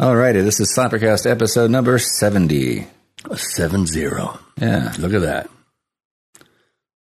Alrighty, 0.00 0.42
this 0.44 0.60
is 0.60 0.72
Slappercast 0.76 1.28
episode 1.28 1.70
number 1.70 1.98
70. 1.98 2.86
Seven 3.34 3.84
zero. 3.84 4.38
Yeah. 4.60 4.94
Look 4.98 5.12
at 5.12 5.22
that. 5.22 5.50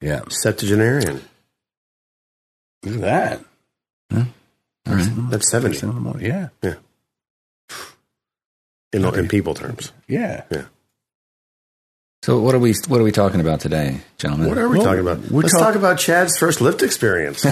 Yeah. 0.02 0.20
Septuagenarian. 0.28 1.22
Look 2.84 2.96
at 2.96 3.00
that. 3.00 3.40
All 4.12 4.18
right. 4.18 4.26
Mm-hmm. 5.06 5.30
That's 5.30 5.50
70 5.50 5.76
Seven 5.76 5.96
more. 6.02 6.20
Yeah. 6.20 6.48
in, 8.92 9.02
in 9.04 9.28
people 9.28 9.54
terms. 9.54 9.90
Yeah. 10.06 10.44
Yeah. 10.50 10.64
So 12.22 12.40
what 12.40 12.54
are 12.54 12.58
we 12.58 12.74
what 12.88 13.00
are 13.00 13.04
we 13.04 13.12
talking 13.12 13.40
about 13.40 13.60
today, 13.60 14.00
gentlemen? 14.18 14.48
What 14.50 14.58
are 14.58 14.68
we 14.68 14.76
Well, 14.76 14.86
talking 14.86 15.00
about? 15.00 15.18
we're 15.30 15.40
Let's 15.42 15.54
talk- 15.54 15.62
talk 15.68 15.76
about 15.76 15.98
Chad's 15.98 16.36
first 16.38 16.60
lift 16.60 16.82
experience. 16.82 17.42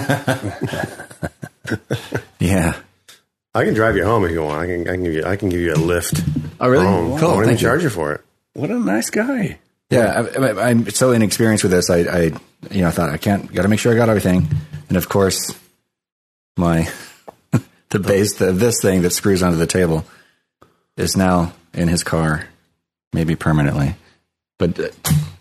yeah. 2.39 2.75
I 3.53 3.65
can 3.65 3.73
drive 3.73 3.97
you 3.97 4.05
home 4.05 4.23
if 4.25 4.31
you 4.31 4.43
want. 4.43 4.61
I 4.61 4.65
can, 4.65 4.87
I 4.87 4.93
can 4.93 5.03
give 5.03 5.13
you. 5.13 5.23
I 5.25 5.35
can 5.35 5.49
give 5.49 5.59
you 5.59 5.73
a 5.73 5.75
lift. 5.75 6.21
Oh, 6.59 6.69
really? 6.69 6.85
Home. 6.85 7.19
Cool. 7.19 7.29
I 7.29 7.33
won't 7.33 7.45
even 7.47 7.57
you. 7.57 7.61
charge 7.61 7.83
you 7.83 7.89
for 7.89 8.13
it. 8.13 8.21
What 8.53 8.69
a 8.69 8.79
nice 8.79 9.09
guy. 9.09 9.59
Yeah, 9.89 10.25
I, 10.37 10.45
I, 10.45 10.69
I'm 10.69 10.89
so 10.89 11.11
inexperienced 11.11 11.63
with 11.63 11.71
this. 11.71 11.89
I, 11.89 11.99
I, 11.99 12.21
you 12.69 12.81
know, 12.81 12.87
I 12.87 12.91
thought 12.91 13.09
I 13.09 13.17
can't. 13.17 13.51
Got 13.53 13.63
to 13.63 13.67
make 13.67 13.79
sure 13.79 13.91
I 13.91 13.95
got 13.97 14.07
everything. 14.07 14.47
And 14.87 14.97
of 14.97 15.09
course, 15.09 15.53
my 16.55 16.89
the 17.89 17.99
base 17.99 18.39
of 18.39 18.59
this 18.59 18.81
thing 18.81 19.01
that 19.01 19.11
screws 19.11 19.43
onto 19.43 19.57
the 19.57 19.67
table 19.67 20.05
is 20.95 21.17
now 21.17 21.53
in 21.73 21.89
his 21.89 22.03
car, 22.03 22.47
maybe 23.11 23.35
permanently. 23.35 23.95
But 24.57 24.79
uh, 24.79 24.87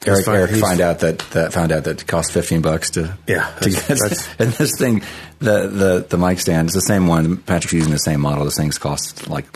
Eric, 0.07 0.25
fine. 0.25 0.35
Eric 0.37 0.51
found 0.53 0.81
out 0.81 1.01
that, 1.01 1.19
that 1.31 1.53
found 1.53 1.73
out 1.73 1.85
that 1.85 2.01
it 2.01 2.07
cost 2.07 2.33
fifteen 2.33 2.63
bucks 2.63 2.91
to 2.91 3.17
Yeah, 3.27 3.47
to 3.63 3.71
that's- 3.71 4.29
and 4.39 4.53
this 4.53 4.79
thing 4.79 5.03
the, 5.41 5.67
the 5.69 6.07
the 6.09 6.17
mic 6.19 6.41
stand 6.41 6.69
is 6.69 6.75
the 6.75 6.81
same 6.81 7.07
one. 7.07 7.37
Patrick's 7.39 7.73
using 7.75 7.93
the 7.93 7.99
same 7.99 8.21
model. 8.21 8.45
This 8.45 8.57
thing's 8.57 8.79
cost 8.79 9.29
like 9.29 9.47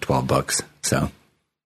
twelve 0.00 0.26
bucks. 0.28 0.62
So 0.82 1.10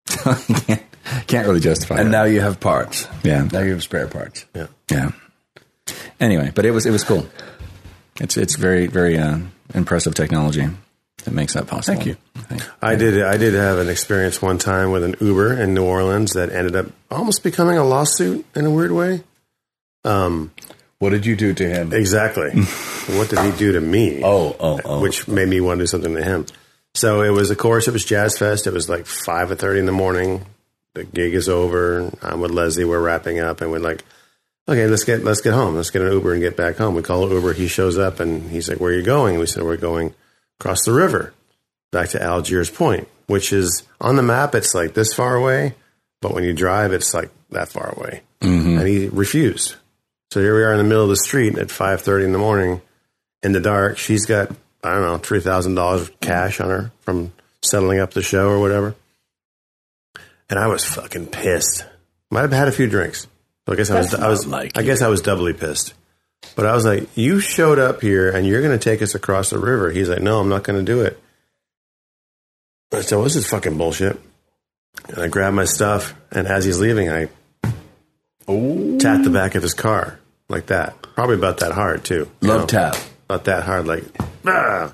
can't, 0.07 0.83
can't 1.27 1.47
really 1.47 1.61
justify. 1.61 1.97
And 2.01 2.11
now 2.11 2.25
you 2.25 2.41
have 2.41 2.61
parts. 2.61 3.07
yeah, 3.23 3.47
Now 3.53 3.61
you 3.61 3.73
have 3.73 3.83
spare 3.83 4.07
parts. 4.09 4.45
Yeah. 4.55 4.67
yeah. 4.91 5.11
Anyway, 6.19 6.51
but 6.55 6.65
it 6.65 6.71
was 6.71 6.87
it 6.87 6.91
was 6.93 7.05
cool. 7.05 7.27
It's 8.21 8.37
it's 8.37 8.57
very 8.57 8.87
very 8.87 9.19
uh, 9.19 9.39
impressive 9.75 10.15
technology 10.15 10.67
that 11.25 11.33
makes 11.33 11.55
that 11.55 11.67
possible. 11.67 11.97
Thank 11.97 12.07
you. 12.07 12.17
I. 12.81 12.93
I 12.93 12.97
did. 12.97 13.23
I 13.23 13.37
did 13.37 13.55
have 13.55 13.79
an 13.79 13.89
experience 13.89 14.41
one 14.41 14.59
time 14.59 14.91
with 14.91 15.05
an 15.05 15.17
Uber 15.21 15.61
in 15.61 15.75
New 15.75 15.85
Orleans 15.85 16.33
that 16.35 16.51
ended 16.51 16.77
up 16.77 16.87
almost 17.11 17.43
becoming 17.43 17.77
a 17.79 17.85
lawsuit 17.85 18.45
in 18.55 18.65
a 18.67 18.71
weird 18.71 18.93
way. 18.93 19.23
Um, 20.05 20.53
What 20.99 21.11
did 21.11 21.27
you 21.27 21.35
do 21.37 21.55
to 21.55 21.69
him? 21.69 21.93
exactly. 21.93 22.51
what 23.17 23.31
did 23.31 23.39
he 23.41 23.53
do 23.59 23.73
to 23.73 23.81
me? 23.81 24.23
Oh, 24.23 24.55
oh, 24.61 24.81
oh. 24.85 25.01
which 25.01 25.27
made 25.29 25.49
me 25.49 25.61
want 25.61 25.79
to 25.79 25.83
do 25.83 25.87
something 25.87 26.15
to 26.15 26.23
him. 26.23 26.47
So 26.95 27.23
it 27.23 27.31
was, 27.31 27.51
of 27.51 27.59
course, 27.59 27.89
it 27.89 27.93
was 27.93 28.05
Jazz 28.05 28.39
Fest. 28.39 28.67
It 28.67 28.73
was 28.73 28.89
like 28.89 29.07
five 29.07 29.51
or 29.51 29.55
thirty 29.57 29.81
in 29.81 29.87
the 29.87 29.93
morning. 29.93 30.45
The 30.95 31.05
gig 31.05 31.35
is 31.35 31.49
over. 31.49 32.13
I'm 32.23 32.41
with 32.41 32.53
Leslie. 32.53 32.85
We're 32.85 33.01
wrapping 33.01 33.41
up, 33.41 33.61
and 33.63 33.73
we're 33.73 33.81
like, 33.81 34.05
okay, 34.69 34.87
let's 34.87 35.03
get 35.05 35.25
let's 35.25 35.41
get 35.41 35.55
home. 35.55 35.75
Let's 35.75 35.91
get 35.91 36.03
an 36.03 36.13
Uber 36.13 36.35
and 36.35 36.43
get 36.43 36.57
back 36.57 36.77
home. 36.77 36.95
We 36.95 37.03
call 37.03 37.29
Uber. 37.29 37.55
He 37.55 37.67
shows 37.67 37.99
up, 37.99 38.21
and 38.21 38.49
he's 38.51 38.69
like, 38.69 38.79
"Where 38.79 38.93
are 38.93 38.95
you 38.95 39.03
going?" 39.03 39.39
We 39.41 39.47
said, 39.47 39.65
"We're 39.65 39.77
going 39.77 40.15
across 40.61 40.85
the 40.85 40.93
river, 40.93 41.33
back 41.93 42.11
to 42.11 42.23
Algiers 42.23 42.71
Point, 42.71 43.09
which 43.27 43.53
is 43.53 43.83
on 44.01 44.17
the 44.17 44.23
map. 44.23 44.55
It's 44.55 44.75
like 44.75 44.95
this 44.95 45.13
far 45.13 45.35
away, 45.35 45.75
but 46.21 46.35
when 46.35 46.45
you 46.45 46.53
drive, 46.53 46.93
it's 46.93 47.13
like 47.15 47.31
that 47.51 47.69
far 47.69 47.95
away." 47.97 48.23
And 48.41 48.87
he 48.87 49.09
refused. 49.09 49.77
So 50.31 50.41
here 50.41 50.55
we 50.57 50.63
are 50.65 50.73
in 50.73 50.79
the 50.79 50.85
middle 50.85 51.05
of 51.05 51.09
the 51.09 51.17
street 51.17 51.57
at 51.57 51.71
five 51.71 52.03
thirty 52.03 52.25
in 52.25 52.33
the 52.33 52.39
morning 52.39 52.83
in 53.43 53.53
the 53.53 53.61
dark. 53.61 53.97
She's 53.99 54.27
got 54.27 54.51
I 54.83 54.93
don't 54.93 55.03
know 55.03 55.19
three 55.19 55.41
thousand 55.41 55.77
dollars 55.77 56.11
cash 56.21 56.61
on 56.61 56.69
her 56.69 56.93
from 57.01 57.33
settling 57.63 58.01
up 58.01 58.13
the 58.13 58.23
show 58.23 58.49
or 58.49 58.61
whatever. 58.61 58.95
And 60.51 60.59
I 60.59 60.67
was 60.67 60.85
fucking 60.85 61.29
pissed. 61.29 61.87
Might 62.31 62.43
have 62.43 62.53
had 62.53 62.69
a 62.69 62.73
few 62.73 62.87
drinks. 62.87 63.27
So 63.67 63.73
I 63.73 63.77
guess 63.77 63.91
I 63.91 63.99
was. 63.99 64.15
I 64.15 64.29
was. 64.29 64.47
like 64.47 64.77
I 64.77 64.83
guess 64.83 65.01
I 65.01 65.09
was 65.09 65.23
doubly 65.23 65.55
pissed. 65.55 65.95
But 66.57 66.67
I 66.67 66.75
was 66.75 66.85
like, 66.85 67.09
"You 67.17 67.41
showed 67.41 67.79
up 67.79 68.01
here 68.01 68.31
and 68.31 68.47
you're 68.47 68.63
going 68.63 68.79
to 68.79 68.83
take 68.83 69.03
us 69.03 69.15
across 69.15 69.51
the 69.51 69.59
river." 69.59 69.91
He's 69.91 70.09
like, 70.09 70.23
"No, 70.23 70.41
I'm 70.41 70.49
not 70.49 70.65
going 70.65 70.79
to 70.79 70.85
do 70.85 71.03
it." 71.03 71.19
I 72.93 73.01
said, 73.01 73.17
well, 73.17 73.25
"This 73.25 73.37
is 73.37 73.47
fucking 73.47 73.77
bullshit." 73.77 74.21
And 75.09 75.19
I 75.19 75.29
grabbed 75.29 75.57
my 75.57 75.65
stuff, 75.65 76.15
and 76.31 76.47
as 76.47 76.65
he's 76.65 76.79
leaving, 76.79 77.11
I 77.11 77.29
tapped 78.47 79.25
the 79.25 79.31
back 79.33 79.55
of 79.55 79.63
his 79.63 79.75
car 79.75 80.19
like 80.49 80.67
that. 80.67 81.01
Probably 81.15 81.37
about 81.37 81.59
that 81.59 81.73
hard 81.73 82.05
too. 82.05 82.31
Love 82.41 82.63
know? 82.63 82.67
tap. 82.67 82.97
not 83.29 83.45
that 83.45 83.65
hard. 83.65 83.87
Like, 83.87 84.05
ah. 84.47 84.93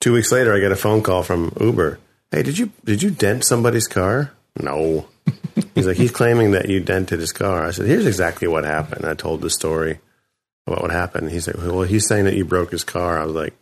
Two 0.00 0.12
weeks 0.12 0.30
later, 0.32 0.54
I 0.54 0.60
get 0.60 0.72
a 0.72 0.76
phone 0.76 1.02
call 1.02 1.22
from 1.22 1.52
Uber. 1.60 1.98
Hey, 2.30 2.42
did 2.42 2.58
you 2.58 2.70
did 2.84 3.02
you 3.02 3.10
dent 3.10 3.44
somebody's 3.44 3.86
car? 3.86 4.32
No. 4.60 5.06
He's 5.74 5.86
like, 5.86 5.96
he's 5.96 6.10
claiming 6.10 6.52
that 6.52 6.68
you 6.68 6.80
dented 6.80 7.20
his 7.20 7.32
car. 7.32 7.64
I 7.64 7.70
said, 7.70 7.86
here's 7.86 8.06
exactly 8.06 8.48
what 8.48 8.64
happened. 8.64 9.04
I 9.04 9.14
told 9.14 9.40
the 9.40 9.50
story 9.50 9.98
about 10.66 10.82
what 10.82 10.90
happened. 10.90 11.30
He's 11.30 11.46
like, 11.46 11.56
well, 11.56 11.82
he's 11.82 12.06
saying 12.06 12.24
that 12.26 12.34
you 12.36 12.44
broke 12.44 12.70
his 12.70 12.84
car. 12.84 13.18
I 13.18 13.24
was 13.24 13.34
like, 13.34 13.54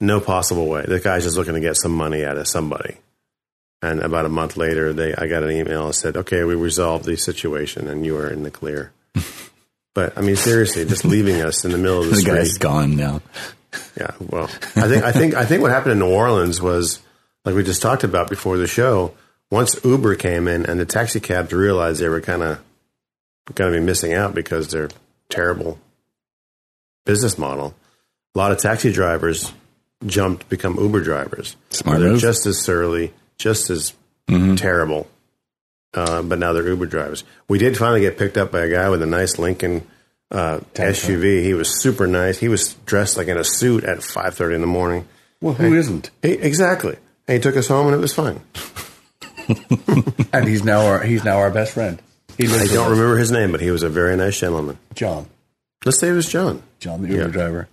no 0.00 0.20
possible 0.20 0.66
way. 0.68 0.84
The 0.86 1.00
guy's 1.00 1.24
just 1.24 1.36
looking 1.36 1.54
to 1.54 1.60
get 1.60 1.76
some 1.76 1.92
money 1.94 2.24
out 2.24 2.36
of 2.36 2.48
somebody. 2.48 2.96
And 3.80 4.00
about 4.00 4.26
a 4.26 4.28
month 4.30 4.56
later, 4.56 4.92
they 4.92 5.14
I 5.14 5.26
got 5.26 5.42
an 5.42 5.50
email 5.50 5.88
that 5.88 5.94
said, 5.94 6.16
okay, 6.16 6.44
we 6.44 6.54
resolved 6.54 7.04
the 7.04 7.16
situation 7.16 7.88
and 7.88 8.04
you 8.06 8.16
are 8.16 8.28
in 8.28 8.42
the 8.42 8.50
clear. 8.50 8.92
But 9.94 10.16
I 10.16 10.22
mean, 10.22 10.36
seriously, 10.36 10.86
just 10.86 11.04
leaving 11.04 11.42
us 11.42 11.66
in 11.66 11.70
the 11.70 11.76
middle 11.76 11.98
of 11.98 12.04
the, 12.06 12.10
The 12.14 12.20
street. 12.22 12.34
guy's 12.34 12.56
gone 12.56 12.96
now. 12.96 13.20
Yeah, 13.94 14.12
well, 14.20 14.44
I 14.74 14.88
think 14.88 15.04
I 15.04 15.12
think 15.12 15.34
I 15.34 15.44
think 15.44 15.60
what 15.60 15.70
happened 15.70 15.92
in 15.92 15.98
New 15.98 16.08
Orleans 16.10 16.62
was 16.62 16.98
like 17.44 17.54
we 17.54 17.62
just 17.62 17.82
talked 17.82 18.02
about 18.02 18.30
before 18.30 18.56
the 18.56 18.66
show. 18.66 19.12
Once 19.52 19.78
Uber 19.84 20.14
came 20.14 20.48
in 20.48 20.64
and 20.64 20.80
the 20.80 20.86
taxi 20.86 21.20
cabs 21.20 21.52
realized 21.52 22.00
they 22.00 22.08
were 22.08 22.22
kind 22.22 22.42
of 22.42 22.58
going 23.54 23.70
to 23.70 23.78
be 23.78 23.84
missing 23.84 24.14
out 24.14 24.34
because 24.34 24.70
they're 24.70 24.88
terrible 25.28 25.78
business 27.04 27.36
model. 27.36 27.74
A 28.34 28.38
lot 28.38 28.50
of 28.50 28.56
taxi 28.56 28.90
drivers 28.90 29.52
jumped 30.06 30.44
to 30.44 30.48
become 30.48 30.78
Uber 30.78 31.02
drivers. 31.02 31.54
Smart 31.68 32.00
they're 32.00 32.12
move. 32.12 32.20
just 32.22 32.46
as 32.46 32.64
surly, 32.64 33.12
just 33.36 33.68
as 33.68 33.92
terrible, 34.56 35.06
uh, 35.92 36.22
but 36.22 36.38
now 36.38 36.54
they're 36.54 36.66
Uber 36.68 36.86
drivers. 36.86 37.22
We 37.46 37.58
did 37.58 37.76
finally 37.76 38.00
get 38.00 38.16
picked 38.16 38.38
up 38.38 38.52
by 38.52 38.60
a 38.60 38.70
guy 38.70 38.88
with 38.88 39.02
a 39.02 39.06
nice 39.06 39.38
Lincoln 39.38 39.86
uh, 40.30 40.60
SUV. 40.72 41.42
He 41.42 41.52
was 41.52 41.68
super 41.68 42.06
nice. 42.06 42.38
He 42.38 42.48
was 42.48 42.72
dressed 42.86 43.18
like 43.18 43.28
in 43.28 43.36
a 43.36 43.44
suit 43.44 43.84
at 43.84 44.02
five 44.02 44.34
thirty 44.34 44.54
in 44.54 44.62
the 44.62 44.66
morning. 44.66 45.06
Well, 45.42 45.52
who 45.52 45.68
not 45.68 46.10
exactly. 46.22 46.96
And 47.28 47.34
he 47.36 47.40
took 47.42 47.58
us 47.58 47.68
home, 47.68 47.88
and 47.88 47.94
it 47.94 48.00
was 48.00 48.14
fine. 48.14 48.40
And 50.32 50.48
he's 50.48 50.64
now 50.64 50.86
our 50.86 51.02
he's 51.02 51.24
now 51.24 51.38
our 51.38 51.50
best 51.50 51.72
friend. 51.74 52.00
He 52.38 52.46
I 52.46 52.66
don't 52.66 52.90
remember 52.90 53.18
his 53.18 53.30
name, 53.30 53.52
but 53.52 53.60
he 53.60 53.70
was 53.70 53.82
a 53.82 53.88
very 53.90 54.16
nice 54.16 54.38
gentleman. 54.40 54.78
John. 54.94 55.26
Let's 55.84 55.98
say 55.98 56.08
it 56.08 56.12
was 56.12 56.26
John. 56.28 56.62
John, 56.80 57.02
the 57.02 57.08
Uber 57.08 57.22
Yeah. 57.22 57.28
driver. 57.28 57.68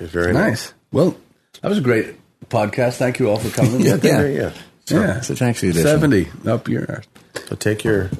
He's 0.00 0.10
very 0.10 0.32
nice. 0.32 0.42
Nice. 0.66 0.74
Well, 0.90 1.16
that 1.62 1.68
was 1.68 1.78
a 1.78 1.82
great 1.82 2.16
podcast. 2.48 2.96
Thank 2.96 3.18
you 3.20 3.30
all 3.30 3.36
for 3.38 3.50
coming. 3.50 3.80
Yeah, 3.82 3.98
Yeah. 4.02 4.22
yeah, 4.22 4.26
yeah. 4.26 4.52
yeah. 4.88 5.16
It's 5.18 5.30
a 5.30 5.36
taxi 5.36 5.68
edition. 5.68 5.86
Seventy 5.86 6.28
up 6.46 6.68
your 6.68 6.84
arse. 6.88 7.06
So 7.48 7.54
take 7.56 7.84
your. 7.84 8.10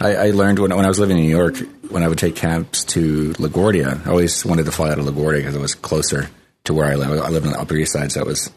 I, 0.00 0.14
I 0.14 0.30
learned 0.30 0.58
when, 0.60 0.74
when 0.74 0.84
I 0.84 0.88
was 0.88 0.98
living 0.98 1.18
in 1.18 1.24
New 1.24 1.28
York, 1.36 1.56
when 1.90 2.02
I 2.02 2.08
would 2.08 2.18
take 2.18 2.36
cabs 2.36 2.84
to 2.86 3.32
LaGuardia, 3.34 4.06
I 4.06 4.10
always 4.10 4.46
wanted 4.46 4.64
to 4.66 4.72
fly 4.72 4.90
out 4.90 4.98
of 4.98 5.04
LaGuardia 5.04 5.38
because 5.38 5.56
it 5.56 5.60
was 5.60 5.74
closer 5.74 6.30
to 6.64 6.72
where 6.72 6.86
I 6.86 6.94
live. 6.94 7.10
I 7.20 7.28
live 7.28 7.44
on 7.44 7.52
the 7.52 7.60
Upper 7.60 7.74
East 7.76 7.92
Side, 7.92 8.12
so 8.12 8.20
it 8.20 8.26
was 8.26 8.50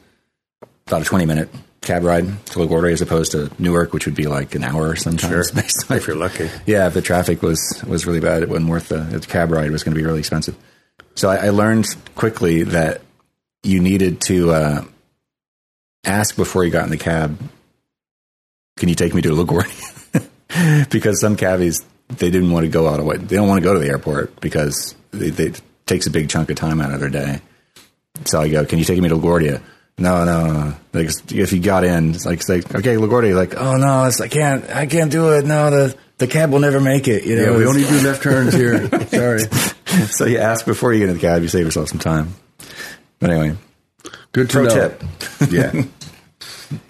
about 0.88 1.02
a 1.02 1.06
20 1.06 1.26
minute 1.26 1.50
cab 1.84 2.04
ride 2.04 2.26
to 2.48 2.60
LaGuardia 2.60 2.94
as 2.94 3.02
opposed 3.02 3.34
to 3.34 3.52
Newark, 3.60 3.94
which 3.94 4.06
would 4.06 4.16
be 4.16 4.26
like 4.28 4.56
an 4.56 4.64
hour 4.64 4.90
or 4.90 4.96
sometimes. 4.96 5.50
Sure. 5.50 5.62
based 5.62 5.86
on- 5.92 5.98
If 5.98 6.08
you're 6.08 6.16
lucky. 6.16 6.50
yeah, 6.66 6.88
if 6.88 6.94
the 6.94 7.02
traffic 7.02 7.42
was, 7.42 7.84
was 7.88 8.06
really 8.08 8.20
bad, 8.22 8.42
it 8.44 8.50
wasn't 8.50 8.70
worth 8.70 8.90
the, 8.90 8.98
the 9.00 9.20
cab 9.20 9.52
ride. 9.52 9.68
It 9.68 9.72
was 9.72 9.84
going 9.84 9.94
to 9.96 10.00
be 10.00 10.06
really 10.06 10.20
expensive. 10.20 10.56
So 11.16 11.30
I, 11.30 11.48
I 11.48 11.50
learned 11.50 11.86
quickly 12.16 12.64
that 12.64 13.02
you 13.64 13.80
needed 13.82 14.22
to 14.22 14.52
uh, 14.52 14.86
ask 16.06 16.36
before 16.36 16.64
you 16.66 16.72
got 16.72 16.86
in 16.86 16.90
the 16.90 16.98
cab, 16.98 17.38
can 18.78 18.90
you 18.90 18.96
take 18.96 19.14
me 19.14 19.22
to 19.22 19.30
LaGuardia? 19.30 20.90
because 20.90 21.20
some 21.22 21.36
cabbies, 21.38 21.86
they 22.10 22.32
didn't 22.32 22.52
want 22.52 22.64
to 22.66 22.70
go 22.70 22.88
out 22.88 23.00
of 23.00 23.06
way. 23.06 23.18
They 23.18 23.36
don't 23.36 23.48
want 23.48 23.62
to 23.62 23.64
go 23.64 23.74
to 23.74 23.80
the 23.80 23.88
airport 23.90 24.40
because 24.42 24.96
they, 25.12 25.30
they, 25.30 25.46
it 25.48 25.62
takes 25.86 26.08
a 26.08 26.12
big 26.12 26.30
chunk 26.30 26.50
of 26.50 26.56
time 26.56 26.82
out 26.82 26.92
of 26.94 27.00
their 27.00 27.10
day. 27.10 27.42
So 28.26 28.42
I 28.42 28.50
go, 28.50 28.66
can 28.66 28.80
you 28.80 28.86
take 28.86 29.00
me 29.02 29.10
to 29.10 29.16
LaGuardia? 29.16 29.62
No, 29.98 30.26
no, 30.26 30.48
no. 30.52 30.76
Like 30.92 31.10
if 31.32 31.54
you 31.54 31.60
got 31.60 31.84
in, 31.84 32.16
it's 32.16 32.26
like, 32.26 32.40
it's 32.40 32.50
like 32.50 32.74
okay, 32.76 32.96
LaGuardia. 32.96 33.36
Like, 33.36 33.56
oh 33.56 33.78
no, 33.78 34.06
it's, 34.06 34.20
I 34.22 34.28
can't, 34.28 34.68
I 34.70 34.86
can't 34.88 35.12
do 35.12 35.34
it. 35.34 35.46
No, 35.46 35.70
the 35.70 35.96
the 36.18 36.28
cab 36.28 36.52
will 36.52 36.60
never 36.60 36.80
make 36.80 37.08
it. 37.08 37.26
You 37.26 37.36
know, 37.36 37.52
Yeah, 37.52 37.58
we 37.58 37.66
only 37.66 37.84
do 37.84 38.02
left 38.02 38.24
turns 38.24 38.54
here. 38.54 38.88
Sorry. 39.08 39.44
so 40.08 40.26
you 40.26 40.40
ask 40.40 40.66
before 40.66 40.94
you 40.94 41.00
get 41.00 41.10
in 41.10 41.16
the 41.16 41.22
cab, 41.22 41.42
you 41.42 41.48
save 41.48 41.66
yourself 41.66 41.90
some 41.90 42.00
time. 42.00 42.34
But 43.20 43.30
anyway, 43.30 43.58
Good 44.32 44.50
to 44.50 44.54
pro 44.54 44.64
know. 44.66 44.90
tip. 44.90 45.04
yeah, 45.52 45.84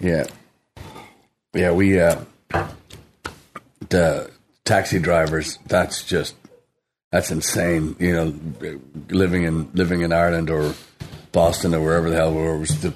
yeah, 0.00 0.24
yeah. 1.52 1.72
We 1.72 2.00
uh, 2.00 2.22
the 3.90 4.30
taxi 4.64 4.98
drivers. 4.98 5.58
That's 5.66 6.04
just 6.04 6.34
that's 7.12 7.30
insane. 7.30 7.96
You 7.98 8.12
know, 8.14 8.78
living 9.10 9.44
in 9.44 9.70
living 9.74 10.00
in 10.00 10.12
Ireland 10.12 10.50
or 10.50 10.74
Boston 11.34 11.74
or 11.74 11.80
wherever 11.82 12.08
the 12.08 12.16
hell 12.16 12.32
we 12.32 12.40
were, 12.40 12.56
was 12.58 12.80
the 12.80 12.94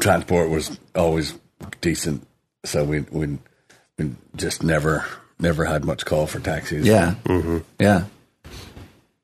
transport 0.00 0.48
was 0.48 0.78
always 0.94 1.34
decent, 1.82 2.26
so 2.64 2.84
we 2.84 3.00
we 3.00 3.36
we 3.98 4.14
just 4.36 4.62
never 4.62 5.04
never 5.38 5.64
had 5.66 5.84
much 5.84 6.06
call 6.06 6.26
for 6.26 6.40
taxis. 6.40 6.86
Yeah. 6.86 7.16
Yeah. 7.78 8.04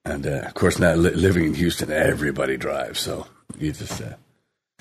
and 0.04 0.26
uh, 0.26 0.42
of 0.46 0.54
course 0.54 0.78
now 0.78 0.94
li- 0.94 1.14
living 1.14 1.44
in 1.46 1.54
Houston, 1.54 1.90
everybody 1.90 2.56
drives, 2.58 3.00
so 3.00 3.26
you 3.58 3.72
just. 3.72 4.02
Uh, 4.02 4.14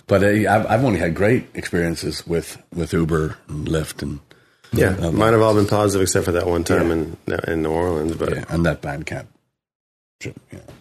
but 0.06 0.22
uh, 0.24 0.28
I've, 0.28 0.66
I've 0.68 0.84
only 0.84 1.00
had 1.00 1.16
great 1.16 1.46
experiences 1.54 2.26
with 2.28 2.62
with 2.74 2.92
Uber 2.92 3.38
and 3.48 3.68
Lyft 3.68 4.02
and 4.02 4.20
Yeah, 4.74 4.98
Um, 5.00 5.16
might 5.18 5.32
have 5.32 5.42
all 5.42 5.54
been 5.56 5.68
positive 5.68 6.02
except 6.04 6.26
for 6.26 6.34
that 6.34 6.46
one 6.48 6.64
time 6.66 6.90
Yeah. 6.90 7.40
in 7.46 7.52
in 7.54 7.62
New 7.64 7.72
Orleans. 7.72 8.16
But 8.16 8.36
yeah, 8.36 8.46
and 8.50 8.66
that 8.66 8.82
Bandcamp 8.82 9.28
trip. 10.20 10.36
Yeah, 10.52 10.60
yeah, 10.60 10.74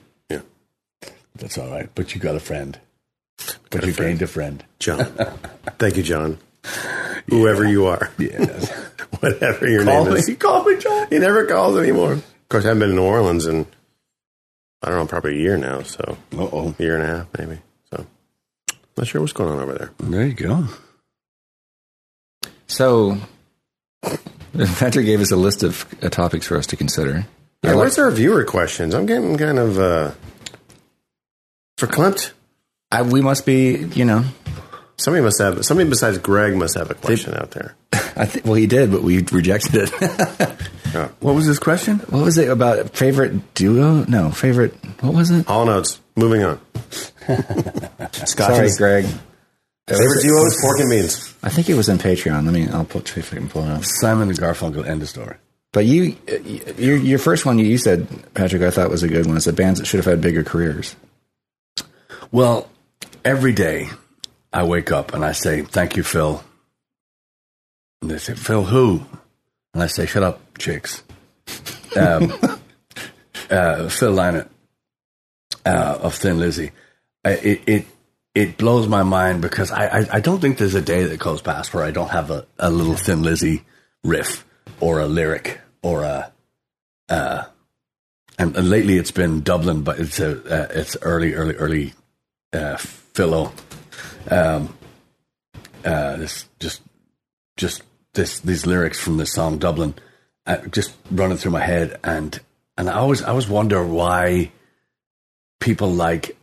that's 1.42 1.58
all 1.58 1.68
right. 1.68 1.90
But 1.94 2.14
you 2.14 2.20
got 2.20 2.36
a 2.36 2.40
friend. 2.40 2.78
But 3.70 3.84
you 3.84 3.92
gained 3.92 4.22
a 4.22 4.26
friend. 4.28 4.64
John, 4.78 5.04
thank 5.78 5.96
you, 5.96 6.02
John. 6.04 6.38
Whoever 7.28 7.66
you 7.68 7.86
are, 7.86 8.10
Yes. 8.18 8.70
whatever 9.20 9.68
your 9.68 9.84
call 9.84 10.04
name 10.04 10.14
me. 10.14 10.20
is, 10.20 10.36
Call 10.38 10.64
me, 10.64 10.78
John. 10.78 11.08
he 11.10 11.18
never 11.18 11.44
calls 11.46 11.76
anymore. 11.76 12.12
Of 12.12 12.48
course, 12.48 12.64
I 12.64 12.68
haven't 12.68 12.80
been 12.80 12.90
in 12.90 12.96
New 12.96 13.02
Orleans 13.02 13.46
in 13.46 13.66
I 14.82 14.88
don't 14.88 14.98
know, 14.98 15.06
probably 15.06 15.36
a 15.36 15.40
year 15.40 15.56
now. 15.56 15.82
So 15.82 16.16
oh. 16.34 16.74
a 16.78 16.82
year 16.82 16.94
and 16.94 17.02
a 17.04 17.06
half, 17.06 17.26
maybe. 17.38 17.58
So 17.90 18.06
not 18.96 19.06
sure 19.06 19.20
what's 19.20 19.32
going 19.32 19.50
on 19.50 19.60
over 19.60 19.74
there. 19.74 19.90
There 19.98 20.26
you 20.26 20.34
go. 20.34 20.66
So, 22.66 23.18
Patrick 24.76 25.04
gave 25.06 25.20
us 25.20 25.30
a 25.30 25.36
list 25.36 25.62
of 25.62 25.86
uh, 26.02 26.08
topics 26.08 26.46
for 26.46 26.56
us 26.56 26.66
to 26.68 26.76
consider. 26.76 27.26
Yeah, 27.62 27.70
like- 27.72 27.76
where's 27.76 27.98
our 27.98 28.10
viewer 28.10 28.44
questions? 28.44 28.94
I'm 28.94 29.06
getting 29.06 29.36
kind 29.36 29.58
of 29.58 29.78
uh, 29.78 30.12
verklempt. 31.78 32.32
I, 32.90 33.02
we 33.02 33.22
must 33.22 33.46
be, 33.46 33.76
you 33.94 34.04
know, 34.04 34.24
Somebody 35.02 35.24
must 35.24 35.40
have. 35.40 35.64
Somebody 35.64 35.90
besides 35.90 36.18
Greg 36.18 36.54
must 36.54 36.76
have 36.76 36.90
a 36.90 36.94
question 36.94 37.34
out 37.34 37.50
there. 37.50 37.74
I 37.92 38.26
think. 38.26 38.44
Well, 38.44 38.54
he 38.54 38.68
did, 38.68 38.92
but 38.92 39.02
we 39.02 39.22
rejected 39.22 39.90
it. 39.92 40.56
What 41.20 41.34
was 41.34 41.46
this 41.46 41.58
question? 41.58 42.00
what 42.10 42.22
was 42.22 42.36
it 42.36 42.50
about 42.50 42.94
favorite 42.94 43.54
duo? 43.54 44.04
No, 44.04 44.30
favorite. 44.30 44.74
What 45.00 45.14
was 45.14 45.30
it? 45.30 45.48
All 45.48 45.64
notes. 45.64 45.98
Moving 46.16 46.42
on. 46.42 46.60
Scotch 48.12 48.36
Sorry, 48.36 48.68
Greg. 48.76 49.06
Favorite 49.88 50.22
duo 50.22 50.44
is 50.44 50.58
pork 50.60 50.80
and 50.80 50.90
beans. 50.90 51.34
I 51.42 51.48
think 51.48 51.70
it 51.70 51.76
was 51.76 51.88
in 51.88 51.96
Patreon. 51.96 52.44
Let 52.44 52.52
me. 52.52 52.68
I'll 52.68 52.84
put 52.84 53.08
see 53.08 53.20
if 53.20 53.32
I 53.32 53.36
can 53.36 53.48
pull 53.48 53.64
it 53.64 53.70
up. 53.70 53.84
Simon 53.84 54.28
and 54.28 54.38
Garfunkel. 54.38 54.86
End 54.86 55.00
of 55.00 55.08
story. 55.08 55.36
But 55.72 55.86
you, 55.86 56.14
uh, 56.30 56.36
your 56.76 56.98
your 56.98 57.18
first 57.18 57.46
one 57.46 57.58
you 57.58 57.78
said, 57.78 58.06
Patrick, 58.34 58.60
I 58.60 58.70
thought 58.70 58.90
was 58.90 59.02
a 59.02 59.08
good 59.08 59.24
one. 59.24 59.36
It's 59.38 59.46
the 59.46 59.54
bands 59.54 59.80
that 59.80 59.86
should 59.86 59.98
have 59.98 60.04
had 60.04 60.20
bigger 60.20 60.44
careers. 60.44 60.94
Well, 62.32 62.70
every 63.26 63.52
day 63.52 63.90
I 64.52 64.64
wake 64.64 64.90
up 64.90 65.12
and 65.12 65.22
I 65.22 65.32
say, 65.32 65.62
"Thank 65.62 65.96
you, 65.96 66.02
Phil." 66.02 66.42
And 68.00 68.10
they 68.10 68.16
say, 68.16 68.34
"Phil, 68.34 68.64
who?" 68.64 69.02
And 69.74 69.82
I 69.82 69.86
say, 69.86 70.06
"Shut 70.06 70.22
up, 70.22 70.56
chicks." 70.56 71.02
Um, 71.94 72.32
uh, 73.50 73.88
Phil 73.90 74.14
Lynott 74.14 74.48
uh, 75.66 75.98
of 76.00 76.14
Thin 76.14 76.38
Lizzy. 76.38 76.72
It 77.22 77.60
it 77.66 77.86
it 78.34 78.56
blows 78.56 78.88
my 78.88 79.02
mind 79.02 79.42
because 79.42 79.70
I, 79.70 80.00
I 80.00 80.06
I 80.14 80.20
don't 80.20 80.40
think 80.40 80.56
there's 80.56 80.74
a 80.74 80.80
day 80.80 81.04
that 81.04 81.20
goes 81.20 81.42
past 81.42 81.74
where 81.74 81.84
I 81.84 81.90
don't 81.90 82.10
have 82.10 82.30
a, 82.30 82.46
a 82.58 82.70
little 82.70 82.96
Thin 82.96 83.22
Lizzy 83.22 83.62
riff 84.02 84.46
or 84.80 85.00
a 85.00 85.06
lyric 85.06 85.60
or 85.82 86.04
a 86.04 86.32
uh, 87.10 87.44
and, 88.38 88.56
and 88.56 88.70
lately 88.70 88.96
it's 88.96 89.10
been 89.10 89.42
Dublin, 89.42 89.82
but 89.82 90.00
it's 90.00 90.18
a 90.18 90.30
uh, 90.30 90.68
it's 90.70 90.96
early 91.02 91.34
early 91.34 91.54
early 91.56 91.92
uh, 92.52 92.76
Philo. 92.76 93.52
Um, 94.30 94.76
uh, 95.84 96.16
this 96.16 96.48
just 96.60 96.82
just 97.56 97.82
this 98.14 98.40
these 98.40 98.66
lyrics 98.66 99.00
from 99.00 99.16
the 99.16 99.26
song 99.26 99.58
Dublin, 99.58 99.94
uh, 100.46 100.58
just 100.68 100.94
running 101.10 101.36
through 101.36 101.52
my 101.52 101.64
head, 101.64 101.98
and 102.04 102.38
and 102.76 102.88
I 102.88 102.94
always 102.94 103.22
I 103.22 103.30
always 103.30 103.48
wonder 103.48 103.84
why 103.84 104.52
people 105.60 105.90
like. 105.90 106.36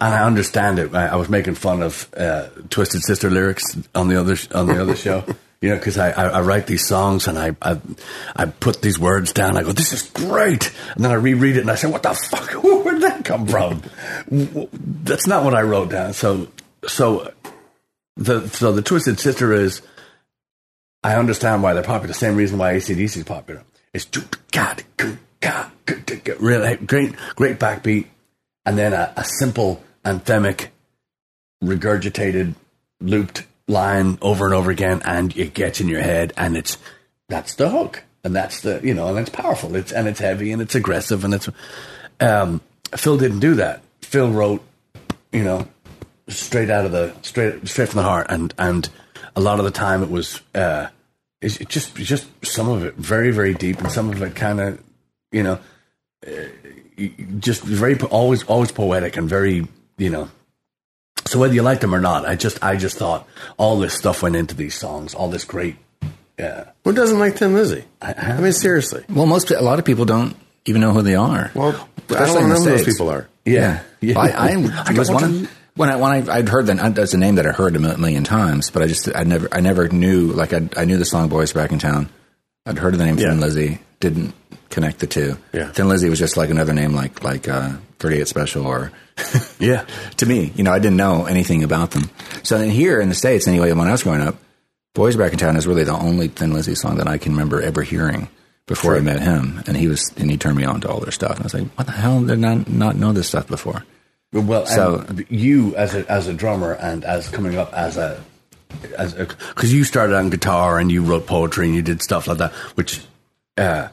And 0.00 0.14
I 0.14 0.24
understand 0.24 0.78
it. 0.78 0.94
I, 0.94 1.08
I 1.08 1.16
was 1.16 1.28
making 1.28 1.56
fun 1.56 1.82
of 1.82 2.08
uh, 2.16 2.50
Twisted 2.70 3.02
Sister 3.02 3.30
lyrics 3.30 3.64
on 3.96 4.06
the 4.06 4.20
other 4.20 4.36
on 4.54 4.68
the 4.68 4.80
other 4.80 4.94
show, 4.94 5.24
you 5.60 5.70
know, 5.70 5.76
because 5.76 5.98
I, 5.98 6.10
I, 6.10 6.24
I 6.26 6.40
write 6.42 6.66
these 6.66 6.86
songs 6.86 7.26
and 7.26 7.38
I, 7.38 7.56
I 7.60 7.80
I 8.36 8.46
put 8.46 8.80
these 8.80 8.98
words 8.98 9.32
down. 9.32 9.56
I 9.56 9.62
go, 9.62 9.72
"This 9.72 9.92
is 9.92 10.02
great," 10.10 10.72
and 10.94 11.04
then 11.04 11.10
I 11.10 11.14
reread 11.14 11.56
it 11.56 11.60
and 11.60 11.70
I 11.70 11.74
say, 11.74 11.90
"What 11.90 12.02
the 12.02 12.14
fuck? 12.14 12.52
Where 12.62 12.94
did 12.94 13.02
that 13.02 13.24
come 13.24 13.46
from?" 13.46 13.82
That's 14.30 15.26
not 15.26 15.44
what 15.44 15.54
I 15.54 15.62
wrote 15.62 15.90
down. 15.90 16.12
So 16.12 16.48
so 16.86 17.32
the 18.16 18.48
so 18.48 18.72
the 18.72 18.82
Twisted 18.82 19.18
Sister 19.18 19.52
is. 19.52 19.82
I 21.04 21.14
understand 21.14 21.62
why 21.62 21.74
they're 21.74 21.84
popular. 21.84 22.08
The 22.08 22.14
same 22.14 22.34
reason 22.34 22.58
why 22.58 22.74
ACDC 22.74 23.18
is 23.18 23.24
popular. 23.24 23.62
It's 23.94 24.06
really 26.40 26.76
great, 26.76 27.14
great 27.36 27.58
backbeat, 27.58 28.06
and 28.66 28.76
then 28.76 28.92
a, 28.92 29.12
a 29.16 29.24
simple 29.24 29.82
anthemic, 30.04 30.68
regurgitated, 31.62 32.54
looped 33.00 33.44
line 33.68 34.18
over 34.20 34.46
and 34.46 34.54
over 34.54 34.70
again, 34.70 35.02
and 35.04 35.36
it 35.36 35.54
gets 35.54 35.80
in 35.80 35.88
your 35.88 36.00
head, 36.00 36.32
and 36.36 36.56
it's 36.56 36.78
that's 37.28 37.54
the 37.54 37.68
hook, 37.68 38.02
and 38.24 38.34
that's 38.34 38.62
the 38.62 38.80
you 38.82 38.94
know, 38.94 39.08
and 39.08 39.18
it's 39.18 39.30
powerful. 39.30 39.76
It's 39.76 39.92
and 39.92 40.08
it's 40.08 40.18
heavy 40.18 40.50
and 40.50 40.60
it's 40.60 40.74
aggressive, 40.74 41.24
and 41.24 41.34
it's. 41.34 41.48
Um, 42.20 42.60
Phil 42.96 43.18
didn't 43.18 43.40
do 43.40 43.54
that. 43.56 43.82
Phil 44.00 44.30
wrote, 44.30 44.62
you 45.30 45.44
know, 45.44 45.68
straight 46.28 46.70
out 46.70 46.86
of 46.86 46.92
the 46.92 47.14
straight 47.22 47.68
straight 47.68 47.90
from 47.90 47.98
the 47.98 48.08
heart, 48.08 48.26
and 48.30 48.52
and 48.58 48.88
a 49.36 49.40
lot 49.40 49.58
of 49.58 49.64
the 49.64 49.70
time 49.70 50.02
it 50.02 50.10
was. 50.10 50.40
Uh, 50.54 50.88
it's 51.40 51.58
just 51.58 51.94
just 51.94 52.26
some 52.44 52.68
of 52.68 52.84
it 52.84 52.94
very 52.94 53.30
very 53.30 53.54
deep, 53.54 53.78
and 53.78 53.92
some 53.92 54.10
of 54.10 54.20
it 54.22 54.34
kind 54.34 54.60
of, 54.60 54.82
you 55.30 55.42
know, 55.42 55.60
uh, 56.26 56.30
just 57.38 57.62
very 57.62 57.96
always 58.00 58.42
always 58.44 58.72
poetic 58.72 59.16
and 59.16 59.28
very 59.28 59.68
you 59.98 60.10
know. 60.10 60.30
So 61.28 61.38
whether 61.38 61.54
you 61.54 61.62
like 61.62 61.80
them 61.80 61.94
or 61.94 62.00
not, 62.00 62.26
I 62.26 62.34
just 62.36 62.62
I 62.62 62.76
just 62.76 62.96
thought 62.98 63.28
all 63.56 63.78
this 63.78 63.94
stuff 63.94 64.22
went 64.22 64.36
into 64.36 64.54
these 64.54 64.74
songs, 64.74 65.14
all 65.14 65.28
this 65.28 65.44
great. 65.44 65.76
Uh, 66.38 66.64
Who 66.84 66.92
doesn't 66.92 67.18
like 67.18 67.36
Thin 67.36 67.54
Lizzy? 67.54 67.84
I 68.00 68.40
mean, 68.40 68.52
seriously. 68.52 69.04
Well, 69.08 69.26
most 69.26 69.50
a 69.50 69.60
lot 69.60 69.78
of 69.78 69.84
people 69.84 70.04
don't 70.04 70.36
even 70.66 70.80
know 70.80 70.92
who 70.92 71.02
they 71.02 71.16
are. 71.16 71.50
Well, 71.54 71.70
I 71.72 72.02
Especially 72.12 72.34
don't 72.34 72.42
in 72.44 72.48
know 72.50 72.54
who 72.60 72.64
those 72.76 72.84
people 72.84 73.10
are. 73.10 73.28
yeah, 73.44 73.82
Well, 74.02 74.18
I, 74.18 74.28
I, 74.28 74.82
I 74.86 74.92
was 74.98 75.10
one 75.10 75.24
of, 75.24 75.50
when 75.74 75.88
I 75.90 75.96
when 75.96 76.12
I 76.30 76.36
I'd 76.38 76.48
heard 76.48 76.66
that 76.66 76.94
that's 76.94 77.14
a 77.14 77.18
name 77.18 77.34
that 77.36 77.46
I 77.46 77.50
heard 77.50 77.74
a 77.76 77.78
million 77.78 78.24
times, 78.24 78.70
but 78.70 78.82
I 78.82 78.86
just 78.86 79.08
I 79.14 79.24
never 79.24 79.48
I 79.52 79.60
never 79.60 79.88
knew 79.88 80.28
like 80.32 80.52
I 80.52 80.68
I 80.76 80.84
knew 80.84 80.96
the 80.96 81.04
song 81.04 81.28
"Boys 81.28 81.52
Back 81.52 81.72
in 81.72 81.78
Town." 81.78 82.08
I'd 82.66 82.78
heard 82.78 82.94
of 82.94 82.98
the 82.98 83.06
name 83.06 83.18
Yeah. 83.18 83.30
Thin 83.30 83.40
Lizzy, 83.40 83.78
didn't 84.00 84.34
connect 84.70 84.98
the 85.00 85.06
two. 85.06 85.38
Yeah. 85.52 85.70
Thin 85.72 85.88
Lizzy 85.88 86.08
was 86.10 86.18
just 86.18 86.36
like 86.36 86.50
another 86.50 86.72
name, 86.74 86.92
like 86.94 87.22
like 87.24 87.48
uh, 87.48 87.72
38 87.98 88.28
Special 88.28 88.66
or 88.66 88.92
yeah. 89.58 89.84
to 90.18 90.26
me, 90.26 90.52
you 90.54 90.62
know, 90.64 90.72
I 90.72 90.78
didn't 90.78 90.96
know 90.96 91.26
anything 91.26 91.64
about 91.64 91.90
them. 91.90 92.10
So 92.42 92.58
then 92.58 92.70
here 92.70 93.00
in 93.00 93.08
the 93.08 93.14
states, 93.14 93.48
anyway, 93.48 93.72
when 93.72 93.88
I 93.88 93.92
was 93.92 94.02
growing 94.04 94.20
up, 94.20 94.36
"Boys 94.94 95.16
Back 95.16 95.32
in 95.32 95.38
Town" 95.38 95.56
is 95.56 95.66
really 95.66 95.84
the 95.84 95.92
only 95.98 96.28
Thin 96.28 96.52
Lizzy 96.52 96.74
song 96.74 96.98
that 96.98 97.08
I 97.08 97.18
can 97.18 97.32
remember 97.32 97.60
ever 97.60 97.82
hearing 97.82 98.28
before 98.66 98.96
I 98.96 99.00
met 99.00 99.20
him, 99.20 99.62
and 99.66 99.76
he 99.76 99.88
was 99.88 100.12
and 100.16 100.30
he 100.30 100.36
turned 100.36 100.56
me 100.56 100.64
on 100.64 100.80
to 100.82 100.88
all 100.88 101.00
their 101.00 101.10
stuff. 101.12 101.32
And 101.32 101.40
I 101.40 101.44
was 101.44 101.54
like, 101.54 101.68
"What 101.76 101.86
the 101.86 101.92
hell 101.92 102.22
did 102.22 102.44
I 102.44 102.64
not 102.68 102.96
know 102.96 103.12
this 103.12 103.28
stuff 103.28 103.48
before?" 103.48 103.84
Well, 104.32 104.66
So- 104.66 105.06
you 105.28 105.74
as 105.74 105.94
a 105.94 106.08
as 106.10 106.26
a 106.28 106.34
drummer 106.34 106.72
and 106.72 107.04
as 107.04 107.28
coming 107.28 107.56
up 107.56 107.72
as 107.72 107.96
a 107.96 108.22
as 108.96 109.14
because 109.14 109.72
you 109.72 109.82
started 109.84 110.14
on 110.14 110.30
guitar 110.30 110.78
and 110.78 110.92
you 110.92 111.02
wrote 111.02 111.26
poetry 111.26 111.66
and 111.66 111.74
you 111.74 111.82
did 111.82 112.02
stuff 112.02 112.26
like 112.28 112.38
that, 112.38 112.52
which 112.76 113.00
uh, 113.56 113.88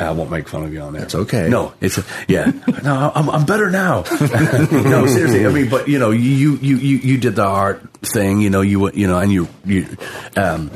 I 0.00 0.10
won't 0.10 0.30
make 0.30 0.48
fun 0.48 0.64
of 0.64 0.72
you 0.72 0.80
on 0.80 0.92
there. 0.92 1.04
It's 1.04 1.14
okay. 1.14 1.48
No, 1.48 1.72
it's 1.80 2.00
yeah. 2.26 2.50
No, 2.82 3.12
I'm 3.14 3.30
I'm 3.30 3.46
better 3.46 3.70
now. 3.70 4.02
no, 4.20 5.06
seriously. 5.06 5.46
I 5.46 5.50
mean, 5.50 5.70
but 5.70 5.86
you 5.88 6.00
know, 6.00 6.10
you 6.10 6.56
you 6.56 6.76
you 6.76 6.96
you 6.96 7.18
did 7.18 7.36
the 7.36 7.44
art 7.44 7.80
thing. 8.02 8.40
You 8.40 8.50
know, 8.50 8.60
you 8.60 8.90
you 8.90 9.06
know, 9.06 9.18
and 9.18 9.32
you 9.32 9.46
you 9.64 9.86
um 10.36 10.70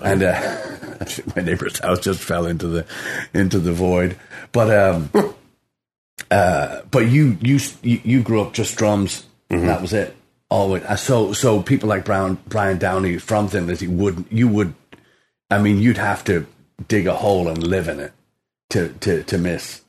and 0.00 0.22
uh, 0.22 0.58
my 1.36 1.42
neighbor's 1.42 1.78
house 1.80 2.00
just 2.00 2.20
fell 2.20 2.46
into 2.46 2.66
the 2.68 2.86
into 3.34 3.58
the 3.58 3.72
void. 3.72 4.16
But 4.52 4.70
um, 4.74 5.10
uh, 6.30 6.80
but 6.90 7.08
you 7.08 7.36
you 7.42 7.58
you 7.82 8.22
grew 8.22 8.40
up 8.40 8.54
just 8.54 8.76
drums. 8.76 9.26
And 9.50 9.68
that 9.68 9.82
was 9.82 9.92
it. 9.92 10.16
Always. 10.48 10.82
Uh, 10.84 10.96
So 10.96 11.34
so 11.34 11.62
people 11.62 11.90
like 11.90 12.06
Brown 12.06 12.38
Brian 12.46 12.78
Downey 12.78 13.18
from 13.18 13.48
Thin 13.48 13.66
Lizzy 13.66 13.86
would 13.86 14.24
you 14.30 14.48
would. 14.48 14.72
I 15.50 15.60
mean, 15.60 15.78
you'd 15.78 15.98
have 15.98 16.24
to 16.24 16.46
dig 16.88 17.06
a 17.06 17.14
hole 17.14 17.48
and 17.48 17.62
live 17.62 17.88
in 17.88 18.00
it 18.00 18.12
to 18.70 18.88
to 19.00 19.22
to 19.24 19.38
miss 19.38 19.82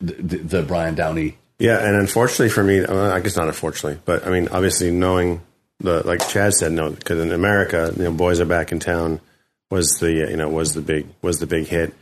the, 0.00 0.14
the, 0.14 0.36
the 0.38 0.62
Brian 0.62 0.94
Downey. 0.94 1.38
Yeah, 1.58 1.78
and 1.78 1.94
unfortunately 1.96 2.48
for 2.48 2.64
me, 2.64 2.84
I 2.84 3.20
guess 3.20 3.36
not 3.36 3.46
unfortunately, 3.46 4.00
but 4.04 4.26
I 4.26 4.30
mean, 4.30 4.48
obviously 4.48 4.90
knowing 4.90 5.42
the 5.80 6.06
like 6.06 6.26
Chad 6.28 6.54
said, 6.54 6.72
no, 6.72 6.90
because 6.90 7.20
in 7.20 7.30
America, 7.32 7.92
you 7.96 8.04
know, 8.04 8.12
boys 8.12 8.40
are 8.40 8.44
back 8.46 8.72
in 8.72 8.80
town 8.80 9.20
was 9.70 9.90
the 10.00 10.12
you 10.12 10.36
know 10.36 10.48
was 10.48 10.74
the 10.74 10.80
big 10.80 11.06
was 11.22 11.38
the 11.38 11.46
big 11.46 11.66
hit 11.66 11.94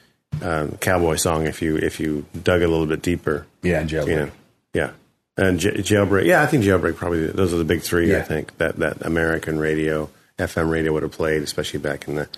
um, 0.43 0.73
cowboy 0.79 1.17
song. 1.17 1.47
If 1.47 1.61
you 1.63 1.77
if 1.77 2.01
you 2.01 2.25
dug 2.43 2.63
a 2.63 2.69
little 2.69 2.87
bit 2.87 3.03
deeper, 3.03 3.47
Yeah, 3.63 3.81
and 3.81 3.89
Jailbird. 3.91 4.09
you 4.09 4.17
know, 4.17 4.31
yeah, 4.73 4.91
And 5.37 5.61
J- 5.61 5.73
Jailbreak, 5.75 6.25
yeah, 6.25 6.43
I 6.43 6.47
think 6.47 6.65
Jailbreak 6.65 6.97
probably 6.97 7.27
those 7.27 7.53
are 7.53 7.59
the 7.59 7.65
big 7.65 7.83
three. 7.83 8.17
I 8.17 8.23
think 8.23 8.57
that 8.59 8.77
that 8.77 9.05
American 9.05 9.59
radio, 9.59 10.09
FM 10.39 10.71
radio 10.71 10.93
would 10.95 11.03
have 11.03 11.13
played, 11.13 11.43
especially 11.43 11.81
back 11.81 12.09
in 12.09 12.15
the. 12.15 12.29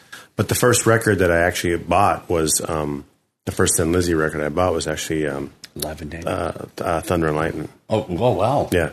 But 0.43 0.49
the 0.49 0.57
first 0.57 0.87
record 0.87 1.21
that 1.21 1.31
I 1.31 1.43
actually 1.43 1.77
bought 1.77 2.29
was 2.29 2.61
um, 2.69 3.05
the 3.45 3.53
first 3.53 3.77
Thin 3.77 3.93
Lizzy 3.93 4.15
record 4.15 4.43
I 4.43 4.49
bought 4.49 4.73
was 4.73 4.89
actually 4.89 5.29
um, 5.29 5.53
Live 5.77 6.03
and 6.03 6.11
Day. 6.11 6.21
uh, 6.27 6.53
uh, 6.81 7.01
Thunder 7.01 7.29
and 7.29 7.37
Lightning. 7.37 7.69
oh, 7.89 8.05
oh, 8.09 8.33
wow. 8.33 8.69
Yeah, 8.73 8.91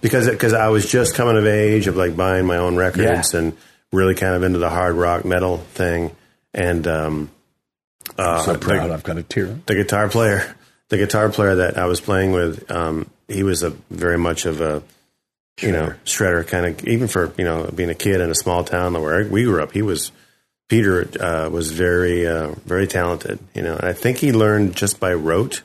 because 0.00 0.28
because 0.30 0.52
I 0.52 0.68
was 0.68 0.88
just 0.88 1.16
coming 1.16 1.36
of 1.36 1.44
age 1.44 1.88
of 1.88 1.96
like 1.96 2.16
buying 2.16 2.46
my 2.46 2.56
own 2.58 2.76
records 2.76 3.34
Yeah. 3.34 3.40
and 3.40 3.56
really 3.90 4.14
kind 4.14 4.36
of 4.36 4.44
into 4.44 4.60
the 4.60 4.70
hard 4.70 4.94
rock 4.94 5.24
metal 5.24 5.58
thing, 5.58 6.14
and 6.54 6.86
um, 6.86 7.30
I'm 8.16 8.44
so 8.44 8.52
the- 8.52 8.60
proud 8.60 8.92
I've 8.92 9.02
got 9.02 9.18
a 9.18 9.24
tear. 9.24 9.58
the 9.66 9.74
guitar 9.74 10.08
player, 10.08 10.54
the 10.88 10.98
guitar 10.98 11.30
player 11.30 11.56
that 11.56 11.78
I 11.78 11.86
was 11.86 12.00
playing 12.00 12.30
with, 12.30 12.70
um, 12.70 13.10
he 13.26 13.42
was 13.42 13.64
a 13.64 13.70
very 13.90 14.18
much 14.18 14.46
of 14.46 14.60
a, 14.60 14.84
you 15.60 15.72
know, 15.72 15.94
shredder 16.04 16.46
kind 16.46 16.64
of. 16.66 16.86
Even 16.86 17.08
for 17.08 17.34
you 17.36 17.44
know 17.44 17.68
being 17.74 17.90
a 17.90 17.94
kid 17.96 18.20
in 18.20 18.30
a 18.30 18.36
small 18.36 18.62
town 18.62 18.92
where 18.92 19.26
we 19.26 19.42
grew 19.42 19.60
up, 19.60 19.72
he 19.72 19.82
was 19.82 20.12
Peter 20.72 21.06
uh, 21.20 21.50
was 21.50 21.70
very 21.70 22.26
uh, 22.26 22.54
very 22.64 22.86
talented. 22.86 23.38
You 23.54 23.60
know, 23.60 23.76
and 23.76 23.84
I 23.84 23.92
think 23.92 24.16
he 24.16 24.32
learned 24.32 24.74
just 24.74 24.98
by 24.98 25.12
rote. 25.12 25.62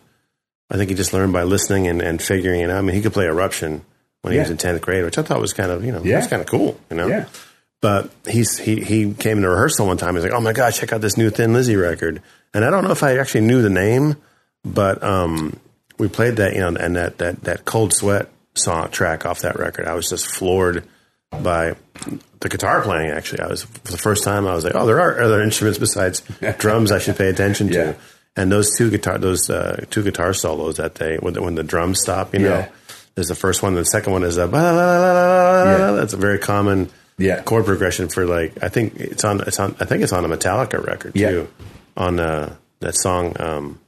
I 0.69 0.75
think 0.75 0.89
he 0.89 0.95
just 0.97 1.13
learned 1.13 1.31
by 1.31 1.43
listening 1.43 1.87
and, 1.87 2.01
and 2.01 2.21
figuring 2.21 2.59
it 2.59 2.69
out. 2.69 2.79
I 2.79 2.81
mean, 2.81 2.93
he 2.93 3.01
could 3.01 3.13
play 3.13 3.25
Eruption 3.25 3.85
when 4.21 4.33
he 4.33 4.39
was 4.39 4.49
in 4.49 4.57
tenth 4.57 4.81
grade, 4.81 5.05
which 5.05 5.17
I 5.17 5.21
thought 5.21 5.39
was 5.39 5.53
kind 5.53 5.71
of 5.71 5.85
you 5.85 5.93
know 5.93 6.03
Yeah. 6.03 6.17
was 6.17 6.27
kind 6.27 6.41
of 6.41 6.47
cool. 6.49 6.77
You 6.91 6.97
know, 6.97 7.07
Yeah. 7.07 7.25
but 7.79 8.11
he's 8.27 8.57
he 8.57 8.81
he 8.81 9.13
came 9.13 9.41
to 9.41 9.47
rehearsal 9.47 9.87
one 9.87 9.95
time. 9.95 10.15
He's 10.15 10.25
like, 10.25 10.33
"Oh 10.33 10.41
my 10.41 10.51
god, 10.51 10.73
check 10.73 10.91
out 10.91 10.99
this 10.99 11.15
new 11.15 11.29
Thin 11.29 11.53
Lizzy 11.53 11.77
record." 11.77 12.21
And 12.53 12.65
I 12.65 12.69
don't 12.69 12.83
know 12.83 12.91
if 12.91 13.01
I 13.01 13.17
actually 13.17 13.41
knew 13.47 13.61
the 13.61 13.69
name, 13.69 14.17
but 14.65 15.01
um, 15.03 15.57
we 15.97 16.09
played 16.09 16.35
that, 16.35 16.53
you 16.53 16.59
know, 16.59 16.75
and 16.75 16.97
that 16.97 17.17
that 17.19 17.43
that 17.45 17.63
Cold 17.63 17.93
Sweat 17.93 18.27
song 18.55 18.89
track 18.91 19.25
off 19.25 19.39
that 19.39 19.57
record. 19.57 19.87
I 19.87 19.93
was 19.93 20.09
just 20.09 20.27
floored 20.27 20.83
by 21.31 21.75
the 22.39 22.49
guitar 22.49 22.81
playing. 22.81 23.11
Actually, 23.11 23.41
I 23.41 23.47
was 23.47 23.63
for 23.63 23.91
the 23.91 23.97
first 23.97 24.23
time. 24.23 24.47
I 24.47 24.53
was 24.53 24.63
like, 24.63 24.75
"Oh, 24.75 24.85
there 24.85 24.99
are 24.99 25.19
other 25.21 25.41
instruments 25.41 25.79
besides 25.79 26.21
drums 26.57 26.91
I 26.91 26.99
should 26.99 27.17
pay 27.17 27.29
attention 27.29 27.67
to." 27.69 27.73
Yeah. 27.73 27.93
And 28.35 28.51
those 28.51 28.75
two 28.77 28.89
guitar 28.89 29.17
those 29.17 29.49
uh, 29.49 29.85
two 29.89 30.03
guitar 30.03 30.33
solos 30.33 30.77
that 30.77 30.95
they 30.95 31.17
when 31.17 31.33
the, 31.33 31.41
when 31.41 31.55
the 31.55 31.63
drums 31.63 31.99
stop, 32.01 32.33
you 32.33 32.39
know. 32.41 32.49
Yeah. 32.59 32.69
There's 33.15 33.29
the 33.29 33.35
first 33.35 33.63
one. 33.63 33.73
The 33.73 33.83
second 33.83 34.13
one 34.13 34.23
is 34.23 34.37
a 34.37 34.45
Yeah. 34.45 35.91
that's 35.93 36.13
a 36.13 36.17
very 36.17 36.37
common 36.37 36.89
Yeah. 37.17 37.41
chord 37.41 37.65
progression 37.65 38.09
for 38.09 38.25
like 38.27 38.61
I 38.63 38.69
think 38.69 38.95
it's 38.97 39.23
on 39.25 39.41
it's 39.41 39.59
on 39.59 39.75
I 39.79 39.85
think 39.85 40.03
it's 40.03 40.13
on 40.13 40.23
a 40.23 40.27
Metallica 40.27 40.85
record 40.85 41.15
too 41.15 41.47
on 41.95 42.19
uh, 42.19 42.53
that 42.79 42.95
song 42.95 43.35
um, 43.39 43.79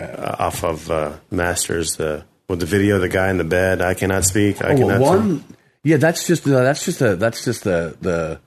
uh, 0.00 0.34
off 0.40 0.64
of 0.64 0.90
uh, 0.90 1.12
Masters 1.30 1.94
the 1.96 2.24
with 2.48 2.58
the 2.58 2.66
video 2.66 2.98
the 2.98 3.08
guy 3.08 3.30
in 3.30 3.38
the 3.38 3.44
bed 3.44 3.80
I 3.80 3.94
cannot 3.94 4.24
speak 4.24 4.60
I 4.64 4.70
Oh, 4.72 4.76
cannot 4.78 5.00
one. 5.00 5.44
Yeah, 5.88 5.96
that's 5.96 6.26
just 6.26 6.46
uh, 6.46 6.62
that's 6.62 6.84
just 6.84 6.98
the 6.98 7.16
that's 7.16 7.44
just 7.44 7.64
the 7.64 7.96
the 8.00 8.40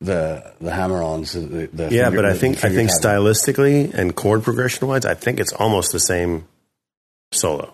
the 0.00 0.52
the 0.60 0.70
hammer-ons. 0.70 1.32
The, 1.32 1.68
the 1.72 1.88
yeah 1.90 2.04
finger- 2.10 2.16
but 2.16 2.24
I 2.26 2.34
think 2.34 2.64
I 2.64 2.68
think 2.68 2.90
tapping. 2.90 3.02
stylistically 3.10 3.94
and 3.94 4.14
chord 4.14 4.42
progression 4.42 4.86
wise 4.88 5.04
I 5.06 5.14
think 5.14 5.40
it's 5.40 5.52
almost 5.52 5.92
the 5.92 6.00
same 6.00 6.46
solo 7.32 7.72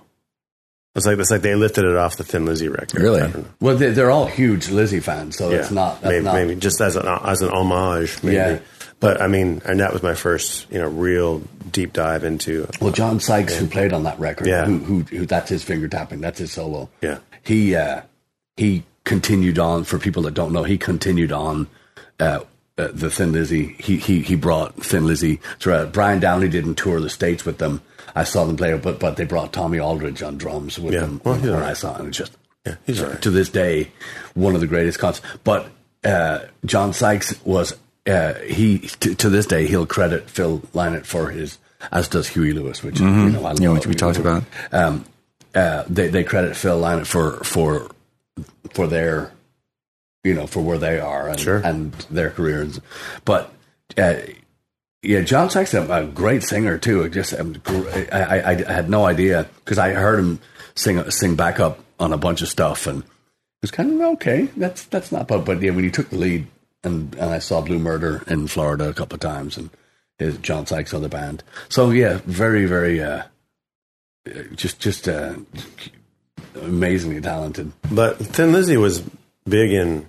it's 0.95 1.07
like 1.07 1.19
it's 1.19 1.31
like 1.31 1.43
they 1.43 1.55
lifted 1.55 1.85
it 1.85 1.97
off 1.97 2.17
the 2.17 2.25
Thin 2.25 2.45
Lizzy 2.45 2.69
record 2.69 3.01
Really? 3.01 3.21
I 3.23 3.29
don't 3.29 3.45
know. 3.45 3.51
Well, 3.61 3.77
they, 3.77 3.91
they're 3.91 4.11
all 4.11 4.27
huge 4.27 4.69
Lizzy 4.69 5.01
fans, 5.01 5.37
so 5.37 5.51
yeah 5.51 5.57
it's 5.59 5.71
not. 5.71 6.01
That's 6.01 6.13
maybe, 6.13 6.25
not 6.25 6.35
maybe 6.35 6.55
just 6.57 6.81
as 6.81 6.97
an 6.97 7.07
as 7.07 7.41
an 7.43 7.51
homage 7.51 8.23
maybe 8.23 8.37
Yeah. 8.37 8.59
but 9.01 9.21
I 9.21 9.27
mean 9.27 9.61
and 9.65 9.81
that 9.81 9.93
was 9.93 10.03
my 10.03 10.15
first 10.15 10.71
you 10.71 10.79
know 10.79 10.89
real 10.89 11.41
deep 11.73 11.93
dive 11.93 12.25
into 12.25 12.69
Well, 12.81 12.93
John 12.93 13.19
Sykes, 13.21 13.57
who 13.57 13.67
played 13.67 13.93
on 13.93 14.05
that 14.05 14.19
record, 14.21 14.47
Yeah. 14.47 14.65
who, 14.67 14.79
who, 14.79 15.01
who 15.03 15.27
that's 15.27 15.49
his 15.51 15.65
finger 15.65 15.89
tapping, 15.89 16.21
that's 16.21 16.39
his 16.39 16.53
solo. 16.53 16.89
Yeah. 17.01 17.19
he 17.43 17.75
uh, 17.75 18.03
he 18.59 18.83
continued 19.05 19.59
on. 19.59 19.85
For 19.85 19.99
people 19.99 20.23
that 20.25 20.35
don't 20.35 20.53
know, 20.53 20.65
he 20.65 20.77
continued 20.77 21.33
on 21.33 21.67
uh, 22.21 22.41
uh, 22.77 22.89
the 22.93 23.11
Thin 23.11 23.33
Lizzy. 23.33 23.75
He 23.79 23.97
he 23.97 24.21
he 24.23 24.35
brought 24.35 24.75
Thin 24.85 25.07
Lizzy. 25.07 25.41
throughout. 25.61 25.93
Brian 25.93 26.21
Downey 26.21 26.49
didn't 26.49 26.75
tour 26.75 27.01
the 27.01 27.09
states 27.11 27.45
with 27.47 27.59
them. 27.59 27.81
I 28.15 28.25
saw 28.25 28.45
them 28.45 28.57
play, 28.57 28.77
but 28.77 28.99
but 29.01 29.17
they 29.17 29.25
brought 29.25 29.53
Tommy 29.53 29.79
Aldridge 29.79 30.23
on 30.23 30.37
drums 30.39 30.79
with 30.79 30.95
Yeah. 30.95 31.01
them 31.01 31.21
Well, 31.25 31.37
when, 31.39 31.49
all 31.51 31.57
I 31.57 31.61
right. 31.69 31.77
saw. 31.77 31.97
And 31.97 32.09
it's 32.09 32.19
just 32.19 32.37
yeah 32.67 32.75
he's 32.85 33.01
right. 33.01 33.21
to 33.23 33.31
this 33.31 33.49
day 33.49 33.93
one 34.35 34.55
of 34.55 34.61
the 34.61 34.67
greatest 34.67 34.99
concerts. 34.99 35.27
But 35.45 35.69
uh, 36.05 36.41
John 36.65 36.93
Sykes 36.93 37.35
was 37.45 37.77
uh, 38.07 38.35
he 38.35 38.79
to, 39.01 39.15
to 39.15 39.29
this 39.31 39.47
day 39.47 39.67
he'll 39.67 39.87
credit 39.87 40.29
Phil 40.31 40.61
Lynott 40.75 41.07
for 41.07 41.31
his 41.31 41.59
as 41.93 42.09
does 42.09 42.27
Huey 42.29 42.53
Lewis, 42.53 42.83
which 42.83 42.99
you 43.01 43.07
know 43.07 43.45
I 43.47 43.53
Mm-hmm. 43.53 43.63
Yeah, 43.63 43.69
which 43.71 43.87
we 43.87 43.91
Huey 43.93 43.95
talked 43.99 44.19
Lewis. 44.19 44.43
about. 44.71 44.75
Um, 44.83 45.05
uh, 45.55 45.85
they 45.89 46.09
they 46.09 46.25
credit 46.25 46.57
Phil 46.57 46.81
Lynott 46.81 47.07
for 47.07 47.43
for 47.45 47.89
for 48.75 48.87
their 48.87 49.33
you 50.25 50.35
know 50.35 50.47
for 50.47 50.61
where 50.61 50.79
they 50.79 50.99
are 51.01 51.29
and, 51.29 51.41
Sure. 51.41 51.59
and 51.59 51.93
their 52.11 52.31
careers, 52.31 52.81
but. 53.25 53.53
Uh, 53.97 54.17
yeah, 55.03 55.21
John 55.21 55.49
Sykes 55.49 55.75
a, 55.75 56.11
great 56.13 56.43
singer 56.43 56.77
too. 56.77 57.09
Just 57.09 57.33
um, 57.33 57.63
I, 57.67 58.09
I, 58.13 58.51
I 58.51 58.73
had 58.73 58.91
no 58.91 59.07
idea 59.07 59.49
because 59.65 59.79
I 59.79 59.93
heard 59.93 60.19
him 60.19 60.41
sing 60.75 61.09
sing 61.11 61.37
backup 61.37 61.79
on 62.01 62.13
a 62.13 62.19
bunch 62.19 62.43
of 62.43 62.49
stuff, 62.49 62.87
and 62.87 63.03
it 63.03 63.09
was 63.63 63.71
kind 63.71 63.93
of 63.93 64.01
okay. 64.15 64.49
That's 64.57 64.85
that's 64.87 65.13
not, 65.13 65.29
but 65.29 65.45
but 65.45 65.63
yeah, 65.63 65.71
when 65.71 65.85
he 65.85 65.91
took 65.91 66.11
the 66.11 66.19
lead, 66.19 66.49
and 66.83 67.15
and 67.15 67.31
I 67.31 67.39
saw 67.39 67.61
Blue 67.61 67.79
Murder 67.79 68.25
in 68.27 68.49
Florida 68.49 68.89
a 68.89 68.93
couple 68.95 69.15
of 69.15 69.21
times, 69.21 69.57
and 69.57 69.71
his 70.19 70.37
John 70.39 70.67
Sykes 70.67 70.93
other 70.93 71.09
band. 71.09 71.45
So 71.69 71.91
yeah, 71.91 72.21
very 72.25 72.67
very 72.67 73.01
uh, 73.01 73.23
just 74.57 74.81
just 74.81 75.09
uh, 75.09 75.35
amazingly 76.63 77.21
talented. 77.21 77.73
But 77.91 78.19
Thin 78.19 78.53
Lizzy 78.53 78.77
was 78.77 79.03
big 79.49 79.73
in 79.73 80.07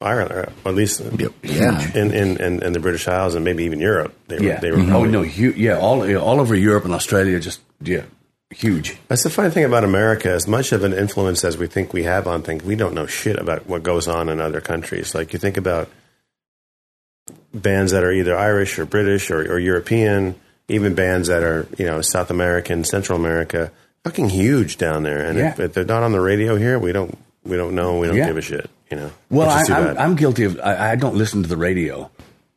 Ireland, 0.00 0.32
or 0.32 0.52
at 0.68 0.74
least 0.74 1.00
Yeah. 1.42 1.80
in, 1.94 2.12
in, 2.12 2.36
in, 2.36 2.62
in 2.62 2.72
the 2.72 2.80
British 2.80 3.08
Isles 3.08 3.34
and 3.34 3.44
maybe 3.44 3.64
even 3.64 3.80
Europe. 3.80 4.14
They 4.28 4.36
were, 4.38 4.44
Yeah, 4.44 4.60
they 4.60 4.70
were 4.70 4.78
mm-hmm. 4.78 4.88
oh 4.88 4.90
probably- 5.00 5.10
no, 5.10 5.22
hu- 5.24 5.54
yeah, 5.56 5.78
all 5.78 6.06
yeah, 6.08 6.16
all 6.18 6.40
over 6.40 6.54
Europe 6.54 6.84
and 6.84 6.92
Australia, 6.94 7.40
just 7.40 7.60
yeah, 7.80 8.02
huge. 8.50 8.96
That's 9.08 9.22
the 9.22 9.30
funny 9.30 9.50
thing 9.50 9.64
about 9.64 9.84
America. 9.84 10.30
As 10.30 10.46
much 10.46 10.72
of 10.72 10.84
an 10.84 10.92
influence 10.92 11.44
as 11.44 11.56
we 11.56 11.66
think 11.66 11.92
we 11.92 12.02
have 12.04 12.26
on 12.26 12.42
things, 12.42 12.62
we 12.64 12.76
don't 12.76 12.94
know 12.94 13.06
shit 13.06 13.38
about 13.38 13.66
what 13.66 13.82
goes 13.82 14.06
on 14.08 14.28
in 14.28 14.40
other 14.40 14.60
countries. 14.60 15.14
Like 15.14 15.32
you 15.32 15.38
think 15.38 15.56
about 15.56 15.88
bands 17.54 17.92
that 17.92 18.04
are 18.04 18.12
either 18.12 18.36
Irish 18.36 18.78
or 18.78 18.84
British 18.84 19.30
or, 19.30 19.40
or 19.50 19.58
European, 19.58 20.34
even 20.68 20.94
bands 20.94 21.28
that 21.28 21.42
are 21.42 21.66
you 21.78 21.86
know 21.86 22.02
South 22.02 22.30
American, 22.30 22.84
Central 22.84 23.18
America, 23.18 23.70
fucking 24.06 24.28
huge 24.28 24.76
down 24.78 25.02
there. 25.02 25.24
And 25.26 25.38
if, 25.38 25.58
Yeah. 25.58 25.64
if 25.64 25.72
they're 25.74 25.84
not 25.84 26.02
on 26.02 26.12
the 26.12 26.20
radio 26.20 26.56
here, 26.56 26.78
we 26.78 26.92
don't 26.92 27.16
we 27.44 27.56
don't 27.56 27.74
know. 27.74 27.98
We 27.98 28.06
don't 28.08 28.16
Yeah. 28.16 28.26
give 28.26 28.36
a 28.36 28.42
shit. 28.42 28.70
You 28.90 28.96
know. 28.98 29.10
Well, 29.30 29.50
I, 29.50 29.64
I'm. 29.74 29.98
I'm 29.98 30.14
guilty 30.16 30.44
of. 30.44 30.60
I, 30.62 30.92
I 30.92 30.96
don't 30.96 31.16
listen 31.16 31.42
to 31.42 31.48
the 31.48 31.56
radio, 31.56 32.10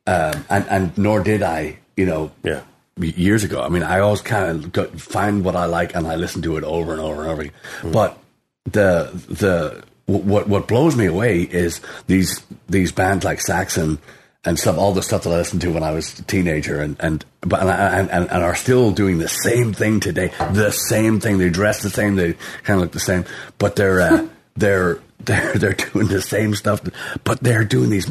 um, 0.07 0.45
and 0.49 0.65
and 0.69 0.97
nor 0.97 1.21
did 1.23 1.41
I. 1.43 1.77
You 1.97 2.05
know, 2.05 2.31
yeah. 2.43 2.61
years 2.99 3.43
ago. 3.43 3.61
I 3.61 3.69
mean, 3.69 3.83
I 3.83 3.99
always 3.99 4.21
kind 4.21 4.63
of 4.77 5.01
find 5.01 5.43
what 5.43 5.55
I 5.55 5.65
like 5.65 5.95
and 5.95 6.07
I 6.07 6.15
listen 6.15 6.41
to 6.43 6.57
it 6.57 6.63
over 6.63 6.91
and 6.91 7.01
over 7.01 7.21
and 7.23 7.31
over. 7.31 7.41
again. 7.41 7.53
But 7.91 8.17
the 8.65 9.09
the 9.27 9.83
what 10.05 10.47
what 10.47 10.67
blows 10.67 10.95
me 10.95 11.07
away 11.07 11.41
is 11.41 11.81
these 12.07 12.41
these 12.69 12.91
bands 12.91 13.25
like 13.25 13.41
Saxon 13.41 13.97
and 14.45 14.57
stuff, 14.57 14.77
all 14.77 14.93
the 14.93 15.03
stuff 15.03 15.23
that 15.23 15.31
I 15.31 15.35
listened 15.37 15.61
to 15.63 15.71
when 15.73 15.83
I 15.83 15.91
was 15.91 16.17
a 16.19 16.23
teenager, 16.23 16.81
and 16.81 16.95
and 16.99 17.25
but 17.41 17.61
and, 17.61 17.69
and, 17.69 18.09
and, 18.11 18.31
and 18.31 18.43
are 18.43 18.55
still 18.55 18.91
doing 18.91 19.17
the 19.19 19.27
same 19.27 19.73
thing 19.73 19.99
today. 19.99 20.31
The 20.53 20.71
same 20.71 21.19
thing. 21.19 21.37
They 21.37 21.49
dress 21.49 21.81
the 21.83 21.89
same. 21.89 22.15
They 22.15 22.33
kind 22.63 22.77
of 22.77 22.81
look 22.81 22.91
the 22.93 22.99
same, 22.99 23.25
but 23.57 23.75
they're 23.75 23.99
uh, 24.01 24.27
they're 24.55 24.99
they're 25.19 25.53
they're 25.55 25.73
doing 25.73 26.07
the 26.07 26.21
same 26.21 26.55
stuff, 26.55 26.79
but 27.25 27.41
they're 27.41 27.65
doing 27.65 27.89
these 27.89 28.09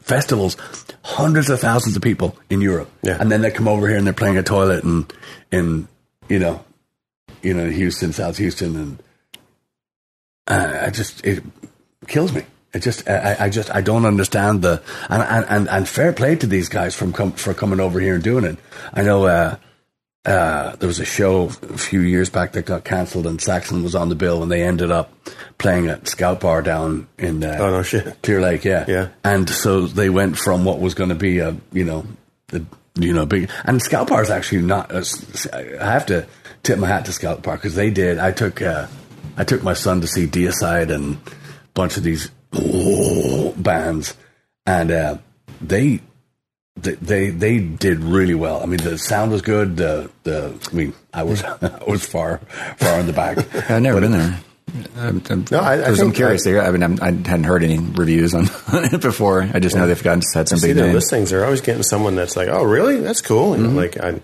festivals, 0.00 0.56
hundreds 1.02 1.50
of 1.50 1.58
thousands 1.60 1.96
of 1.96 2.02
people 2.02 2.36
in 2.48 2.60
Europe, 2.60 2.88
Yeah. 3.02 3.16
and 3.20 3.30
then 3.32 3.42
they 3.42 3.50
come 3.50 3.66
over 3.66 3.88
here 3.88 3.96
and 3.96 4.06
they're 4.06 4.14
playing 4.14 4.38
a 4.38 4.42
toilet 4.44 4.84
and 4.84 5.12
in 5.50 5.88
you 6.28 6.38
know, 6.38 6.64
you 7.42 7.52
know 7.52 7.68
Houston, 7.68 8.12
South 8.12 8.36
Houston, 8.38 8.76
and 8.76 9.02
uh, 10.46 10.84
I 10.86 10.90
just 10.90 11.24
it 11.26 11.42
kills 12.06 12.32
me. 12.32 12.44
It 12.74 12.82
just 12.82 13.08
I, 13.08 13.36
I 13.40 13.48
just 13.50 13.74
I 13.74 13.80
don't 13.80 14.04
understand 14.04 14.62
the 14.62 14.82
and 15.08 15.46
and, 15.48 15.68
and, 15.68 15.88
fair 15.88 16.12
play 16.12 16.34
to 16.36 16.46
these 16.46 16.68
guys 16.68 16.94
from 16.94 17.12
com, 17.12 17.32
for 17.32 17.54
coming 17.54 17.78
over 17.78 18.00
here 18.00 18.16
and 18.16 18.24
doing 18.24 18.44
it. 18.44 18.58
I 18.92 19.02
know 19.02 19.26
uh, 19.26 19.56
uh, 20.24 20.74
there 20.76 20.88
was 20.88 20.98
a 20.98 21.04
show 21.04 21.44
a 21.44 21.78
few 21.78 22.00
years 22.00 22.30
back 22.30 22.52
that 22.52 22.66
got 22.66 22.84
cancelled 22.84 23.26
and 23.26 23.40
Saxon 23.40 23.82
was 23.82 23.94
on 23.94 24.08
the 24.08 24.14
bill 24.14 24.42
and 24.42 24.50
they 24.50 24.62
ended 24.64 24.90
up 24.90 25.12
playing 25.58 25.86
at 25.86 26.08
Scout 26.08 26.40
Bar 26.40 26.62
down 26.62 27.06
in 27.16 27.44
uh, 27.44 27.58
Oh 27.60 27.70
no 27.70 27.82
shit. 27.82 28.20
Clear 28.22 28.40
Lake, 28.40 28.64
yeah, 28.64 28.84
Yeah. 28.88 29.08
And 29.22 29.48
so 29.48 29.86
they 29.86 30.10
went 30.10 30.36
from 30.36 30.64
what 30.64 30.80
was 30.80 30.94
going 30.94 31.10
to 31.10 31.14
be 31.14 31.38
a 31.38 31.56
you 31.72 31.84
know 31.84 32.06
the 32.48 32.64
you 32.96 33.12
know 33.12 33.24
big 33.24 33.50
and 33.64 33.80
Scout 33.80 34.08
Bar 34.08 34.22
is 34.22 34.30
actually 34.30 34.62
not. 34.62 34.90
uh, 34.92 35.04
I 35.52 35.92
have 35.92 36.06
to 36.06 36.26
tip 36.64 36.78
my 36.78 36.88
hat 36.88 37.04
to 37.04 37.12
Scout 37.12 37.42
Bar 37.42 37.56
because 37.56 37.74
they 37.76 37.90
did. 37.90 38.18
I 38.18 38.32
took 38.32 38.60
uh, 38.62 38.88
I 39.36 39.44
took 39.44 39.62
my 39.62 39.74
son 39.74 40.00
to 40.00 40.06
see 40.06 40.26
Deicide 40.26 40.90
and 40.90 41.16
a 41.16 41.30
bunch 41.74 41.96
of 41.96 42.02
these 42.02 42.30
bands, 43.56 44.16
and 44.66 44.90
uh, 44.90 45.18
they 45.60 46.00
they, 46.76 46.94
they 46.96 47.30
they 47.30 47.58
did 47.60 48.00
really 48.00 48.34
well. 48.34 48.62
I 48.62 48.66
mean, 48.66 48.78
the 48.82 48.98
sound 48.98 49.32
was 49.32 49.42
good. 49.42 49.76
The 49.76 50.10
the 50.24 50.54
I 50.70 50.74
mean, 50.74 50.94
I 51.12 51.22
was 51.22 51.42
I 51.44 51.82
was 51.86 52.04
far 52.04 52.38
far 52.78 53.00
in 53.00 53.06
the 53.06 53.12
back. 53.12 53.38
I've 53.70 53.82
never 53.82 54.00
been 54.00 54.12
there. 54.12 54.40
I'm, 54.96 55.22
I'm, 55.30 55.44
No, 55.52 55.60
I- 55.60 55.76
I 55.82 55.88
I'm 55.90 56.10
curious. 56.12 56.44
I, 56.46 56.58
I 56.58 56.70
mean, 56.72 56.82
I'm, 56.82 56.98
I 57.00 57.06
hadn't 57.06 57.44
heard 57.44 57.62
any 57.62 57.78
reviews 57.78 58.34
on, 58.34 58.48
on 58.72 58.84
it 58.92 59.00
before. 59.00 59.42
I 59.54 59.60
just 59.60 59.76
know 59.76 59.86
they've 59.86 60.02
got 60.02 60.20
had 60.34 60.48
some 60.48 60.58
See 60.58 60.68
big 60.68 60.76
their 60.76 60.86
names. 60.86 60.94
listings. 60.96 61.30
They're 61.30 61.44
always 61.44 61.60
getting 61.60 61.82
someone 61.84 62.16
that's 62.16 62.34
like, 62.36 62.48
"Oh, 62.48 62.64
really? 62.64 62.98
That's 62.98 63.20
cool." 63.20 63.56
You 63.56 63.64
know, 63.64 63.70
like 63.70 63.98
I, 64.00 64.20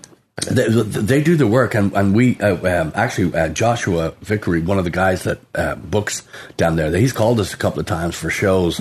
They, 0.51 0.69
they 0.69 1.23
do 1.23 1.37
the 1.37 1.47
work, 1.47 1.75
and 1.75 1.93
and 1.93 2.15
we 2.15 2.41
uh, 2.41 2.81
um, 2.81 2.93
actually 2.95 3.37
uh, 3.39 3.49
Joshua 3.49 4.15
Vickery, 4.23 4.63
one 4.63 4.79
of 4.79 4.85
the 4.85 4.91
guys 4.91 5.25
that 5.25 5.39
uh, 5.55 5.75
books 5.75 6.27
down 6.57 6.77
there, 6.77 6.91
he's 6.97 7.13
called 7.13 7.41
us 7.41 7.53
a 7.53 7.59
couple 7.59 7.81
of 7.81 7.87
times 7.87 8.15
for 8.15 8.31
shows, 8.31 8.79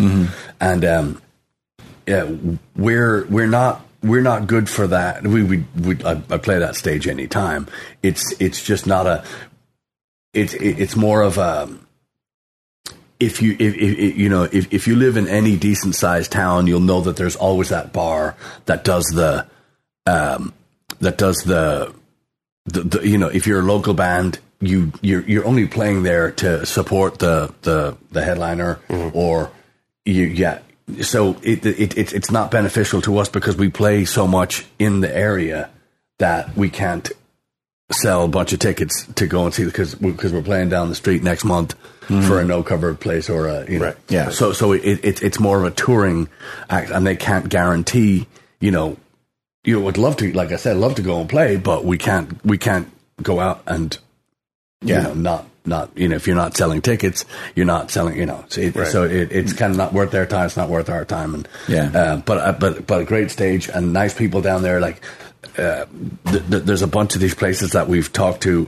and 0.62 0.86
um, 0.86 1.22
yeah, 2.08 2.32
we're 2.76 3.26
we're 3.26 3.48
not 3.48 3.86
we're 4.02 4.22
not 4.22 4.48
good 4.48 4.70
for 4.70 4.88
that. 4.88 5.26
We 5.26 5.44
we, 5.44 5.66
we 5.80 6.04
I, 6.04 6.22
I 6.30 6.38
play 6.38 6.60
that 6.60 6.76
stage 6.76 7.08
any 7.08 7.28
time. 7.28 7.68
It's 8.02 8.34
it's 8.40 8.64
just 8.64 8.88
not 8.88 9.06
a. 9.06 9.24
It's 10.34 10.54
it's 10.54 10.96
more 10.96 11.22
of 11.22 11.38
a. 11.38 11.70
If 13.20 13.42
you 13.42 13.52
if, 13.60 13.76
if 13.76 14.00
if, 14.00 14.18
you 14.18 14.30
know 14.30 14.44
if, 14.44 14.74
if 14.74 14.88
you 14.88 14.96
live 14.96 15.18
in 15.18 15.28
any 15.28 15.58
decent 15.58 15.96
sized 15.96 16.32
town, 16.32 16.68
you'll 16.68 16.80
know 16.80 17.02
that 17.02 17.18
there's 17.18 17.36
always 17.36 17.70
that 17.70 17.92
bar 17.92 18.38
that 18.66 18.86
does 18.86 19.04
the 19.08 19.46
um, 20.06 20.54
that 21.00 21.18
does 21.18 21.38
the, 21.46 21.94
the, 22.66 22.82
the 22.82 23.08
you 23.08 23.18
know 23.18 23.28
if 23.28 23.48
you're 23.48 23.60
a 23.60 23.64
local 23.64 23.94
band 23.94 24.40
you 24.62 24.92
you're 25.02 25.22
you're 25.22 25.46
only 25.46 25.68
playing 25.68 26.04
there 26.04 26.32
to 26.32 26.66
support 26.66 27.20
the 27.20 27.54
the 27.62 27.96
the 28.12 28.22
headliner 28.24 28.80
mm-hmm. 28.90 29.16
or 29.18 29.52
you 30.06 30.26
yeah 30.26 30.60
so 31.02 31.38
it, 31.44 31.66
it 31.66 31.98
it 31.98 32.14
it's 32.14 32.32
not 32.32 32.52
beneficial 32.52 33.02
to 33.02 33.18
us 33.20 33.30
because 33.30 33.56
we 33.56 33.70
play 33.70 34.06
so 34.06 34.28
much 34.28 34.66
in 34.78 35.00
the 35.02 35.16
area 35.16 35.70
that 36.18 36.56
we 36.58 36.70
can't 36.70 37.12
sell 37.92 38.26
a 38.26 38.28
bunch 38.28 38.54
of 38.54 38.60
tickets 38.60 39.06
to 39.14 39.26
go 39.26 39.46
and 39.46 39.54
see 39.54 39.66
because 39.66 39.96
because 39.96 40.32
we're 40.34 40.42
playing 40.42 40.70
down 40.70 40.90
the 40.90 40.96
street 40.96 41.24
next 41.24 41.44
month 41.44 41.76
mm-hmm. 42.02 42.22
for 42.22 42.40
a 42.40 42.44
no 42.44 42.62
cover 42.62 42.94
place 42.94 43.30
or 43.30 43.48
a 43.48 43.70
you 43.70 43.80
know 43.80 43.86
Right. 43.86 43.98
Yeah. 44.10 44.30
so 44.30 44.52
so 44.52 44.74
it, 44.74 44.82
it 45.04 45.24
it's 45.24 45.40
more 45.40 45.58
of 45.58 45.64
a 45.64 45.72
touring 45.72 46.28
act 46.70 46.92
and 46.92 47.08
they 47.08 47.16
can't 47.16 47.50
guarantee 47.50 48.28
you 48.60 48.72
know 48.72 48.98
you 49.70 49.76
know, 49.80 49.86
would 49.86 49.98
love 49.98 50.18
to, 50.18 50.32
like 50.34 50.52
I 50.52 50.56
said, 50.56 50.78
love 50.78 50.96
to 50.96 51.02
go 51.04 51.20
and 51.22 51.30
play, 51.30 51.58
but 51.58 51.86
we 51.86 51.98
can't, 51.98 52.44
we 52.44 52.58
can't 52.58 52.88
go 53.22 53.40
out 53.40 53.62
and, 53.68 53.96
you 54.82 54.96
Yeah. 54.96 55.02
know, 55.04 55.14
not, 55.14 55.46
not, 55.66 55.92
you 55.96 56.08
know, 56.08 56.16
if 56.16 56.26
you're 56.26 56.36
not 56.36 56.58
selling 56.58 56.82
tickets, 56.82 57.26
you're 57.56 57.66
not 57.68 57.92
selling, 57.92 58.18
you 58.18 58.26
know, 58.26 58.44
so, 58.48 58.62
it, 58.62 58.76
Right. 58.76 58.88
so 58.88 59.04
it, 59.04 59.32
it's 59.32 59.54
kind 59.54 59.72
of 59.72 59.78
not 59.78 59.94
worth 59.94 60.10
their 60.12 60.26
time. 60.26 60.46
It's 60.48 60.58
not 60.58 60.70
worth 60.70 60.90
our 60.90 61.06
time. 61.06 61.36
And, 61.36 61.48
Yeah. 61.68 61.92
uh, 61.94 62.16
but, 62.18 62.38
uh, 62.40 62.52
but, 62.54 62.88
but 62.88 63.02
a 63.02 63.04
great 63.06 63.30
stage 63.30 63.70
and 63.70 63.94
nice 63.94 64.14
people 64.14 64.42
down 64.42 64.64
there. 64.64 64.80
Like, 64.80 65.02
uh, 65.58 65.86
th- 66.32 66.44
th- 66.50 66.64
there's 66.64 66.82
a 66.82 66.88
bunch 66.88 67.14
of 67.16 67.22
these 67.22 67.36
places 67.36 67.72
that 67.72 67.88
we've 67.88 68.12
talked 68.12 68.42
to, 68.44 68.68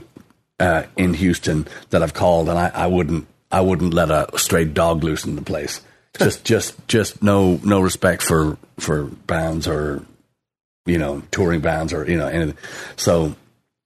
uh, 0.60 0.84
in 0.96 1.14
Houston 1.14 1.66
that 1.90 2.02
I've 2.02 2.14
called 2.14 2.48
and 2.48 2.56
I, 2.58 2.70
I 2.72 2.86
wouldn't, 2.86 3.26
I 3.50 3.60
wouldn't 3.62 3.92
let 3.92 4.10
a 4.10 4.28
stray 4.36 4.64
dog 4.66 5.02
loose 5.02 5.24
in 5.24 5.34
the 5.34 5.42
place. 5.42 5.80
Just, 6.18 6.44
just, 6.44 6.74
just 6.88 7.22
no, 7.22 7.58
no 7.64 7.80
respect 7.80 8.22
for, 8.22 8.56
for 8.78 9.04
bands 9.26 9.66
or, 9.66 10.04
you 10.86 10.98
know, 10.98 11.22
touring 11.30 11.60
bands 11.60 11.92
or 11.92 12.08
you 12.10 12.16
know 12.16 12.26
anything. 12.28 12.56
So, 12.96 13.34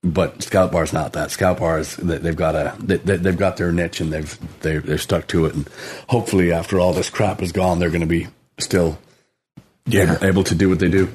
but 0.03 0.41
Scout 0.43 0.71
Bar's 0.71 0.93
not 0.93 1.13
that. 1.13 1.31
Scout 1.31 1.59
Bars 1.59 1.95
they- 1.97 2.17
they've 2.17 2.35
got 2.35 2.55
a 2.55 2.75
they, 2.79 2.97
they've 2.97 3.37
got 3.37 3.57
their 3.57 3.71
niche 3.71 3.99
and 4.01 4.11
they've 4.11 4.37
they're, 4.61 4.79
they're 4.81 4.97
stuck 4.97 5.27
to 5.27 5.45
it. 5.45 5.55
And 5.55 5.69
hopefully, 6.09 6.51
after 6.51 6.79
all 6.79 6.93
this 6.93 7.09
crap 7.09 7.41
is 7.41 7.51
gone, 7.51 7.79
they're 7.79 7.89
going 7.89 8.01
to 8.01 8.07
be 8.07 8.27
still 8.59 8.97
Yeah. 9.85 10.13
able, 10.15 10.25
able 10.25 10.43
to 10.45 10.55
do 10.55 10.69
what 10.69 10.79
they 10.79 10.89
do. 10.89 11.09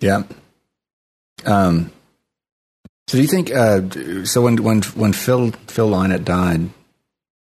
Yeah. 0.00 0.22
Um. 1.44 1.90
So 3.08 3.16
do 3.18 3.22
you 3.22 3.28
think? 3.28 3.50
Uh, 3.52 4.24
so 4.24 4.42
when 4.42 4.62
when 4.62 4.82
when 4.94 5.12
Phil 5.12 5.50
Phil 5.66 5.88
Lynott 5.90 6.24
died, 6.24 6.70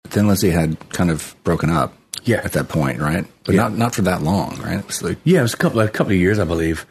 Thin 0.08 0.28
Lizzy 0.28 0.50
had 0.50 0.76
kind 0.90 1.10
of 1.10 1.34
broken 1.44 1.70
up. 1.70 1.94
Yeah. 2.24 2.40
At 2.44 2.52
that 2.52 2.68
point, 2.68 3.00
right? 3.00 3.26
But 3.44 3.54
Yeah. 3.54 3.62
not 3.62 3.76
not 3.78 3.94
for 3.94 4.02
that 4.02 4.22
long, 4.22 4.60
right? 4.62 4.78
It 4.80 5.02
like 5.02 5.18
Yeah, 5.24 5.40
it 5.40 5.42
was 5.42 5.54
a 5.54 5.58
couple 5.58 5.80
a 5.80 5.88
couple 5.88 6.12
of 6.12 6.18
years, 6.18 6.38
I 6.38 6.44
believe. 6.44 6.86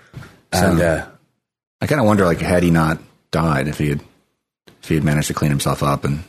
And 0.53 0.81
uh, 0.81 1.07
I 1.81 1.87
kind 1.87 1.99
of 2.01 2.07
wonder, 2.07 2.25
like, 2.25 2.39
had 2.39 2.63
he 2.63 2.71
not 2.71 2.99
died, 3.31 3.67
if 3.67 3.77
he 3.77 3.89
had 3.89 4.01
if 4.81 4.89
he 4.89 4.95
had 4.95 5.03
managed 5.03 5.27
to 5.27 5.33
clean 5.33 5.49
himself 5.51 5.81
up, 5.81 6.03
and 6.03 6.23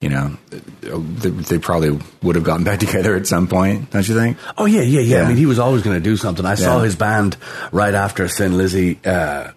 you 0.00 0.08
know, 0.08 0.36
they, 0.80 1.30
they 1.30 1.58
probably 1.58 1.98
would 2.22 2.36
have 2.36 2.44
gotten 2.44 2.64
back 2.70 2.80
together 2.80 3.16
at 3.16 3.26
some 3.26 3.46
point, 3.48 3.90
don't 3.90 4.08
you 4.08 4.14
think? 4.14 4.36
oh 4.56 4.66
yeah, 4.66 4.82
yeah, 4.82 5.00
yeah. 5.00 5.16
Yeah. 5.16 5.22
I 5.24 5.28
mean, 5.28 5.36
he 5.36 5.46
was 5.46 5.58
always 5.58 5.82
going 5.82 5.96
to 5.96 6.02
do 6.02 6.16
something. 6.16 6.44
I 6.44 6.54
saw 6.54 6.80
his 6.80 6.96
band 6.96 7.36
right 7.72 7.94
after 7.94 8.28
Thin 8.28 8.56
Lizzy 8.56 8.98
uh, 9.04 9.52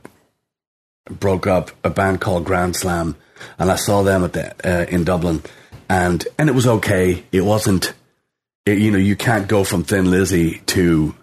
broke 1.10 1.48
up, 1.48 1.72
a 1.84 1.90
band 1.90 2.22
called 2.22 2.46
Grand 2.46 2.76
Slam, 2.76 3.16
and 3.60 3.72
I 3.72 3.76
saw 3.76 4.04
them 4.04 4.24
at 4.24 4.34
the 4.34 4.54
uh, 4.64 4.86
in 4.86 5.04
Dublin, 5.04 5.42
and 5.90 6.26
and 6.38 6.50
it 6.50 6.54
was 6.54 6.68
okay. 6.68 7.24
It 7.32 7.42
wasn't, 7.42 7.94
it, 8.66 8.78
you 8.80 8.92
know, 8.92 8.98
you 8.98 9.16
can't 9.16 9.48
go 9.48 9.64
from 9.64 9.84
Thin 9.84 10.10
Lizzy 10.10 10.60
to, 10.68 11.16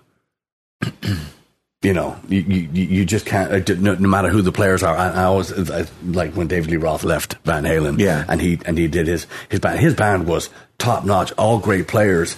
you 1.82 1.92
know, 1.92 2.16
you 2.28 2.40
you, 2.40 2.68
you 2.72 3.04
just 3.04 3.24
can't. 3.24 3.52
uh, 3.70 3.74
No, 3.74 3.94
no 3.94 4.08
matter 4.08 4.28
who 4.28 4.42
the 4.42 4.50
players 4.52 4.82
are, 4.82 4.96
I, 4.96 5.10
I 5.10 5.24
always 5.24 5.70
I, 5.70 5.86
like 6.04 6.32
when 6.34 6.48
David 6.48 6.70
Lee 6.70 6.76
Roth 6.76 7.04
left 7.04 7.36
Van 7.44 7.62
Halen, 7.64 7.98
Yeah. 8.00 8.24
and 8.28 8.40
he 8.40 8.58
and 8.66 8.76
he 8.76 8.88
did 8.88 9.06
his 9.06 9.26
his 9.48 9.60
band. 9.60 9.78
His 9.78 9.94
band 9.94 10.26
was 10.26 10.50
top 10.78 11.04
notch, 11.04 11.32
all 11.38 11.58
great 11.58 11.86
players, 11.86 12.36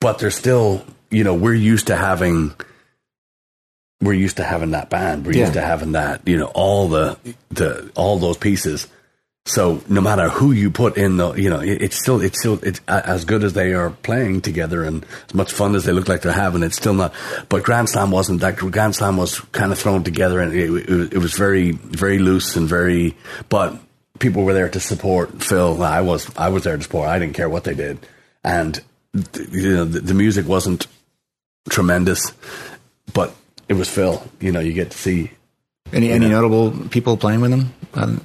but 0.00 0.18
they're 0.18 0.30
still, 0.32 0.84
you 1.10 1.22
know, 1.22 1.34
we're 1.34 1.54
used 1.54 1.86
to 1.86 1.96
having 1.96 2.52
we're 4.00 4.12
used 4.14 4.38
to 4.38 4.44
having 4.44 4.72
that 4.72 4.90
band. 4.90 5.24
We're 5.26 5.32
Yeah. 5.34 5.40
used 5.42 5.52
to 5.52 5.60
having 5.60 5.92
that, 5.92 6.26
you 6.26 6.36
know, 6.36 6.46
all 6.54 6.88
the 6.88 7.16
the 7.50 7.90
all 7.94 8.18
those 8.18 8.36
pieces. 8.38 8.88
So 9.46 9.82
no 9.88 10.00
matter 10.00 10.28
who 10.28 10.52
you 10.52 10.70
put 10.70 10.96
in 10.96 11.16
the, 11.16 11.32
you 11.32 11.48
know, 11.50 11.60
it, 11.60 11.82
it's 11.82 11.96
still 11.96 12.20
it's 12.20 12.38
still 12.38 12.58
it's 12.62 12.80
as 12.86 13.24
good 13.24 13.42
as 13.42 13.54
they 13.54 13.72
are 13.72 13.90
playing 13.90 14.42
together 14.42 14.84
and 14.84 15.04
as 15.28 15.34
much 15.34 15.50
fun 15.52 15.74
as 15.74 15.84
they 15.84 15.92
look 15.92 16.08
like 16.08 16.22
they're 16.22 16.32
having. 16.32 16.62
It's 16.62 16.76
still 16.76 16.94
not. 16.94 17.12
But 17.48 17.62
Grand 17.64 17.88
Slam 17.88 18.10
wasn't 18.10 18.40
that. 18.42 18.56
Grand 18.56 18.94
Slam 18.94 19.16
was 19.16 19.40
kind 19.52 19.72
of 19.72 19.78
thrown 19.78 20.04
together 20.04 20.40
and 20.40 20.52
it, 20.54 20.64
it, 20.66 20.70
was- 20.70 21.08
it 21.12 21.18
was 21.18 21.34
very 21.34 21.72
very 21.72 22.18
loose 22.18 22.54
and 22.56 22.68
very. 22.68 23.16
But 23.48 23.76
people 24.18 24.44
were 24.44 24.52
there 24.54 24.68
to 24.68 24.78
support 24.78 25.42
Phil. 25.42 25.82
I 25.82 26.02
was 26.02 26.30
I 26.36 26.50
was 26.50 26.64
there 26.64 26.76
to 26.76 26.82
support. 26.82 27.08
I 27.08 27.18
didn't 27.18 27.34
care 27.34 27.48
what 27.48 27.64
they 27.64 27.74
did, 27.74 27.98
and 28.44 28.78
you 29.50 29.74
know 29.74 29.84
the, 29.86 30.00
the 30.00 30.14
music 30.14 30.46
wasn't 30.46 30.86
tremendous, 31.70 32.32
but 33.14 33.34
it 33.68 33.74
was 33.74 33.88
Phil. 33.88 34.22
You 34.38 34.52
know, 34.52 34.60
you 34.60 34.74
get 34.74 34.90
to 34.90 34.98
see. 34.98 35.30
Any 35.92 36.10
any 36.12 36.28
notable 36.28 36.70
people 36.90 37.16
playing 37.16 37.40
with 37.40 37.52
him? 37.52 37.72
Uh, 37.94 38.16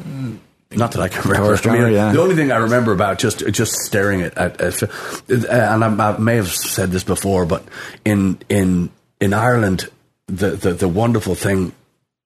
Not 0.71 0.91
that 0.93 1.01
I 1.01 1.08
can 1.08 1.30
remember. 1.30 1.69
I 1.69 1.71
mean, 1.80 1.93
yeah. 1.93 2.12
The 2.12 2.21
only 2.21 2.36
thing 2.36 2.51
I 2.51 2.58
remember 2.58 2.91
about 2.91 3.19
just 3.19 3.39
just 3.51 3.73
staring 3.86 4.21
at, 4.21 4.38
at, 4.38 4.62
at 4.62 4.84
and 5.30 5.84
I, 5.84 6.10
I 6.10 6.17
may 6.17 6.36
have 6.36 6.51
said 6.51 6.91
this 6.91 7.04
before, 7.04 7.45
but 7.45 7.63
in 8.04 8.39
in 8.49 8.89
in 9.21 9.34
Ireland, 9.34 9.89
the 10.28 10.51
the, 10.51 10.73
the 10.73 10.88
wonderful 10.88 11.36
thing, 11.36 11.71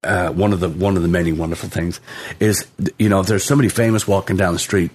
uh, 0.03 0.29
one 0.31 0.53
of 0.53 0.61
the 0.61 0.69
one 0.69 0.95
of 0.95 1.03
the 1.03 1.09
many 1.09 1.31
wonderful 1.33 1.69
things 1.69 1.99
is 2.39 2.65
you 2.97 3.09
know 3.09 3.19
if 3.19 3.27
there's 3.27 3.43
somebody 3.43 3.69
famous 3.69 4.07
walking 4.07 4.37
down 4.37 4.53
the 4.53 4.59
street, 4.59 4.91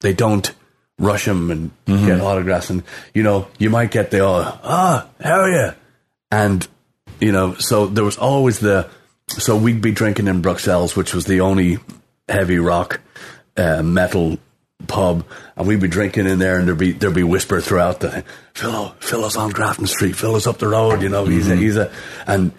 they 0.00 0.12
don't 0.14 0.52
rush 0.98 1.26
him 1.26 1.50
and 1.50 1.70
Mm-hmm. 1.86 2.06
get 2.06 2.20
autographs, 2.20 2.70
and 2.70 2.82
you 3.12 3.22
know 3.22 3.48
you 3.58 3.68
might 3.70 3.90
get 3.90 4.10
the 4.10 4.20
oh, 4.20 4.58
ah 4.62 5.06
how 5.20 5.40
are 5.40 5.50
you, 5.50 5.72
and 6.30 6.66
you 7.20 7.32
know 7.32 7.54
so 7.54 7.86
there 7.86 8.04
was 8.04 8.16
always 8.16 8.60
the 8.60 8.88
so 9.28 9.56
we'd 9.56 9.82
be 9.82 9.92
drinking 9.92 10.28
in 10.28 10.40
Bruxelles, 10.40 10.96
which 10.96 11.12
was 11.12 11.26
the 11.26 11.40
only 11.40 11.78
heavy 12.28 12.58
rock 12.58 13.00
uh, 13.56 13.82
metal 13.82 14.38
pub, 14.86 15.24
and 15.56 15.66
we'd 15.66 15.80
be 15.80 15.88
drinking 15.88 16.26
in 16.26 16.38
there, 16.38 16.58
and 16.58 16.68
there'd 16.68 16.78
be 16.78 16.92
there'd 16.92 17.14
be 17.14 17.22
whisper 17.22 17.60
throughout 17.60 18.00
the 18.00 18.24
Phil, 18.54 18.90
Phil 19.00 19.24
on 19.38 19.50
Grafton 19.50 19.86
Street, 19.86 20.16
Phil 20.16 20.36
is 20.36 20.46
up 20.46 20.58
the 20.58 20.68
road, 20.68 21.02
you 21.02 21.08
know, 21.08 21.24
he's 21.24 21.50
a, 21.50 21.56
he's 21.56 21.76
a, 21.76 21.92
and 22.26 22.52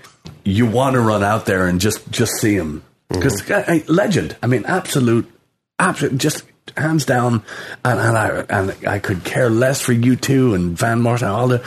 you 0.44 0.66
want 0.66 0.94
to 0.94 1.00
run 1.00 1.24
out 1.24 1.46
there 1.46 1.68
and 1.68 1.80
just 1.80 2.10
just 2.12 2.34
see 2.34 2.56
him 2.56 2.84
because 3.10 3.48
legend. 3.88 4.36
I 4.42 4.48
mean, 4.48 4.66
absolute, 4.66 5.32
absolute, 5.80 6.18
just 6.18 6.44
hands 6.78 7.06
down, 7.06 7.44
and, 7.84 8.00
and 8.00 8.18
I 8.18 8.28
and 8.50 8.88
I 8.88 9.00
could 9.00 9.24
care 9.24 9.50
less 9.50 9.82
for 9.82 9.94
U2 9.94 10.56
and 10.56 10.78
Van 10.78 11.02
Morrison, 11.02 11.30
all 11.30 11.48
the. 11.48 11.64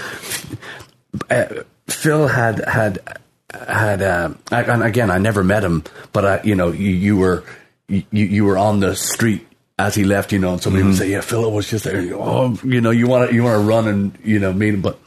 Uh, 1.30 1.62
Phil 1.88 2.28
had 2.28 2.64
had 2.66 3.18
had 3.50 4.02
uh, 4.02 4.34
I, 4.50 4.62
and 4.62 4.82
again 4.82 5.10
I 5.10 5.18
never 5.18 5.42
met 5.42 5.64
him, 5.64 5.84
but 6.12 6.24
I, 6.24 6.40
you 6.42 6.54
know 6.54 6.70
you, 6.70 6.90
you 6.90 7.16
were 7.16 7.44
you, 7.88 8.04
you 8.12 8.44
were 8.44 8.58
on 8.58 8.80
the 8.80 8.94
street 8.94 9.46
as 9.78 9.94
he 9.94 10.04
left, 10.04 10.32
you 10.32 10.38
know, 10.38 10.52
and 10.52 10.62
somebody 10.62 10.84
would 10.84 10.96
say, 10.96 11.10
"Yeah, 11.10 11.20
Phil 11.20 11.50
was 11.50 11.68
just 11.68 11.84
there." 11.84 12.00
Oh, 12.14 12.58
you 12.64 12.80
know, 12.80 12.90
you 12.90 13.06
want 13.06 13.30
to 13.30 13.34
you 13.34 13.44
want 13.44 13.60
to 13.60 13.66
run 13.66 13.88
and 13.88 14.18
you 14.24 14.38
know 14.38 14.52
meet 14.52 14.74
him, 14.74 14.82
but 14.82 14.98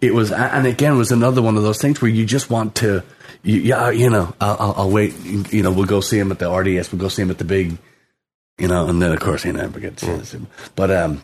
it 0.00 0.14
was 0.14 0.32
and 0.32 0.66
again 0.66 0.94
it 0.94 0.96
was 0.96 1.12
another 1.12 1.42
one 1.42 1.56
of 1.56 1.62
those 1.62 1.80
things 1.80 2.00
where 2.00 2.10
you 2.10 2.24
just 2.24 2.50
want 2.50 2.76
to, 2.76 3.02
you, 3.42 3.60
yeah, 3.60 3.90
you 3.90 4.10
know, 4.10 4.34
I'll, 4.40 4.74
I'll, 4.76 4.90
wait, 4.90 5.14
you 5.24 5.62
know, 5.62 5.72
we'll 5.72 5.86
go 5.86 6.00
see 6.00 6.18
him 6.18 6.32
at 6.32 6.38
the 6.38 6.50
RDS, 6.50 6.92
we'll 6.92 7.00
go 7.00 7.08
see 7.08 7.22
him 7.22 7.30
at 7.30 7.38
the 7.38 7.44
big, 7.44 7.76
you 8.58 8.68
know, 8.68 8.88
and 8.88 9.00
then 9.00 9.12
of 9.12 9.20
course 9.20 9.42
he 9.42 9.52
never 9.52 9.78
gets, 9.78 10.02
him 10.02 10.46
but 10.74 10.90
um, 10.90 11.22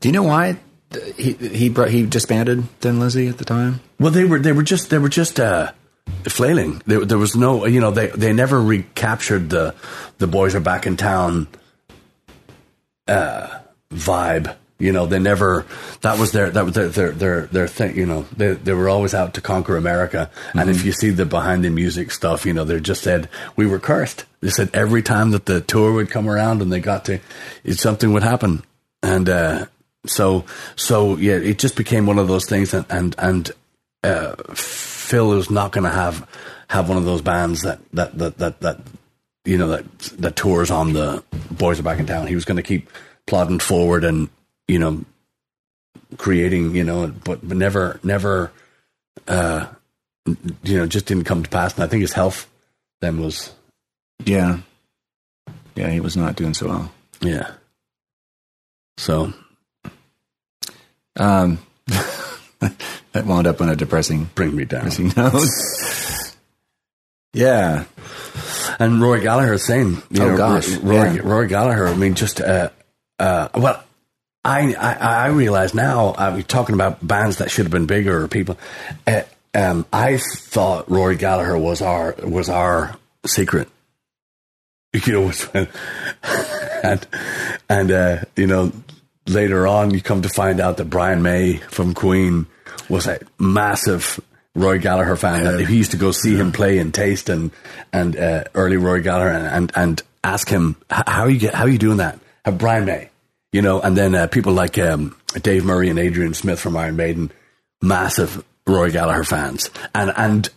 do 0.00 0.08
you 0.08 0.12
know 0.12 0.24
why 0.24 0.58
he 1.16 1.32
he 1.32 1.68
brought, 1.68 1.90
he 1.90 2.04
disbanded 2.04 2.68
Thin 2.80 3.00
Lizzy 3.00 3.28
at 3.28 3.38
the 3.38 3.44
time. 3.44 3.80
Well, 3.98 4.10
they 4.10 4.24
were 4.24 4.38
they 4.38 4.52
were 4.52 4.62
just 4.62 4.90
they 4.90 4.98
were 4.98 5.08
just 5.08 5.40
uh, 5.40 5.72
flailing. 6.24 6.82
There, 6.86 7.04
there 7.04 7.18
was 7.18 7.36
no 7.36 7.66
you 7.66 7.80
know 7.80 7.90
they 7.90 8.08
they 8.08 8.32
never 8.32 8.60
recaptured 8.60 9.50
the 9.50 9.74
the 10.18 10.26
boys 10.26 10.54
are 10.54 10.60
back 10.60 10.86
in 10.86 10.96
town 10.96 11.48
uh, 13.08 13.60
vibe. 13.90 14.56
You 14.78 14.90
know, 14.90 15.06
they 15.06 15.20
never. 15.20 15.64
That 16.00 16.18
was 16.18 16.32
their 16.32 16.50
that 16.50 16.64
was 16.64 16.74
their 16.74 16.88
their 16.88 17.12
their, 17.12 17.46
their 17.46 17.68
thing. 17.68 17.96
You 17.96 18.06
know, 18.06 18.22
they 18.36 18.54
they 18.54 18.72
were 18.72 18.88
always 18.88 19.14
out 19.14 19.34
to 19.34 19.40
conquer 19.40 19.76
America. 19.76 20.28
And 20.54 20.68
if 20.68 20.84
you 20.84 20.90
see 20.90 21.10
the 21.10 21.24
behind 21.24 21.64
the 21.64 21.70
music 21.70 22.10
stuff, 22.10 22.44
you 22.44 22.52
know, 22.52 22.64
they 22.64 22.80
just 22.80 23.02
said 23.02 23.28
we 23.54 23.64
were 23.64 23.78
cursed. 23.78 24.24
They 24.40 24.50
said 24.50 24.70
every 24.74 25.02
time 25.02 25.30
that 25.30 25.46
the 25.46 25.60
tour 25.60 25.92
would 25.92 26.10
come 26.10 26.28
around 26.28 26.62
and 26.62 26.72
they 26.72 26.80
got 26.80 27.04
to, 27.04 27.20
it, 27.62 27.78
something 27.78 28.12
would 28.12 28.24
happen. 28.24 28.64
And 29.04 29.28
uh, 29.28 29.66
so 30.04 30.46
so 30.74 31.16
yeah, 31.16 31.34
it 31.36 31.60
just 31.60 31.76
became 31.76 32.06
one 32.06 32.18
of 32.18 32.26
those 32.26 32.46
things. 32.46 32.74
And 32.74 32.86
and 32.90 33.14
and 33.18 33.50
uh, 34.02 34.34
Phil 35.02 35.28
was 35.28 35.50
not 35.50 35.72
going 35.72 35.84
to 35.84 35.90
have 35.90 36.26
have 36.68 36.88
one 36.88 36.96
of 36.98 37.04
those 37.04 37.20
bands 37.22 37.62
that 37.62 37.80
that 37.92 38.16
that 38.18 38.38
that 38.38 38.60
that 38.60 38.80
you 39.44 39.58
know 39.58 39.68
that 39.68 39.98
that 40.18 40.36
tours 40.36 40.70
on 40.70 40.92
the 40.92 41.22
boys 41.50 41.78
are 41.80 41.82
back 41.82 41.98
in 41.98 42.06
town. 42.06 42.26
He 42.26 42.34
was 42.34 42.44
going 42.44 42.56
to 42.56 42.62
keep 42.62 42.88
plodding 43.26 43.58
forward 43.58 44.04
and 44.04 44.28
you 44.68 44.78
know 44.78 45.04
creating 46.18 46.74
you 46.74 46.84
know 46.84 47.08
but 47.24 47.46
but 47.46 47.56
never 47.56 47.98
never 48.02 48.52
uh 49.28 49.66
you 50.62 50.78
know 50.78 50.86
just 50.86 51.06
didn't 51.06 51.24
come 51.24 51.42
to 51.42 51.50
pass. 51.50 51.74
And 51.74 51.84
I 51.84 51.86
think 51.88 52.00
his 52.02 52.12
health 52.12 52.48
then 53.00 53.20
was 53.20 53.52
Yeah, 54.24 54.58
yeah, 55.74 55.90
he 55.90 56.00
was 56.00 56.16
not 56.16 56.36
doing 56.36 56.54
so 56.54 56.68
well. 56.68 56.92
yeah. 57.20 57.50
So 58.98 59.32
Um, 61.16 61.58
that 63.12 63.26
wound 63.26 63.46
up 63.46 63.60
on 63.60 63.68
a 63.68 63.76
depressing, 63.76 64.30
bring 64.34 64.54
me 64.56 64.64
down. 64.64 64.88
depressing 64.90 65.12
note. 65.16 65.48
yeah, 67.34 67.84
And 68.78 69.00
Rory 69.00 69.20
Gallagher, 69.20 69.56
same. 69.58 70.02
You 70.10 70.22
Oh, 70.22 70.28
know, 70.30 70.36
gosh, 70.36 70.68
Rory, 70.76 71.16
yeah. 71.16 71.20
Rory 71.24 71.48
Gallagher. 71.48 71.86
I 71.88 71.94
mean, 71.94 72.14
just 72.14 72.40
uh, 72.40 72.70
uh, 73.18 73.48
well, 73.54 73.82
I 74.44 74.74
I, 74.74 74.92
I 74.94 75.26
realize 75.28 75.72
now. 75.74 76.08
I 76.10 76.30
was 76.30 76.44
talking 76.44 76.74
about 76.74 77.06
bands 77.06 77.38
that 77.38 77.50
should 77.50 77.64
have 77.64 77.72
been 77.72 77.86
bigger 77.86 78.22
or 78.24 78.28
people. 78.28 78.58
Uh, 79.06 79.22
um, 79.54 79.86
I 79.92 80.16
thought 80.18 80.90
Rory 80.90 81.16
Gallagher 81.16 81.56
was 81.58 81.80
our 81.82 82.14
was 82.22 82.48
our 82.48 82.96
secret. 83.26 83.68
You 85.06 85.12
know, 85.14 85.32
and 86.84 87.06
and 87.70 87.90
uh, 87.90 88.24
you 88.36 88.46
know 88.46 88.72
later 89.26 89.66
on 89.66 89.92
you 89.94 90.02
come 90.02 90.20
to 90.20 90.28
find 90.28 90.60
out 90.60 90.76
that 90.76 90.90
Brian 90.90 91.22
May 91.22 91.56
from 91.56 91.94
Queen 91.94 92.44
was 92.92 93.06
a 93.06 93.18
massive 93.38 94.20
Rory 94.54 94.78
Gallagher 94.78 95.16
fan. 95.16 95.46
And 95.46 95.66
he 95.66 95.76
used 95.78 95.92
to 95.92 95.96
go 95.96 96.12
see 96.12 96.36
him 96.36 96.52
play 96.52 96.78
and 96.78 96.92
Taste 96.92 97.30
and 97.30 97.50
and 97.92 98.16
uh, 98.16 98.44
early 98.54 98.76
Rory 98.76 99.00
Gallagher 99.00 99.30
and 99.30 99.46
and, 99.46 99.72
and 99.74 100.02
ask 100.22 100.48
him 100.48 100.76
"H- 100.92 101.04
how 101.06 101.26
you 101.26 101.38
get 101.38 101.54
how 101.54 101.64
you 101.64 101.78
doing 101.78 101.96
that? 101.96 102.20
Have 102.44 102.58
Brian 102.58 102.84
May, 102.84 103.08
you 103.52 103.62
know, 103.62 103.80
and 103.80 103.96
then 103.96 104.14
uh, 104.14 104.26
people 104.26 104.52
like 104.52 104.78
um, 104.78 105.16
Dave 105.40 105.64
Murray 105.64 105.88
and 105.88 105.98
Adrian 105.98 106.34
Smith 106.34 106.60
from 106.60 106.76
Iron 106.76 106.96
Maiden, 106.96 107.32
massive 107.80 108.44
Rory 108.66 108.90
Gallagher 108.92 109.24
fans, 109.24 109.70
and 109.94 110.12
and 110.14 110.50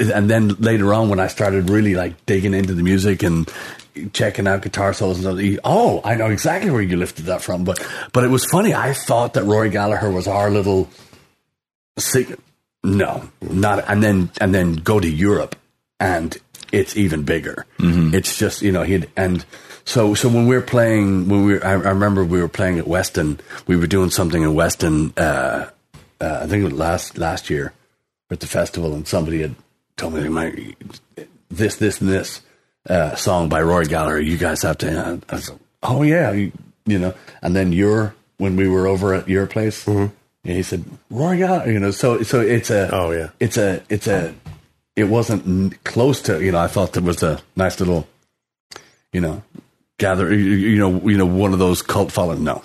and 0.00 0.30
then 0.30 0.48
later 0.54 0.94
on 0.94 1.10
when 1.10 1.20
I 1.20 1.26
started 1.26 1.68
really 1.68 1.94
like 1.94 2.24
digging 2.24 2.54
into 2.54 2.72
the 2.72 2.82
music 2.82 3.22
and 3.22 3.50
checking 4.12 4.46
out 4.46 4.62
guitar 4.62 4.94
solos 4.94 5.22
and 5.22 5.38
stuff, 5.38 5.60
oh, 5.64 6.00
I 6.02 6.14
know 6.14 6.30
exactly 6.30 6.70
where 6.70 6.82
you 6.82 6.96
lifted 6.96 7.26
that 7.26 7.42
from. 7.42 7.64
But 7.64 7.86
but 8.14 8.24
it 8.24 8.28
was 8.28 8.46
funny. 8.46 8.72
I 8.72 8.94
thought 8.94 9.34
that 9.34 9.44
Rory 9.44 9.68
Gallagher 9.68 10.10
was 10.10 10.26
our 10.26 10.50
little 10.50 10.88
secret. 11.98 12.40
No, 12.84 13.28
not. 13.40 13.84
And 13.88 14.02
then 14.02 14.30
and 14.40 14.54
then 14.54 14.74
go 14.74 15.00
to 15.00 15.08
Europe 15.08 15.56
and 15.98 16.36
it's 16.72 16.96
even 16.96 17.22
bigger. 17.24 17.66
It's 18.14 18.38
just 18.38 18.62
you 18.62 18.72
know 18.72 18.82
he 18.82 19.04
and. 19.16 19.44
So, 19.88 20.14
so 20.14 20.28
when 20.28 20.48
we 20.48 20.56
were 20.56 20.62
playing, 20.62 21.28
when 21.28 21.44
we 21.44 21.54
were, 21.54 21.64
I, 21.64 21.70
I 21.74 21.90
remember 21.90 22.24
we 22.24 22.40
were 22.40 22.48
playing 22.48 22.80
at 22.80 22.88
Weston. 22.88 23.38
We 23.68 23.76
were 23.76 23.86
doing 23.86 24.10
something 24.10 24.42
in 24.42 24.52
Weston. 24.52 25.12
Uh, 25.16 25.70
uh, 26.20 26.40
I 26.42 26.46
think 26.48 26.62
it 26.62 26.64
was 26.64 26.72
last 26.72 27.16
last 27.18 27.50
year 27.50 27.72
at 28.28 28.40
the 28.40 28.48
festival, 28.48 28.94
and 28.94 29.06
somebody 29.06 29.42
had 29.42 29.54
told 29.96 30.14
me, 30.14 30.28
"My 30.28 30.74
this, 31.50 31.76
this, 31.76 32.00
and 32.00 32.10
this 32.10 32.42
uh, 32.90 33.14
song 33.14 33.48
by 33.48 33.62
Rory 33.62 33.86
Gallagher. 33.86 34.20
You 34.20 34.36
guys 34.36 34.62
have 34.62 34.78
to." 34.78 35.20
I 35.28 35.34
was 35.36 35.50
like, 35.50 35.60
"Oh 35.84 36.02
yeah," 36.02 36.32
you, 36.32 36.50
you 36.84 36.98
know. 36.98 37.14
And 37.40 37.54
then 37.54 37.72
your 37.72 38.16
when 38.38 38.56
we 38.56 38.66
were 38.68 38.88
over 38.88 39.14
at 39.14 39.28
your 39.28 39.46
place, 39.46 39.84
Mm-hmm. 39.84 40.12
Yeah, 40.46 40.54
he 40.54 40.62
said 40.62 40.84
Rory 41.10 41.38
Gallagher. 41.38 41.72
You 41.72 41.80
know, 41.80 41.90
so 41.90 42.22
so 42.22 42.40
it's 42.40 42.70
a 42.70 42.88
Oh, 42.94 43.10
yeah. 43.10 43.30
it's 43.40 43.56
a 43.56 43.82
it's 43.88 44.06
a 44.06 44.32
it 44.94 45.04
wasn't 45.04 45.82
close 45.84 46.22
to 46.22 46.42
you 46.42 46.52
know. 46.52 46.58
I 46.60 46.68
thought 46.68 46.92
there 46.92 47.02
was 47.02 47.22
a 47.22 47.40
nice 47.56 47.80
little 47.80 48.06
you 49.12 49.20
know 49.20 49.42
gather 49.98 50.32
you, 50.32 50.38
you 50.54 50.78
know 50.78 51.00
you 51.08 51.18
know 51.18 51.26
one 51.26 51.52
of 51.52 51.58
those 51.58 51.82
cult 51.82 52.12
following. 52.12 52.44
No, 52.44 52.62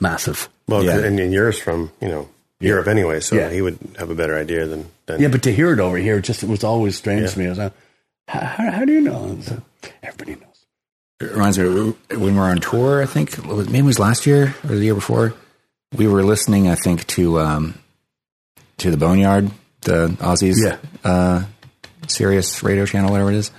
massive. 0.00 0.48
Well, 0.68 0.84
Yeah. 0.84 0.98
and, 0.98 1.18
and 1.18 1.32
yours 1.32 1.58
from 1.58 1.90
you 2.00 2.08
know 2.08 2.28
Europe 2.60 2.86
anyway, 2.88 3.20
so 3.20 3.34
Yeah. 3.36 3.50
he 3.50 3.60
would 3.60 3.78
have 3.98 4.08
a 4.10 4.14
better 4.14 4.36
idea 4.38 4.66
than. 4.66 4.86
than 5.06 5.20
Yeah, 5.20 5.28
but 5.28 5.42
to 5.42 5.52
hear 5.52 5.72
it 5.72 5.80
over 5.80 5.96
here, 5.98 6.20
just 6.20 6.42
it 6.42 6.48
was 6.48 6.62
always 6.64 6.96
strange 6.96 7.32
to 7.32 7.38
me. 7.38 7.46
I 7.46 7.50
was 7.50 7.58
like, 7.58 7.72
how, 8.28 8.40
how, 8.40 8.70
how 8.70 8.84
do 8.84 8.92
you 8.92 9.00
know? 9.02 9.38
So, 9.42 9.60
Everybody 10.02 10.36
knows. 10.36 10.66
it 11.20 11.30
reminds 11.32 11.58
me 11.58 11.64
when 11.68 11.94
we 12.20 12.32
were 12.32 12.48
on 12.50 12.58
tour. 12.58 13.02
I 13.02 13.06
think 13.06 13.36
it 13.38 13.44
was- 13.46 13.66
maybe 13.68 13.80
it 13.84 13.92
was 13.94 13.98
last 13.98 14.26
year 14.26 14.54
or 14.64 14.74
the 14.76 14.84
year 14.84 14.94
before. 14.94 15.34
We 15.94 16.06
were 16.08 16.22
listening, 16.24 16.68
I 16.68 16.74
think, 16.74 17.06
to 17.08 17.40
um, 17.40 17.74
to 18.78 18.90
the 18.90 18.96
Boneyard, 18.96 19.50
the 19.82 20.08
Ozzy's, 20.20 20.62
Yeah. 20.62 20.78
uh, 21.04 21.44
Sirius 22.08 22.62
radio 22.62 22.86
channel, 22.86 23.10
whatever 23.10 23.30
it 23.30 23.36
is. 23.36 23.50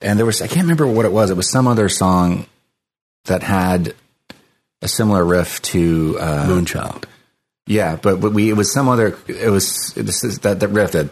And 0.00 0.18
there 0.18 0.26
was 0.26 0.40
I 0.40 0.46
can't 0.46 0.62
remember 0.62 0.86
what 0.86 1.04
it 1.04 1.12
was. 1.12 1.30
It 1.30 1.36
was 1.36 1.50
some 1.50 1.66
other 1.68 1.88
song 1.88 2.46
that 3.26 3.42
had 3.42 3.94
a 4.82 4.88
similar 4.88 5.24
riff 5.24 5.60
to 5.62 6.16
uh, 6.18 6.46
Moonchild. 6.46 7.04
Yeah, 7.66 7.96
but, 7.96 8.20
but 8.20 8.32
we 8.32 8.48
it 8.50 8.54
was 8.54 8.72
some 8.72 8.88
other. 8.88 9.16
It 9.28 9.50
was 9.50 9.92
this 9.94 10.24
is 10.24 10.40
that 10.40 10.60
that 10.60 10.68
riff 10.68 10.92
that 10.92 11.10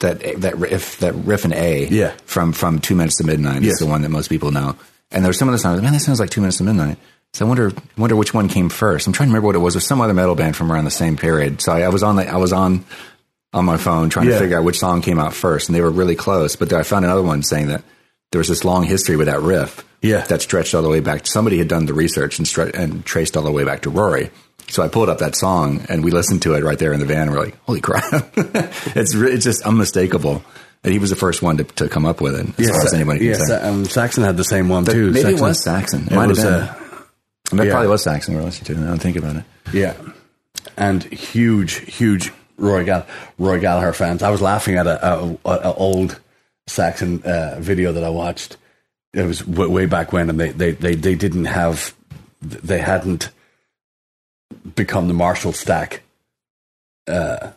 that 0.00 0.40
that 0.42 0.58
riff 0.58 0.98
that 1.00 1.14
riff 1.14 1.44
in 1.46 1.52
A. 1.54 1.86
Yeah. 1.88 2.12
from 2.26 2.52
from 2.52 2.78
Two 2.80 2.94
Minutes 2.94 3.16
to 3.16 3.24
Midnight 3.24 3.62
Yes. 3.62 3.74
is 3.74 3.78
the 3.80 3.86
one 3.86 4.02
that 4.02 4.10
most 4.10 4.28
people 4.28 4.50
know. 4.50 4.76
And 5.10 5.24
there 5.24 5.30
was 5.30 5.38
some 5.38 5.48
other 5.48 5.56
songs. 5.58 5.80
Man, 5.80 5.94
that 5.94 6.00
sounds 6.00 6.20
like 6.20 6.28
Two 6.30 6.42
Minutes 6.42 6.58
to 6.58 6.64
Midnight. 6.64 6.98
So 7.34 7.44
I 7.44 7.48
wonder 7.48 7.72
wonder 7.96 8.16
which 8.16 8.32
one 8.34 8.48
came 8.48 8.68
first. 8.68 9.06
I'm 9.06 9.12
trying 9.12 9.28
to 9.28 9.30
remember 9.32 9.46
what 9.46 9.54
it 9.56 9.60
was. 9.60 9.74
It 9.74 9.78
was 9.78 9.86
some 9.86 10.00
other 10.00 10.14
metal 10.14 10.34
band 10.34 10.56
from 10.56 10.72
around 10.72 10.84
the 10.84 10.90
same 10.90 11.16
period. 11.16 11.60
So 11.60 11.72
I, 11.72 11.82
I 11.82 11.88
was 11.88 12.02
on 12.02 12.16
the 12.16 12.28
I 12.28 12.36
was 12.36 12.52
on 12.52 12.84
on 13.52 13.64
my 13.64 13.76
phone 13.76 14.08
trying 14.10 14.26
Yeah. 14.26 14.34
to 14.34 14.38
figure 14.40 14.58
out 14.58 14.64
which 14.64 14.78
song 14.78 15.02
came 15.02 15.18
out 15.18 15.34
first, 15.34 15.68
and 15.68 15.76
they 15.76 15.80
were 15.80 15.90
really 15.90 16.16
close. 16.16 16.56
But 16.56 16.70
then 16.70 16.80
I 16.80 16.82
found 16.82 17.04
another 17.04 17.22
one 17.22 17.42
saying 17.42 17.68
that 17.68 17.82
there 18.32 18.38
was 18.38 18.48
this 18.48 18.64
long 18.64 18.82
history 18.84 19.16
with 19.16 19.26
that 19.26 19.40
riff. 19.40 19.84
Yeah. 20.00 20.20
that 20.26 20.40
stretched 20.42 20.74
all 20.74 20.82
the 20.82 20.88
way 20.88 21.00
back. 21.00 21.26
Somebody 21.26 21.58
had 21.58 21.66
done 21.66 21.86
the 21.86 21.92
research 21.94 22.38
and 22.38 22.46
stre- 22.46 22.72
and 22.72 23.04
traced 23.04 23.36
all 23.36 23.42
the 23.42 23.50
way 23.50 23.64
back 23.64 23.82
to 23.82 23.90
Rory. 23.90 24.30
So 24.68 24.82
I 24.84 24.88
pulled 24.88 25.08
up 25.08 25.18
that 25.18 25.34
song 25.34 25.84
and 25.88 26.04
we 26.04 26.12
listened 26.12 26.42
to 26.42 26.54
it 26.54 26.62
right 26.62 26.78
there 26.78 26.92
in 26.92 27.00
the 27.00 27.06
van. 27.06 27.22
And 27.22 27.32
we're 27.32 27.44
like, 27.44 27.56
"Holy 27.64 27.80
crap!" 27.80 28.04
it's 28.36 29.14
re- 29.14 29.32
it's 29.32 29.44
just 29.44 29.62
unmistakable. 29.66 30.42
that 30.82 30.92
he 30.92 30.98
was 30.98 31.10
the 31.10 31.16
first 31.16 31.42
one 31.42 31.56
to, 31.58 31.64
to 31.64 31.88
come 31.88 32.06
up 32.06 32.20
with 32.20 32.34
it. 32.36 32.60
As 32.60 32.70
far 32.70 32.82
as 32.86 32.94
anybody 32.94 33.18
can 33.20 33.28
yes, 33.28 33.46
say. 33.48 33.60
um, 33.60 33.84
Saxon 33.86 34.22
had 34.24 34.36
the 34.36 34.44
same 34.44 34.68
one 34.68 34.84
But 34.84 34.92
too. 34.92 35.10
maybe 35.10 35.30
it 35.34 35.40
was 35.40 35.62
Saxon. 35.62 36.02
It 36.06 36.12
It 36.12 36.14
might 36.14 36.28
have 36.28 36.30
was, 36.30 36.44
been. 36.44 36.52
uh, 36.52 36.74
It 37.52 37.64
yeah. 37.64 37.70
probably 37.70 37.88
was 37.88 38.02
Saxon. 38.02 38.34
We 38.34 38.40
were 38.40 38.46
listening 38.46 38.76
to. 38.76 38.82
it. 38.82 38.84
I 38.84 38.88
don't 38.88 38.98
think 39.02 39.16
about 39.16 39.36
it. 39.36 39.44
Yeah, 39.72 39.94
and 40.76 41.02
huge, 41.04 41.74
huge 41.74 42.32
Rory 42.56 42.84
Gall- 42.84 43.06
Rory 43.38 43.60
Gallagher 43.60 43.92
fans. 43.92 44.22
I 44.22 44.30
was 44.30 44.42
laughing 44.42 44.76
at 44.76 44.86
a, 44.86 45.06
a, 45.06 45.38
a, 45.44 45.50
a 45.50 45.74
old 45.74 46.20
Saxon 46.66 47.22
uh, 47.22 47.56
video 47.58 47.92
that 47.92 48.04
I 48.04 48.10
watched. 48.10 48.56
It 49.14 49.24
was 49.24 49.40
w- 49.40 49.70
way 49.70 49.86
back 49.86 50.12
when, 50.12 50.28
and 50.28 50.38
they, 50.38 50.50
they, 50.50 50.72
they, 50.72 50.94
they 50.94 51.14
didn't 51.14 51.46
have, 51.46 51.94
they 52.42 52.78
hadn't 52.78 53.30
become 54.74 55.08
the 55.08 55.14
Marshall 55.14 55.52
Stack 55.52 56.02
uh, 57.06 57.52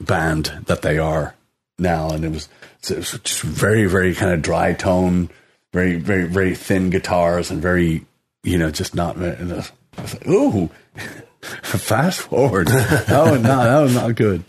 band 0.00 0.64
that 0.66 0.82
they 0.82 0.98
are 0.98 1.34
now, 1.78 2.10
and 2.10 2.24
it 2.24 2.30
was, 2.30 2.48
it 2.90 2.96
was 2.96 3.12
just 3.24 3.40
very, 3.40 3.86
very 3.86 4.14
kind 4.14 4.32
of 4.32 4.42
dry 4.42 4.74
tone, 4.74 5.30
very, 5.72 5.96
very, 5.96 6.24
very 6.24 6.54
thin 6.54 6.90
guitars, 6.90 7.50
and 7.50 7.62
very, 7.62 8.04
you 8.42 8.58
know, 8.58 8.70
just 8.70 8.94
not. 8.94 9.16
And 9.16 9.52
I 9.52 9.56
was 10.00 10.14
like, 10.14 10.26
ooh, 10.28 10.70
fast 11.62 12.20
forward. 12.22 12.68
oh 12.70 13.38
no, 13.40 13.40
that 13.42 13.80
was 13.82 13.94
not 13.94 14.14
good. 14.14 14.44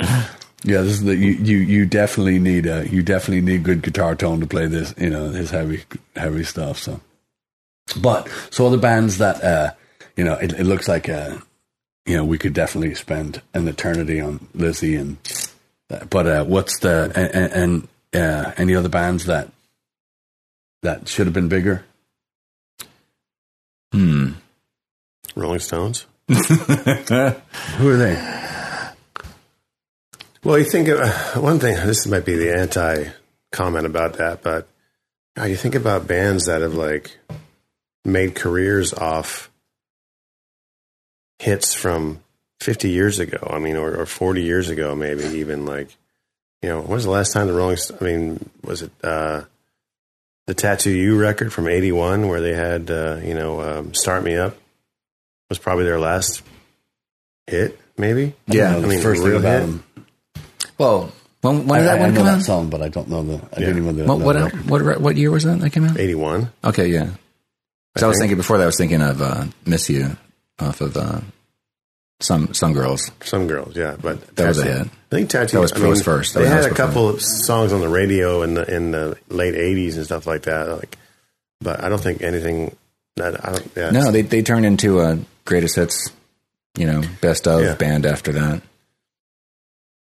Yeah, 0.63 0.81
this 0.81 0.93
is 0.93 1.03
the 1.03 1.15
you, 1.15 1.31
you. 1.31 1.57
You 1.57 1.85
definitely 1.85 2.39
need 2.39 2.65
a 2.65 2.87
you 2.87 3.01
definitely 3.01 3.41
need 3.41 3.63
good 3.63 3.81
guitar 3.81 4.15
tone 4.15 4.39
to 4.41 4.47
play 4.47 4.67
this. 4.67 4.93
You 4.97 5.09
know, 5.09 5.29
this 5.31 5.51
heavy 5.51 5.83
heavy 6.15 6.43
stuff. 6.43 6.77
So, 6.79 6.99
but 8.01 8.27
so 8.49 8.67
other 8.67 8.77
bands 8.77 9.19
that 9.19 9.41
uh, 9.43 9.71
you 10.17 10.23
know, 10.25 10.33
it, 10.33 10.51
it 10.53 10.65
looks 10.65 10.87
like 10.89 11.07
uh, 11.07 11.37
you 12.05 12.17
know 12.17 12.25
we 12.25 12.37
could 12.37 12.53
definitely 12.53 12.93
spend 12.95 13.41
an 13.53 13.67
eternity 13.67 14.19
on 14.19 14.47
Lizzy 14.53 14.95
and. 14.95 15.17
uh, 15.89 16.03
But 16.05 16.27
uh, 16.27 16.43
what's 16.43 16.79
the 16.79 17.11
and, 17.15 17.53
and 17.53 17.87
uh, 18.21 18.51
any 18.57 18.75
other 18.75 18.89
bands 18.89 19.25
that 19.25 19.49
that 20.83 21.07
should 21.07 21.25
have 21.27 21.33
been 21.33 21.47
bigger? 21.49 21.85
Hmm. 23.91 24.31
Rolling 25.35 25.59
Stones. 25.59 26.05
Who 26.27 26.35
are 26.37 27.97
they? 27.97 28.39
Well, 30.43 30.57
you 30.57 30.63
think 30.63 30.87
of 30.87 30.99
one 31.41 31.59
thing. 31.59 31.75
This 31.85 32.07
might 32.07 32.25
be 32.25 32.35
the 32.35 32.55
anti 32.55 33.09
comment 33.51 33.85
about 33.85 34.13
that, 34.13 34.41
but 34.41 34.67
God, 35.35 35.45
you 35.45 35.55
think 35.55 35.75
about 35.75 36.07
bands 36.07 36.45
that 36.45 36.61
have 36.61 36.75
like 36.75 37.17
made 38.05 38.35
careers 38.35 38.93
off 38.93 39.49
hits 41.39 41.73
from 41.73 42.21
50 42.61 42.89
years 42.89 43.19
ago. 43.19 43.47
I 43.49 43.59
mean, 43.59 43.75
or, 43.75 43.95
or 44.01 44.05
40 44.05 44.43
years 44.43 44.69
ago, 44.69 44.95
maybe 44.95 45.23
even 45.39 45.65
like, 45.65 45.95
you 46.61 46.69
know, 46.69 46.81
when 46.81 46.91
was 46.91 47.05
the 47.05 47.09
last 47.09 47.31
time 47.31 47.47
the 47.47 47.53
Rolling 47.53 47.77
Stones, 47.77 48.01
I 48.01 48.05
mean, 48.05 48.49
was 48.63 48.81
it, 48.81 48.91
uh, 49.03 49.43
the 50.49 50.55
Tattoo 50.55 50.89
You 50.89 51.15
record 51.15 51.53
from 51.53 51.67
81 51.67 52.27
where 52.27 52.41
they 52.41 52.55
had, 52.55 52.89
uh, 52.89 53.19
you 53.23 53.35
know, 53.35 53.61
um, 53.61 53.93
Start 53.93 54.23
Me 54.23 54.35
Up 54.35 54.57
was 55.47 55.59
probably 55.59 55.83
their 55.83 55.99
last 55.99 56.41
hit, 57.45 57.79
maybe? 57.99 58.33
Yeah, 58.47 58.75
I 58.75 58.79
mean, 58.79 58.99
first 58.99 59.21
real 59.21 59.37
about 59.37 59.61
hit. 59.61 59.67
them. 59.67 59.83
Well, 60.79 61.11
when, 61.41 61.67
when 61.67 61.79
I, 61.79 61.83
did 61.83 61.87
that 61.89 61.97
I 61.97 62.01
one 62.01 62.13
know 62.13 62.17
come 62.21 62.25
that 62.25 62.37
out? 62.39 62.41
song, 62.41 62.69
but 62.71 62.81
I 62.81 62.87
don't 62.89 63.09
know 63.09 63.21
the. 63.21 63.35
I 63.35 63.59
Yeah. 63.59 63.59
didn't 63.67 63.77
even 63.83 63.97
know 63.97 64.05
What, 64.15 64.17
the 64.17 64.25
what, 64.25 64.35
record. 64.35 64.69
what, 64.87 65.01
what 65.01 65.17
year 65.17 65.29
was 65.29 65.43
that 65.43 65.59
that 65.59 65.69
came 65.69 65.85
out? 65.85 65.99
81. 65.99 66.51
Okay, 66.63 66.87
yeah. 66.87 67.11
So 67.97 68.07
I, 68.07 68.09
was 68.09 68.15
think. 68.17 68.21
thinking 68.23 68.37
before 68.37 68.57
that, 68.57 68.63
I 68.63 68.65
was 68.65 68.77
thinking 68.77 69.01
of 69.03 69.21
uh, 69.21 69.45
"Miss 69.67 69.87
You" 69.87 70.17
off 70.57 70.81
of 70.81 70.97
uh, 70.97 71.21
some 72.19 72.53
some 72.53 72.73
girls. 72.73 73.11
Some 73.23 73.47
girls, 73.47 73.75
yeah, 73.75 73.95
but 74.01 74.35
That 74.35 74.47
was 74.49 74.59
a 74.59 74.63
hit. 74.63 74.87
I 74.87 75.15
think 75.15 75.29
Tattoo 75.29 75.57
That 75.57 75.61
was- 75.61 75.73
I 75.73 75.87
was 75.87 76.03
first. 76.03 76.33
That 76.33 76.41
they 76.41 76.49
had 76.49 76.65
a 76.65 76.73
couple 76.73 77.09
of 77.09 77.21
songs 77.21 77.71
on 77.73 77.81
the 77.81 77.89
radio 77.89 78.43
in 78.43 78.53
the 78.55 78.63
in 78.73 78.91
the 78.91 79.17
late 79.29 79.55
'80s 79.55 79.95
and 79.95 80.05
stuff 80.05 80.27
like 80.27 80.43
that. 80.43 80.67
Like, 80.69 80.97
but 81.61 81.83
I 81.83 81.89
don't 81.89 82.01
think 82.01 82.21
anything. 82.21 82.75
That 83.15 83.43
I 83.45 83.51
don't. 83.53 83.71
Yeah, 83.75 83.89
No, 83.91 84.11
they 84.11 84.21
they 84.21 84.41
turned 84.43 84.65
into 84.65 84.99
a 85.01 85.17
greatest 85.45 85.75
hits, 85.75 86.11
you 86.77 86.85
know, 86.85 87.01
best 87.21 87.47
of 87.47 87.61
Yeah. 87.61 87.73
band 87.75 88.05
after 88.05 88.31
that. 88.33 88.61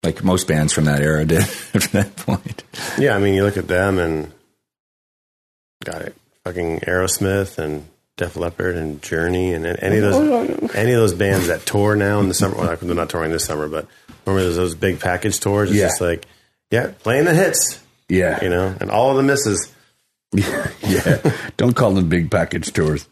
Like 0.02 0.22
most 0.24 0.48
bands 0.48 0.72
from 0.72 0.84
that 0.86 1.00
era 1.00 1.24
did 1.26 1.44
at 1.74 1.82
that 1.92 2.16
point. 2.16 2.62
yeah. 2.98 3.14
I 3.14 3.18
mean, 3.18 3.34
you 3.34 3.44
look 3.44 3.56
at 3.56 3.68
them 3.68 3.98
and 3.98 4.32
got 5.84 6.02
it. 6.02 6.14
Fucking 6.44 6.80
Aerosmith 6.80 7.58
and 7.58 7.86
Def 8.22 8.36
Leppard 8.36 8.76
and 8.76 9.02
Journey 9.02 9.52
and 9.52 9.66
any 9.66 9.96
of 9.98 10.02
those 10.04 10.74
any 10.76 10.92
of 10.92 10.98
those 11.00 11.12
bands 11.12 11.48
that 11.48 11.66
tour 11.66 11.96
now 11.96 12.20
in 12.20 12.28
the 12.28 12.34
summer. 12.34 12.54
Well, 12.56 12.76
they're 12.76 12.94
not 12.94 13.10
touring 13.10 13.32
this 13.32 13.44
summer, 13.44 13.66
but 13.68 13.88
remember 14.24 14.44
those, 14.44 14.54
those 14.56 14.74
big 14.76 15.00
package 15.00 15.40
tours? 15.40 15.70
It's 15.70 15.78
Yeah. 15.80 15.86
just 15.88 16.00
like, 16.00 16.26
yeah, 16.70 16.92
playing 17.02 17.24
the 17.24 17.34
hits, 17.34 17.80
Yeah, 18.08 18.42
you 18.44 18.48
know, 18.48 18.74
and 18.80 18.90
all 18.92 19.10
of 19.10 19.16
the 19.16 19.24
misses. 19.24 19.72
yeah. 20.32 21.20
Don't 21.56 21.74
call 21.74 21.92
them 21.94 22.08
big 22.08 22.30
package 22.30 22.72
tours. 22.72 23.08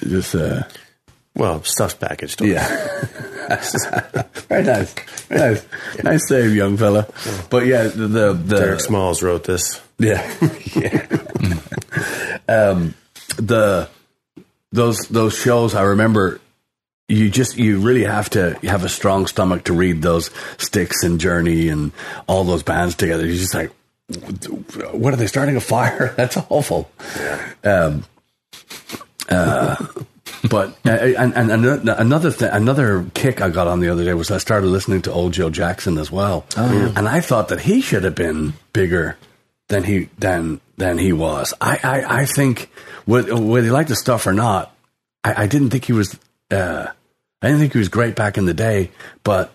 Just 0.00 0.34
uh, 0.34 0.62
Well, 1.34 1.62
stuffed 1.64 2.00
package 2.00 2.36
tours. 2.36 2.50
yeah. 2.50 2.66
Very 4.48 4.64
nice, 4.64 4.94
nice, 5.30 5.66
nice 6.02 6.28
save, 6.28 6.54
young 6.54 6.76
fella. 6.78 7.06
But 7.50 7.66
yeah, 7.66 7.84
the 7.84 8.06
the, 8.08 8.32
the 8.32 8.56
Derek 8.58 8.80
Smalls 8.80 9.22
wrote 9.22 9.44
this. 9.44 9.80
Yeah, 9.98 10.22
yeah. 10.74 11.06
um, 12.48 12.94
the 13.36 13.88
those 14.72 14.98
those 15.08 15.36
shows, 15.36 15.74
I 15.74 15.82
remember. 15.82 16.40
You 17.10 17.30
just 17.30 17.56
you 17.56 17.80
really 17.80 18.04
have 18.04 18.28
to 18.30 18.58
have 18.64 18.84
a 18.84 18.88
strong 18.88 19.26
stomach 19.26 19.64
to 19.64 19.72
read 19.72 20.02
those 20.02 20.30
Styx 20.58 21.02
and 21.02 21.18
Journey 21.18 21.68
and 21.68 21.90
all 22.26 22.44
those 22.44 22.62
bands 22.62 22.94
together. 22.96 23.24
You're 23.24 23.36
just 23.36 23.54
like, 23.54 23.70
what 24.92 25.14
are 25.14 25.16
they 25.16 25.26
starting 25.26 25.56
a 25.56 25.60
fire? 25.60 26.12
That's 26.18 26.36
awful. 26.50 26.90
Um, 27.64 28.04
uh, 29.30 29.76
but 30.50 30.78
uh, 30.86 30.90
and, 30.90 31.34
and 31.34 31.50
another 31.50 31.94
another 31.98 32.30
th- 32.30 32.50
another 32.52 33.06
kick 33.14 33.40
I 33.40 33.48
got 33.48 33.66
on 33.66 33.80
the 33.80 33.88
other 33.88 34.04
day 34.04 34.12
was 34.12 34.30
I 34.30 34.36
started 34.38 34.66
listening 34.66 35.00
to 35.02 35.12
old 35.12 35.32
Joe 35.32 35.48
Jackson 35.48 35.96
as 35.96 36.12
well, 36.12 36.44
and 36.94 37.08
I 37.08 37.20
thought 37.20 37.48
that 37.48 37.60
he 37.60 37.80
should 37.80 38.04
have 38.04 38.14
been 38.14 38.52
bigger 38.74 39.16
than 39.68 39.84
he 39.84 40.08
than 40.18 40.60
than 40.76 40.98
he 40.98 41.12
was. 41.12 41.54
I 41.60 41.78
I, 41.82 42.20
I 42.22 42.24
think 42.26 42.70
whether, 43.04 43.36
whether 43.40 43.66
you 43.66 43.72
like 43.72 43.86
the 43.88 43.96
stuff 43.96 44.26
or 44.26 44.32
not, 44.32 44.74
I, 45.24 45.44
I 45.44 45.46
didn't 45.46 45.70
think 45.70 45.84
he 45.84 45.92
was. 45.92 46.18
Uh, 46.50 46.86
I 47.42 47.46
didn't 47.46 47.60
think 47.60 47.72
he 47.74 47.78
was 47.78 47.88
great 47.88 48.16
back 48.16 48.36
in 48.38 48.46
the 48.46 48.54
day, 48.54 48.90
but 49.22 49.52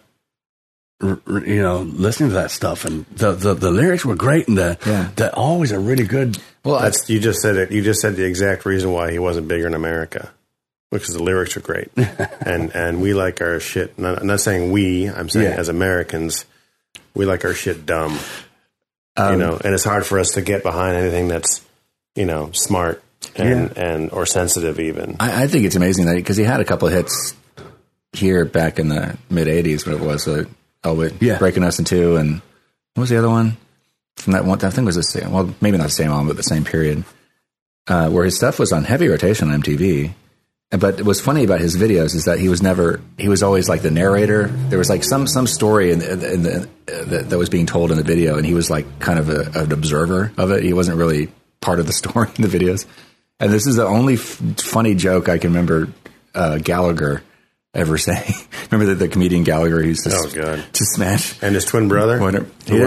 r- 1.02 1.20
r- 1.28 1.40
you 1.46 1.62
know, 1.62 1.80
listening 1.82 2.30
to 2.30 2.36
that 2.36 2.52
stuff 2.52 2.86
and 2.86 3.06
the 3.08 3.34
the, 3.34 3.54
the 3.54 3.72
lyrics 3.72 4.06
were 4.06 4.16
great, 4.16 4.48
and 4.48 4.58
the 4.58 4.78
Yeah. 4.86 5.10
the 5.16 5.34
always 5.34 5.72
a 5.72 5.80
really 5.80 6.06
good. 6.06 6.38
Well, 6.64 6.80
That's 6.80 7.10
you 7.10 7.20
just 7.20 7.42
said 7.42 7.58
it. 7.58 7.72
You 7.72 7.82
just 7.82 8.00
said 8.00 8.16
the 8.16 8.24
exact 8.26 8.66
reason 8.66 8.92
why 8.94 9.12
he 9.12 9.20
wasn't 9.20 9.48
bigger 9.50 9.68
in 9.68 9.74
America, 9.74 10.32
because 10.92 11.14
the 11.14 11.22
lyrics 11.24 11.58
are 11.58 11.62
great, 11.62 11.90
and 11.98 12.74
and 12.76 13.02
we 13.02 13.14
like 13.14 13.42
our 13.42 13.60
shit. 13.60 13.98
Not, 14.00 14.20
I'm 14.20 14.28
not 14.28 14.40
saying 14.40 14.72
we. 14.72 15.10
I'm 15.10 15.28
saying 15.28 15.52
Yeah. 15.52 15.58
as 15.60 15.68
Americans, 15.68 16.46
we 17.16 17.26
like 17.26 17.44
our 17.44 17.54
shit 17.54 17.86
dumb. 17.86 18.18
Um, 19.16 19.34
you 19.34 19.40
know, 19.40 19.60
and 19.64 19.74
it's 19.74 19.84
hard 19.84 20.06
for 20.06 20.20
us 20.20 20.32
to 20.32 20.42
get 20.42 20.64
behind 20.64 20.98
anything 20.98 21.28
that's 21.28 21.62
you 22.16 22.26
know 22.26 22.52
smart 22.52 23.04
and 23.36 23.78
and 23.78 24.12
or 24.12 24.26
sensitive 24.26 24.80
even. 24.80 25.16
I, 25.20 25.44
I 25.44 25.48
think 25.48 25.66
it's 25.66 25.76
amazing 25.76 26.06
that 26.06 26.16
because 26.16 26.38
he 26.38 26.44
had 26.44 26.60
a 26.60 26.66
couple 26.66 26.88
of 26.88 26.94
hits 26.94 27.36
here 28.14 28.46
back 28.46 28.80
in 28.80 28.90
the 28.90 29.18
mid 29.30 29.48
'80s, 29.48 29.86
when 29.86 29.96
it 29.96 30.02
was 30.02 30.28
uh, 30.28 30.46
oh, 30.84 31.10
Yeah. 31.20 31.38
breaking 31.38 31.64
us 31.64 31.80
in 31.80 31.86
two, 31.86 32.16
and 32.16 32.42
what 32.96 33.02
was 33.02 33.10
the 33.10 33.18
other 33.18 33.30
one 33.30 33.58
from 34.18 34.34
that 34.34 34.46
one? 34.46 34.58
I 34.64 34.70
think 34.70 34.86
it 34.86 34.86
was 34.86 34.96
the 34.96 35.04
same. 35.04 35.32
Well, 35.32 35.54
maybe 35.62 35.78
not 35.78 35.86
the 35.86 35.90
same 35.90 36.10
album, 36.12 36.28
but 36.28 36.38
the 36.38 36.44
same 36.44 36.64
period, 36.64 37.04
uh, 37.88 38.10
where 38.10 38.26
his 38.26 38.36
stuff 38.36 38.60
was 38.60 38.72
on 38.72 38.84
heavy 38.84 39.08
rotation 39.08 39.52
on 39.52 39.62
MTV. 39.62 40.14
But 40.80 41.02
what's 41.04 41.22
funny 41.22 41.44
about 41.44 41.60
his 41.60 41.78
videos 41.78 42.16
is 42.16 42.26
that 42.26 42.40
he 42.40 42.50
was 42.50 42.62
never. 42.64 43.00
He 43.18 43.30
was 43.30 43.44
always 43.44 43.70
like 43.70 43.82
the 43.84 43.92
narrator. 43.92 44.48
There 44.48 44.80
was 44.80 44.90
like 44.90 45.04
some 45.04 45.28
some 45.28 45.46
story 45.46 45.92
in, 45.92 46.00
the- 46.00 46.34
in 46.34 46.42
the, 46.44 46.62
uh, 46.92 47.06
that, 47.06 47.30
that 47.30 47.38
was 47.38 47.50
being 47.50 47.66
told 47.68 47.92
in 47.92 47.98
the 47.98 48.04
video, 48.04 48.38
and 48.38 48.46
he 48.46 48.54
was 48.56 48.70
like 48.72 49.00
kind 49.00 49.20
of 49.20 49.30
a, 49.30 49.52
an 49.60 49.72
observer 49.72 50.32
of 50.38 50.50
it. 50.52 50.64
He 50.64 50.74
wasn't 50.74 50.98
really 50.98 51.30
part 51.62 51.80
of 51.80 51.86
the 51.86 51.94
story 52.02 52.30
in 52.38 52.42
the 52.42 52.48
videos. 52.48 52.86
And 53.40 53.52
this 53.52 53.68
is 53.68 53.76
the 53.76 53.86
only 53.86 54.14
f- 54.16 54.42
funny 54.58 54.96
joke 54.96 55.28
I 55.30 55.38
can 55.38 55.52
remember 55.52 55.90
uh, 56.34 56.58
Gallagher 56.60 57.22
ever 57.76 57.98
saying. 58.10 58.34
remember 58.72 58.94
the, 58.94 59.06
the 59.06 59.08
comedian 59.10 59.44
Gallagher 59.44 59.82
who 59.82 59.90
used 59.90 60.04
to, 60.06 60.12
Oh, 60.14 60.30
God. 60.34 60.64
to 60.74 60.86
smash? 60.86 61.42
And 61.44 61.54
his 61.54 61.66
twin 61.66 61.88
brother, 61.88 62.18
he 62.18 62.24
had 62.24 62.34
a 62.36 62.40
went 62.40 62.46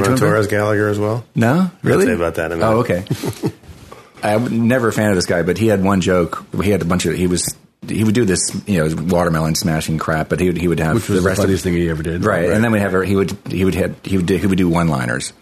on 0.09 0.17
twin 0.17 0.31
brother? 0.31 0.49
Gallagher 0.49 0.89
as 0.89 0.99
well. 0.99 1.25
No, 1.35 1.71
really? 1.83 2.07
say 2.07 2.15
about 2.15 2.37
that 2.37 2.53
in 2.53 2.61
a 2.63 2.65
Oh, 2.67 2.79
okay. 2.81 3.05
I'm 4.23 4.67
never 4.67 4.89
a 4.89 4.93
fan 4.93 5.11
of 5.11 5.17
this 5.17 5.27
guy, 5.27 5.43
but 5.43 5.59
he 5.59 5.67
had 5.69 5.83
one 5.85 6.01
joke. 6.01 6.45
He 6.63 6.71
had 6.71 6.83
a 6.83 6.85
bunch 6.87 7.07
of. 7.07 7.15
He 7.15 7.27
was. 7.27 7.55
He 7.87 8.03
would 8.05 8.15
do 8.15 8.25
this, 8.25 8.41
you 8.67 8.79
know, 8.85 9.03
watermelon 9.05 9.55
smashing 9.55 9.99
crap, 9.99 10.29
but 10.29 10.41
he 10.41 10.47
would 10.49 10.57
he 10.57 10.67
would 10.69 10.81
have 10.81 10.95
Which 10.95 11.09
was 11.09 11.19
the 11.19 11.23
the, 11.23 11.29
rest 11.29 11.39
of 11.39 11.45
funniest 11.45 11.63
thing 11.65 11.75
he 11.75 11.89
ever 11.89 12.03
did. 12.03 12.25
right, 12.25 12.51
and 12.51 12.65
then 12.65 12.73
we 12.73 12.81
have 12.81 13.01
he 13.05 13.15
would 13.15 13.37
he 13.49 13.65
would 13.65 13.75
had 13.75 13.95
he 14.03 14.17
would 14.17 14.27
do, 14.27 14.37
he 14.37 14.47
would 14.47 14.59
do 14.59 14.69
one 14.69 14.89
liners, 14.89 15.33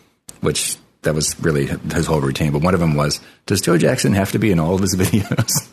which 0.40 0.76
that 1.02 1.14
was 1.14 1.38
really 1.40 1.66
his 1.66 2.06
whole 2.06 2.20
routine. 2.20 2.52
But 2.52 2.62
one 2.62 2.74
of 2.74 2.80
them 2.80 2.94
was, 2.96 3.20
"Does 3.46 3.60
Joe 3.60 3.78
Jackson 3.78 4.12
have 4.14 4.32
to 4.32 4.38
be 4.38 4.50
in 4.50 4.58
all 4.58 4.74
of 4.74 4.80
his 4.80 4.94
videos?" 4.98 5.70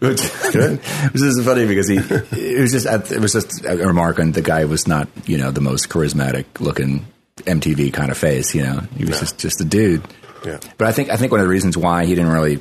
which, 0.00 0.20
which 1.12 1.22
is 1.22 1.44
funny 1.44 1.66
because 1.66 1.88
he 1.88 1.96
it 1.96 2.60
was 2.60 2.72
just 2.72 2.86
it 3.12 3.20
was 3.20 3.32
just 3.32 3.64
a 3.64 3.76
remark 3.76 4.18
on 4.18 4.32
the 4.32 4.42
guy 4.42 4.64
was 4.64 4.86
not 4.86 5.08
you 5.26 5.38
know 5.38 5.50
the 5.50 5.60
most 5.60 5.88
charismatic 5.88 6.44
looking 6.60 7.06
MTV 7.36 7.92
kind 7.92 8.10
of 8.10 8.18
face. 8.18 8.54
You 8.54 8.62
know, 8.62 8.80
he 8.96 9.04
was 9.04 9.20
just 9.20 9.38
just 9.38 9.60
a 9.60 9.64
dude. 9.64 10.02
Yeah. 10.44 10.58
But 10.78 10.88
I 10.88 10.92
think 10.92 11.10
I 11.10 11.16
think 11.16 11.32
one 11.32 11.40
of 11.40 11.46
the 11.46 11.50
reasons 11.50 11.76
why 11.76 12.04
he 12.06 12.14
didn't 12.14 12.32
really 12.32 12.58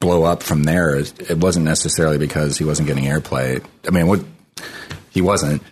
blow 0.00 0.24
up 0.24 0.42
from 0.42 0.64
there, 0.64 0.96
it 0.96 1.38
wasn't 1.38 1.64
necessarily 1.64 2.18
because 2.18 2.58
he 2.58 2.64
wasn't 2.64 2.88
getting 2.88 3.04
airplay. 3.04 3.64
I 3.86 3.90
mean, 3.90 4.06
what 4.06 4.24
he 5.10 5.20
wasn't, 5.22 5.62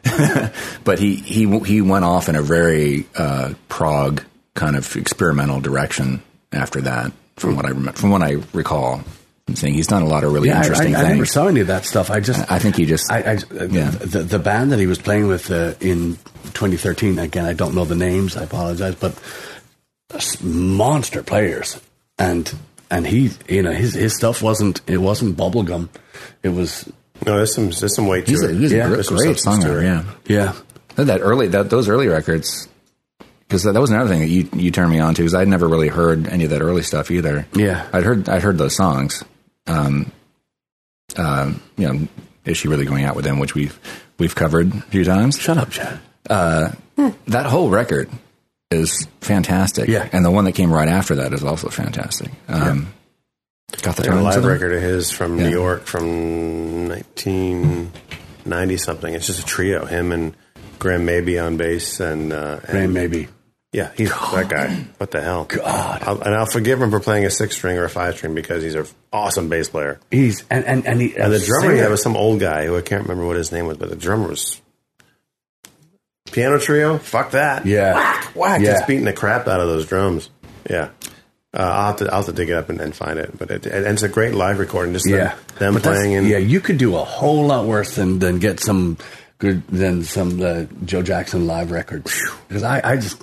but 0.85 0.98
he 0.98 1.16
he 1.16 1.58
he 1.61 1.80
went 1.80 2.04
off 2.04 2.28
in 2.28 2.37
a 2.37 2.42
very 2.42 3.06
uh, 3.16 3.54
prog 3.68 4.22
kind 4.54 4.76
of 4.76 4.96
experimental 4.96 5.61
direction 5.61 6.22
after 6.52 6.80
that. 6.82 7.12
From 7.37 7.56
what 7.56 7.64
I 7.64 7.70
remember, 7.70 7.92
from 7.92 8.11
what 8.11 8.22
I 8.22 8.37
recall, 8.52 9.00
I'm 9.48 9.56
saying 9.56 9.74
he's 9.74 9.87
done 9.87 10.02
a 10.02 10.06
lot 10.06 10.22
of 10.22 10.32
really 10.32 10.48
Yeah, 10.48 10.56
I, 10.56 10.58
I, 10.58 10.62
interesting 10.62 10.94
I 10.96 11.02
never 11.08 11.24
saw 11.26 11.46
any 11.48 11.61
of 11.61 11.66
that 11.68 11.85
stuff. 11.87 12.11
I 12.11 12.20
just, 12.20 12.50
I 12.52 12.58
think 12.58 12.76
he 12.76 12.85
just 12.87 13.11
I, 13.11 13.18
I 13.18 13.32
Yeah. 13.70 13.90
the, 13.90 14.22
the 14.22 14.38
band 14.38 14.70
that 14.72 14.78
he 14.78 14.87
was 14.87 14.98
playing 14.98 15.26
with 15.26 15.50
uh, 15.50 15.74
in 15.80 16.16
2013. 16.52 17.18
Again, 17.18 17.44
I 17.46 17.54
don't 17.54 17.74
know 17.74 17.85
the 17.87 17.94
names. 17.96 18.37
I 18.37 18.44
apologize, 18.44 18.94
but 18.94 19.18
monster 20.42 21.22
players, 21.22 21.80
and 22.18 22.52
and 22.92 23.05
he, 23.07 23.31
you 23.48 23.62
know, 23.62 23.72
his 23.72 23.94
his 23.94 24.14
stuff 24.14 24.40
wasn't 24.42 24.81
it 24.87 24.98
wasn't 24.98 25.37
bubblegum. 25.37 25.88
It 26.44 26.50
was 26.50 26.87
No, 27.26 27.37
there's 27.38 27.55
some 27.55 27.70
there's 27.70 27.94
some 27.96 28.07
weight 28.07 28.26
to 28.26 28.31
he's 28.33 28.42
a, 28.44 28.50
it. 28.50 28.57
he's 28.61 28.72
Yeah, 28.72 28.87
a 28.87 28.88
gr- 28.88 28.94
great 29.14 29.38
substance 29.38 29.64
songwriter. 29.64 29.83
Yeah. 29.83 30.05
yeah. 30.26 30.52
That- 30.96 31.07
That 31.07 31.20
early, 31.22 31.48
that 31.48 31.70
those 31.70 31.88
early 31.88 32.07
records, 32.07 32.68
because 33.48 33.62
that, 33.64 33.72
that 33.72 33.81
was 33.81 33.90
another 33.90 34.11
thing 34.11 34.20
that 34.20 34.28
you 34.28 34.48
you 34.55 34.70
turned 34.70 34.90
me 34.92 35.00
on 35.00 35.14
to. 35.14 35.22
Because 35.22 35.35
I'd 35.35 35.48
never 35.48 35.66
really 35.66 35.88
heard 35.88 36.28
any 36.28 36.44
of 36.44 36.50
that 36.50 36.61
early 36.62 36.83
stuff 36.83 37.11
either. 37.11 37.46
Yeah. 37.55 37.88
I'd 37.92 38.05
heard 38.05 38.28
I'd 38.28 38.42
heard 38.42 38.59
those 38.59 38.76
songs. 38.76 39.24
Um, 39.66 40.12
um, 41.16 41.62
you 41.76 41.88
know, 41.92 42.09
is 42.44 42.57
she 42.59 42.68
really 42.68 42.85
going 42.85 43.05
out 43.05 43.16
with 43.16 43.24
them? 43.24 43.38
Which 43.38 43.55
we've 43.55 43.78
we've 44.18 44.35
covered 44.35 44.74
a 44.74 44.81
few 44.92 45.05
times. 45.05 45.38
Shut 45.38 45.57
up, 45.57 45.70
Chad. 45.70 45.98
Uh, 46.28 46.72
That 47.28 47.46
whole 47.46 47.68
record 47.70 48.09
is 48.72 49.06
fantastic. 49.20 49.88
Yeah. 49.88 50.08
and 50.12 50.24
the 50.24 50.30
one 50.30 50.44
that 50.46 50.52
came 50.52 50.72
right 50.72 50.88
after 50.88 51.14
that 51.16 51.32
is 51.32 51.44
also 51.44 51.68
fantastic. 51.68 52.30
Um, 52.48 52.92
Got 53.82 53.96
the 53.96 54.11
I 54.11 54.16
a 54.16 54.22
live 54.22 54.44
record 54.44 54.72
of 54.74 54.82
his 54.82 55.11
from 55.11 55.38
Yeah. 55.38 55.44
New 55.48 55.50
York 55.50 55.85
from 55.87 56.88
1990 56.88 58.76
something. 58.76 59.14
It's 59.14 59.26
just 59.26 59.40
a 59.40 59.44
trio. 59.46 59.85
Him 59.87 60.12
and 60.12 60.35
Graham 60.78 61.06
Maby 61.06 61.38
on 61.44 61.56
bass, 61.56 62.00
and, 62.00 62.32
uh, 62.32 62.61
and 62.64 62.74
Rain 62.74 62.92
maybe. 62.92 63.28
yeah, 63.72 63.90
he's 63.96 64.11
that 64.11 64.48
guy. 64.48 64.74
What 64.98 65.11
the 65.12 65.20
hell? 65.22 65.44
God. 65.44 66.02
I'll, 66.02 66.20
and 66.20 66.35
I'll 66.35 66.46
forgive 66.46 66.80
him 66.82 66.90
for 66.90 67.00
playing 67.00 67.24
a 67.24 67.30
six 67.30 67.54
string 67.56 67.78
or 67.78 67.85
a 67.85 67.90
five 67.90 68.16
string 68.16 68.35
because 68.35 68.62
he's 68.62 68.74
an 68.74 68.87
awesome 69.12 69.48
bass 69.48 69.68
player. 69.68 70.00
He's 70.11 70.44
and 70.50 70.64
and 70.64 70.87
and, 70.87 71.00
he, 71.00 71.16
And 71.16 71.32
the 71.32 71.38
drummer 71.38 71.72
he 71.72 71.78
had 71.78 71.90
was 71.90 72.02
some 72.02 72.16
old 72.16 72.40
guy 72.40 72.66
who 72.66 72.76
I 72.76 72.82
can't 72.82 73.02
remember 73.02 73.26
what 73.26 73.37
his 73.37 73.52
name 73.52 73.66
was, 73.66 73.76
but 73.78 73.90
the 73.90 73.96
drummer 73.96 74.28
was 74.28 74.61
piano 76.32 76.58
trio. 76.58 76.98
Fuck 76.98 77.32
that. 77.32 77.64
Yeah. 77.66 77.94
whack 77.94 78.24
whack. 78.36 78.60
Yeah. 78.60 78.72
Just 78.72 78.86
beating 78.86 79.04
the 79.04 79.12
crap 79.12 79.46
out 79.48 79.60
of 79.60 79.68
those 79.68 79.86
drums. 79.86 80.30
Yeah. 80.68 80.90
Uh, 81.54 81.58
I'll, 81.60 81.86
have 81.88 81.96
to, 81.98 82.06
I'll 82.06 82.16
have 82.22 82.26
to 82.26 82.32
dig 82.32 82.48
it 82.48 82.54
up 82.54 82.70
and, 82.70 82.80
and 82.80 82.96
find 82.96 83.18
it, 83.18 83.36
but 83.36 83.50
it, 83.50 83.66
and 83.66 83.84
it's 83.86 84.02
a 84.02 84.08
great 84.08 84.34
live 84.34 84.58
recording. 84.58 84.94
Just 84.94 85.06
yeah, 85.06 85.34
them, 85.58 85.74
that's- 85.74 85.82
playing 85.82 86.12
in 86.12 86.24
Yeah, 86.26 86.38
you 86.38 86.60
could 86.60 86.78
do 86.78 86.96
a 86.96 87.04
whole 87.04 87.44
lot 87.46 87.66
worse 87.66 87.94
than 87.94 88.18
than 88.20 88.38
get 88.38 88.58
some 88.58 88.96
good 89.38 89.66
than 89.68 90.02
some 90.02 90.40
uh, 90.40 90.64
Joe 90.86 91.02
Jackson 91.02 91.46
live 91.46 91.70
records. 91.70 92.18
Because 92.48 92.62
I 92.62 92.80
I 92.82 92.96
just 92.96 93.22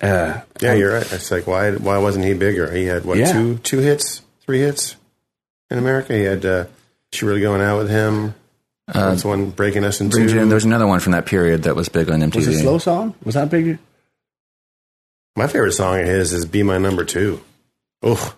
uh, 0.00 0.40
Yeah, 0.60 0.72
you're 0.74 0.94
right. 0.94 1.12
It's 1.12 1.30
like 1.30 1.46
why 1.46 1.72
why 1.72 1.98
wasn't 1.98 2.24
he 2.24 2.32
bigger? 2.32 2.70
He 2.72 2.86
had 2.86 3.04
what 3.04 3.18
Yeah. 3.18 3.30
two 3.32 3.58
two 3.58 3.78
hits, 3.80 4.22
three 4.46 4.60
hits 4.60 4.96
in 5.70 5.76
America. 5.76 6.14
He 6.14 6.22
had 6.22 6.46
uh, 6.46 6.64
she 7.12 7.26
really 7.26 7.42
going 7.42 7.60
out 7.60 7.76
with 7.76 7.90
him. 7.90 8.34
That's 8.92 9.24
one 9.24 9.50
breaking 9.50 9.84
us 9.84 10.00
into. 10.00 10.16
Bring 10.16 10.28
two. 10.28 10.34
June, 10.34 10.48
There's 10.48 10.64
another 10.64 10.86
one 10.86 11.00
from 11.00 11.12
that 11.12 11.26
period 11.26 11.64
that 11.64 11.74
was 11.74 11.88
big 11.88 12.08
on 12.10 12.20
MTV. 12.20 12.36
was 12.36 12.48
it 12.48 12.54
a 12.54 12.58
slow 12.58 12.78
song? 12.78 13.14
Was 13.24 13.34
that 13.34 13.50
big? 13.50 13.78
My 15.34 15.46
favorite 15.48 15.72
song 15.72 15.98
of 16.00 16.06
his 16.06 16.32
is 16.32 16.44
"Be 16.46 16.62
My 16.62 16.78
Number 16.78 17.04
Two. 17.04 17.40
Oh, 18.02 18.34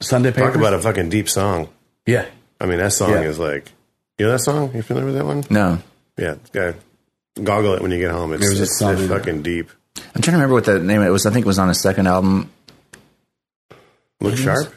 Sunday 0.00 0.30
Papers. 0.30 0.48
talk 0.52 0.54
about 0.56 0.74
a 0.74 0.78
fucking 0.78 1.08
deep 1.08 1.28
song. 1.28 1.68
yeah. 2.06 2.26
I 2.60 2.66
mean, 2.66 2.78
that 2.78 2.92
song 2.92 3.10
Yeah. 3.10 3.20
is 3.22 3.38
like 3.38 3.70
you 4.18 4.26
know 4.26 4.32
that 4.32 4.40
song. 4.40 4.72
You 4.74 4.82
familiar 4.82 5.06
with 5.06 5.14
that 5.16 5.24
one? 5.24 5.44
No, 5.50 5.78
Yeah, 6.16 6.34
uh, 6.60 6.72
goggle 7.42 7.74
it 7.74 7.82
when 7.82 7.90
you 7.92 7.98
get 7.98 8.10
home. 8.10 8.32
It's, 8.32 8.40
There 8.40 8.50
was 8.50 8.60
a 8.60 8.62
it's, 8.64 8.80
it's 8.82 9.08
fucking 9.08 9.42
deep. 9.42 9.70
I'm 9.96 10.22
trying 10.22 10.22
to 10.22 10.30
remember 10.32 10.54
what 10.54 10.64
the 10.64 10.78
name 10.80 11.00
of 11.02 11.06
it 11.06 11.10
was. 11.10 11.24
I 11.26 11.30
think 11.30 11.44
it 11.44 11.46
was 11.46 11.58
on 11.60 11.68
his 11.68 11.80
second 11.80 12.06
album. 12.08 12.50
Look 14.20 14.36
sharp. 14.36 14.74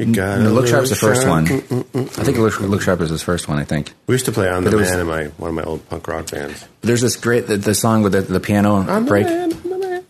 You 0.00 0.14
got 0.14 0.40
No, 0.40 0.50
Look 0.52 0.66
Sharp's 0.66 0.88
the 0.88 0.96
first 0.96 1.28
one. 1.28 1.44
I 1.44 2.24
think 2.24 2.38
Look, 2.38 2.58
Look 2.60 2.80
Sharp 2.80 3.00
was 3.00 3.10
his 3.10 3.22
first 3.22 3.48
one. 3.48 3.58
I 3.58 3.64
think. 3.64 3.92
We 4.06 4.14
used 4.14 4.24
to 4.24 4.32
play 4.32 4.48
on 4.48 4.64
the 4.64 4.74
was- 4.74 4.88
man 4.88 5.00
in 5.00 5.06
my 5.06 5.24
one 5.36 5.50
of 5.50 5.54
my 5.54 5.62
old 5.62 5.86
punk 5.90 6.08
rock 6.08 6.30
bands. 6.30 6.66
There's 6.80 7.02
this 7.02 7.16
great 7.16 7.46
the, 7.46 7.58
the 7.58 7.74
song 7.74 8.02
with 8.02 8.12
the, 8.12 8.22
the 8.22 8.40
piano 8.40 8.82
the 8.82 9.06
break. 9.06 9.26
man, 9.26 9.50
the 9.50 9.78
man. 9.78 10.04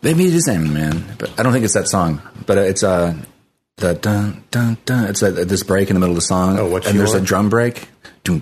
Maybe 0.00 0.26
it 0.26 0.32
is 0.34 0.48
Eminem, 0.48 0.72
man, 0.72 1.16
but 1.18 1.38
I 1.38 1.42
don't 1.42 1.52
think 1.52 1.66
it's 1.66 1.74
that 1.74 1.88
song. 1.88 2.22
But 2.46 2.56
it's 2.56 2.82
uh 2.82 3.14
the 3.76 3.92
dun 3.94 4.42
dun 4.50 4.78
dun. 4.86 5.04
It's 5.08 5.20
a, 5.22 5.30
this 5.30 5.62
break 5.62 5.90
in 5.90 5.94
the 5.94 6.00
middle 6.00 6.14
of 6.14 6.16
the 6.16 6.26
song. 6.26 6.58
Oh, 6.58 6.70
what 6.70 6.86
and 6.86 6.98
there's 6.98 7.12
a 7.12 7.20
drum 7.20 7.50
break. 7.50 7.88
Doom, 8.24 8.40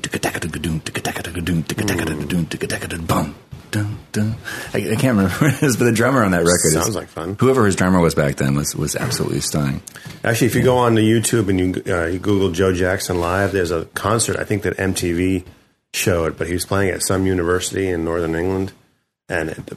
dun, 3.74 3.98
dun. 4.12 4.36
I, 4.72 4.78
I 4.78 4.94
can't 4.94 5.16
remember 5.16 5.34
what 5.40 5.54
it 5.54 5.62
is, 5.62 5.76
but 5.76 5.84
the 5.84 5.92
drummer 5.92 6.22
on 6.22 6.30
that 6.30 6.38
record 6.38 6.66
is, 6.66 6.72
Sounds 6.74 6.94
like 6.94 7.08
fun. 7.08 7.36
Whoever 7.40 7.66
his 7.66 7.74
drummer 7.74 8.00
was 8.00 8.14
back 8.14 8.36
then 8.36 8.54
was 8.54 8.74
was 8.76 8.94
absolutely 8.94 9.40
stunning. 9.40 9.82
Actually, 10.22 10.46
if 10.46 10.54
you 10.54 10.62
go 10.62 10.78
on 10.78 10.94
to 10.94 11.02
YouTube 11.02 11.48
and 11.48 11.58
you, 11.58 11.92
uh, 11.92 12.06
you 12.06 12.18
Google 12.18 12.52
Joe 12.52 12.72
Jackson 12.72 13.20
live, 13.20 13.52
there's 13.52 13.72
a 13.72 13.84
concert 13.86 14.36
I 14.38 14.44
think 14.44 14.62
that 14.62 14.76
MTV 14.76 15.44
showed, 15.92 16.38
but 16.38 16.46
he 16.46 16.52
was 16.52 16.64
playing 16.64 16.90
at 16.90 17.02
some 17.02 17.26
university 17.26 17.88
in 17.88 18.04
Northern 18.04 18.34
England, 18.34 18.72
and 19.28 19.50
it, 19.50 19.72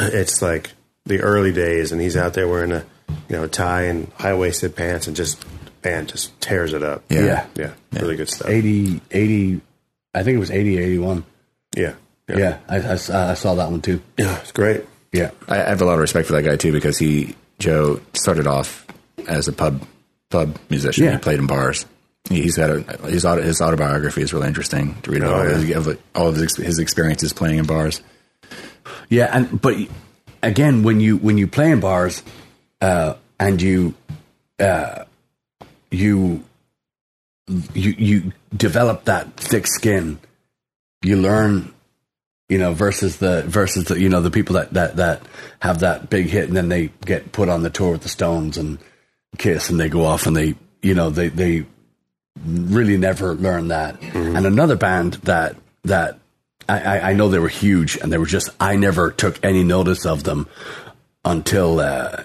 it's 0.00 0.42
like 0.42 0.72
the 1.06 1.20
early 1.20 1.52
days, 1.52 1.92
and 1.92 2.00
he's 2.00 2.16
out 2.16 2.34
there 2.34 2.48
wearing 2.48 2.72
a 2.72 2.84
you 3.28 3.36
know 3.36 3.46
tie 3.46 3.82
and 3.82 4.10
high 4.14 4.34
waisted 4.34 4.74
pants, 4.74 5.06
and 5.06 5.14
just 5.14 5.44
band 5.80 6.08
just 6.08 6.38
tears 6.40 6.72
it 6.72 6.82
up. 6.82 7.04
Yeah. 7.08 7.20
Yeah. 7.24 7.46
yeah, 7.54 8.00
really 8.00 8.16
good 8.16 8.28
stuff. 8.28 8.48
80, 8.48 9.00
80 9.12 9.60
I 10.12 10.22
think 10.24 10.34
it 10.34 10.40
was 10.40 10.50
80, 10.50 10.78
81. 10.78 11.24
Yeah, 11.76 11.94
Yeah, 12.28 12.58
I, 12.68 12.76
I, 12.80 12.92
I 12.92 13.34
saw 13.34 13.54
that 13.54 13.70
one 13.70 13.80
too. 13.80 14.02
yeah, 14.18 14.38
it's 14.40 14.52
great. 14.52 14.84
Yeah. 15.12 15.30
I, 15.48 15.56
I 15.62 15.68
have 15.70 15.80
a 15.80 15.84
lot 15.86 15.94
of 15.94 16.00
respect 16.00 16.26
for 16.28 16.34
that 16.34 16.42
guy 16.42 16.56
too 16.56 16.72
because 16.72 16.98
he 16.98 17.34
Joe 17.58 18.00
started 18.12 18.46
off 18.46 18.86
as 19.26 19.48
a 19.48 19.52
pub 19.52 19.82
pub 20.30 20.58
musician. 20.68 21.04
Yeah. 21.04 21.12
He 21.12 21.18
played 21.18 21.38
in 21.38 21.46
bars. 21.46 21.86
He- 22.28 22.42
He's 22.42 22.56
got 22.56 22.68
a 22.70 22.80
his 23.08 23.24
auto, 23.24 23.40
his 23.40 23.60
autobiography 23.62 24.20
is 24.20 24.34
really 24.34 24.48
interesting 24.48 25.00
to 25.02 25.10
read 25.10 25.22
Oh, 25.22 25.34
all, 25.34 25.64
yeah. 25.64 25.78
of 25.78 25.98
all 26.14 26.28
of 26.28 26.36
his, 26.36 26.54
his 26.56 26.78
experiences 26.78 27.32
playing 27.32 27.58
in 27.58 27.64
bars. 27.64 28.02
Yeah, 29.08 29.30
and 29.32 29.60
but 29.60 29.74
again, 30.42 30.82
when 30.82 31.00
you 31.00 31.16
when 31.16 31.38
you 31.38 31.46
play 31.46 31.70
in 31.70 31.80
bars, 31.80 32.22
uh, 32.82 33.14
and 33.40 33.60
you, 33.62 33.94
uh, 34.60 35.04
you, 35.90 36.44
you 37.74 37.94
you 37.96 38.32
develop 38.54 39.04
that 39.04 39.34
thick 39.36 39.66
skin, 39.66 40.18
you 41.02 41.16
learn, 41.16 41.72
you 42.48 42.58
know, 42.58 42.72
versus 42.72 43.18
the 43.18 43.42
versus 43.46 43.84
the 43.84 44.00
you 44.00 44.08
know 44.08 44.22
the 44.22 44.30
people 44.30 44.54
that 44.54 44.72
that 44.72 44.96
that 44.96 45.22
have 45.60 45.80
that 45.80 46.08
big 46.08 46.26
hit 46.26 46.48
and 46.48 46.56
then 46.56 46.68
they 46.68 46.90
get 47.04 47.32
put 47.32 47.48
on 47.48 47.62
the 47.62 47.70
tour 47.70 47.92
with 47.92 48.02
the 48.02 48.08
Stones 48.08 48.56
and 48.56 48.78
Kiss 49.36 49.68
and 49.68 49.78
they 49.78 49.88
go 49.88 50.04
off 50.04 50.26
and 50.26 50.36
they 50.36 50.54
you 50.80 50.94
know 50.94 51.10
they 51.10 51.28
they 51.28 51.66
really 52.44 52.96
never 52.96 53.34
learn 53.34 53.68
that. 53.68 54.00
And 54.14 54.46
another 54.46 54.76
band 54.76 55.14
that 55.24 55.56
that 55.84 56.18
I, 56.68 56.80
I, 56.80 57.10
I 57.10 57.12
know 57.14 57.28
they 57.28 57.38
were 57.38 57.48
huge 57.48 57.96
and 57.96 58.12
they 58.12 58.18
were 58.18 58.26
just 58.26 58.50
I 58.60 58.76
never 58.76 59.10
took 59.10 59.44
any 59.44 59.64
notice 59.64 60.06
of 60.06 60.24
them 60.24 60.48
until 61.24 61.80
uh, 61.80 62.22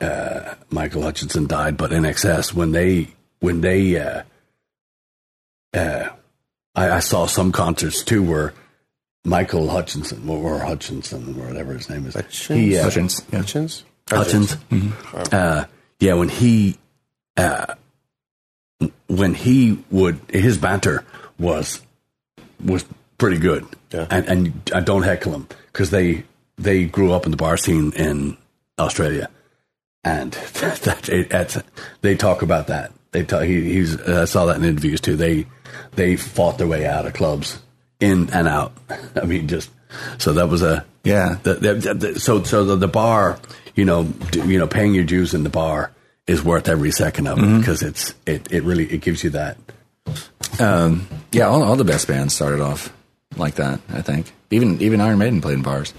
uh, 0.00 0.54
Michael 0.70 1.02
Hutchinson 1.02 1.46
died. 1.46 1.76
But 1.76 1.90
INXS 1.90 2.52
when 2.52 2.72
they 2.72 3.08
when 3.40 3.60
they 3.60 3.98
uh, 3.98 4.22
uh, 5.72 6.08
I, 6.74 6.90
I 6.90 6.98
saw 7.00 7.26
some 7.26 7.52
concerts 7.52 8.02
too 8.02 8.22
where 8.22 8.54
Michael 9.24 9.68
Hutchinson 9.68 10.28
or 10.28 10.58
Hutchinson 10.58 11.40
or 11.40 11.46
whatever 11.48 11.72
his 11.72 11.88
name 11.88 12.06
is 12.06 12.14
he 12.46 12.76
uh, 12.76 12.82
Hutchins, 12.84 13.22
yeah. 13.32 13.38
Hutchins, 13.38 13.84
Hutchins. 14.10 14.56
Uh, 15.32 15.64
yeah, 15.98 16.14
when 16.14 16.28
he, 16.28 16.76
uh, 17.36 17.74
when 19.06 19.34
he 19.34 19.82
would, 19.90 20.20
his 20.28 20.58
banter 20.58 21.04
was 21.38 21.80
was 22.62 22.84
pretty 23.18 23.38
good, 23.38 23.66
Yeah. 23.92 24.06
and 24.10 24.26
and 24.26 24.70
I 24.74 24.80
don't 24.80 25.02
heckle 25.02 25.32
him 25.32 25.48
because 25.72 25.90
they 25.90 26.24
they 26.58 26.84
grew 26.84 27.12
up 27.12 27.24
in 27.24 27.30
the 27.30 27.36
bar 27.38 27.56
scene 27.56 27.92
in 27.96 28.36
Australia, 28.78 29.30
and 30.04 30.32
that 30.82 31.08
it, 31.08 31.30
that's, 31.30 31.56
they 32.02 32.14
talk 32.14 32.42
about 32.42 32.66
that. 32.66 32.92
They 33.12 33.24
talk, 33.24 33.44
he, 33.44 33.62
he's 33.62 33.98
uh, 34.00 34.22
I 34.22 34.24
saw 34.26 34.44
that 34.46 34.56
in 34.56 34.64
interviews 34.64 35.00
too. 35.00 35.16
They 35.16 35.46
they 35.92 36.16
fought 36.16 36.58
their 36.58 36.66
way 36.66 36.84
out 36.86 37.06
of 37.06 37.14
clubs 37.14 37.58
in 38.00 38.30
and 38.30 38.48
out. 38.48 38.72
I 39.16 39.24
mean, 39.24 39.48
just 39.48 39.70
so 40.18 40.32
that 40.34 40.48
was 40.48 40.62
a 40.62 40.84
Yeah. 41.04 41.38
the, 41.42 41.54
the, 41.54 41.94
the, 41.94 42.20
so 42.20 42.42
so 42.42 42.64
the, 42.64 42.76
the 42.76 42.88
bar, 42.88 43.38
you 43.74 43.84
know, 43.84 44.04
d- 44.04 44.40
you 44.42 44.58
know, 44.58 44.66
paying 44.66 44.94
your 44.94 45.04
dues 45.04 45.34
in 45.34 45.42
the 45.44 45.50
bar 45.50 45.90
is 46.26 46.42
worth 46.42 46.68
every 46.68 46.90
second 46.90 47.26
of 47.28 47.38
it 47.38 47.58
because 47.58 47.82
it's 47.82 48.14
it, 48.26 48.50
it 48.52 48.62
really 48.64 48.84
it 48.86 49.00
gives 49.02 49.22
you 49.24 49.30
that. 49.30 49.56
Um, 50.60 51.06
yeah, 51.32 51.46
all, 51.48 51.62
all 51.62 51.76
the 51.76 51.84
best 51.84 52.06
bands 52.08 52.34
started 52.34 52.60
off 52.60 52.92
like 53.36 53.56
that. 53.56 53.80
I 53.88 54.02
think 54.02 54.32
even 54.50 54.80
even 54.80 55.00
Iron 55.00 55.18
Maiden 55.18 55.40
played 55.40 55.54
in 55.54 55.62
bars. 55.62 55.92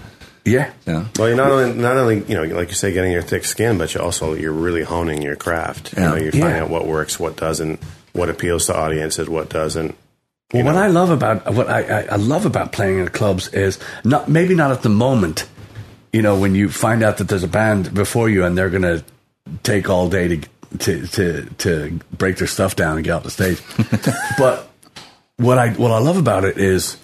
Yeah, 0.44 0.70
Yeah, 0.86 1.06
Well, 1.18 1.26
you're 1.26 1.36
not 1.36 1.50
only 1.50 1.74
not 1.74 1.96
only 1.96 2.22
you 2.24 2.34
know 2.36 2.44
like 2.56 2.68
you 2.68 2.74
say 2.74 2.92
getting 2.92 3.10
your 3.12 3.22
thick 3.22 3.44
skin, 3.44 3.78
but 3.78 3.92
you 3.94 4.00
also 4.00 4.34
you're 4.34 4.52
really 4.52 4.84
honing 4.84 5.20
your 5.20 5.34
craft. 5.36 5.92
You 5.96 6.02
Yeah. 6.02 6.08
know, 6.10 6.16
you're 6.16 6.32
finding 6.32 6.50
Yeah. 6.50 6.62
out 6.62 6.70
what 6.70 6.86
works, 6.86 7.18
what 7.18 7.36
doesn't, 7.36 7.80
what 8.12 8.30
appeals 8.30 8.66
to 8.66 8.76
audiences, 8.76 9.28
what 9.28 9.48
doesn't. 9.48 9.96
Well, 10.52 10.64
what 10.64 10.76
I 10.76 10.86
love 10.86 11.10
about 11.10 11.52
what 11.52 11.68
I, 11.68 11.82
I, 11.82 12.00
I 12.12 12.16
love 12.16 12.46
about 12.46 12.70
playing 12.70 12.98
in 12.98 13.08
clubs 13.08 13.48
is 13.48 13.80
not 14.04 14.28
maybe 14.28 14.54
not 14.54 14.70
at 14.70 14.82
the 14.82 14.88
moment, 14.88 15.48
you 16.12 16.22
know, 16.22 16.38
when 16.38 16.54
you 16.54 16.70
find 16.70 17.02
out 17.02 17.18
that 17.18 17.28
there's 17.28 17.42
a 17.42 17.48
band 17.48 17.92
before 17.92 18.28
you 18.28 18.44
and 18.44 18.56
they're 18.56 18.70
going 18.70 18.82
to 18.82 19.04
take 19.64 19.90
all 19.90 20.08
day 20.08 20.28
to 20.28 20.40
to 20.78 21.06
to 21.08 21.50
to 21.58 22.00
break 22.12 22.36
their 22.36 22.46
stuff 22.46 22.76
down 22.76 22.96
and 22.96 23.04
get 23.04 23.12
off 23.12 23.24
the 23.24 23.30
stage. 23.30 23.60
but 24.38 24.68
what 25.36 25.58
I 25.58 25.70
what 25.70 25.90
I 25.90 25.98
love 25.98 26.16
about 26.16 26.44
it 26.44 26.58
is 26.58 26.96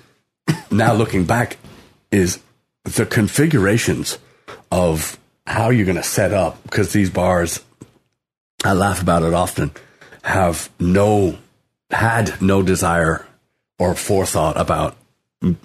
now 0.70 0.92
looking 0.94 1.24
back 1.24 1.58
is 2.12 2.38
the 2.84 3.06
configurations 3.06 4.18
of 4.70 5.18
how 5.48 5.70
you're 5.70 5.86
going 5.86 5.96
to 5.96 6.02
set 6.04 6.32
up 6.32 6.62
because 6.62 6.92
these 6.92 7.10
bars 7.10 7.60
I 8.64 8.72
laugh 8.72 9.02
about 9.02 9.24
it 9.24 9.34
often 9.34 9.72
have 10.22 10.70
no 10.78 11.38
had 11.90 12.40
no 12.40 12.62
desire 12.62 13.26
or 13.82 13.94
forethought 13.96 14.56
about 14.56 14.96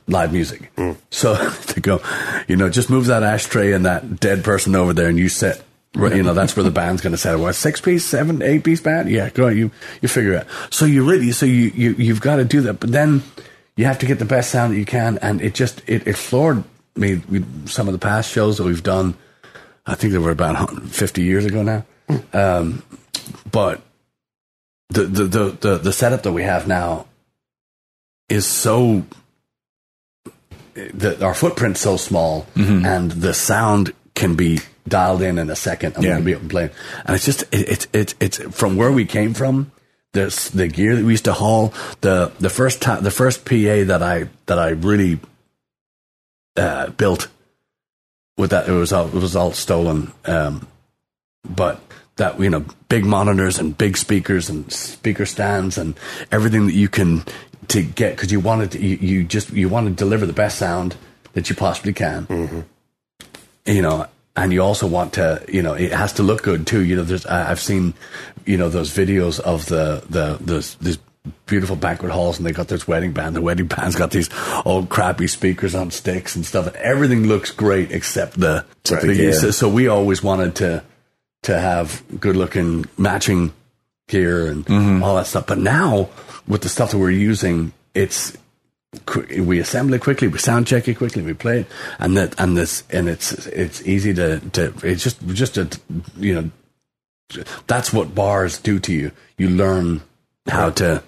live 0.07 0.33
music. 0.33 0.71
So 1.11 1.35
to 1.67 1.79
go, 1.79 2.01
you 2.47 2.55
know, 2.55 2.69
just 2.69 2.89
move 2.89 3.05
that 3.05 3.21
ashtray 3.21 3.73
and 3.73 3.85
that 3.85 4.19
dead 4.19 4.43
person 4.43 4.75
over 4.75 4.93
there, 4.93 5.07
and 5.07 5.17
you 5.17 5.29
set. 5.29 5.63
You 5.95 6.21
know 6.21 6.35
that's 6.35 6.55
where 6.55 6.63
the 6.63 6.69
band's 6.69 7.01
going 7.01 7.13
to 7.13 7.17
set. 7.17 7.39
What 7.39 7.53
six 7.53 7.81
piece, 7.81 8.05
seven, 8.05 8.43
eight 8.43 8.63
piece 8.63 8.81
band? 8.81 9.09
Yeah, 9.09 9.29
go 9.29 9.47
on. 9.47 9.57
You 9.57 9.71
you 10.01 10.07
figure 10.07 10.33
it 10.33 10.41
out. 10.41 10.47
So 10.69 10.85
you 10.85 11.09
really, 11.09 11.31
so 11.31 11.45
you 11.47 11.71
you 11.73 11.93
you've 11.93 12.21
got 12.21 12.35
to 12.35 12.45
do 12.45 12.61
that, 12.61 12.79
but 12.79 12.91
then 12.91 13.23
you 13.75 13.85
have 13.85 13.97
to 13.99 14.05
get 14.05 14.19
the 14.19 14.25
best 14.25 14.51
sound 14.51 14.73
that 14.73 14.77
you 14.77 14.85
can, 14.85 15.17
and 15.19 15.41
it 15.41 15.55
just 15.55 15.81
it, 15.87 16.05
it 16.07 16.15
floored 16.15 16.63
me. 16.95 17.21
We, 17.29 17.43
some 17.65 17.87
of 17.87 17.93
the 17.93 17.99
past 17.99 18.31
shows 18.31 18.57
that 18.57 18.63
we've 18.63 18.83
done, 18.83 19.15
I 19.87 19.95
think 19.95 20.13
they 20.13 20.19
were 20.19 20.31
about 20.31 20.83
50 20.83 21.23
years 21.23 21.45
ago 21.45 21.63
now. 21.63 21.85
Um, 22.31 22.83
but 23.51 23.81
the, 24.89 25.03
the, 25.03 25.23
the, 25.23 25.49
the, 25.49 25.77
the 25.77 25.93
setup 25.93 26.23
that 26.23 26.31
we 26.31 26.43
have 26.43 26.67
now 26.67 27.06
is 28.29 28.45
so 28.45 29.03
that 30.75 31.23
our 31.23 31.33
footprint's 31.33 31.79
so 31.81 31.97
small 31.97 32.45
and 32.55 33.11
the 33.11 33.33
sound 33.33 33.93
can 34.13 34.35
be 34.35 34.59
dialed 34.87 35.21
in 35.21 35.37
in 35.39 35.49
a 35.49 35.55
second 35.55 35.95
and 35.95 36.03
Yeah. 36.03 36.19
we 36.19 36.33
can 36.33 36.41
be 36.43 36.49
play. 36.49 36.69
And 37.05 37.15
it's 37.15 37.25
just 37.25 37.43
it, 37.51 37.67
it's 37.69 37.87
it's 37.93 38.15
it's 38.19 38.37
from 38.55 38.77
where 38.77 38.91
we 38.91 39.05
came 39.05 39.33
from. 39.33 39.71
There's 40.13 40.49
the 40.49 40.67
gear 40.67 40.95
that 40.95 41.03
we 41.05 41.13
used 41.13 41.25
to 41.25 41.33
haul. 41.33 41.73
The 42.01 42.31
the 42.39 42.49
first 42.49 42.81
time 42.81 43.03
the 43.03 43.11
first 43.11 43.45
PA 43.45 43.83
that 43.85 44.01
I 44.03 44.29
that 44.45 44.59
I 44.59 44.69
really 44.69 45.19
uh, 46.55 46.89
built 46.91 47.27
with 48.37 48.51
that 48.51 48.67
it 48.69 48.71
was 48.71 48.93
all 48.93 49.07
it 49.07 49.13
was 49.13 49.35
all 49.35 49.51
stolen. 49.51 50.11
Um, 50.25 50.67
but 51.47 51.79
that 52.17 52.39
you 52.39 52.49
know 52.49 52.65
big 52.89 53.05
monitors 53.05 53.59
and 53.59 53.77
big 53.77 53.97
speakers 53.97 54.49
and 54.49 54.71
speaker 54.71 55.25
stands 55.25 55.77
and 55.77 55.95
everything 56.31 56.65
that 56.67 56.73
you 56.73 56.87
can 56.87 57.23
to 57.69 57.81
get 57.83 58.15
because 58.15 58.31
you 58.31 58.39
wanted 58.39 58.71
to, 58.71 58.79
you, 58.79 58.95
you 58.97 59.23
just 59.23 59.51
you 59.51 59.69
want 59.69 59.87
to 59.87 59.93
deliver 59.93 60.25
the 60.25 60.33
best 60.33 60.57
sound 60.57 60.95
that 61.33 61.49
you 61.49 61.55
possibly 61.55 61.93
can. 61.93 62.65
You 63.65 63.81
know 63.81 64.07
and 64.35 64.53
you 64.53 64.61
also 64.61 64.85
want 64.87 65.13
to 65.13 65.43
you 65.47 65.61
know 65.61 65.73
it 65.73 65.91
has 65.91 66.13
to 66.13 66.23
look 66.23 66.43
good 66.43 66.65
too. 66.67 66.83
You 66.85 66.95
know 66.95 67.03
there's 67.03 67.25
i've 67.25 67.59
seen 67.59 67.93
you 68.45 68.55
know 68.57 68.69
those 68.69 68.89
videos 68.91 69.39
of 69.39 69.65
the 69.65 70.03
the 70.09 70.37
those 70.39 70.75
these 70.75 70.97
beautiful 71.45 71.75
banquet 71.75 72.09
halls 72.11 72.37
and 72.37 72.45
they 72.47 72.51
got 72.53 72.69
this 72.69 72.87
wedding 72.87 73.11
band. 73.11 73.35
The 73.35 73.41
wedding 73.41 73.67
band's 73.67 73.97
got 73.97 74.11
these 74.11 74.29
old 74.63 74.87
crappy 74.87 75.27
speakers 75.27 75.75
on 75.75 75.91
sticks 75.91 76.37
and 76.37 76.45
stuff. 76.45 76.67
And 76.67 76.75
everything 76.77 77.27
looks 77.27 77.51
great 77.51 77.91
except 77.91 78.39
the, 78.39 78.63
Except 78.85 79.01
the 79.01 79.13
gear. 79.13 79.33
so, 79.33 79.51
so 79.51 79.67
we 79.67 79.89
always 79.89 80.23
wanted 80.23 80.55
to 80.57 80.83
to 81.43 81.59
have 81.59 82.01
good 82.19 82.37
looking 82.37 82.85
matching 82.97 83.51
gear 84.07 84.47
and 84.47 84.65
Mm-hmm. 84.65 85.03
all 85.03 85.15
that 85.17 85.27
stuff. 85.27 85.47
But 85.47 85.57
now 85.57 86.07
with 86.47 86.61
the 86.61 86.69
stuff 86.69 86.91
that 86.91 86.97
we're 86.97 87.11
using 87.11 87.73
it's 87.93 88.35
we 89.37 89.59
assemble 89.59 89.93
it 89.95 90.01
quickly, 90.01 90.27
we 90.27 90.39
sound 90.39 90.65
check 90.65 90.87
it 90.87 90.95
quickly, 90.97 91.21
we 91.21 91.33
play 91.33 91.61
it, 91.61 91.67
and 91.99 92.15
that 92.17 92.39
and 92.39 92.55
this 92.57 92.83
and 92.89 93.09
it's 93.09 93.45
it's 93.47 93.85
easy 93.85 94.13
to 94.13 94.39
to 94.51 94.73
it's 94.83 95.03
just 95.03 95.25
just 95.27 95.57
a 95.57 95.69
you 96.17 96.33
know 96.35 96.49
that's 97.67 97.91
what 97.91 98.15
bars 98.15 98.59
do 98.59 98.79
to 98.79 98.93
you. 98.93 99.11
You 99.37 99.49
learn 99.49 100.01
how 100.47 100.69
to 100.71 101.03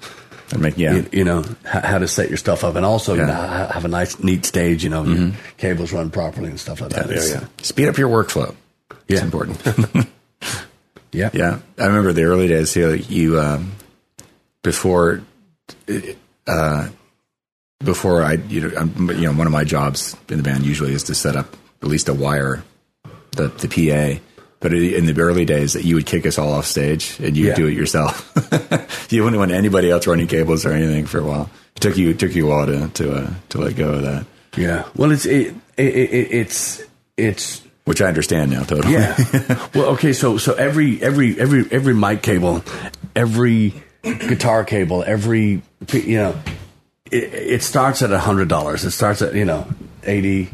make, 0.58 0.78
yeah. 0.78 0.96
you, 0.96 1.10
you 1.14 1.24
know 1.24 1.46
how 1.64 1.98
to 2.00 2.08
set 2.08 2.28
your 2.28 2.38
stuff 2.38 2.64
up, 2.66 2.76
and 2.76 2.86
also 2.86 3.14
you 3.14 3.26
know, 3.26 3.32
ha- 3.34 3.68
have 3.74 3.86
a 3.86 3.88
nice 3.88 4.20
neat 4.22 4.44
stage. 4.46 4.84
You 4.84 4.90
know, 4.90 5.04
your 5.06 5.32
cables 5.58 5.94
run 5.94 6.10
properly 6.12 6.50
and 6.50 6.60
stuff 6.60 6.82
like 6.82 6.90
that. 6.92 7.06
yeah, 7.08 7.12
It's- 7.14 7.32
yeah. 7.32 7.48
Speed 7.62 7.88
up 7.88 7.98
your 7.98 8.10
workflow. 8.10 8.54
It's 9.08 9.20
Yeah. 9.22 9.26
important. 9.26 9.62
yeah, 11.14 11.30
Yeah, 11.34 11.60
I 11.78 11.86
remember 11.86 12.12
the 12.14 12.24
early 12.24 12.48
days. 12.50 12.76
You, 12.76 12.88
know, 12.88 12.94
you 12.94 13.40
um, 13.40 13.72
before, 14.62 15.22
uh, 16.48 16.90
before 17.84 18.24
I, 18.24 18.34
you 18.34 18.62
know, 18.62 18.78
um, 18.78 19.10
you 19.12 19.22
know, 19.22 19.34
one 19.34 19.48
of 19.48 19.54
my 19.54 19.64
jobs 19.64 20.16
in 20.30 20.38
the 20.38 20.44
band 20.44 20.66
usually 20.66 20.94
is 20.94 21.04
to 21.04 21.16
set 21.16 21.36
up 21.36 21.56
at 21.82 21.88
least 21.88 22.10
a 22.10 22.14
wire, 22.14 22.64
the 23.32 23.48
the 23.48 23.68
PA. 23.68 24.22
But 24.62 24.74
in 24.74 25.06
the 25.06 25.22
early 25.22 25.46
days, 25.46 25.72
that 25.74 25.86
you 25.86 25.96
would 25.96 26.06
kick 26.06 26.26
us 26.26 26.38
all 26.38 26.52
off 26.52 26.66
stage 26.66 27.18
and 27.22 27.38
you 27.38 27.46
would 27.46 27.50
Yeah. 27.52 27.56
do 27.56 27.68
it 27.68 27.74
yourself. 27.76 28.30
you 29.10 29.24
wouldn't 29.24 29.40
want 29.40 29.52
anybody 29.52 29.90
else 29.90 30.06
running 30.06 30.28
cables 30.28 30.66
or 30.66 30.74
anything 30.74 31.06
for 31.06 31.20
a 31.20 31.24
while. 31.24 31.50
It 31.78 31.80
took 31.82 31.96
you 31.98 32.10
it 32.10 32.20
took 32.20 32.36
you 32.36 32.48
a 32.48 32.50
while 32.50 32.66
to 32.66 32.90
to 32.90 33.14
uh, 33.14 33.34
to 33.50 33.58
let 33.58 33.78
go 33.78 33.94
of 33.94 34.02
that, 34.02 34.26
yeah. 34.58 34.84
Well, 34.98 35.12
it's 35.14 35.26
it, 35.26 35.56
it, 35.78 35.86
it 35.96 36.32
it's 36.34 36.82
it's 37.16 37.62
which 37.86 38.02
I 38.02 38.08
understand 38.08 38.52
now 38.52 38.64
totally. 38.64 38.96
Yeah. 38.96 39.16
well, 39.74 39.86
okay. 39.96 40.12
So 40.12 40.38
so 40.38 40.56
every 40.56 41.02
every 41.02 41.40
every 41.40 41.66
every 41.72 41.94
mic 41.94 42.22
cable, 42.22 42.62
every 43.16 43.74
guitar 44.04 44.64
cable, 44.64 45.04
every 45.04 45.62
you 45.92 46.18
know, 46.18 46.40
it, 47.12 47.34
it 47.34 47.64
starts 47.64 48.02
at 48.02 48.12
a 48.12 48.20
hundred 48.20 48.48
dollars. 48.48 48.86
It 48.86 48.92
starts 48.92 49.22
at 49.22 49.34
you 49.34 49.46
know 49.46 49.68
eighty. 50.04 50.50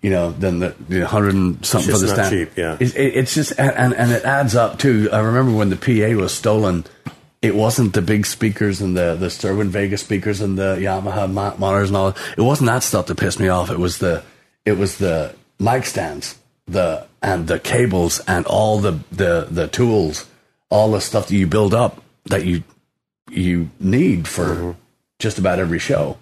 You 0.00 0.10
know, 0.10 0.30
then 0.30 0.60
the, 0.60 0.76
the 0.88 1.06
hundred 1.06 1.34
and 1.34 1.66
something 1.66 1.90
for 1.90 1.98
the 1.98 2.06
not 2.06 2.14
stand. 2.14 2.30
cheap, 2.30 2.56
yeah. 2.56 2.76
It, 2.78 2.94
it, 2.94 3.16
it's 3.16 3.34
just 3.34 3.58
and, 3.58 3.72
and 3.72 3.94
and 3.94 4.12
it 4.12 4.24
adds 4.24 4.54
up 4.54 4.78
too. 4.78 5.08
I 5.12 5.18
remember 5.18 5.56
when 5.56 5.70
the 5.70 5.76
PA 5.76 6.16
was 6.20 6.32
stolen. 6.32 6.84
It 7.42 7.54
wasn't 7.54 7.94
the 7.94 8.02
big 8.02 8.26
speakers 8.26 8.80
and 8.80 8.96
the 8.96 9.16
the 9.16 9.26
Cerwin 9.26 9.68
Vega 9.68 9.96
speakers 9.96 10.40
and 10.40 10.56
the 10.56 10.76
Yamaha 10.76 11.58
monitors 11.58 11.90
and 11.90 11.96
all. 11.96 12.08
It 12.36 12.42
wasn't 12.42 12.68
that 12.68 12.84
stuff 12.84 13.06
that 13.06 13.16
pissed 13.16 13.40
me 13.40 13.48
off. 13.48 13.70
It 13.70 13.78
was 13.78 13.98
the 13.98 14.22
it 14.64 14.72
was 14.78 14.98
the 14.98 15.34
mic 15.58 15.84
stands, 15.84 16.38
the 16.66 17.06
and 17.20 17.48
the 17.48 17.58
cables 17.58 18.20
and 18.20 18.46
all 18.46 18.78
the 18.78 19.00
the 19.10 19.48
the 19.50 19.66
tools, 19.66 20.28
all 20.70 20.92
the 20.92 21.00
stuff 21.00 21.28
that 21.28 21.34
you 21.34 21.46
build 21.48 21.74
up 21.74 22.02
that 22.26 22.44
you 22.44 22.62
you 23.30 23.70
need 23.80 24.26
for 24.28 24.46
mm-hmm. 24.46 24.70
just 25.18 25.38
about 25.38 25.58
every 25.58 25.78
show. 25.78 26.18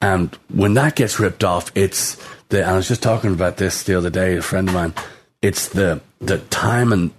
And 0.00 0.36
when 0.52 0.74
that 0.74 0.96
gets 0.96 1.20
ripped 1.20 1.44
off, 1.44 1.70
it's 1.76 2.16
the. 2.48 2.64
I 2.64 2.74
was 2.74 2.88
just 2.88 3.02
talking 3.02 3.32
about 3.32 3.56
this 3.56 3.84
the 3.84 3.94
other 3.94 4.10
day. 4.10 4.36
A 4.36 4.42
friend 4.42 4.68
of 4.68 4.74
mine. 4.74 4.94
It's 5.40 5.68
the 5.68 6.00
the 6.20 6.38
time 6.38 6.92
and 6.92 7.12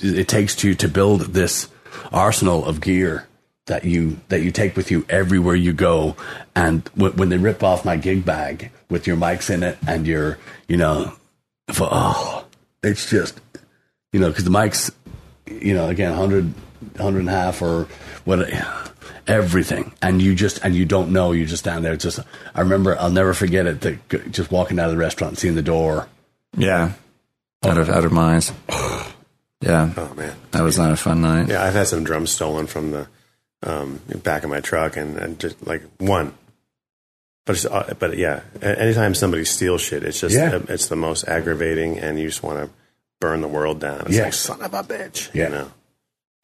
it 0.00 0.28
takes 0.28 0.54
to 0.56 0.74
to 0.74 0.88
build 0.88 1.20
this 1.22 1.68
arsenal 2.12 2.64
of 2.66 2.80
gear 2.80 3.26
that 3.66 3.84
you 3.84 4.18
that 4.28 4.42
you 4.42 4.50
take 4.50 4.76
with 4.76 4.90
you 4.90 5.06
everywhere 5.08 5.54
you 5.54 5.72
go. 5.72 6.16
And 6.54 6.84
w- 6.96 7.14
when 7.14 7.30
they 7.30 7.38
rip 7.38 7.62
off 7.62 7.84
my 7.84 7.96
gig 7.96 8.24
bag 8.24 8.70
with 8.90 9.06
your 9.06 9.16
mics 9.16 9.48
in 9.48 9.62
it 9.62 9.78
and 9.86 10.06
your 10.06 10.38
you 10.68 10.76
know, 10.76 11.14
for, 11.72 11.88
oh, 11.90 12.44
it's 12.82 13.08
just 13.08 13.40
you 14.12 14.20
know 14.20 14.28
because 14.28 14.44
the 14.44 14.50
mics, 14.50 14.92
you 15.46 15.74
know, 15.74 15.88
again, 15.88 16.10
100, 16.10 16.52
100 16.96 17.18
and 17.20 17.28
half 17.28 17.62
or 17.62 17.84
what 18.24 18.48
everything 19.26 19.92
and 20.02 20.20
you 20.20 20.34
just 20.34 20.62
and 20.64 20.74
you 20.74 20.84
don't 20.84 21.10
know 21.12 21.32
you 21.32 21.46
just 21.46 21.62
stand 21.64 21.84
there 21.84 21.96
just 21.96 22.20
i 22.54 22.60
remember 22.60 22.94
i'll 22.98 23.10
never 23.10 23.32
forget 23.32 23.66
it 23.66 23.80
the, 23.80 23.96
just 24.30 24.50
walking 24.50 24.78
out 24.78 24.86
of 24.86 24.92
the 24.92 24.98
restaurant 24.98 25.32
and 25.32 25.38
seeing 25.38 25.54
the 25.54 25.62
door 25.62 26.08
yeah, 26.56 26.92
out 27.64 27.78
of 27.78 27.88
out 27.90 28.04
of 28.04 28.12
minds. 28.12 28.52
Yeah, 29.60 29.92
Oh 29.96 30.12
man. 30.14 30.36
that 30.50 30.60
was 30.62 30.76
not 30.78 30.92
a 30.92 30.96
fun 30.96 31.22
night. 31.22 31.48
Yeah, 31.48 31.64
I've 31.64 31.72
had 31.72 31.86
some 31.88 32.04
drums 32.04 32.30
stolen 32.30 32.66
from 32.66 32.90
the 32.90 33.08
um, 33.62 33.98
back 34.22 34.44
of 34.44 34.50
my 34.50 34.60
truck, 34.60 34.98
and, 34.98 35.16
and 35.16 35.40
just 35.40 35.66
like 35.66 35.82
one. 35.98 36.34
But 37.46 37.56
it's, 37.56 37.64
uh, 37.64 37.94
but 37.98 38.18
yeah, 38.18 38.42
anytime 38.60 39.14
somebody 39.14 39.46
steals 39.46 39.80
shit, 39.80 40.02
it's 40.02 40.20
just 40.20 40.34
Yeah. 40.34 40.60
it's 40.68 40.88
the 40.88 40.96
most 40.96 41.26
aggravating, 41.26 41.98
and 41.98 42.18
you 42.20 42.26
just 42.28 42.42
want 42.42 42.58
to 42.58 42.70
burn 43.20 43.40
the 43.40 43.48
world 43.48 43.80
down. 43.80 44.02
It's 44.06 44.16
Yeah. 44.16 44.24
like 44.24 44.34
son 44.34 44.60
of 44.60 44.74
a 44.74 44.82
bitch. 44.82 45.34
Yeah. 45.34 45.44
You 45.44 45.50
know? 45.54 45.70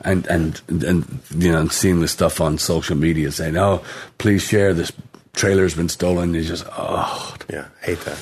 And 0.03 0.26
and 0.26 0.61
and 0.68 1.20
you 1.36 1.53
know 1.53 1.68
seeing 1.68 2.01
the 2.01 2.09
stuff 2.09 2.40
on 2.40 2.59
social 2.59 2.96
media 2.96 3.30
saying 3.30 3.57
oh 3.57 3.82
please 4.18 4.42
share 4.42 4.72
this 4.74 4.92
trailer's 5.34 5.74
been 5.74 5.88
stolen 5.88 6.34
you 6.34 6.42
just 6.44 6.64
oh 6.72 7.36
Yeah, 7.48 7.66
hate 7.82 8.01
that. 8.01 8.18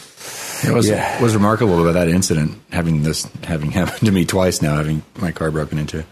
It 0.67 0.73
was 0.75 0.89
Yeah. 0.89 1.23
was 1.23 1.35
remarkable 1.35 1.81
about 1.81 1.93
that 1.93 2.09
incident 2.09 2.59
having 2.73 3.03
this 3.03 3.29
having 3.45 3.71
happened 3.81 4.07
to 4.07 4.13
me 4.13 4.25
twice 4.25 4.61
now, 4.61 4.77
having 4.77 5.03
my 5.19 5.31
car 5.33 5.51
broken 5.51 5.79
into. 5.79 6.05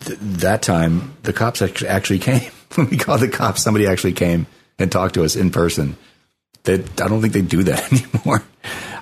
Th- 0.00 0.18
that 0.20 0.62
time, 0.62 1.14
the 1.22 1.32
cops 1.32 1.62
act- 1.62 1.82
actually 1.84 2.18
came. 2.20 2.50
when 2.74 2.88
we 2.90 2.96
called 2.96 3.20
the 3.20 3.28
cops, 3.28 3.62
somebody 3.62 3.86
actually 3.86 4.12
came 4.14 4.46
and 4.78 4.90
talked 4.90 5.14
to 5.14 5.24
us 5.24 5.36
in 5.36 5.50
person. 5.50 5.96
They, 6.64 6.74
I 6.74 7.08
don't 7.08 7.20
think 7.20 7.32
they 7.32 7.42
do 7.42 7.62
that 7.64 7.92
anymore. 7.92 8.42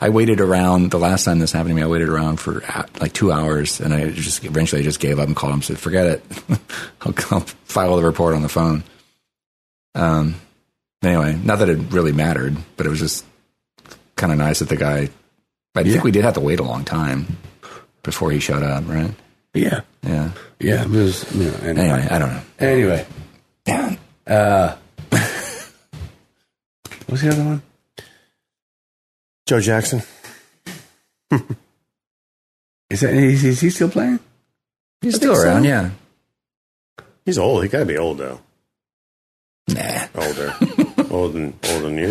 I 0.01 0.09
waited 0.11 0.41
around 0.41 0.91
the 0.91 0.99
last 0.99 1.25
time 1.25 1.39
this 1.39 1.53
happened 1.53 1.71
to 1.71 1.75
me. 1.75 1.83
I 1.83 1.87
waited 1.87 2.09
around 2.09 2.37
for 2.39 2.63
uh, 2.69 2.85
like 3.01 3.13
two 3.13 3.33
hours, 3.33 3.81
and 3.81 3.93
I 3.95 4.11
just 4.11 4.45
eventually 4.45 4.83
I 4.83 4.85
just 4.85 5.01
gave 5.01 5.19
up 5.19 5.27
and 5.27 5.35
called 5.37 5.53
them. 5.53 5.63
Said, 5.63 5.79
"Forget 5.79 6.07
it. 6.07 6.25
I'll, 7.03 7.15
I'll 7.31 7.41
file 7.65 7.97
the 7.97 8.03
report 8.05 8.35
on 8.35 8.43
the 8.43 8.49
phone." 8.49 8.85
Um. 9.95 10.37
Anyway, 11.03 11.39
not 11.45 11.59
that 11.61 11.69
it 11.69 11.79
really 11.93 12.13
mattered, 12.13 12.57
but 12.77 12.87
it 12.87 12.89
was 12.91 12.99
just 13.01 13.25
kind 14.17 14.33
of 14.33 14.39
nice 14.39 14.59
that 14.61 14.69
the 14.69 14.77
guy. 14.77 15.09
I 15.75 15.81
Yeah. 15.81 15.93
think 15.93 16.05
we 16.05 16.11
did 16.11 16.25
have 16.25 16.35
to 16.35 16.41
wait 16.41 16.59
a 16.59 16.63
long 16.65 16.85
time 16.85 17.37
before 18.03 18.31
he 18.31 18.39
showed 18.41 18.63
up, 18.63 18.85
right? 18.89 19.11
yeah 19.55 19.81
Yeah. 20.03 20.31
yeah 20.59 20.83
it 20.85 20.89
was 20.89 21.25
you 21.35 21.45
know, 21.51 21.57
anyway, 21.63 21.89
Anyway, 21.89 22.09
I 22.11 22.19
don't 22.19 22.31
know. 22.33 22.43
anyway 22.59 23.07
Yeah. 23.67 23.97
what's 27.07 27.23
the 27.23 27.31
other 27.31 27.45
one 27.45 27.63
Joe 29.47 29.61
Jackson. 29.61 30.03
is 32.91 33.01
that 33.01 33.13
is, 33.15 33.45
is 33.45 33.61
he 33.61 33.71
still 33.71 33.89
playing 33.91 34.21
He's 35.01 35.15
I 35.15 35.19
still 35.19 35.35
think 35.35 35.43
so. 35.45 35.49
around, 35.49 35.65
yeah. 35.65 35.91
He's 37.25 37.39
old. 37.39 37.63
He 37.63 37.69
got 37.69 37.81
to 37.81 37.87
be 37.87 37.99
old 37.99 38.19
though. 38.19 38.41
Nah. 39.69 40.07
Older, 40.15 40.55
old 41.11 41.33
than 41.35 41.55
old 41.71 41.83
than 41.83 41.99
you. 41.99 42.09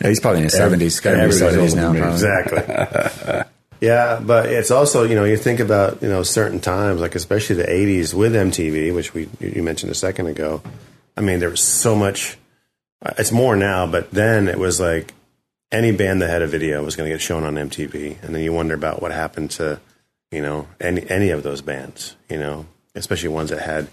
Yeah, 0.00 0.08
he's 0.08 0.20
probably 0.20 0.38
in 0.38 0.44
his 0.44 0.52
seventies. 0.54 1.00
Got 1.00 1.10
to 1.12 1.16
be 1.16 1.22
everybody's 1.24 1.72
seventies 1.72 1.74
older 1.76 1.98
now. 1.98 2.04
than 2.04 2.12
Exactly. 2.12 3.42
yeah, 3.80 4.20
but 4.24 4.46
it's 4.46 4.70
also 4.70 5.02
you 5.04 5.14
know 5.16 5.24
you 5.24 5.36
think 5.36 5.60
about 5.60 6.02
you 6.02 6.08
know 6.08 6.22
certain 6.22 6.60
times 6.60 7.00
like 7.00 7.14
especially 7.16 7.56
the 7.56 7.64
'80s 7.64 8.14
with 8.14 8.32
MTV, 8.34 8.94
which 8.94 9.12
we 9.12 9.28
you 9.40 9.62
mentioned 9.62 9.90
a 9.92 9.96
second 9.96 10.28
ago. 10.28 10.62
I 11.16 11.20
mean, 11.20 11.40
there 11.40 11.50
was 11.50 11.60
so 11.62 11.94
much. 11.96 12.38
uh, 13.04 13.12
It's 13.18 13.32
more 13.32 13.54
now, 13.56 13.86
but 13.86 14.10
then 14.12 14.48
it 14.48 14.58
was 14.58 14.80
like 14.80 15.12
any 15.72 15.90
band 15.90 16.22
that 16.22 16.30
had 16.30 16.42
a 16.42 16.46
video 16.46 16.84
was 16.84 16.94
going 16.94 17.08
to 17.10 17.14
get 17.14 17.20
shown 17.20 17.42
on 17.44 17.54
MTV, 17.54 18.22
and 18.22 18.34
then 18.34 18.42
you 18.42 18.52
wonder 18.52 18.74
about 18.74 19.02
what 19.02 19.10
happened 19.10 19.50
to 19.52 19.80
you 20.30 20.40
know 20.42 20.68
any 20.80 21.08
any 21.10 21.30
of 21.30 21.42
those 21.42 21.60
bands, 21.62 22.14
you 22.28 22.38
know, 22.38 22.66
especially 22.94 23.30
ones 23.30 23.50
that 23.50 23.60
had 23.62 23.88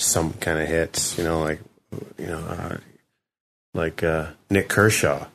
some 0.00 0.32
kind 0.34 0.58
of 0.58 0.66
hits, 0.66 1.16
you 1.18 1.24
know, 1.24 1.40
like 1.40 1.60
you 2.18 2.26
know. 2.26 2.38
Uh, 2.40 2.76
like 3.74 4.02
uh, 4.02 4.28
Nik 4.50 4.68
Kershaw. 4.68 5.26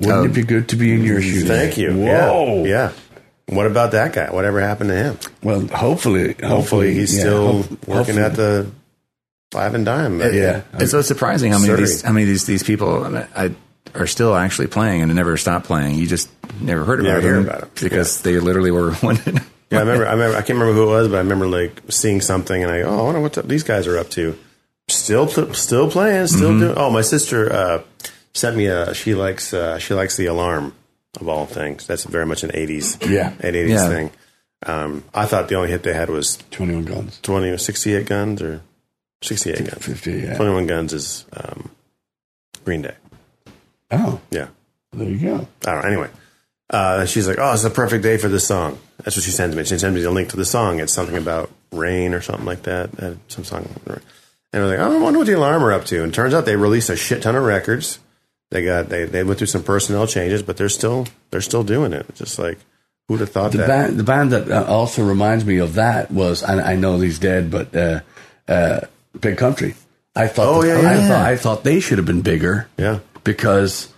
Wouldn't 0.00 0.18
Oh. 0.18 0.24
it 0.24 0.34
be 0.34 0.42
good 0.42 0.68
to 0.68 0.76
be 0.76 0.92
in 0.92 1.02
your 1.02 1.20
shoes? 1.20 1.48
Thank 1.48 1.76
you. 1.78 1.92
Whoa. 1.96 2.64
Yeah. 2.64 2.92
yeah. 3.48 3.54
What 3.56 3.66
about 3.66 3.92
that 3.92 4.12
guy? 4.12 4.30
Whatever 4.30 4.60
happened 4.60 4.90
to 4.90 4.96
him? 4.96 5.18
Well, 5.42 5.60
hopefully, 5.66 6.28
hopefully, 6.28 6.48
Hopefully, 6.48 6.94
he's 6.94 7.14
yeah, 7.14 7.20
still 7.20 7.52
hope- 7.62 7.70
working 7.88 8.16
hopefully. 8.16 8.22
at 8.22 8.34
the 8.34 8.70
five 9.50 9.74
and 9.74 9.86
dime. 9.86 10.20
Yeah. 10.20 10.62
It's 10.74 10.90
so 10.90 11.00
surprising 11.00 11.52
how 11.52 11.58
many 11.58 11.72
of 11.72 11.78
these 11.78 12.02
how 12.02 12.12
many 12.12 12.24
of 12.24 12.28
these 12.28 12.44
these 12.44 12.62
people 12.62 13.04
I 13.04 13.08
mean, 13.08 13.26
I, 13.34 13.54
are 14.00 14.06
still 14.06 14.34
actually 14.34 14.66
playing 14.68 15.02
and 15.02 15.14
never 15.14 15.36
stopped 15.36 15.66
playing. 15.66 15.96
You 15.96 16.06
just 16.06 16.28
never 16.60 16.84
heard 16.84 17.00
about 17.00 17.08
Never 17.08 17.20
hear 17.22 17.34
them 17.36 17.48
about 17.48 17.62
'em. 17.64 17.70
because 17.80 18.22
they 18.22 18.38
literally 18.38 18.70
were 18.70 18.92
one. 19.00 19.16
Yeah, 19.70 19.78
I 19.78 19.80
remember. 19.80 20.06
I 20.08 20.12
remember. 20.12 20.36
I 20.36 20.40
can't 20.40 20.58
remember 20.58 20.72
who 20.74 20.82
it 20.84 20.90
was, 20.90 21.08
but 21.08 21.16
I 21.16 21.20
remember 21.20 21.46
like 21.46 21.82
seeing 21.88 22.20
something, 22.20 22.62
and 22.62 22.70
I 22.72 22.82
go, 22.82 22.88
oh, 22.88 22.98
I 23.00 23.02
wonder 23.02 23.20
what 23.20 23.32
the, 23.34 23.42
these 23.42 23.62
guys 23.62 23.86
are 23.86 23.98
up 23.98 24.10
to. 24.10 24.38
Still, 24.88 25.26
still 25.54 25.90
playing, 25.90 26.28
still 26.28 26.50
Mm-hmm. 26.50 26.60
doing. 26.60 26.74
Oh, 26.76 26.90
my 26.90 27.00
sister 27.02 27.52
uh, 27.52 27.82
sent 28.34 28.56
me 28.56 28.66
a. 28.66 28.94
She 28.94 29.14
likes. 29.14 29.52
Uh, 29.52 29.78
she 29.78 29.94
likes 29.94 30.16
the 30.16 30.26
alarm 30.26 30.74
of 31.20 31.28
all 31.28 31.46
things. 31.46 31.86
That's 31.86 32.04
very 32.04 32.26
much 32.26 32.44
an 32.44 32.52
eighties. 32.54 32.96
Yeah. 33.04 33.32
an 33.40 33.54
eighties 33.56 33.70
Yeah. 33.72 33.88
thing. 33.88 34.10
Um, 34.64 35.04
I 35.12 35.26
thought 35.26 35.48
the 35.48 35.54
only 35.56 35.70
hit 35.70 35.82
they 35.82 35.92
had 35.92 36.08
was 36.08 36.38
21 36.50 36.84
guns. 36.86 37.20
20 37.22 37.50
or 37.50 37.58
68 37.58 38.06
guns 38.06 38.40
or 38.40 38.62
68 39.22 39.58
guns. 39.70 39.84
50, 39.84 40.12
yeah. 40.12 40.34
21 40.36 40.66
guns 40.66 40.92
is 40.94 41.24
um, 41.34 41.70
Green 42.64 42.80
Day. 42.82 42.94
Oh, 43.90 44.20
Yeah. 44.30 44.48
there 44.92 45.08
you 45.08 45.18
go. 45.18 45.46
I 45.66 45.72
don't 45.72 45.82
know. 45.82 45.88
Anyway, 45.88 46.08
uh, 46.70 47.04
she's 47.06 47.28
like, 47.28 47.38
"Oh, 47.38 47.52
it's 47.52 47.64
a 47.64 47.70
perfect 47.70 48.02
day 48.02 48.16
for 48.16 48.28
this 48.28 48.46
song." 48.46 48.78
That's 49.04 49.16
what 49.16 49.24
she 49.24 49.30
sends 49.30 49.54
me. 49.54 49.62
She 49.64 49.78
sends 49.78 49.94
me 49.94 50.02
the 50.02 50.10
link 50.10 50.30
to 50.30 50.36
the 50.36 50.44
song. 50.44 50.80
It's 50.80 50.92
something 50.92 51.16
about 51.16 51.50
rain 51.72 52.14
or 52.14 52.20
something 52.20 52.46
like 52.46 52.62
that. 52.62 52.90
Uh, 53.00 53.14
some 53.28 53.44
song, 53.44 53.68
and 53.86 54.00
I 54.52 54.58
was 54.60 54.70
like, 54.70 54.78
"Oh, 54.80 54.96
I 54.96 55.00
wonder 55.00 55.18
what 55.20 55.26
the 55.28 55.34
Alarm 55.36 55.62
are 55.62 55.72
up 55.72 55.84
to." 55.86 56.02
And 56.02 56.12
turns 56.12 56.34
out 56.34 56.44
they 56.46 56.56
released 56.56 56.90
a 56.90 56.96
shit 56.96 57.22
ton 57.22 57.36
of 57.36 57.44
records. 57.44 57.98
They 58.50 58.64
got 58.64 58.88
they 58.88 59.04
they 59.04 59.22
went 59.22 59.38
through 59.38 59.46
some 59.48 59.62
personnel 59.62 60.06
changes, 60.06 60.42
but 60.42 60.56
they're 60.56 60.68
still 60.68 61.06
they're 61.30 61.40
still 61.40 61.62
doing 61.64 61.92
it. 61.92 62.06
It's 62.08 62.18
just 62.18 62.38
like 62.38 62.58
who'd 63.08 63.20
have 63.20 63.30
thought 63.30 63.52
The 63.52 63.58
that? 63.58 63.68
band, 63.68 63.98
the 63.98 64.04
band 64.04 64.32
that 64.32 64.50
uh, 64.50 64.64
also 64.64 65.04
reminds 65.04 65.44
me 65.44 65.58
of 65.58 65.74
that 65.74 66.10
was, 66.10 66.42
and 66.42 66.60
I 66.60 66.74
know 66.74 66.98
he's 66.98 67.18
dead, 67.20 67.50
but 67.52 67.74
uh, 67.76 68.00
uh, 68.48 68.80
Big 69.20 69.36
Country. 69.36 69.74
I 70.16 70.26
thought, 70.28 70.48
Oh, 70.48 70.62
that- 70.62 70.82
yeah, 70.82 70.88
I 70.90 70.94
yeah. 70.94 71.08
thought, 71.08 71.26
I 71.26 71.36
thought 71.36 71.64
they 71.64 71.78
should 71.78 71.98
have 71.98 72.06
been 72.06 72.22
bigger 72.22 72.66
yeah, 72.78 73.00
because 73.26 73.92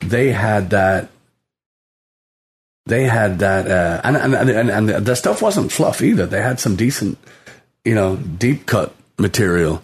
they 0.00 0.32
had 0.32 0.70
that. 0.70 1.08
They 2.84 3.04
had 3.04 3.38
that, 3.38 3.70
uh, 3.70 4.00
and, 4.02 4.16
and, 4.16 4.50
and, 4.50 4.70
and 4.90 5.06
the 5.06 5.14
stuff 5.14 5.40
wasn't 5.40 5.70
fluff 5.70 6.02
either. 6.02 6.26
They 6.26 6.42
had 6.42 6.58
some 6.58 6.74
decent, 6.74 7.16
you 7.84 7.94
know, 7.94 8.16
deep 8.16 8.66
cut 8.66 8.92
material, 9.18 9.80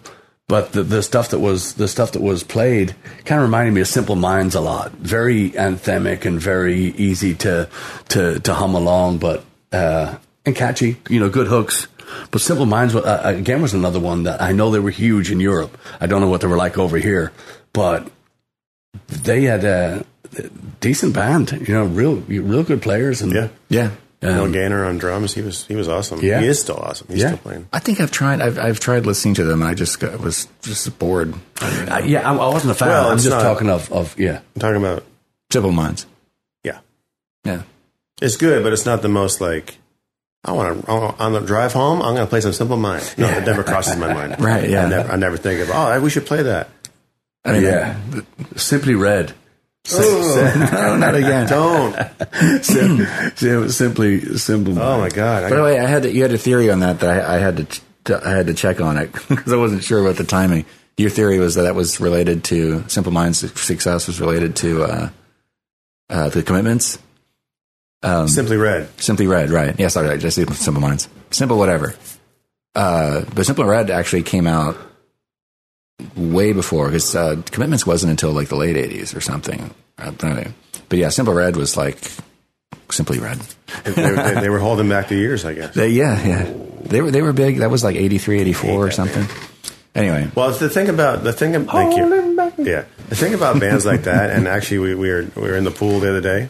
but 0.49 0.73
the, 0.73 0.83
the 0.83 1.01
stuff 1.01 1.29
that 1.29 1.39
was 1.39 1.75
the 1.75 1.87
stuff 1.87 2.11
that 2.11 2.21
was 2.21 2.43
played 2.43 2.93
kind 3.23 3.39
of 3.39 3.47
reminded 3.47 3.73
me 3.73 3.79
of 3.79 3.87
Simple 3.87 4.17
Minds 4.17 4.53
a 4.53 4.59
lot. 4.59 4.91
Very 4.91 5.51
anthemic 5.51 6.25
and 6.25 6.41
very 6.41 6.87
easy 6.97 7.35
to 7.35 7.69
to 8.09 8.41
to 8.41 8.53
hum 8.53 8.75
along, 8.75 9.19
but 9.19 9.45
uh, 9.71 10.17
and 10.45 10.53
catchy. 10.53 10.97
You 11.07 11.21
know, 11.21 11.29
good 11.29 11.47
hooks. 11.47 11.87
But 12.31 12.41
Simple 12.41 12.65
Minds 12.65 12.93
uh, 12.95 13.21
again 13.23 13.61
was 13.61 13.73
another 13.73 14.01
one 14.01 14.23
that 14.23 14.41
I 14.41 14.51
know 14.51 14.71
they 14.71 14.79
were 14.79 14.89
huge 14.89 15.31
in 15.31 15.39
Europe. 15.39 15.77
I 16.01 16.07
don't 16.07 16.19
know 16.19 16.27
what 16.27 16.41
they 16.41 16.47
were 16.47 16.57
like 16.57 16.77
over 16.77 16.97
here, 16.97 17.31
but 17.71 18.11
they 19.07 19.43
had 19.43 19.63
a 19.63 20.05
decent 20.79 21.13
band. 21.13 21.51
You 21.67 21.73
know, 21.73 21.85
real 21.85 22.15
real 22.17 22.63
good 22.63 22.81
players. 22.81 23.21
And 23.21 23.31
yeah. 23.33 23.47
yeah, 23.69 23.91
Mel 24.21 24.49
Gaynor 24.51 24.85
on 24.85 24.97
drums. 24.97 25.33
He 25.33 25.41
was 25.41 25.65
he 25.67 25.75
was 25.75 25.87
awesome. 25.87 26.19
Yeah. 26.21 26.39
he 26.41 26.47
is 26.47 26.59
still 26.61 26.77
awesome. 26.77 27.07
He's 27.09 27.21
Yeah. 27.21 27.27
still 27.29 27.37
playing. 27.39 27.67
I 27.73 27.79
think 27.79 27.99
I've 27.99 28.11
tried. 28.11 28.41
I've 28.41 28.57
I've 28.59 28.79
tried 28.79 29.05
listening 29.05 29.35
to 29.35 29.43
them. 29.43 29.61
and 29.61 29.69
I 29.69 29.73
just 29.73 29.99
got, 29.99 30.19
was 30.19 30.47
just 30.61 30.97
bored. 30.99 31.33
Uh, 31.61 32.01
yeah, 32.05 32.29
I, 32.29 32.33
I 32.35 32.47
wasn't 32.53 32.71
a 32.71 32.75
fan. 32.75 32.89
Well, 32.89 33.09
I'm 33.11 33.17
just 33.17 33.29
not- 33.29 33.41
talking 33.43 33.69
of, 33.69 33.91
of 33.91 34.17
yeah. 34.19 34.39
I'm 34.55 34.59
talking 34.59 34.77
about 34.77 35.03
Simple 35.51 35.71
Minds. 35.71 36.05
yeah. 36.63 36.79
Yeah, 37.45 37.61
It's 38.21 38.35
good, 38.37 38.63
but 38.63 38.73
it's 38.73 38.85
not 38.85 39.01
the 39.01 39.09
most 39.09 39.39
like. 39.41 39.77
I 40.45 40.53
want 40.53 40.85
to 40.85 40.91
on 40.91 41.33
the 41.33 41.41
drive 41.41 41.73
home. 41.73 42.01
I'm 42.01 42.13
going 42.15 42.25
to 42.25 42.29
play 42.29 42.39
some 42.39 42.53
Simple 42.53 42.77
Minds. 42.77 43.17
No, 43.17 43.27
it 43.27 43.45
never 43.45 43.61
crosses 43.63 43.97
my 43.97 44.13
mind. 44.13 44.35
Right, 44.39 44.69
yeah. 44.69 44.85
I 44.85 44.89
never, 44.89 45.11
I 45.11 45.15
never 45.17 45.35
think 45.37 45.59
of. 45.61 45.69
Oh, 45.73 45.99
we 45.99 46.09
should 46.09 46.25
play 46.25 46.43
that. 46.43 46.69
I 47.45 47.53
mean, 47.53 47.63
Yeah. 47.63 47.97
Simply 48.55 48.95
Red. 48.95 49.33
no, 49.91 50.97
not 50.97 51.15
again. 51.15 51.47
Don't. 51.49 51.95
Sim- 52.63 53.05
sim- 53.35 53.69
simply, 53.69 54.37
simple. 54.37 54.77
Oh 54.79 54.99
my 54.99 55.09
god. 55.09 55.49
By 55.49 55.55
the 55.55 55.63
way, 55.63 55.79
I 55.79 55.85
had 55.85 56.05
you 56.05 56.21
had 56.21 56.31
a 56.33 56.37
theory 56.37 56.69
on 56.69 56.81
that 56.81 56.99
that 56.99 57.29
I, 57.29 57.35
I 57.35 57.39
had 57.39 57.57
to, 57.57 57.81
to 58.05 58.27
I 58.27 58.31
had 58.31 58.47
to 58.47 58.53
check 58.53 58.81
on 58.81 58.97
it 58.97 59.11
because 59.29 59.51
I 59.51 59.55
wasn't 59.55 59.83
sure 59.83 60.01
about 60.01 60.17
the 60.17 60.25
timing. 60.25 60.65
Your 60.97 61.09
theory 61.09 61.39
was 61.39 61.55
that 61.55 61.63
that 61.63 61.75
was 61.75 61.99
related 62.01 62.43
to 62.45 62.83
Simple 62.89 63.13
Minds' 63.13 63.39
success 63.59 64.05
was 64.05 64.19
related 64.19 64.57
to 64.57 64.83
uh, 64.83 65.09
uh, 66.09 66.29
the 66.29 66.43
commitments. 66.43 66.99
simply 68.27 68.57
red. 68.57 68.89
Simply 69.01 69.27
Red, 69.27 69.49
right? 69.49 69.79
Yeah, 69.79 69.87
sorry, 69.87 70.09
I 70.09 70.17
just 70.17 70.35
Simple 70.35 70.81
Minds. 70.81 71.07
Simple 71.31 71.57
whatever. 71.57 71.95
Uh, 72.75 73.23
but 73.33 73.45
Simple 73.45 73.63
Red 73.65 73.89
actually 73.89 74.23
came 74.23 74.45
out 74.45 74.77
way 76.15 76.53
before 76.53 76.87
because 76.87 77.15
uh, 77.15 77.41
Commitments 77.51 77.85
wasn't 77.85 78.11
until 78.11 78.31
like 78.31 78.47
the 78.49 78.55
late 78.55 78.75
'80s 78.75 79.15
or 79.15 79.21
something. 79.21 79.73
But 79.97 80.97
yeah, 80.97 81.09
Simple 81.09 81.33
Red 81.33 81.55
was 81.55 81.75
like 81.77 81.97
Simply 82.91 83.19
Red. 83.19 83.39
They, 83.83 83.91
they, 83.91 84.41
they 84.41 84.49
were 84.49 84.59
holding 84.59 84.89
back 84.89 85.07
the 85.09 85.15
years, 85.15 85.45
I 85.45 85.53
guess. 85.53 85.75
They, 85.75 85.89
yeah, 85.89 86.25
yeah. 86.25 86.53
They 86.81 87.01
were 87.01 87.11
they 87.11 87.21
were 87.21 87.33
big. 87.33 87.57
That 87.57 87.69
was 87.69 87.83
like 87.83 87.95
83, 87.95 88.41
84 88.41 88.71
or 88.87 88.91
something. 88.91 89.25
Anyway, 89.95 90.29
Well, 90.35 90.51
the 90.51 90.69
thing 90.69 90.87
about 90.89 91.23
the 91.23 91.33
thing. 91.33 91.53
Thank 91.65 91.97
you. 91.97 92.35
Yeah, 92.57 92.85
the 93.09 93.15
thing 93.15 93.33
about 93.33 93.59
bands 93.59 93.85
like 93.85 94.03
that, 94.03 94.29
and 94.29 94.47
actually, 94.47 94.79
we, 94.79 94.95
we 94.95 95.09
were 95.09 95.27
we 95.35 95.41
were 95.41 95.57
in 95.57 95.63
the 95.63 95.71
pool 95.71 95.99
the 95.99 96.09
other 96.09 96.21
day, 96.21 96.49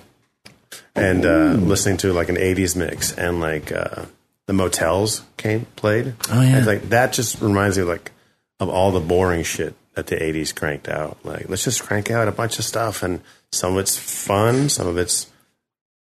and 0.95 1.25
uh, 1.25 1.53
listening 1.53 1.97
to 1.97 2.13
like 2.13 2.29
an 2.29 2.35
'80s 2.35 2.75
mix, 2.75 3.17
and 3.17 3.39
like 3.39 3.71
uh, 3.71 4.05
the 4.45 4.53
Motels 4.53 5.23
came 5.37 5.65
played. 5.75 6.13
Oh, 6.29 6.41
yeah. 6.41 6.57
it's 6.57 6.67
like 6.67 6.89
that 6.89 7.13
just 7.13 7.41
reminds 7.41 7.77
me 7.77 7.83
like 7.85 8.11
of 8.59 8.69
all 8.69 8.91
the 8.91 8.99
boring 8.99 9.43
shit 9.43 9.75
that 9.95 10.07
the 10.07 10.15
'80s 10.15 10.53
cranked 10.55 10.87
out. 10.87 11.17
Like, 11.23 11.49
let's 11.49 11.63
just 11.63 11.81
crank 11.83 12.09
out 12.11 12.27
a 12.27 12.31
bunch 12.31 12.59
of 12.59 12.65
stuff, 12.65 13.03
and 13.03 13.21
some 13.51 13.73
of 13.73 13.79
it's 13.79 13.97
fun, 13.97 14.69
some 14.69 14.87
of 14.87 14.97
it's 14.97 15.27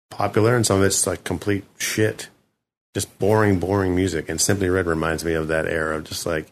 popular, 0.09 0.55
and 0.55 0.65
some 0.65 0.79
of 0.79 0.83
it's 0.85 1.05
like 1.07 1.23
complete 1.23 1.63
shit. 1.77 2.29
Just 2.93 3.17
boring, 3.19 3.59
boring 3.59 3.95
music. 3.95 4.27
And 4.29 4.41
Simply 4.41 4.69
Red 4.69 4.87
reminds 4.87 5.23
me 5.23 5.33
of 5.33 5.49
that 5.49 5.67
era 5.67 5.97
of 5.97 6.05
just 6.05 6.25
like 6.25 6.51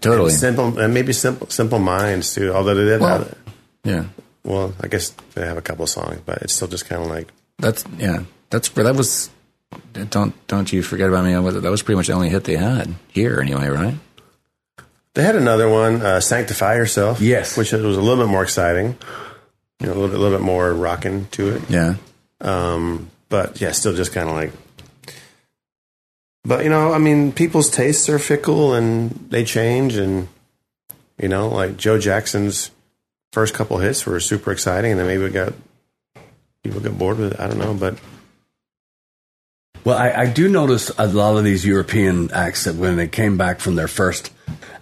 Totally. 0.00 0.30
simple 0.30 0.78
and 0.80 0.92
maybe 0.94 1.12
simple 1.12 1.48
simple 1.48 1.78
minds 1.78 2.34
too. 2.34 2.52
Although 2.52 2.74
they 2.74 2.84
did 2.84 3.00
Well- 3.00 3.18
have, 3.18 3.34
yeah. 3.84 4.04
well, 4.42 4.72
I 4.80 4.88
guess 4.88 5.10
they 5.34 5.44
have 5.44 5.58
a 5.58 5.62
couple 5.62 5.82
of 5.84 5.90
songs, 5.90 6.20
but 6.24 6.38
it's 6.42 6.54
still 6.54 6.68
just 6.68 6.86
kind 6.88 7.02
of 7.02 7.08
like 7.08 7.28
That's 7.58 7.84
yeah. 7.98 8.22
That's 8.48 8.68
that 8.70 8.96
was. 8.96 9.30
Don't 9.92 10.34
don't 10.48 10.72
you 10.72 10.82
forget 10.82 11.08
about 11.08 11.24
me. 11.24 11.32
That 11.34 11.70
was 11.70 11.82
pretty 11.82 11.96
much 11.96 12.06
the 12.08 12.14
only 12.14 12.30
hit 12.30 12.44
they 12.44 12.56
had 12.56 12.94
here 13.08 13.40
anyway, 13.40 13.68
right? 13.68 13.94
They 15.14 15.22
had 15.22 15.36
another 15.36 15.68
one, 15.68 16.02
uh, 16.02 16.20
"Sanctify 16.20 16.76
Yourself," 16.76 17.20
Yes. 17.20 17.56
which 17.56 17.72
was 17.72 17.96
a 17.96 18.00
little 18.00 18.24
bit 18.24 18.30
more 18.30 18.42
exciting, 18.42 18.96
you 19.80 19.86
know, 19.86 19.92
a 19.92 19.94
little 19.94 20.08
bit, 20.08 20.18
a 20.18 20.22
little 20.22 20.38
bit 20.38 20.44
more 20.44 20.72
rocking 20.72 21.26
to 21.32 21.56
it. 21.56 21.62
Yeah. 21.68 21.94
Um, 22.40 23.10
but 23.28 23.60
yeah, 23.60 23.72
still 23.72 23.94
just 23.94 24.12
kind 24.12 24.28
of 24.28 24.34
like. 24.34 24.52
But 26.44 26.64
you 26.64 26.70
know, 26.70 26.92
I 26.92 26.98
mean, 26.98 27.32
people's 27.32 27.68
tastes 27.70 28.08
are 28.08 28.18
fickle 28.18 28.74
and 28.74 29.10
they 29.30 29.44
change, 29.44 29.96
and 29.96 30.28
you 31.20 31.28
know, 31.28 31.48
like 31.48 31.76
Joe 31.76 31.98
Jackson's 31.98 32.70
first 33.32 33.52
couple 33.54 33.78
hits 33.78 34.06
were 34.06 34.18
super 34.20 34.50
exciting, 34.52 34.92
and 34.92 35.00
then 35.00 35.06
maybe 35.06 35.22
we 35.22 35.30
got 35.30 35.52
people 36.64 36.80
got 36.80 36.96
bored 36.98 37.18
with 37.18 37.32
it. 37.34 37.40
I 37.40 37.46
don't 37.46 37.58
know, 37.58 37.74
but 37.74 37.98
Well, 39.84 39.96
I, 39.98 40.10
I 40.12 40.26
do 40.26 40.48
notice 40.48 40.90
a 40.98 41.06
lot 41.06 41.36
of 41.36 41.44
these 41.44 41.64
European 41.64 42.30
acts 42.32 42.64
that 42.64 42.74
when 42.74 42.96
they 42.96 43.08
came 43.08 43.36
back 43.36 43.60
from 43.60 43.76
their 43.76 43.88
first 43.88 44.30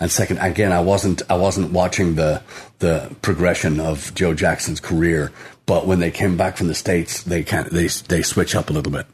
and 0.00 0.10
second, 0.10 0.38
again, 0.38 0.72
I 0.72 0.80
wasn't 0.80 1.22
I 1.30 1.36
wasn't 1.36 1.72
watching 1.72 2.14
the 2.14 2.42
the 2.78 3.14
progression 3.22 3.80
of 3.80 4.14
Joe 4.14 4.34
Jackson's 4.34 4.80
career, 4.80 5.32
but 5.66 5.86
when 5.86 5.98
they 5.98 6.10
came 6.10 6.36
back 6.36 6.56
from 6.56 6.68
the 6.68 6.74
states, 6.74 7.22
they 7.22 7.42
kind 7.42 7.66
they 7.66 7.88
they 7.88 8.22
switch 8.22 8.54
up 8.54 8.70
a 8.70 8.72
little 8.72 8.92
bit, 8.92 9.06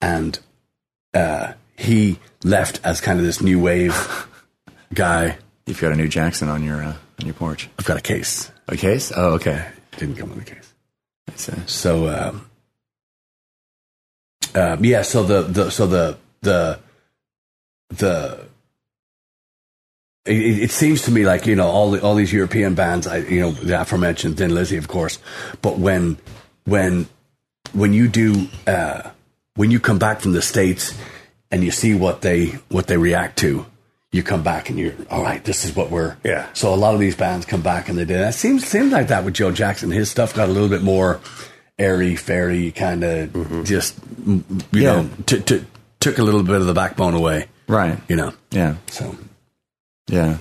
and 0.00 0.38
uh, 1.14 1.52
he 1.76 2.18
left 2.42 2.80
as 2.84 3.00
kind 3.00 3.18
of 3.18 3.24
this 3.24 3.40
new 3.40 3.60
wave 3.60 4.26
guy. 4.94 5.38
You've 5.66 5.80
got 5.80 5.92
a 5.92 5.96
new 5.96 6.08
Jackson 6.08 6.48
on 6.48 6.62
your 6.62 6.82
uh, 6.82 6.96
on 7.20 7.26
your 7.26 7.34
porch. 7.34 7.68
I've 7.78 7.86
got 7.86 7.96
a 7.96 8.02
case. 8.02 8.50
A 8.68 8.76
case? 8.76 9.12
Oh, 9.14 9.34
okay. 9.34 9.66
Didn't 9.98 10.16
come 10.16 10.30
with 10.30 10.40
a 10.40 10.54
case. 10.54 10.74
That's, 11.26 11.72
So, 11.72 12.08
um, 12.08 12.50
uh, 14.54 14.76
yeah. 14.80 15.02
So 15.02 15.22
the, 15.22 15.42
the 15.42 15.70
so 15.70 15.86
the 15.86 16.18
the 16.40 16.78
the 17.90 18.46
it, 20.26 20.36
it 20.36 20.62
it 20.64 20.70
seems 20.70 21.02
to 21.02 21.10
me 21.10 21.24
like 21.24 21.46
you 21.46 21.56
know 21.56 21.68
all 21.68 21.90
the, 21.92 22.02
all 22.02 22.14
these 22.14 22.32
European 22.32 22.74
bands. 22.74 23.06
I 23.06 23.18
you 23.18 23.40
know 23.40 23.50
the 23.52 23.80
aforementioned 23.80 24.36
Thin 24.38 24.54
Lizzy, 24.54 24.76
of 24.76 24.88
course. 24.88 25.18
But 25.62 25.78
when 25.78 26.18
when 26.64 27.06
when 27.72 27.92
you 27.92 28.08
do 28.08 28.48
uh, 28.66 29.10
when 29.56 29.70
you 29.70 29.80
come 29.80 29.98
back 29.98 30.20
from 30.20 30.32
the 30.32 30.42
states 30.42 30.94
and 31.50 31.62
you 31.64 31.70
see 31.70 31.94
what 31.94 32.22
they 32.22 32.46
what 32.68 32.86
they 32.86 32.96
react 32.96 33.38
to, 33.40 33.66
you 34.12 34.22
come 34.22 34.42
back 34.42 34.70
and 34.70 34.78
you're 34.78 34.94
all 35.10 35.22
right. 35.22 35.44
This 35.44 35.64
is 35.64 35.74
what 35.76 35.90
we're. 35.90 36.16
Yeah. 36.24 36.48
So 36.54 36.72
a 36.72 36.76
lot 36.76 36.94
of 36.94 37.00
these 37.00 37.16
bands 37.16 37.44
come 37.46 37.62
back 37.62 37.88
and 37.88 37.98
they 37.98 38.04
did. 38.04 38.20
It 38.20 38.32
seems 38.34 38.66
seems 38.66 38.92
like 38.92 39.08
that 39.08 39.24
with 39.24 39.34
Joe 39.34 39.50
Jackson. 39.52 39.90
His 39.90 40.10
stuff 40.10 40.34
got 40.34 40.48
a 40.48 40.52
little 40.52 40.68
bit 40.68 40.82
more 40.82 41.20
airy, 41.78 42.16
fairy, 42.16 42.70
kind 42.70 43.02
of 43.04 43.30
Mm-hmm. 43.30 43.64
just 43.64 43.98
you 44.26 44.42
Yeah. 44.72 45.02
know 45.02 45.10
t- 45.26 45.40
t- 45.40 45.64
took 46.00 46.18
a 46.18 46.22
little 46.22 46.42
bit 46.42 46.56
of 46.56 46.66
the 46.66 46.74
backbone 46.74 47.14
away. 47.14 47.46
Right. 47.68 47.98
You 48.08 48.16
know. 48.16 48.32
Yeah. 48.52 48.76
So 48.86 49.16
Yeah. 50.06 50.38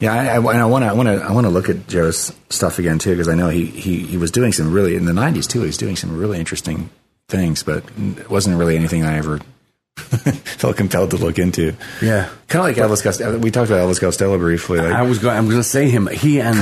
Yeah, 0.00 0.12
I, 0.12 0.26
I, 0.26 0.36
and 0.36 0.46
I 0.60 0.66
want 0.66 0.82
to, 0.82 0.88
I 0.88 0.92
want 0.92 1.08
to, 1.08 1.24
I 1.24 1.32
want 1.32 1.46
to 1.46 1.50
look 1.50 1.68
at 1.68 1.86
Joe's 1.86 2.32
stuff 2.50 2.78
again 2.78 2.98
too 2.98 3.10
because 3.10 3.28
I 3.28 3.34
know 3.34 3.48
he, 3.48 3.64
he 3.66 3.98
he 4.04 4.16
was 4.16 4.30
doing 4.30 4.52
some 4.52 4.72
really 4.72 4.96
in 4.96 5.04
the 5.04 5.12
'90s 5.12 5.48
too. 5.48 5.60
He 5.60 5.66
was 5.66 5.76
doing 5.76 5.96
some 5.96 6.18
really 6.18 6.38
interesting 6.38 6.90
things, 7.28 7.62
but 7.62 7.84
it 8.18 8.28
wasn't 8.28 8.58
really 8.58 8.76
anything 8.76 9.04
I 9.04 9.16
ever 9.18 9.40
felt 9.96 10.76
compelled 10.76 11.10
to 11.10 11.16
look 11.16 11.38
into. 11.38 11.74
yeah. 12.02 12.28
Kind 12.48 12.76
of 12.76 12.76
like 12.76 12.90
Elvis 12.90 13.02
Costello. 13.02 13.38
We 13.38 13.50
talked 13.50 13.70
about 13.70 13.88
Elvis 13.88 14.00
Costello 14.00 14.36
briefly. 14.36 14.78
Like, 14.78 14.92
I 14.92 15.02
was 15.02 15.20
going. 15.20 15.36
I'm 15.36 15.44
going 15.46 15.56
to 15.58 15.62
say 15.62 15.88
him. 15.88 16.08
He 16.08 16.40
and 16.40 16.56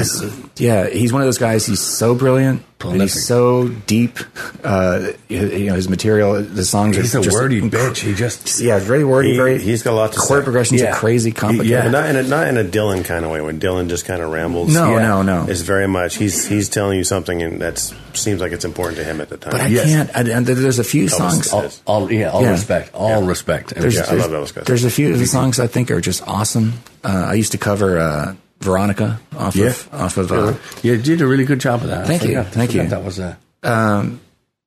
yeah, 0.57 0.89
he's 0.89 1.13
one 1.13 1.23
of 1.23 1.27
those 1.27 1.39
guys. 1.39 1.67
He's 1.67 1.81
so 1.81 2.15
brilliant. 2.15 2.63
And 2.83 2.91
Prolific. 2.99 3.15
he's 3.15 3.27
so 3.27 3.69
deep. 3.87 4.19
Uh, 4.65 5.09
you 5.29 5.47
you 5.47 5.67
know, 5.67 5.75
his 5.75 5.89
material, 5.89 6.43
the 6.43 6.65
songs 6.65 6.97
he's 6.97 7.15
are 7.15 7.19
a 7.21 7.23
just 7.23 7.35
wordy 7.37 7.61
inc- 7.61 7.71
bitch. 7.71 7.99
He 7.99 8.15
just 8.15 8.61
Yeah, 8.61 8.79
very 8.79 9.05
wordy. 9.05 9.31
He- 9.33 9.37
very. 9.37 9.59
he's 9.59 9.83
got 9.83 9.93
a 9.93 9.95
lot 9.97 10.13
to 10.13 10.19
chord 10.19 10.41
say. 10.41 10.45
progressions 10.45 10.81
Yeah. 10.81 10.93
are 10.93 10.95
crazy, 10.97 11.31
complicated. 11.33 11.71
Yeah. 11.71 11.89
Not 11.91 12.09
in 12.11 12.17
a 12.17 12.23
not 12.25 12.49
in 12.49 12.59
a 12.59 12.65
Dylan 12.65 13.05
kind 13.05 13.25
of 13.25 13.31
way. 13.31 13.41
When 13.41 13.61
Dylan 13.61 13.89
just 13.89 14.05
kind 14.05 14.21
of 14.23 14.31
rambles. 14.33 14.75
No, 14.75 14.97
Yeah. 14.97 15.03
no, 15.09 15.23
no. 15.23 15.47
It's 15.49 15.61
very 15.63 15.87
much 15.89 16.17
he's 16.17 16.47
he's 16.47 16.69
telling 16.69 16.99
you 16.99 17.05
something 17.05 17.41
and 17.43 17.61
that 17.61 17.79
seems 18.15 18.41
like 18.41 18.53
it's 18.53 18.65
important 18.65 18.99
to 18.99 19.05
him 19.05 19.21
at 19.21 19.29
the 19.29 19.37
time. 19.37 19.53
But 19.53 19.61
I 19.63 19.67
Yes. 19.69 19.85
can't. 19.85 20.11
I, 20.15 20.21
and 20.33 20.45
there's 20.47 20.79
a 20.79 20.85
few 20.85 21.09
songs. 21.09 21.53
all, 21.53 21.71
all 21.87 22.13
yeah, 22.13 22.31
all 22.31 22.43
Yeah. 22.43 22.51
respect, 22.51 22.91
all 22.95 23.23
respect. 23.23 23.75
There's, 23.75 23.95
Yeah, 23.95 24.07
I 24.09 24.15
love 24.15 24.31
Elvis 24.31 24.47
Costello. 24.55 24.65
There's 24.67 24.85
a 24.85 24.91
few 24.91 25.13
of 25.13 25.19
the 25.19 25.27
songs 25.27 25.59
I 25.61 25.67
think 25.67 25.91
are 25.91 26.01
just 26.01 26.23
awesome. 26.27 26.75
Uh, 27.05 27.27
I 27.31 27.35
used 27.35 27.53
to 27.53 27.59
cover 27.59 27.99
uh, 27.99 28.35
Veronica 28.63 29.21
off 29.37 29.55
Yeah. 29.57 29.67
of 29.67 29.89
off 29.93 30.17
of. 30.17 30.33
Uh, 30.33 30.55
you 30.83 30.97
did 30.97 31.21
a 31.21 31.27
really 31.27 31.45
good 31.45 31.61
job 31.61 31.83
of 31.83 31.89
that. 31.89 32.05
I 32.05 32.07
Thank 32.07 32.23
you. 32.23 32.29
forgot- 32.29 32.53
Thank 32.53 32.71
forgot 32.71 32.83
you. 32.85 32.89
That 32.91 33.05
was 33.05 33.19
a 33.19 33.39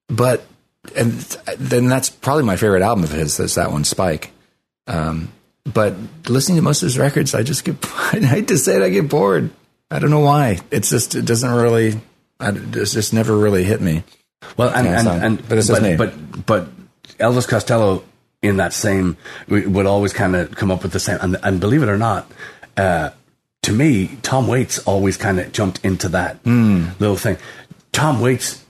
but 0.07 0.43
and 0.95 1.11
then 1.57 1.87
that's 1.87 2.09
probably 2.09 2.43
my 2.43 2.57
favorite 2.57 2.83
album 2.83 3.03
of 3.03 3.11
his. 3.11 3.39
Is 3.39 3.55
that 3.55 3.71
one 3.71 3.83
Spike. 3.83 4.31
Um, 4.87 5.29
but 5.63 5.95
listening 6.27 6.57
to 6.57 6.61
most 6.61 6.83
of 6.83 6.87
his 6.87 6.99
records, 6.99 7.33
I 7.33 7.41
just 7.43 7.63
get. 7.63 7.77
I 8.13 8.19
hate 8.19 8.47
to 8.49 8.57
say 8.57 8.75
it, 8.77 8.83
I 8.83 8.89
get 8.89 9.09
bored. 9.09 9.49
I 9.89 9.99
don't 9.99 10.11
know 10.11 10.19
why. 10.19 10.59
It's 10.71 10.89
just 10.89 11.15
it 11.15 11.25
doesn't 11.25 11.49
really. 11.49 11.99
I, 12.39 12.49
it's 12.51 12.93
just 12.93 13.13
never 13.13 13.35
really 13.35 13.63
hit 13.63 13.81
me. 13.81 14.03
well, 14.57 14.69
and 14.69 14.85
Yeah, 14.85 14.99
and, 14.99 15.23
and 15.23 15.47
but 15.49 15.57
it's 15.57 15.67
just 15.67 15.81
me. 15.81 15.95
but 15.95 16.45
but 16.45 16.67
Elvis 17.17 17.47
Costello 17.47 18.03
in 18.43 18.57
that 18.57 18.73
same 18.73 19.17
would 19.47 19.85
always 19.87 20.13
kind 20.13 20.35
of 20.35 20.51
come 20.55 20.69
up 20.69 20.83
with 20.83 20.91
the 20.91 20.99
same. 20.99 21.17
And, 21.21 21.37
and 21.41 21.59
believe 21.59 21.81
it 21.81 21.89
or 21.89 21.97
not, 21.97 22.29
uh, 22.77 23.09
to 23.66 23.72
me, 23.74 24.18
Tom 24.22 24.47
Waits 24.47 24.80
always 24.80 25.18
kind 25.18 25.39
of 25.39 25.51
jumped 25.51 25.84
into 25.84 26.09
that 26.09 26.38
Hmm. 26.43 26.88
little 26.99 27.18
thing. 27.18 27.38
Tom 27.91 28.20
Waits, 28.22 28.63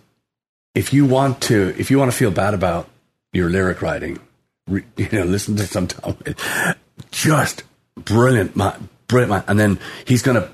if 0.73 0.93
you 0.93 1.05
want 1.05 1.41
to, 1.43 1.73
if 1.77 1.89
you 1.91 1.97
want 1.99 2.11
to 2.11 2.17
feel 2.17 2.31
bad 2.31 2.53
about 2.53 2.87
your 3.33 3.49
lyric 3.49 3.81
writing, 3.81 4.19
re, 4.67 4.83
you 4.97 5.07
know, 5.11 5.23
listen 5.23 5.55
to 5.57 5.65
some 5.67 5.87
Tom 5.87 6.15
Waits. 6.25 6.43
Just 7.11 7.63
brilliant, 7.95 8.55
man, 8.55 8.89
brilliant 9.07 9.31
man. 9.31 9.43
And 9.47 9.59
then 9.59 9.79
he's 10.05 10.21
gonna 10.21 10.49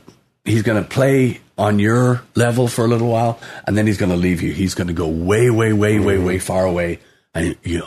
he's 0.46 0.64
gonna 0.64 0.84
play 0.84 1.40
on 1.58 1.78
your 1.80 2.24
level 2.36 2.68
for 2.68 2.86
a 2.86 2.88
little 2.88 3.10
while, 3.10 3.40
and 3.68 3.78
then 3.78 3.86
he's 3.88 3.98
gonna 3.98 4.16
leave 4.16 4.42
you. 4.42 4.52
He's 4.54 4.74
gonna 4.76 4.94
go 4.94 5.08
way, 5.08 5.50
way, 5.50 5.74
way, 5.74 6.00
way, 6.00 6.18
way 6.18 6.40
far 6.40 6.66
away, 6.66 7.00
and 7.36 7.56
you. 7.64 7.84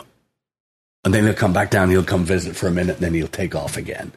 And 1.05 1.13
then 1.13 1.23
he'll 1.25 1.33
come 1.35 1.53
back 1.53 1.69
down. 1.69 1.89
He'll 1.91 2.03
come 2.03 2.25
visit 2.25 2.55
for 2.55 2.67
a 2.67 2.71
minute, 2.71 2.95
and 2.97 3.05
then 3.05 3.13
he'll 3.13 3.27
take 3.27 3.53
off 3.55 3.77
again. 3.77 4.11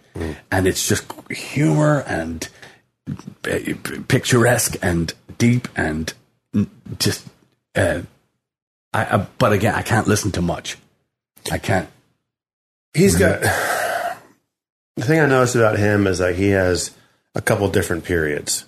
And 0.50 0.66
it's 0.66 0.88
just 0.88 1.04
humor 1.30 2.00
and 2.06 2.48
uh, 3.48 3.58
picturesque 4.08 4.76
and 4.82 5.12
deep 5.36 5.68
and 5.76 6.12
just. 6.98 7.28
Uh, 7.76 8.00
I, 8.94 9.16
I, 9.16 9.26
but 9.38 9.52
again, 9.52 9.74
I 9.74 9.82
can't 9.82 10.08
listen 10.08 10.32
to 10.32 10.42
much. 10.42 10.78
I 11.52 11.58
can't. 11.58 11.88
He's 12.94 13.16
got 13.16 13.42
the 13.42 15.04
thing 15.04 15.20
I 15.20 15.26
noticed 15.26 15.54
about 15.56 15.78
him 15.78 16.06
is 16.06 16.18
that 16.18 16.36
he 16.36 16.48
has 16.50 16.90
a 17.34 17.42
couple 17.42 17.68
different 17.68 18.04
periods. 18.04 18.64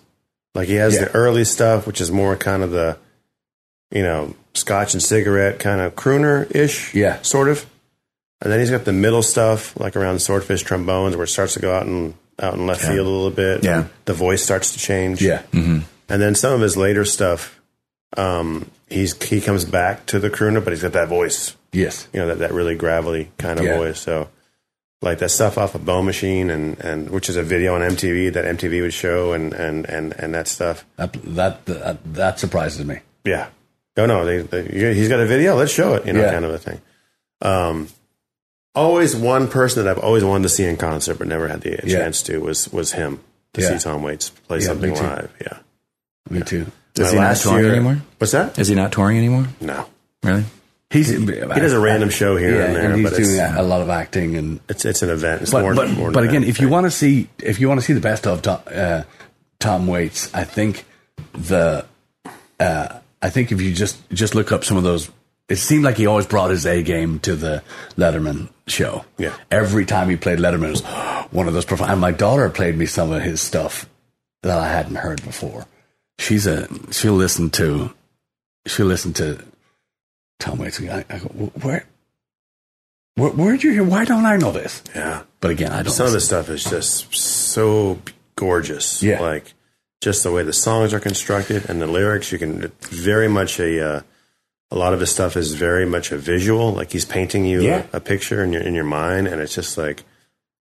Like 0.54 0.68
he 0.68 0.74
has 0.74 0.94
Yeah. 0.94 1.06
the 1.06 1.12
early 1.14 1.44
stuff, 1.44 1.86
which 1.86 2.00
is 2.00 2.10
more 2.12 2.36
kind 2.36 2.62
of 2.62 2.70
the, 2.70 2.98
you 3.90 4.02
know, 4.02 4.34
scotch 4.54 4.92
and 4.94 5.02
cigarette 5.02 5.58
kind 5.58 5.80
of 5.80 5.96
crooner 5.96 6.54
ish, 6.54 6.94
Yeah. 6.94 7.22
sort 7.22 7.48
of. 7.48 7.64
And 8.42 8.50
then 8.52 8.60
he's 8.60 8.70
got 8.70 8.84
the 8.84 8.92
middle 8.92 9.22
stuff, 9.22 9.78
like 9.78 9.96
around 9.96 10.20
swordfish 10.20 10.62
trombones, 10.62 11.14
where 11.16 11.24
it 11.24 11.28
starts 11.28 11.54
to 11.54 11.60
go 11.60 11.74
out 11.74 11.86
and 11.86 12.14
out 12.40 12.54
in 12.54 12.66
left 12.66 12.80
field 12.80 13.06
a 13.06 13.10
little 13.10 13.30
bit. 13.30 13.62
Yeah. 13.64 13.88
the 14.06 14.14
voice 14.14 14.42
starts 14.42 14.72
to 14.72 14.78
change. 14.78 15.20
Yeah. 15.22 15.42
and 15.52 15.84
then 16.08 16.34
some 16.34 16.54
of 16.54 16.60
his 16.62 16.76
later 16.76 17.04
stuff, 17.04 17.60
um, 18.16 18.70
he's 18.88 19.20
he 19.22 19.40
comes 19.40 19.64
back 19.64 20.06
to 20.06 20.18
the 20.18 20.30
crooner, 20.30 20.62
but 20.64 20.72
he's 20.72 20.82
got 20.82 20.92
that 20.92 21.08
voice 21.08 21.54
Yes. 21.72 22.08
you 22.12 22.18
know 22.18 22.26
that, 22.28 22.38
that 22.40 22.52
really 22.52 22.74
gravelly 22.74 23.30
kind 23.38 23.60
of 23.60 23.66
Yeah. 23.66 23.76
voice. 23.76 24.00
So 24.00 24.28
like 25.02 25.18
that 25.18 25.28
stuff 25.30 25.56
off 25.58 25.74
of 25.74 25.84
Bone 25.84 26.04
Machine 26.06 26.50
and, 26.50 26.78
and 26.80 27.10
which 27.10 27.28
is 27.28 27.36
a 27.36 27.42
video 27.42 27.74
on 27.74 27.82
MTV 27.82 28.32
that 28.32 28.44
MTV 28.56 28.82
would 28.82 28.92
show 28.94 29.32
and 29.34 29.52
and 29.52 29.84
and, 29.86 30.12
and 30.14 30.34
that 30.34 30.48
stuff. 30.48 30.84
That 30.96 31.12
that 31.36 31.64
that, 31.66 32.14
that 32.14 32.38
surprises 32.40 32.84
me. 32.84 33.00
Yeah. 33.24 33.48
Oh 33.96 34.06
no, 34.06 34.24
they, 34.24 34.38
they, 34.42 34.94
he's 34.94 35.08
got 35.08 35.20
a 35.20 35.26
video. 35.26 35.54
Let's 35.56 35.72
show 35.72 35.94
it. 35.94 36.06
You 36.06 36.14
know, 36.14 36.20
Yeah. 36.22 36.32
kind 36.32 36.44
of 36.46 36.52
a 36.52 36.58
thing. 36.58 36.80
Um, 37.42 37.88
always 38.74 39.16
one 39.16 39.48
person 39.48 39.84
that 39.84 39.90
I've 39.90 40.02
always 40.02 40.24
wanted 40.24 40.44
to 40.44 40.48
see 40.48 40.64
in 40.64 40.76
concert 40.76 41.18
but 41.18 41.26
never 41.26 41.48
had 41.48 41.60
the 41.62 41.80
Yeah. 41.84 41.98
chance 41.98 42.22
to 42.24 42.38
was 42.38 42.68
was 42.72 42.92
him 42.92 43.20
to 43.54 43.62
Yeah. 43.62 43.76
see 43.78 43.82
Tom 43.84 44.02
Waits 44.02 44.30
play 44.30 44.58
Yeah, 44.60 44.66
something 44.66 44.94
live. 44.94 45.30
Yeah. 45.40 45.58
Me 46.30 46.42
too. 46.42 46.66
Is 46.96 47.00
My 47.04 47.08
he 47.10 47.16
not 47.16 47.22
last 47.22 47.42
touring 47.42 47.64
year- 47.64 47.72
anymore? 47.74 48.02
What's 48.18 48.32
that? 48.32 48.58
Is 48.58 48.68
he 48.68 48.74
not 48.74 48.92
touring 48.92 49.16
anymore? 49.18 49.46
No. 49.60 49.86
Really? 50.22 50.44
He's 50.90 51.08
he 51.08 51.18
He 51.18 51.24
does 51.24 51.72
a 51.72 51.78
random 51.78 52.10
show 52.10 52.36
here 52.36 52.56
yeah, 52.56 52.64
and 52.64 52.76
there, 52.76 52.94
he's 52.96 53.04
but 53.10 53.18
it's, 53.18 53.28
doing 53.28 53.40
a, 53.40 53.62
lot 53.62 53.80
of 53.80 53.88
acting 53.90 54.34
and. 54.36 54.58
it's 54.68 54.84
it's 54.84 55.02
an 55.02 55.10
event. 55.10 55.42
It's 55.42 55.52
But 55.52 55.62
more, 55.62 55.74
but, 55.74 55.90
more 55.90 56.10
but 56.10 56.24
again, 56.24 56.42
if 56.42 56.60
you 56.60 56.68
want 56.68 56.86
to 56.86 56.90
see 56.90 57.28
if 57.38 57.60
you 57.60 57.68
want 57.68 57.78
to 57.80 57.86
see 57.86 57.92
the 57.92 58.00
best 58.00 58.26
of 58.26 58.42
Tom, 58.42 58.58
uh, 58.74 59.02
Tom 59.60 59.86
Waits, 59.86 60.30
I 60.34 60.42
think 60.44 60.84
the 61.32 61.84
uh, 62.58 62.88
I 63.22 63.30
think 63.30 63.52
if 63.52 63.60
you 63.60 63.72
just 63.72 63.98
just 64.10 64.34
look 64.34 64.50
up 64.50 64.64
some 64.64 64.76
of 64.76 64.82
those, 64.82 65.08
it 65.50 65.56
seemed 65.56 65.84
like 65.84 65.96
he 65.96 66.06
always 66.06 66.26
brought 66.26 66.50
his 66.50 66.64
A 66.64 66.82
game 66.82 67.18
to 67.20 67.36
the 67.36 67.62
Letterman 67.96 68.48
show. 68.66 69.04
Yeah. 69.18 69.34
every 69.50 69.84
time 69.84 70.08
he 70.08 70.16
played 70.16 70.38
Letterman, 70.38 70.68
it 70.68 70.70
was 70.70 71.26
one 71.32 71.48
of 71.48 71.54
those. 71.54 71.64
Perform- 71.64 71.90
and 71.90 72.00
my 72.00 72.12
daughter 72.12 72.48
played 72.48 72.76
me 72.78 72.86
some 72.86 73.10
of 73.12 73.22
his 73.22 73.40
stuff 73.40 73.88
that 74.42 74.58
I 74.58 74.68
hadn't 74.68 74.94
heard 74.96 75.22
before. 75.24 75.66
She's 76.18 76.46
a 76.46 76.68
she'll 76.92 77.14
listen 77.14 77.50
to 77.50 77.92
she'll 78.66 78.86
listen 78.86 79.12
to 79.14 79.44
Tom 80.38 80.58
Waits. 80.58 80.80
I, 80.80 81.04
I 81.10 81.18
go, 81.18 81.26
where, 81.28 81.84
where 83.16 83.30
where'd 83.30 83.62
you 83.62 83.72
hear? 83.72 83.84
Why 83.84 84.04
don't 84.04 84.26
I 84.26 84.36
know 84.36 84.52
this? 84.52 84.82
yeah. 84.94 85.22
But 85.40 85.50
again, 85.50 85.72
I 85.72 85.82
don't. 85.82 85.92
some 85.92 86.06
of 86.06 86.12
the 86.12 86.20
stuff 86.20 86.48
is 86.48 86.62
just 86.64 87.14
so 87.14 87.98
gorgeous. 88.36 89.02
Yeah. 89.02 89.20
like 89.20 89.54
just 90.00 90.22
the 90.22 90.30
way 90.32 90.42
the 90.42 90.52
songs 90.52 90.94
are 90.94 91.00
constructed 91.00 91.68
and 91.68 91.80
the 91.80 91.86
lyrics. 91.86 92.32
You 92.32 92.38
can 92.38 92.70
very 92.90 93.28
much 93.28 93.58
a 93.58 93.86
uh, 93.86 94.02
a 94.70 94.76
lot 94.76 94.92
of 94.94 95.00
his 95.00 95.10
stuff 95.10 95.36
is 95.36 95.54
very 95.54 95.84
much 95.86 96.12
a 96.12 96.16
visual. 96.18 96.72
Like 96.72 96.92
he's 96.92 97.04
painting 97.04 97.44
you 97.44 97.60
Yeah. 97.62 97.86
a, 97.92 97.96
a 97.96 98.00
picture 98.00 98.42
in 98.44 98.52
your 98.52 98.62
in 98.62 98.74
your 98.74 98.84
mind, 98.84 99.26
and 99.28 99.40
it's 99.40 99.54
just 99.54 99.76
like 99.78 100.04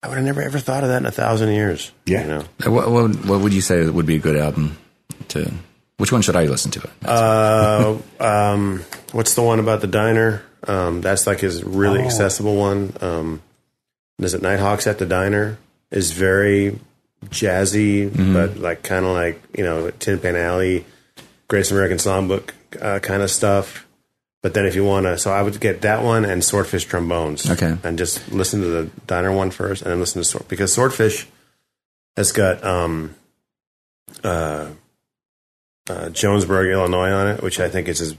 I 0.03 0.07
would 0.07 0.17
have 0.17 0.25
never 0.25 0.41
ever 0.41 0.59
thought 0.59 0.83
of 0.83 0.89
that 0.89 0.97
in 1.01 1.05
a 1.05 1.11
thousand 1.11 1.49
years. 1.53 1.91
Yeah. 2.05 2.21
you 2.21 2.27
know. 2.27 2.43
Uh, 2.65 2.71
What, 2.71 2.89
what, 2.91 3.25
what 3.25 3.41
would 3.41 3.53
you 3.53 3.61
say 3.61 3.85
would 3.87 4.05
be 4.05 4.15
a 4.15 4.19
good 4.19 4.35
album 4.37 4.77
to? 5.29 5.51
Which 5.97 6.11
one 6.11 6.21
should 6.23 6.35
I 6.35 6.45
listen 6.45 6.71
to? 6.71 6.89
Uh, 7.05 7.97
um, 8.19 8.83
what's 9.11 9.35
the 9.35 9.43
one 9.43 9.59
about 9.59 9.81
the 9.81 9.87
diner? 9.87 10.41
Um, 10.67 11.01
that's 11.01 11.27
like 11.27 11.39
his 11.41 11.63
really 11.63 11.99
Oh. 12.01 12.05
accessible 12.05 12.55
one. 12.55 12.93
Um, 13.01 13.41
is 14.19 14.33
it 14.33 14.41
Nighthawks 14.41 14.87
at 14.87 14.97
the 14.99 15.05
Diner? 15.05 15.57
Is 15.91 16.11
very 16.11 16.79
jazzy, 17.29 18.09
but 18.33 18.57
like 18.57 18.81
kind 18.83 19.05
of 19.05 19.11
like 19.11 19.41
you 19.57 19.63
know 19.63 19.91
Tin 19.91 20.19
Pan 20.19 20.35
Alley, 20.35 20.85
Greatest 21.47 21.71
American 21.71 21.97
Songbook 21.97 22.51
uh, 22.79 22.99
kind 22.99 23.21
of 23.23 23.31
stuff. 23.31 23.87
But 24.43 24.53
then 24.55 24.65
if 24.65 24.73
you 24.75 24.83
want 24.83 25.05
to, 25.05 25.17
so 25.19 25.31
I 25.31 25.43
would 25.43 25.59
get 25.59 25.81
that 25.81 26.03
one 26.03 26.25
and 26.25 26.43
Swordfish 26.43 26.87
Trombones. 26.87 27.49
Okay. 27.49 27.75
and 27.83 27.97
just 27.97 28.31
listen 28.31 28.61
to 28.61 28.67
the 28.67 28.89
Diner 29.05 29.31
one 29.31 29.51
first, 29.51 29.83
and 29.83 29.91
then 29.91 29.99
listen 29.99 30.21
to 30.21 30.27
Sword 30.27 30.47
because 30.47 30.73
Swordfish 30.73 31.27
has 32.17 32.31
got 32.31 32.63
um, 32.63 33.13
uh, 34.23 34.69
uh, 35.89 36.09
Johnsburg, 36.09 36.71
Illinois 36.71 37.11
on 37.11 37.27
it, 37.27 37.43
which 37.43 37.59
I 37.59 37.69
think 37.69 37.87
is 37.87 37.99
his 37.99 38.15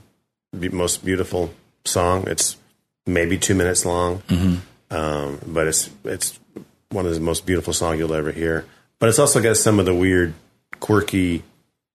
be- 0.59 0.69
most 0.69 1.05
beautiful 1.05 1.53
song. 1.85 2.25
It's 2.29 2.57
maybe 3.05 3.37
two 3.37 3.55
minutes 3.57 3.85
long, 3.85 4.23
um, 4.91 5.41
but 5.47 5.67
it's 5.67 5.91
it's 6.05 6.39
one 6.91 7.05
of 7.07 7.15
the 7.15 7.21
most 7.21 7.47
beautiful 7.47 7.73
songs 7.73 7.99
you'll 7.99 8.15
ever 8.15 8.31
hear. 8.31 8.65
But 9.01 9.09
it's 9.09 9.19
also 9.19 9.43
got 9.43 9.57
some 9.57 9.81
of 9.81 9.87
the 9.87 9.95
weird, 9.95 10.35
quirky, 10.79 11.43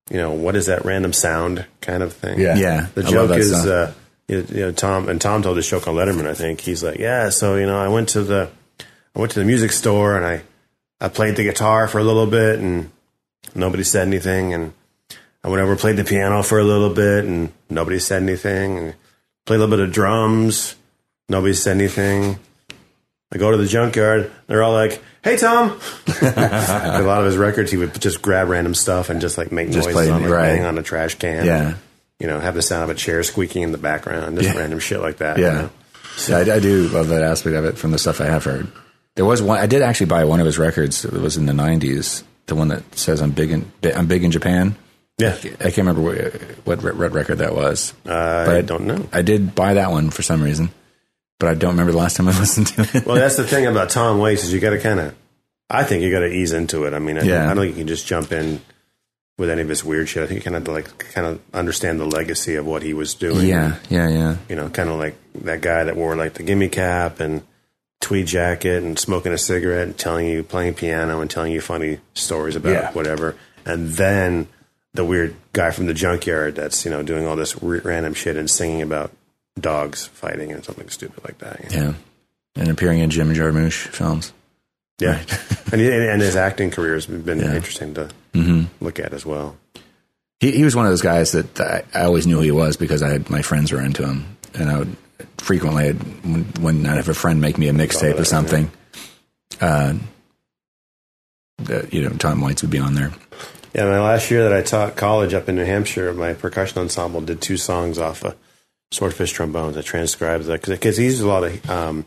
you 0.10 0.18
know, 0.18 0.32
what 0.32 0.56
is 0.56 0.68
that 0.68 0.86
random 0.86 1.14
sound 1.14 1.66
kind 1.82 2.04
of 2.04 2.14
thing. 2.14 2.40
Yeah. 2.40 2.56
Yeah, 2.58 2.88
The 2.94 3.06
I 3.06 3.10
joke 3.10 3.32
is, 3.38 3.54
uh, 3.66 3.94
you 4.28 4.46
you 4.50 4.60
know, 4.62 4.72
Tom 4.72 5.10
and 5.10 5.20
Tom 5.20 5.42
told 5.42 5.58
this 5.58 5.70
joke 5.70 5.88
on 5.88 5.96
Letterman. 5.96 6.28
I 6.28 6.34
think 6.34 6.62
he's 6.62 6.84
like, 6.84 7.00
yeah, 7.00 7.30
so 7.30 7.56
you 7.56 7.66
know, 7.66 7.80
I 7.80 7.88
went 7.88 8.10
to 8.10 8.24
the, 8.24 8.50
I 8.80 8.84
I 9.16 9.20
went 9.20 9.32
to 9.32 9.40
the 9.40 9.46
music 9.46 9.72
store 9.72 10.16
and 10.16 10.26
I, 10.26 10.42
I 11.04 11.10
played 11.10 11.36
the 11.36 11.44
guitar 11.44 11.88
for 11.88 11.98
a 11.98 12.04
little 12.04 12.28
bit 12.28 12.60
and 12.60 12.92
nobody 13.56 13.84
said 13.84 14.08
anything. 14.08 14.54
And 14.54 14.74
I 15.44 15.50
went 15.50 15.62
over 15.62 15.72
and 15.72 15.80
played 15.80 15.98
the 15.98 16.04
piano 16.04 16.44
for 16.44 16.60
a 16.60 16.64
little 16.64 16.94
bit 16.94 17.26
and 17.26 17.52
nobody 17.70 18.00
said 18.00 18.22
anything. 18.22 18.78
And 18.78 18.94
played 19.46 19.58
a 19.58 19.60
little 19.60 19.76
bit 19.76 19.88
of 19.88 19.92
drums. 19.92 20.76
Nobody 21.30 21.54
said 21.54 21.78
anything. 21.78 22.38
I 23.32 23.38
go 23.38 23.50
to 23.50 23.58
the 23.58 23.66
junkyard. 23.66 24.32
They're 24.46 24.62
all 24.62 24.74
like, 24.74 25.02
"Hey, 25.28 25.38
Tom." 25.38 25.80
a 26.22 27.02
lot 27.04 27.20
of 27.20 27.26
his 27.26 27.38
records, 27.38 27.72
he 27.72 27.78
would 27.78 28.00
just 28.00 28.22
grab 28.22 28.48
random 28.50 28.74
stuff 28.74 29.10
and 29.10 29.22
just 29.22 29.38
like 29.38 29.52
make 29.52 29.72
Just 29.72 29.90
noises 29.90 30.10
on, 30.10 30.22
like, 30.24 30.32
right. 30.32 30.56
bang 30.56 30.66
on 30.66 30.78
a 30.78 30.84
trash 30.84 31.16
can. 31.16 31.46
Yeah. 31.46 31.74
you 32.20 32.26
know, 32.26 32.40
have 32.40 32.56
the 32.56 32.62
sound 32.64 32.84
of 32.84 32.90
a 32.90 32.96
chair 33.00 33.22
squeaking 33.22 33.62
in 33.62 33.72
the 33.72 33.78
background, 33.78 34.38
just 34.40 34.50
Yeah. 34.54 34.60
random 34.60 34.80
shit 34.80 35.00
like 35.02 35.18
that. 35.18 35.38
you 35.38 35.44
Yeah. 35.46 35.54
know? 35.54 35.70
Yeah, 36.28 36.38
I, 36.38 36.56
I 36.56 36.60
do 36.60 36.88
love 36.88 37.10
that 37.10 37.22
aspect 37.22 37.56
of 37.56 37.64
it 37.66 37.78
from 37.78 37.92
the 37.92 38.00
stuff 38.00 38.20
I 38.22 38.26
have 38.26 38.44
heard. 38.44 38.68
There 39.16 39.26
was 39.26 39.40
one 39.42 39.60
I 39.60 39.68
did 39.68 39.84
actually 39.84 40.08
buy 40.08 40.24
one 40.26 40.40
of 40.40 40.46
his 40.48 40.58
records. 40.58 41.06
It 41.06 41.14
was 41.14 41.38
in 41.38 41.46
the 41.46 41.54
'90s. 41.54 42.24
The 42.48 42.56
one 42.56 42.70
that 42.70 42.84
says 42.98 43.22
"I'm 43.22 43.32
big 43.32 43.52
in 43.52 43.72
I'm 43.96 44.08
big 44.08 44.24
in 44.24 44.32
Japan." 44.32 44.76
yeah. 45.20 45.36
I 45.60 45.72
can't 45.72 45.78
remember 45.78 46.02
what, 46.02 46.82
what, 46.82 46.96
what 46.96 47.12
record 47.12 47.40
that 47.40 47.56
was. 47.56 47.94
I 48.06 48.46
But 48.46 48.66
don't 48.68 48.86
know. 48.86 49.08
I 49.14 49.22
did 49.24 49.54
buy 49.56 49.74
that 49.76 49.90
one 49.92 50.10
for 50.12 50.22
some 50.24 50.42
reason, 50.44 50.70
but 51.40 51.50
I 51.50 51.54
don't 51.54 51.72
remember 51.72 51.92
the 51.92 51.98
last 51.98 52.18
time 52.18 52.28
I 52.28 52.32
listened 52.40 52.68
to 52.68 52.82
it. 52.98 53.06
Well, 53.06 53.16
that's 53.16 53.38
the 53.38 53.44
thing 53.46 53.66
about 53.66 53.90
Tom 53.90 54.20
Waits 54.20 54.44
is 54.44 54.54
you 54.54 54.60
got 54.60 54.72
to 54.72 54.80
kind 54.80 55.00
of. 55.00 55.16
I 55.70 55.84
think 55.84 56.02
you 56.04 56.12
got 56.12 56.20
to 56.20 56.32
ease 56.32 56.54
into 56.54 56.86
it. 56.86 56.94
I 56.94 57.00
mean, 57.00 57.18
I, 57.18 57.24
Yeah. 57.24 57.44
I 57.46 57.54
don't 57.54 57.66
think 57.66 57.76
you 57.76 57.82
can 57.82 57.88
just 57.88 58.08
jump 58.08 58.32
in 58.32 58.62
with 59.38 59.50
any 59.50 59.62
of 59.62 59.68
his 59.70 59.84
weird 59.84 60.08
shit. 60.08 60.24
I 60.24 60.28
think 60.28 60.44
you 60.44 60.52
kind 60.52 60.56
of 60.56 60.74
like 60.74 60.98
kind 61.14 61.28
of 61.28 61.42
understand 61.54 62.00
the 62.00 62.06
legacy 62.06 62.56
of 62.56 62.66
what 62.66 62.84
he 62.84 62.94
was 62.94 63.14
doing. 63.14 63.46
yeah, 63.48 63.76
yeah, 63.90 64.08
yeah. 64.10 64.38
you 64.50 64.56
know, 64.56 64.70
kind 64.70 64.90
of 64.90 64.98
like 64.98 65.16
that 65.44 65.62
guy 65.62 65.84
that 65.84 65.96
wore 65.98 66.16
like 66.16 66.36
the 66.36 66.44
gimme 66.44 66.70
cap 66.70 67.20
and 67.20 67.44
tweed 68.00 68.28
jacket 68.28 68.82
and 68.84 68.98
smoking 68.98 69.34
a 69.34 69.38
cigarette 69.38 69.88
and 69.88 69.98
telling 69.98 70.28
you 70.28 70.42
playing 70.44 70.74
piano 70.74 71.20
and 71.20 71.30
telling 71.30 71.52
you 71.52 71.60
funny 71.62 72.00
stories 72.14 72.56
about 72.56 72.72
Yeah. 72.72 72.92
whatever, 72.94 73.36
and 73.66 73.90
then 73.90 74.48
the 74.94 75.04
weird 75.04 75.36
guy 75.54 75.70
from 75.72 75.86
the 75.88 75.94
junkyard 75.94 76.56
that's 76.56 76.86
you 76.86 76.92
know 76.92 77.04
doing 77.04 77.28
all 77.28 77.36
this 77.36 77.62
random 77.62 78.14
shit 78.14 78.38
and 78.38 78.50
singing 78.50 78.82
about 78.82 79.12
dogs 79.62 80.08
fighting 80.08 80.52
and 80.52 80.64
something 80.64 80.90
stupid 80.90 81.24
like 81.24 81.38
that. 81.40 81.72
you 81.72 81.78
know? 81.80 81.86
Yeah. 81.88 81.94
And 82.62 82.70
appearing 82.70 83.00
in 83.00 83.10
Jim 83.10 83.34
Jarmusch 83.34 83.74
films. 83.88 84.34
Yeah, 85.00 85.22
and, 85.72 85.80
and 85.82 86.22
his 86.22 86.36
acting 86.36 86.72
career 86.72 86.96
has 86.96 87.06
been 87.06 87.40
Yeah. 87.40 87.56
interesting 87.56 87.94
to 87.96 88.10
look 88.80 89.00
at 89.00 89.14
as 89.14 89.26
well. 89.26 89.56
He, 90.40 90.52
he 90.52 90.64
was 90.64 90.76
one 90.76 90.86
of 90.86 90.92
those 90.92 91.02
guys 91.04 91.32
that 91.34 91.60
I, 91.60 91.84
I 91.94 92.04
always 92.06 92.26
knew 92.26 92.38
who 92.38 92.42
he 92.42 92.52
was 92.52 92.78
because 92.78 93.04
I 93.04 93.10
had 93.10 93.30
my 93.30 93.42
friends 93.44 93.72
were 93.72 93.82
into 93.82 94.04
him, 94.08 94.38
and 94.56 94.70
I 94.70 94.80
would 94.80 94.96
frequently 95.38 95.92
when, 95.94 96.44
when 96.62 96.86
I'd 96.88 96.96
have 96.98 97.10
a 97.10 97.14
friend 97.14 97.40
make 97.42 97.58
me 97.60 97.68
a 97.68 97.74
mixtape 97.74 98.20
or 98.20 98.26
something, 98.26 98.72
uh, 99.62 99.94
the, 101.58 101.88
you 101.92 102.02
know, 102.04 102.10
Tom 102.18 102.42
Waits 102.42 102.62
would 102.62 102.72
be 102.72 102.80
on 102.80 102.94
there. 102.96 103.12
Yeah, 103.74 103.86
my 103.86 104.00
last 104.02 104.32
year 104.32 104.44
that 104.44 104.54
I 104.54 104.62
taught 104.62 104.96
college 104.96 105.34
up 105.34 105.50
in 105.50 105.56
New 105.56 105.66
Hampshire, 105.66 106.14
my 106.14 106.34
percussion 106.34 106.80
ensemble 106.80 107.22
did 107.22 107.42
two 107.42 107.58
songs 107.58 107.98
off 108.00 108.24
of 108.24 108.36
Swordfish 108.92 109.32
trombones. 109.34 109.78
I 109.78 109.82
transcribed 109.82 110.46
that 110.46 110.62
because 110.62 110.98
he 110.98 111.06
uses 111.06 111.22
a 111.22 111.28
lot 111.28 111.44
of 111.44 111.70
um, 111.70 112.06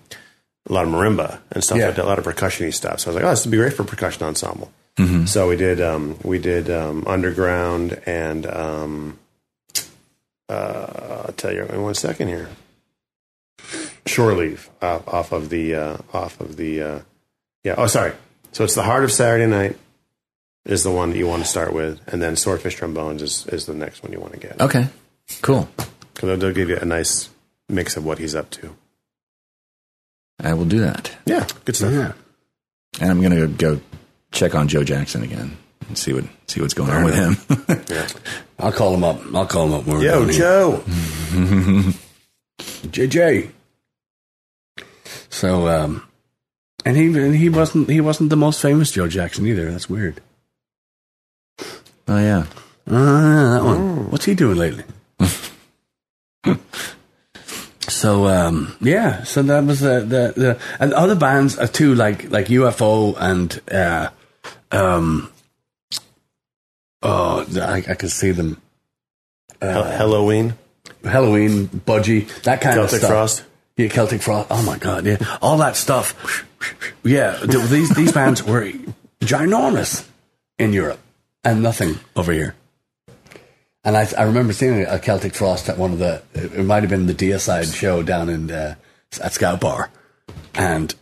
a 0.69 0.73
lot 0.73 0.85
of 0.87 0.91
marimba 0.93 1.39
and 1.51 1.63
stuff 1.65 1.79
Yeah. 1.79 1.87
like 1.87 1.97
that, 1.97 2.05
a 2.05 2.09
lot 2.09 2.19
of 2.19 2.25
percussiony 2.25 2.73
stuff. 2.73 3.01
So 3.01 3.11
I 3.11 3.15
was 3.15 3.17
like, 3.17 3.25
oh, 3.25 3.31
this 3.31 3.45
would 3.45 3.51
be 3.51 3.57
great 3.59 3.73
for 3.75 3.83
a 3.83 3.87
percussion 3.87 4.25
ensemble. 4.25 4.71
So 5.27 5.49
we 5.49 5.57
did 5.57 5.81
um, 5.81 6.19
we 6.23 6.39
did 6.39 6.69
um, 6.69 7.05
underground 7.07 7.99
and 8.05 8.45
um, 8.47 9.19
uh, 10.49 11.23
I'll 11.27 11.35
tell 11.37 11.53
you 11.55 11.65
in 11.65 11.83
one 11.83 11.95
second 11.95 12.29
here. 12.29 12.49
Shore 14.07 14.33
Leave 14.35 14.69
uh, 14.83 15.01
off 15.07 15.33
of 15.33 15.49
the 15.49 15.75
uh, 15.75 15.97
off 16.13 16.41
of 16.41 16.57
the 16.57 16.83
uh, 16.83 16.99
yeah. 17.65 17.77
Oh, 17.79 17.87
sorry. 17.87 18.13
So 18.53 18.65
it's 18.65 18.75
the 18.75 18.83
heart 18.83 19.05
of 19.05 19.13
Saturday 19.13 19.47
night 19.47 19.79
is 20.67 20.83
the 20.83 20.91
one 20.91 21.11
that 21.11 21.17
you 21.19 21.27
want 21.27 21.43
to 21.43 21.49
start 21.49 21.73
with, 21.73 22.01
and 22.13 22.21
then 22.21 22.37
Swordfish 22.37 22.77
Trombones 22.77 23.23
is, 23.23 23.47
is 23.47 23.65
the 23.67 23.75
next 23.75 24.03
one 24.03 24.13
you 24.13 24.21
want 24.21 24.33
to 24.35 24.39
get. 24.41 24.61
Okay, 24.61 24.89
cool. 25.41 25.69
Because 26.21 26.39
they'll, 26.39 26.49
they'll 26.51 26.55
give 26.55 26.69
you 26.69 26.77
a 26.77 26.85
nice 26.85 27.31
mix 27.71 27.97
of 27.97 28.05
what 28.05 28.19
he's 28.19 28.35
up 28.35 28.51
to. 28.51 28.77
I 30.39 30.53
will 30.53 30.67
do 30.67 30.81
that, 30.81 31.11
Yeah, 31.25 31.47
good 31.65 31.77
stuff. 31.77 31.93
Yeah. 31.93 32.13
and 33.01 33.11
I'm 33.11 33.23
gonna 33.23 33.47
go 33.47 33.81
check 34.31 34.55
on 34.55 34.69
Joe 34.69 34.85
Jackson 34.85 35.23
again 35.23 35.57
and 35.89 35.97
see 35.97 36.13
what 36.13 36.25
see 36.47 36.61
what's 36.61 36.75
going 36.75 36.91
on 36.91 37.05
with 37.05 37.15
him. 37.15 37.37
Yeah. 37.89 38.07
I'll 38.59 38.73
call 38.73 38.93
him 38.93 39.03
up. 39.05 39.19
I'll 39.35 39.47
call 39.47 39.67
him 39.69 39.73
up. 39.73 39.87
When 39.87 39.97
we're 39.99 40.05
Yo. 40.05 40.31
Joe. 40.31 40.83
JJ. 42.61 43.51
So, 45.31 45.69
um, 45.69 46.07
and 46.85 46.97
he 46.99 47.07
and 47.07 47.35
he 47.35 47.49
wasn't 47.49 47.89
he 47.89 48.01
wasn't 48.03 48.29
the 48.31 48.37
most 48.37 48.61
famous 48.61 48.91
Joe 48.93 49.09
Jackson 49.09 49.47
either. 49.47 49.71
That's 49.71 49.89
weird. 49.89 50.21
oh 51.61 52.19
yeah, 52.19 52.45
Ah, 52.91 53.55
that 53.55 53.63
one. 53.65 54.11
What's 54.11 54.25
he 54.27 54.35
doing 54.35 54.57
lately? 54.59 54.85
So 58.01 58.29
um, 58.29 58.75
yeah, 58.81 59.25
so 59.25 59.43
that 59.43 59.63
was 59.65 59.81
the 59.81 60.01
the, 60.01 60.33
the 60.35 60.59
and 60.81 60.95
other 60.95 61.15
bands 61.15 61.59
uh, 61.59 61.67
too, 61.67 61.95
like 61.95 62.31
like 62.31 62.47
UFO 62.47 63.15
and 63.21 63.61
uh, 63.71 64.09
um, 64.73 65.31
oh, 67.03 67.45
I, 67.61 67.85
I 67.87 67.95
could 67.95 68.11
see 68.11 68.31
them. 68.31 68.57
Hel- 69.61 69.85
Helloween. 69.85 70.55
Helloween, 71.03 71.67
Budgie, 71.67 72.27
that 72.45 72.63
kind 72.63 72.77
Celtic 72.77 72.81
of 72.81 72.89
stuff. 72.89 73.01
Celtic 73.01 73.09
Frost. 73.11 73.45
Yeah, 73.77 73.89
Celtic 73.89 74.23
Frost. 74.23 74.47
Oh 74.51 74.63
my 74.63 74.79
god, 74.79 75.05
yeah, 75.05 75.19
all 75.43 75.59
that 75.59 75.77
stuff. 75.77 76.47
Yeah, 77.05 77.37
these 77.45 77.91
these 77.95 78.13
bands 78.13 78.43
were 78.43 78.73
ginormous 79.21 80.09
in 80.59 80.73
Europe 80.73 81.01
and 81.45 81.63
nothing 81.63 81.99
over 82.17 82.33
here. 82.33 82.55
And 83.85 83.97
I, 83.97 84.07
I 84.19 84.25
remember 84.25 84.53
seeing 84.53 84.83
a 84.83 84.99
Celtic 84.99 85.35
Frost 85.35 85.69
at 85.69 85.79
one 85.79 85.93
of 85.93 85.99
the. 85.99 86.23
It 86.35 86.65
might 86.65 86.83
have 86.83 86.91
been 86.91 87.07
the 87.07 87.15
Deicide 87.15 87.75
show 87.75 88.03
down 88.03 88.29
in 88.29 88.51
uh, 88.51 88.75
at 89.23 89.33
Scout 89.33 89.61
Bar, 89.61 89.91
and 90.55 90.95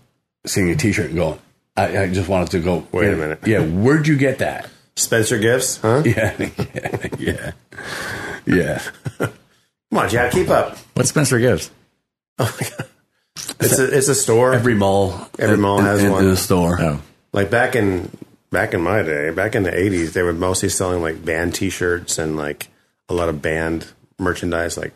seeing 0.46 0.70
a 0.70 0.76
T-shirt 0.76 1.06
and 1.06 1.16
going. 1.16 1.38
I, 1.76 2.02
I 2.04 2.08
just 2.08 2.28
wanted 2.28 2.50
to 2.52 2.60
go. 2.60 2.86
Wait 2.92 3.12
a 3.12 3.16
minute. 3.16 3.40
Yeah, 3.46 3.60
where'd 3.64 4.06
you 4.06 4.16
get 4.16 4.38
that? 4.38 4.68
Spencer 4.96 5.38
Gifts, 5.38 5.78
huh? 5.78 6.02
Yeah, 6.06 6.34
yeah, 6.38 7.10
yeah, 7.18 7.52
yeah. 8.46 8.82
Come 9.18 9.32
on, 9.98 10.08
Jack, 10.08 10.32
keep 10.32 10.48
up. 10.48 10.76
what 10.94 11.06
Spencer 11.06 11.38
gives? 11.38 11.70
It's 13.60 13.78
a, 13.78 13.96
it's 13.96 14.08
a 14.08 14.14
store. 14.14 14.52
Every 14.54 14.74
mall, 14.74 15.28
Every 15.38 15.56
mall 15.56 15.78
in- 15.80 15.84
has 15.84 16.02
in, 16.02 16.10
one. 16.12 16.24
in 16.24 16.30
a 16.30 16.36
store. 16.36 16.76
Oh, 16.80 17.00
like 17.32 17.50
back 17.50 17.74
in 17.76 18.10
back 18.50 18.74
in 18.74 18.80
my 18.80 19.02
day, 19.02 19.30
back 19.30 19.54
in 19.54 19.62
the 19.62 19.76
eighties, 19.76 20.14
they 20.14 20.22
were 20.22 20.32
mostly 20.32 20.68
selling 20.68 21.02
like 21.02 21.24
band 21.24 21.54
T-shirts 21.54 22.18
and 22.18 22.36
like 22.36 22.68
a 23.08 23.14
lot 23.14 23.28
of 23.28 23.42
band 23.42 23.92
merchandise. 24.18 24.76
Like, 24.76 24.92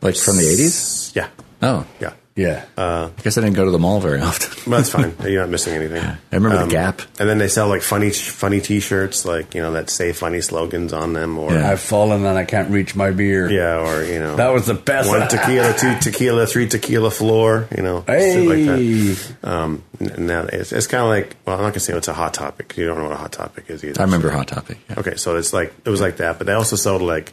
like 0.00 0.16
from 0.16 0.36
the 0.36 0.42
'80s? 0.42 1.14
yeah, 1.14 1.28
Oh, 1.62 1.86
yeah. 2.00 2.12
Yeah, 2.38 2.64
Uh, 2.76 3.10
I 3.18 3.22
guess 3.22 3.36
I 3.36 3.40
didn't 3.40 3.56
go 3.56 3.64
to 3.64 3.70
the 3.72 3.80
mall 3.80 3.98
very 4.00 4.20
often. 4.20 4.48
Well, 4.68 4.78
that's 4.80 4.90
fine. 4.90 5.14
You're 5.24 5.40
not 5.42 5.48
missing 5.50 5.74
anything. 5.74 6.02
I 6.04 6.18
remember 6.30 6.62
the 6.62 6.70
Gap. 6.70 7.00
And 7.18 7.28
then 7.28 7.38
they 7.38 7.48
sell 7.48 7.68
like 7.68 7.80
funny, 7.82 8.10
funny 8.10 8.60
T-shirts, 8.60 9.24
like 9.24 9.54
you 9.54 9.62
know 9.62 9.72
that 9.72 9.88
say 9.90 10.12
funny 10.12 10.40
slogans 10.42 10.92
on 10.92 11.14
them, 11.14 11.38
or 11.38 11.50
Yeah. 11.52 11.60
yeah, 11.60 11.70
I've 11.72 11.80
fallen 11.80 12.24
and 12.26 12.36
I 12.38 12.44
can't 12.44 12.70
reach 12.70 12.94
my 12.94 13.10
beer. 13.10 13.50
Yeah, 13.50 13.80
or 13.84 14.04
you 14.04 14.18
know 14.20 14.36
That 14.36 14.52
was 14.52 14.66
the 14.66 14.74
best. 14.74 15.08
one 15.08 15.26
tequila, 15.28 15.72
two 15.76 15.98
tequila, 16.00 16.46
three 16.46 16.68
tequila 16.68 17.10
floor. 17.10 17.66
You 17.76 17.82
know, 17.82 18.04
shit 18.06 18.46
like 18.46 18.66
that. 18.66 18.78
Hey, 18.78 19.16
Um, 19.42 19.82
now 20.18 20.42
it's, 20.52 20.70
it's 20.72 20.86
kind 20.86 21.02
of 21.02 21.08
like 21.08 21.34
well, 21.46 21.56
I'm 21.56 21.62
not 21.62 21.70
gonna 21.72 21.80
say 21.80 21.94
it's 21.94 22.08
a 22.08 22.12
hot 22.14 22.34
topic. 22.34 22.76
You 22.76 22.86
don't 22.86 22.98
know 22.98 23.04
what 23.04 23.12
a 23.14 23.16
hot 23.16 23.32
topic 23.32 23.64
is 23.70 23.82
either. 23.82 24.00
I 24.00 24.04
remember 24.04 24.30
Hot 24.30 24.46
Topic. 24.46 24.78
Yeah. 24.90 25.00
Okay, 25.00 25.16
so 25.16 25.36
it's 25.36 25.52
like 25.52 25.72
it 25.84 25.88
was 25.90 26.00
like 26.02 26.18
that, 26.18 26.36
but 26.38 26.46
they 26.46 26.52
also 26.52 26.76
sold 26.76 27.00
like 27.02 27.32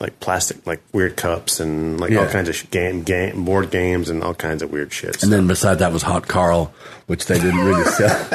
like 0.00 0.18
plastic, 0.18 0.66
like 0.66 0.80
weird 0.92 1.14
cups 1.16 1.60
and 1.60 2.00
like 2.00 2.10
all 2.16 2.26
kinds 2.26 2.48
of 2.48 2.56
sh- 2.56 2.64
game, 2.70 3.02
game 3.02 3.44
board 3.44 3.70
games 3.70 4.08
and 4.08 4.24
all 4.24 4.32
kinds 4.34 4.62
of 4.62 4.72
weird 4.72 4.90
shit. 4.92 5.22
and 5.22 5.30
then 5.30 5.46
beside 5.46 5.80
that 5.80 5.92
was 5.92 6.02
Hot 6.02 6.26
Carl, 6.26 6.72
which 7.06 7.26
they 7.26 7.38
didn't 7.38 7.60
really 7.60 7.84
sell. 7.90 8.28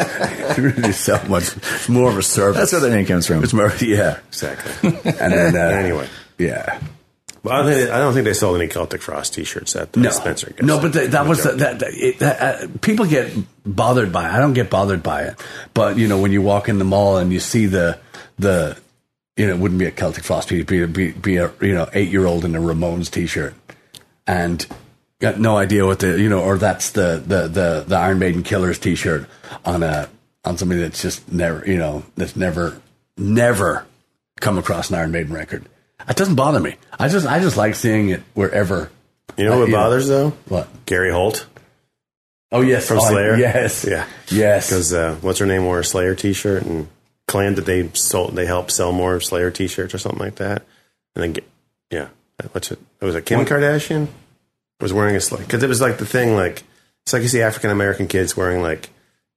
didn't 0.56 0.64
really 0.78 0.92
sell 0.92 1.28
much. 1.28 1.56
It's 1.58 1.90
more 1.90 2.10
of 2.10 2.18
a 2.18 2.22
service. 2.24 2.58
That's 2.58 2.72
where 2.72 2.82
the 2.82 2.90
name 2.92 3.06
comes 3.08 3.26
from. 3.26 3.44
It's 3.44 3.54
more, 3.54 3.74
yeah. 3.82 4.20
exactly. 4.28 4.90
And 4.94 5.34
then 5.34 5.56
uh, 5.56 5.60
anyway, 5.76 6.08
yeah. 6.38 6.80
but 7.42 7.52
I 7.54 7.58
don't, 7.64 7.74
think, 7.74 7.90
I 7.90 7.98
don't 7.98 8.14
think 8.14 8.26
they 8.26 8.34
sold 8.34 8.58
any 8.62 8.68
Celtic 8.68 9.02
Frost 9.02 9.34
T-shirts 9.34 9.76
at 9.76 9.92
the 9.94 10.02
No, 10.02 10.12
Spencer. 10.12 10.48
Gifts. 10.52 10.62
no, 10.62 10.80
but 10.80 10.94
that, 10.94 11.12
that 11.12 11.26
was 11.26 11.42
the, 11.44 11.54
that. 11.54 11.80
that, 11.80 11.94
it, 11.94 12.20
that 12.20 12.42
uh, 12.64 12.68
people 12.82 13.08
get 13.08 13.34
bothered 13.66 14.12
by. 14.12 14.30
It. 14.30 14.34
I 14.34 14.38
don't 14.40 14.54
get 14.54 14.70
bothered 14.70 15.02
by 15.02 15.24
it, 15.24 15.44
but 15.74 15.98
you 15.98 16.08
know 16.08 16.20
when 16.22 16.32
you 16.32 16.44
walk 16.44 16.70
in 16.70 16.78
the 16.78 16.86
mall 16.86 17.18
and 17.18 17.34
you 17.34 17.40
see 17.40 17.66
the 17.66 17.98
the 18.38 18.78
you 19.38 19.48
know 19.48 19.54
it 19.54 19.60
wouldn't 19.60 19.80
be 19.80 19.86
a 19.86 19.92
Celtic 19.92 20.24
Frost, 20.24 20.50
be 20.50 20.64
be 20.64 20.86
be, 20.86 21.12
be 21.12 21.38
a 21.38 21.52
you 21.62 21.74
know 21.74 21.90
eight 21.94 22.10
year 22.10 22.26
old 22.26 22.46
in 22.46 22.56
a 22.56 22.60
Ramones 22.60 23.10
t 23.10 23.28
shirt, 23.28 23.54
and 24.26 24.66
got 25.20 25.40
no 25.40 25.58
idea 25.58 25.86
what 25.86 26.00
the 26.00 26.20
you 26.20 26.30
know 26.30 26.42
or 26.42 26.58
that's 26.58 26.92
the 26.92 27.22
the 27.26 27.48
the 27.48 27.86
the 27.88 27.96
Iron 27.96 28.20
Maiden 28.20 28.44
Killers 28.44 28.80
t 28.80 28.96
shirt 28.96 29.28
on 29.66 29.84
a 29.84 30.10
on 30.44 30.58
somebody 30.58 30.82
that's 30.82 31.02
just 31.02 31.32
never 31.32 31.66
you 31.68 31.78
know 31.78 32.04
that's 32.16 32.36
never 32.36 32.82
never 33.18 33.86
come 34.40 34.58
across 34.58 34.90
an 34.90 34.96
Iron 34.96 35.12
Maiden 35.12 35.34
record. 35.34 35.66
It 36.08 36.16
doesn't 36.16 36.36
bother 36.36 36.60
me. 36.60 36.76
I 36.98 37.08
just 37.08 37.28
I 37.28 37.40
just 37.40 37.58
like 37.58 37.76
seeing 37.76 38.10
it 38.10 38.22
wherever. 38.34 38.92
you 39.38 39.46
know 39.46 39.54
uh, 39.54 39.60
what 39.60 39.66
you 39.66 39.72
know. 39.72 39.78
bothers 39.78 40.08
though? 40.08 40.30
What? 40.48 40.68
Gary 40.86 41.12
Holt. 41.12 41.48
Oh 42.52 42.62
yes, 42.62 42.88
from 42.88 43.00
oh, 43.00 43.10
Slayer. 43.10 43.36
Yes, 43.38 43.86
yeah, 43.90 44.08
yes. 44.30 44.70
Because 44.70 44.94
uh, 44.94 45.16
what's 45.22 45.40
her 45.40 45.46
name 45.46 45.66
wore 45.66 45.80
a 45.80 45.84
Slayer 45.84 46.16
T-shirt 46.16 46.64
and 46.64 46.88
claimed 47.28 47.56
that 47.58 47.66
they 47.66 47.90
sold 47.94 48.36
they 48.36 48.46
helped 48.46 48.72
sell 48.72 48.92
more 48.92 49.20
Slayer 49.20 49.52
T-shirts 49.52 49.94
or 49.94 49.98
something 49.98 50.20
like 50.20 50.36
that. 50.36 50.64
And 51.16 51.24
then, 51.24 51.34
get- 51.34 51.50
yeah, 51.92 52.08
what's 52.52 52.72
it? 52.72 52.80
It 53.02 53.06
was 53.06 53.16
a 53.16 53.22
Kim 53.22 53.46
Kardashian 53.46 54.08
was 54.80 54.92
wearing 54.94 55.16
a 55.16 55.22
Slayer 55.22 55.44
because 55.44 55.64
it 55.64 55.70
was 55.70 55.82
like 55.82 55.98
the 55.98 56.06
thing 56.06 56.36
like 56.36 56.64
it's 57.04 57.14
like 57.14 57.22
you 57.22 57.28
see 57.28 57.42
African 57.42 57.70
American 57.72 58.08
kids 58.08 58.36
wearing 58.36 58.62
like 58.62 58.90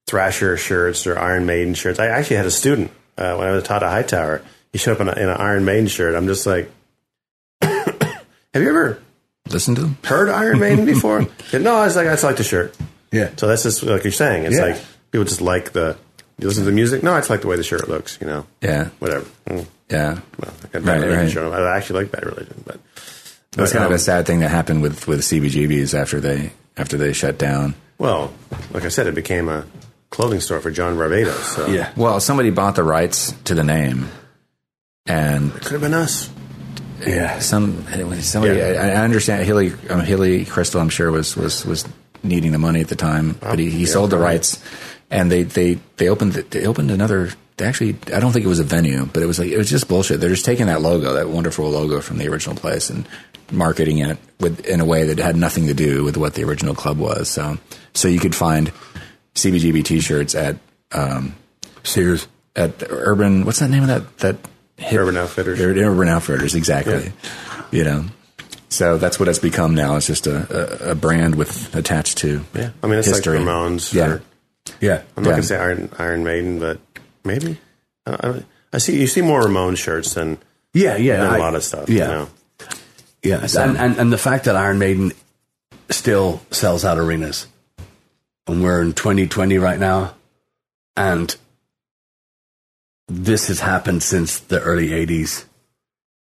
Thrasher 0.08 0.56
shirts 0.56 1.06
or 1.06 1.18
Iron 1.18 1.46
Maiden 1.46 1.74
shirts. 1.74 1.98
I 1.98 2.06
actually 2.06 2.36
had 2.36 2.46
a 2.46 2.50
student 2.50 2.90
uh, 3.16 3.36
when 3.36 3.46
I 3.46 3.52
was 3.52 3.62
taught 3.64 3.82
at 3.82 3.90
Hightower. 3.90 4.42
He 4.72 4.78
showed 4.78 4.92
up 4.92 5.00
in, 5.00 5.08
a, 5.08 5.12
in 5.12 5.28
an 5.28 5.36
Iron 5.36 5.64
Maiden 5.64 5.86
shirt. 5.86 6.14
I'm 6.14 6.26
just 6.26 6.46
like, 6.46 6.70
have 7.62 8.22
you 8.54 8.68
ever 8.68 9.02
listened 9.50 9.76
to 9.76 9.82
them. 9.82 9.98
heard 10.04 10.28
Iron 10.28 10.58
Maiden 10.60 10.84
before? 10.84 11.20
no, 11.52 11.74
I 11.76 11.84
was 11.86 11.96
like, 11.96 12.06
I 12.06 12.12
just 12.12 12.24
like 12.24 12.36
the 12.36 12.44
shirt. 12.44 12.76
yeah, 13.12 13.30
So 13.36 13.46
that's 13.46 13.62
just 13.62 13.82
like 13.82 14.04
you're 14.04 14.12
saying. 14.12 14.44
It's 14.44 14.56
Yeah. 14.56 14.62
like 14.66 14.80
people 15.10 15.24
just 15.24 15.40
like 15.40 15.72
the. 15.72 15.96
You 16.38 16.46
listen 16.48 16.62
to 16.64 16.70
the 16.70 16.74
music. 16.74 17.02
No, 17.02 17.12
I 17.14 17.18
just 17.18 17.30
like 17.30 17.40
the 17.40 17.48
way 17.48 17.56
the 17.56 17.62
shirt 17.64 17.88
looks. 17.88 18.18
You 18.20 18.26
know, 18.26 18.46
Yeah, 18.62 18.88
whatever. 19.00 19.26
Mm, 19.46 19.66
yeah. 19.90 20.20
Well, 20.38 20.52
I 20.62 20.66
got 20.68 20.72
bad 20.72 20.86
Right, 20.86 20.94
religion 21.00 21.18
right. 21.18 21.30
shirt. 21.30 21.52
I 21.52 21.76
actually 21.76 22.02
like 22.02 22.12
bad 22.12 22.24
religion, 22.26 22.62
but 22.64 22.78
That's 23.52 23.72
kind 23.72 23.84
of 23.84 23.90
um, 23.90 23.96
a 23.96 23.98
sad 23.98 24.26
thing 24.26 24.40
that 24.40 24.50
happened 24.50 24.82
with 24.82 25.06
with 25.08 25.20
CBGBs 25.20 25.94
after 25.98 26.20
they 26.20 26.52
after 26.76 26.96
they 26.96 27.12
shut 27.12 27.38
down. 27.38 27.74
well, 27.98 28.32
like 28.72 28.84
I 28.84 28.88
said, 28.88 29.06
it 29.08 29.14
became 29.16 29.48
a 29.48 29.64
clothing 30.10 30.40
store 30.40 30.60
for 30.60 30.70
John 30.70 30.96
Varvatos. 30.96 31.54
So 31.56 31.66
yeah. 31.66 31.92
Well, 31.96 32.20
somebody 32.20 32.50
bought 32.50 32.76
the 32.76 32.84
rights 32.84 33.32
to 33.44 33.54
the 33.54 33.64
name, 33.64 34.08
and 35.06 35.48
it 35.54 35.62
could 35.62 35.72
have 35.72 35.80
been 35.80 35.94
us. 35.94 36.30
Yeah. 37.06 37.38
some 37.40 37.84
somebody. 38.20 38.58
Yeah. 38.58 38.64
I, 38.80 39.00
I 39.00 39.04
understand 39.04 39.44
Hilly 39.44 39.72
um, 39.90 40.00
Hilly 40.00 40.44
Kristal. 40.44 40.80
I'm 40.80 40.88
sure 40.88 41.10
was 41.10 41.36
was 41.36 41.64
was 41.66 41.86
needing 42.22 42.52
the 42.52 42.58
money 42.58 42.80
at 42.80 42.88
the 42.88 42.96
time, 42.96 43.32
but 43.40 43.58
he, 43.58 43.70
he 43.70 43.80
yeah, 43.80 43.86
sold 43.86 44.10
the 44.10 44.18
rights, 44.18 44.62
and 45.10 45.30
they 45.30 45.42
they 45.42 45.78
they 45.96 46.08
opened 46.08 46.32
the, 46.34 46.42
they 46.42 46.66
opened 46.66 46.90
another. 46.90 47.30
They 47.56 47.64
actually, 47.66 47.96
I 48.14 48.20
don't 48.20 48.30
think 48.32 48.44
it 48.44 48.48
was 48.48 48.60
a 48.60 48.64
venue, 48.64 49.06
but 49.06 49.20
it 49.22 49.26
was 49.26 49.38
like 49.40 49.50
it 49.50 49.58
was 49.58 49.68
just 49.68 49.88
bullshit. 49.88 50.20
They're 50.20 50.30
just 50.30 50.44
taking 50.44 50.66
that 50.66 50.80
logo, 50.80 51.14
that 51.14 51.28
wonderful 51.28 51.68
logo 51.68 52.00
from 52.00 52.18
the 52.18 52.28
original 52.28 52.54
place, 52.54 52.88
and 52.88 53.04
marketing 53.50 53.98
it 53.98 54.16
with 54.38 54.64
in 54.66 54.78
a 54.80 54.84
way 54.84 55.04
that 55.04 55.18
had 55.18 55.34
nothing 55.34 55.66
to 55.66 55.74
do 55.74 56.04
with 56.04 56.16
what 56.16 56.34
the 56.34 56.44
original 56.44 56.74
club 56.74 56.98
was. 56.98 57.28
So, 57.28 57.58
so 57.94 58.06
you 58.06 58.20
could 58.20 58.34
find 58.36 58.70
CBGB 59.34 59.84
T-shirts 59.84 60.36
at 60.36 60.56
um, 60.92 61.34
Sears. 61.82 62.28
at 62.54 62.80
Urban. 62.88 63.44
What's 63.44 63.58
that 63.58 63.70
name 63.70 63.82
of 63.82 63.88
that 63.88 64.18
that 64.18 64.36
hip, 64.76 65.00
Urban 65.00 65.16
Outfitters. 65.16 65.60
Urban 65.60 66.08
Outfitters, 66.08 66.54
exactly. 66.54 67.12
You 67.72 67.82
know, 67.82 68.04
so 68.68 68.98
that's 68.98 69.18
what 69.18 69.28
it's 69.28 69.40
become 69.40 69.74
now. 69.74 69.96
It's 69.96 70.06
just 70.06 70.28
a, 70.28 70.86
a, 70.88 70.92
a 70.92 70.94
brand 70.94 71.34
with 71.34 71.74
attached 71.74 72.18
to 72.18 72.44
Yeah, 72.54 72.70
I 72.84 72.86
mean 72.86 73.00
it's 73.00 73.08
history. 73.08 73.38
like 73.38 73.48
Ramones. 73.48 73.92
Yeah. 73.92 74.18
Or- 74.70 74.76
Yeah. 74.80 75.02
I'm 75.16 75.22
not 75.24 75.30
Yeah. 75.30 75.36
gonna 75.36 75.42
say 75.42 75.56
Iron 75.56 75.90
Iron 75.98 76.24
Maiden, 76.24 76.58
but 76.58 76.78
maybe. 77.24 77.58
I, 78.06 78.12
I, 78.28 78.42
I 78.74 78.78
see 78.78 79.00
you 79.00 79.06
see 79.06 79.22
more 79.22 79.42
Ramones 79.42 79.78
shirts 79.78 80.14
than, 80.14 80.38
Yeah, 80.74 80.96
yeah. 80.96 81.18
than 81.24 81.26
a 81.26 81.36
I- 81.36 81.38
lot 81.38 81.54
of 81.54 81.64
stuff. 81.64 81.88
Yeah, 81.88 82.04
You 82.04 82.08
know? 82.08 82.28
yeah. 83.22 83.46
and, 83.58 83.76
and 83.78 83.96
and 83.98 84.12
the 84.12 84.18
fact 84.18 84.44
that 84.44 84.56
Iron 84.56 84.78
Maiden 84.78 85.12
still 85.90 86.40
sells 86.50 86.84
out 86.84 86.98
arenas, 86.98 87.46
and 88.46 88.62
we're 88.62 88.82
in 88.82 88.92
2020 88.92 89.56
right 89.58 89.78
now, 89.78 90.14
and 90.96 91.34
this 93.08 93.48
has 93.48 93.60
happened 93.60 94.02
since 94.02 94.38
the 94.38 94.60
early 94.60 94.88
80s. 94.88 95.44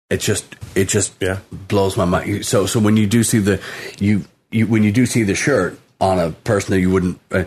It 0.09 0.21
just 0.21 0.45
it 0.75 0.85
just 0.89 1.13
Yeah. 1.19 1.39
blows 1.51 1.95
my 1.97 2.05
mind. 2.05 2.45
So 2.45 2.65
so 2.65 2.79
when 2.79 2.97
you 2.97 3.05
do 3.05 3.23
see 3.23 3.39
the 3.39 3.61
you 3.99 4.25
you 4.49 4.65
when 4.65 4.83
you 4.83 4.91
do 4.91 5.05
see 5.05 5.23
the 5.23 5.35
shirt 5.35 5.77
on 6.01 6.17
a 6.19 6.31
person 6.31 6.71
that 6.71 6.79
you 6.79 6.89
wouldn't 6.89 7.19
uh, 7.31 7.43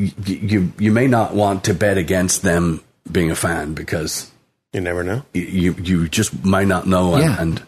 you, 0.00 0.12
you 0.36 0.72
you 0.78 0.92
may 0.92 1.06
not 1.06 1.34
want 1.34 1.64
to 1.64 1.74
bet 1.74 1.98
against 1.98 2.42
them 2.42 2.80
being 3.10 3.30
a 3.30 3.34
fan 3.36 3.74
because 3.74 4.30
You 4.72 4.80
never 4.80 5.02
know. 5.04 5.22
you 5.34 5.74
you 5.82 6.08
just 6.08 6.44
might 6.44 6.66
not 6.68 6.86
know 6.86 7.14
and, 7.14 7.22
Yeah. 7.24 7.40
and 7.42 7.62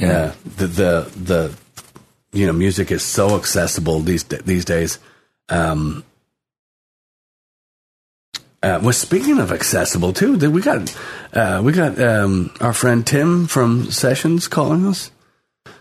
Yeah. 0.00 0.08
uh, 0.10 0.32
the 0.56 0.66
the 0.66 0.92
the 1.24 1.54
you 2.32 2.46
know 2.46 2.52
music 2.52 2.90
is 2.90 3.02
so 3.02 3.36
accessible 3.36 4.00
these 4.00 4.24
these 4.24 4.64
days 4.64 4.98
um 5.48 6.04
uh, 8.60 8.80
well, 8.82 8.92
speaking 8.92 9.38
of 9.38 9.52
accessible 9.52 10.12
too, 10.12 10.36
that 10.36 10.50
we 10.50 10.60
got 10.60 10.94
uh, 11.32 11.60
we 11.64 11.70
got 11.72 11.98
um, 12.00 12.50
our 12.60 12.72
friend 12.72 13.06
Tim 13.06 13.46
from 13.46 13.88
Sessions 13.92 14.48
calling 14.48 14.84
us. 14.84 15.12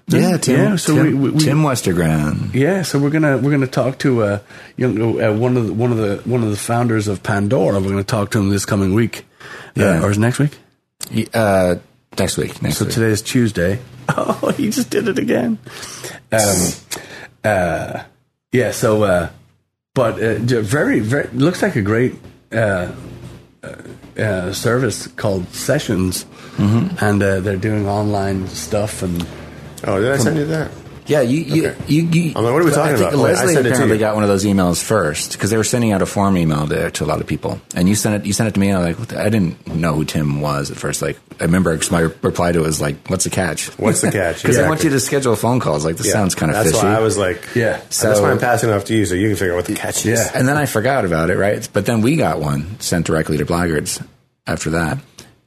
Yeah, 0.09 0.37
Tim. 0.37 0.55
Yeah, 0.59 0.75
so 0.77 0.95
Tim, 0.95 1.05
we- 1.05 1.13
we- 1.13 1.29
we- 1.31 1.39
Tim 1.43 1.63
Westergren. 1.63 2.53
Yeah, 2.53 2.83
so 2.83 2.97
we're 2.97 3.09
gonna 3.09 3.37
we're 3.37 3.51
gonna 3.51 3.67
talk 3.67 3.97
to 3.99 4.23
uh, 4.23 4.39
young 4.77 5.21
uh, 5.21 5.33
one 5.33 5.57
of 5.57 5.67
the, 5.67 5.73
one 5.73 5.91
of 5.91 5.97
the 5.97 6.21
one 6.23 6.43
of 6.43 6.49
the 6.49 6.55
founders 6.55 7.09
of 7.09 7.21
Pandora. 7.23 7.79
We're 7.81 7.89
gonna 7.89 8.03
talk 8.05 8.31
to 8.31 8.39
him 8.39 8.49
this 8.49 8.65
coming 8.65 8.93
week. 8.93 9.25
Yeah. 9.75 9.99
uh, 9.99 10.03
or 10.05 10.11
is 10.11 10.17
it 10.17 10.21
next 10.21 10.39
week? 10.39 10.57
Uh, 11.33 11.75
next 12.17 12.37
week. 12.37 12.61
Next 12.61 12.77
So 12.77 12.85
week. 12.85 12.97
is 12.97 13.21
Tuesday. 13.21 13.79
Oh, 14.09 14.53
he 14.55 14.69
just 14.69 14.89
did 14.89 15.09
it 15.09 15.19
again. 15.19 15.57
Um, 16.31 16.57
uh, 17.43 18.03
yeah. 18.53 18.71
So, 18.71 19.03
uh, 19.03 19.29
but 19.93 20.13
uh, 20.23 20.35
very, 20.61 21.01
very 21.01 21.27
looks 21.33 21.61
like 21.61 21.75
a 21.75 21.81
great 21.81 22.15
uh, 22.53 22.93
uh, 23.61 23.75
uh, 24.17 24.53
service 24.53 25.07
called 25.07 25.49
Sessions, 25.49 26.25
and 26.57 27.21
uh, 27.21 27.41
they're 27.41 27.57
doing 27.57 27.85
online 27.85 28.47
stuff 28.47 29.03
and. 29.03 29.27
Oh, 29.87 29.99
did 30.01 30.11
I 30.11 30.17
send 30.17 30.37
you 30.37 30.45
that? 30.47 30.71
Yeah, 31.05 31.21
you, 31.21 31.39
you, 31.39 31.75
you, 31.87 32.01
you 32.03 32.33
I'm 32.35 32.43
like, 32.43 32.51
what 32.51 32.61
are 32.61 32.65
we 32.65 32.71
talking 32.71 32.95
I 32.95 32.97
think 32.97 33.11
about? 33.13 33.23
Wait, 33.23 33.29
I 33.29 33.33
Leslie 33.35 33.53
sent 33.53 33.65
it 33.65 33.69
to 33.69 33.75
apparently 33.75 33.95
you. 33.95 33.99
got 34.01 34.15
one 34.15 34.23
of 34.23 34.29
those 34.29 34.43
emails 34.43 34.83
first 34.83 35.31
because 35.31 35.49
they 35.49 35.55
were 35.55 35.63
sending 35.63 35.93
out 35.93 36.01
a 36.01 36.05
form 36.05 36.35
email 36.37 36.67
to, 36.67 36.91
to 36.91 37.05
a 37.05 37.07
lot 37.07 37.21
of 37.21 37.27
people, 37.27 37.61
and 37.75 37.87
you 37.87 37.95
sent 37.95 38.15
it. 38.21 38.27
You 38.27 38.33
sent 38.33 38.49
it 38.49 38.55
to 38.55 38.59
me, 38.59 38.67
and 38.67 38.77
I'm 38.79 38.83
like, 38.83 38.99
what 38.99 39.07
the, 39.07 39.21
I 39.21 39.29
didn't 39.29 39.65
know 39.67 39.93
who 39.93 40.03
Tim 40.03 40.41
was 40.41 40.69
at 40.69 40.75
first. 40.75 41.01
Like, 41.01 41.17
I 41.39 41.45
remember 41.45 41.77
'cause 41.77 41.91
my 41.91 42.01
reply 42.01 42.51
to 42.51 42.59
it 42.59 42.63
was 42.63 42.81
like, 42.81 43.07
"What's 43.09 43.23
the 43.23 43.29
catch?" 43.29 43.67
What's 43.79 44.01
the 44.01 44.11
catch? 44.11 44.41
Because 44.41 44.57
Exactly. 44.57 44.67
want 44.69 44.83
you 44.83 44.89
to 44.89 44.99
schedule 44.99 45.33
phone 45.37 45.61
calls. 45.61 45.85
Like, 45.85 45.95
this 45.95 46.07
Yeah. 46.07 46.11
sounds 46.13 46.35
kind 46.35 46.51
of 46.51 46.57
That's 46.57 46.71
fishy. 46.71 46.85
why 46.85 46.95
I 46.97 46.99
was 46.99 47.17
like, 47.17 47.41
Yeah. 47.55 47.79
So 47.89 48.09
that's 48.09 48.19
why 48.19 48.29
I'm 48.31 48.37
passing 48.39 48.69
it 48.69 48.73
off 48.73 48.83
to 48.85 48.93
you, 48.93 49.05
so 49.05 49.15
you 49.15 49.29
can 49.29 49.37
figure 49.37 49.53
out 49.53 49.57
what 49.57 49.65
the 49.65 49.75
catch 49.75 50.05
is. 50.05 50.19
Yeah. 50.19 50.29
And 50.35 50.45
then 50.45 50.57
I 50.57 50.65
forgot 50.65 51.05
about 51.05 51.29
it, 51.29 51.37
right? 51.37 51.65
But 51.71 51.85
then 51.85 52.01
we 52.01 52.17
got 52.17 52.41
one 52.41 52.81
sent 52.81 53.05
directly 53.05 53.37
to 53.37 53.45
Blackguards 53.45 54.01
after 54.45 54.71
that. 54.71 54.97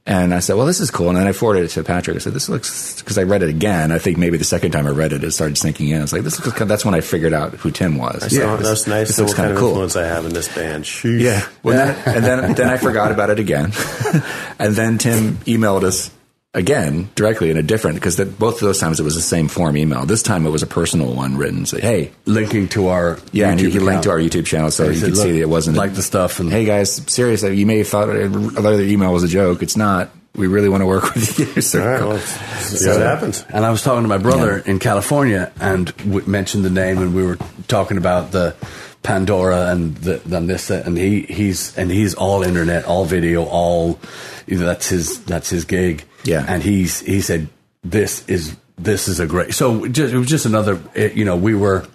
And 0.03 0.33
I 0.33 0.39
said, 0.39 0.55
well, 0.55 0.65
this 0.65 0.79
is 0.79 0.89
cool. 0.89 1.09
And 1.09 1.17
then 1.17 1.27
I 1.27 1.31
forwarded 1.31 1.65
it 1.65 1.67
to 1.69 1.83
Patrick. 1.83 2.15
I 2.15 2.19
said, 2.19 2.33
this 2.33 2.49
looks, 2.49 2.99
because 3.01 3.19
I 3.19 3.23
read 3.23 3.43
it 3.43 3.49
again. 3.49 3.91
I 3.91 3.99
think 3.99 4.17
maybe 4.17 4.35
the 4.37 4.43
second 4.43 4.71
time 4.71 4.87
I 4.87 4.89
read 4.89 5.13
it, 5.13 5.23
it 5.23 5.31
started 5.31 5.59
sinking 5.59 5.89
in. 5.89 5.99
I 5.99 6.01
was 6.01 6.11
like, 6.11 6.23
this 6.23 6.43
looks, 6.43 6.57
that's 6.59 6.83
when 6.83 6.95
I 6.95 7.01
figured 7.01 7.33
out 7.33 7.53
who 7.53 7.69
Tim 7.69 7.97
was. 7.97 8.35
So 8.35 8.53
oh, 8.53 8.57
that's 8.57 8.87
nice. 8.87 9.07
This 9.09 9.17
So 9.17 9.23
looks 9.23 9.33
what 9.33 9.37
kind 9.37 9.45
kind 9.45 9.51
of 9.51 9.57
of 9.57 9.59
cool. 9.59 9.69
influence 9.69 9.95
I 9.95 10.07
have 10.07 10.25
in 10.25 10.33
this 10.33 10.53
band? 10.53 10.85
Sheesh. 10.85 11.21
Yeah. 11.21 11.47
Well, 11.61 11.85
Then, 12.03 12.15
and 12.15 12.25
then, 12.25 12.53
then 12.55 12.69
I 12.69 12.77
forgot 12.77 13.11
about 13.11 13.29
it 13.29 13.37
again. 13.39 13.73
and 14.59 14.73
then 14.75 14.97
Tim 14.97 15.35
emailed 15.45 15.83
us 15.83 16.09
again 16.53 17.09
directly 17.15 17.49
in 17.49 17.57
a 17.57 17.63
different, 17.63 17.95
because 17.95 18.17
both 18.17 18.55
of 18.55 18.61
those 18.61 18.79
times 18.79 18.99
it 18.99 19.03
was 19.03 19.15
the 19.15 19.21
same 19.21 19.47
form 19.47 19.77
email. 19.77 20.05
This 20.05 20.21
time 20.21 20.45
it 20.45 20.49
was 20.49 20.63
a 20.63 20.67
personal 20.67 21.13
one 21.13 21.37
written. 21.37 21.65
Say, 21.65 21.79
hey, 21.79 22.11
linking 22.25 22.67
to 22.69 22.87
our 22.87 23.19
yeah, 23.31 23.49
and 23.49 23.59
he, 23.59 23.67
YouTube 23.67 23.71
he 23.71 23.79
linked 23.79 24.03
to 24.03 24.09
our 24.11 24.19
YouTube 24.19 24.45
channel 24.45 24.71
so 24.71 24.85
He 24.85 24.95
you 24.95 24.99
said, 24.99 25.05
could 25.07 25.17
see 25.17 25.31
that 25.31 25.39
it 25.41 25.49
wasn't 25.49 25.77
like 25.77 25.93
the 25.93 26.03
stuff 26.03 26.39
and 26.39 26.51
hey 26.51 26.65
guys, 26.65 26.93
seriously, 27.11 27.55
you 27.55 27.65
may 27.65 27.79
have 27.79 27.87
thought 27.87 28.09
another 28.09 28.81
email 28.81 29.13
was 29.13 29.23
a 29.23 29.27
joke. 29.27 29.63
It's 29.63 29.77
not. 29.77 30.11
We 30.33 30.47
really 30.47 30.69
want 30.69 30.79
to 30.79 30.85
work 30.85 31.13
with 31.13 31.39
you. 31.39 31.45
So, 31.61 31.81
All 31.81 31.87
right. 31.87 32.01
Well, 32.01 32.17
see 32.17 32.87
what 32.87 33.01
happens. 33.01 33.43
And 33.49 33.65
I 33.65 33.69
was 33.69 33.83
talking 33.83 34.03
to 34.03 34.07
my 34.07 34.17
brother 34.17 34.59
in 34.59 34.79
California 34.79 35.51
and 35.59 35.93
w- 35.97 36.25
mentioned 36.25 36.63
the 36.63 36.69
name, 36.69 36.99
and 36.99 37.13
we 37.13 37.25
were 37.25 37.37
talking 37.67 37.97
about 37.97 38.31
the 38.31 38.55
Pandora 39.03 39.71
and 39.71 39.97
the 39.97 40.21
and 40.37 40.49
this 40.49 40.69
and 40.69 40.97
he 40.97 41.23
he's 41.23 41.77
and 41.77 41.91
he's 41.91 42.13
all 42.13 42.43
internet, 42.43 42.85
all 42.85 43.03
video, 43.03 43.43
all 43.43 43.99
you 44.47 44.57
know, 44.57 44.65
that's 44.65 44.87
his 44.87 45.21
that's 45.25 45.49
his 45.49 45.65
gig. 45.65 46.05
Yeah. 46.23 46.45
and 46.47 46.61
he's 46.61 46.99
he 47.01 47.21
said 47.21 47.47
this 47.83 48.27
is 48.27 48.55
this 48.77 49.07
is 49.07 49.19
a 49.19 49.27
great. 49.27 49.53
So 49.53 49.87
just, 49.87 50.13
it 50.13 50.17
was 50.17 50.27
just 50.27 50.45
another. 50.45 50.81
It, 50.93 51.13
you 51.13 51.25
know, 51.25 51.37
we 51.37 51.55
were 51.55 51.85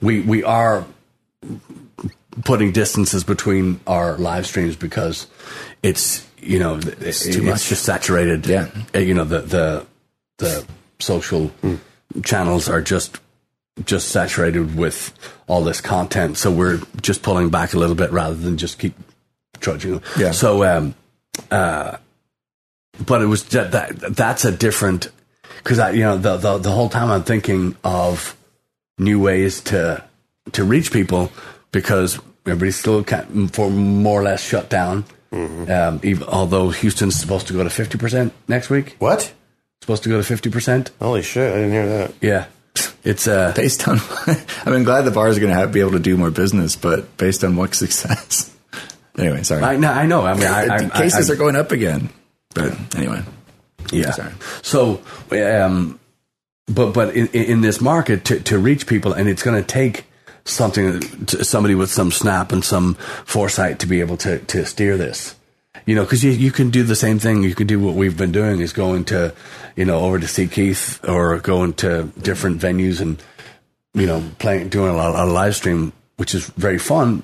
we 0.00 0.20
we 0.20 0.44
are 0.44 0.84
putting 2.44 2.72
distances 2.72 3.24
between 3.24 3.80
our 3.86 4.16
live 4.18 4.46
streams 4.46 4.76
because 4.76 5.26
it's 5.82 6.26
you 6.38 6.58
know 6.58 6.76
it's, 6.76 7.22
too 7.24 7.30
it's 7.30 7.38
much. 7.38 7.68
just 7.68 7.84
saturated. 7.84 8.46
Yeah. 8.46 8.68
Uh, 8.94 8.98
you 8.98 9.14
know 9.14 9.24
the 9.24 9.40
the 9.40 9.86
the 10.38 10.66
social 10.98 11.50
channels 12.24 12.68
are 12.68 12.82
just 12.82 13.18
just 13.84 14.08
saturated 14.08 14.76
with 14.76 15.12
all 15.46 15.62
this 15.62 15.80
content. 15.80 16.38
So 16.38 16.50
we're 16.50 16.80
just 17.02 17.22
pulling 17.22 17.50
back 17.50 17.74
a 17.74 17.78
little 17.78 17.96
bit 17.96 18.10
rather 18.10 18.34
than 18.34 18.56
just 18.56 18.78
keep 18.78 18.94
trudging. 19.60 20.02
Yeah. 20.18 20.32
So 20.32 20.64
um 20.64 20.94
uh 21.50 21.98
but 23.04 23.22
it 23.22 23.26
was 23.26 23.44
that, 23.48 23.72
that 23.72 24.14
that's 24.16 24.44
a 24.44 24.52
different 24.52 25.10
because 25.58 25.78
I 25.78 25.90
you 25.90 26.00
know 26.00 26.16
the, 26.16 26.36
the 26.36 26.58
the 26.58 26.70
whole 26.70 26.88
time 26.88 27.10
I'm 27.10 27.24
thinking 27.24 27.76
of 27.84 28.36
new 28.98 29.20
ways 29.20 29.60
to 29.62 30.02
to 30.52 30.64
reach 30.64 30.92
people 30.92 31.30
because 31.72 32.18
everybody's 32.46 32.76
still 32.76 33.04
kind 33.04 33.52
for 33.52 33.70
more 33.70 34.20
or 34.20 34.24
less 34.24 34.42
shut 34.42 34.70
down. 34.70 35.04
Um, 35.32 36.00
even, 36.02 36.26
although 36.28 36.70
Houston's 36.70 37.16
supposed 37.16 37.48
to 37.48 37.52
go 37.52 37.62
to 37.62 37.68
fifty 37.68 37.98
percent 37.98 38.32
next 38.48 38.70
week, 38.70 38.96
What? 39.00 39.32
supposed 39.82 40.02
to 40.04 40.08
go 40.08 40.16
to 40.16 40.22
fifty 40.22 40.48
percent. 40.48 40.90
Holy 40.98 41.20
shit! 41.22 41.52
I 41.52 41.56
didn't 41.56 41.72
hear 41.72 41.86
that. 41.86 42.14
Yeah, 42.22 42.46
it's 43.04 43.28
uh, 43.28 43.52
Based 43.56 43.86
on, 43.86 43.98
I 44.64 44.70
mean, 44.70 44.84
glad 44.84 45.02
the 45.02 45.10
bars 45.10 45.36
are 45.36 45.40
going 45.40 45.52
to 45.52 45.58
have 45.58 45.72
be 45.72 45.80
able 45.80 45.90
to 45.92 45.98
do 45.98 46.16
more 46.16 46.30
business, 46.30 46.74
but 46.76 47.16
based 47.18 47.44
on 47.44 47.54
what 47.56 47.74
success? 47.74 48.54
anyway, 49.18 49.42
sorry. 49.42 49.62
I 49.62 49.76
know. 49.76 49.90
I 49.90 50.06
know. 50.06 50.22
I 50.24 50.34
mean, 50.34 50.46
I, 50.46 50.74
I, 50.74 50.82
The 50.84 50.90
cases 50.90 51.28
I, 51.28 51.34
are 51.34 51.36
going 51.36 51.56
up 51.56 51.70
again. 51.72 52.08
But 52.56 52.96
anyway, 52.96 53.22
Yeah. 53.92 54.10
Sorry. 54.10 54.32
So, 54.62 55.00
um, 55.30 56.00
but 56.66 56.92
but 56.92 57.14
in, 57.14 57.28
in 57.28 57.60
this 57.60 57.80
market 57.80 58.24
to, 58.26 58.40
to 58.40 58.58
reach 58.58 58.86
people, 58.86 59.12
and 59.12 59.28
it's 59.28 59.42
going 59.42 59.62
to 59.62 59.66
take 59.66 60.06
something, 60.44 61.02
somebody 61.26 61.74
with 61.74 61.90
some 61.90 62.10
snap 62.10 62.52
and 62.52 62.64
some 62.64 62.94
foresight 63.24 63.78
to 63.80 63.86
be 63.86 64.00
able 64.00 64.16
to 64.18 64.38
to 64.38 64.64
steer 64.64 64.96
this. 64.96 65.34
You 65.84 65.94
know, 65.94 66.02
because 66.02 66.24
you, 66.24 66.32
you 66.32 66.50
can 66.50 66.70
do 66.70 66.82
the 66.82 66.96
same 66.96 67.20
thing. 67.20 67.44
You 67.44 67.54
can 67.54 67.68
do 67.68 67.78
what 67.78 67.94
we've 67.94 68.16
been 68.16 68.32
doing 68.32 68.60
is 68.60 68.72
going 68.72 69.04
to, 69.06 69.32
you 69.76 69.84
know, 69.84 70.00
over 70.00 70.18
to 70.18 70.26
see 70.26 70.48
Keith 70.48 70.98
or 71.06 71.38
going 71.38 71.74
to 71.74 72.10
different 72.20 72.60
venues 72.60 73.00
and, 73.00 73.22
you 73.94 74.06
know, 74.06 74.20
playing, 74.40 74.68
doing 74.68 74.90
a 74.90 74.96
lot 74.96 75.28
live 75.28 75.54
stream, 75.54 75.92
which 76.16 76.34
is 76.34 76.46
very 76.56 76.78
fun. 76.78 77.22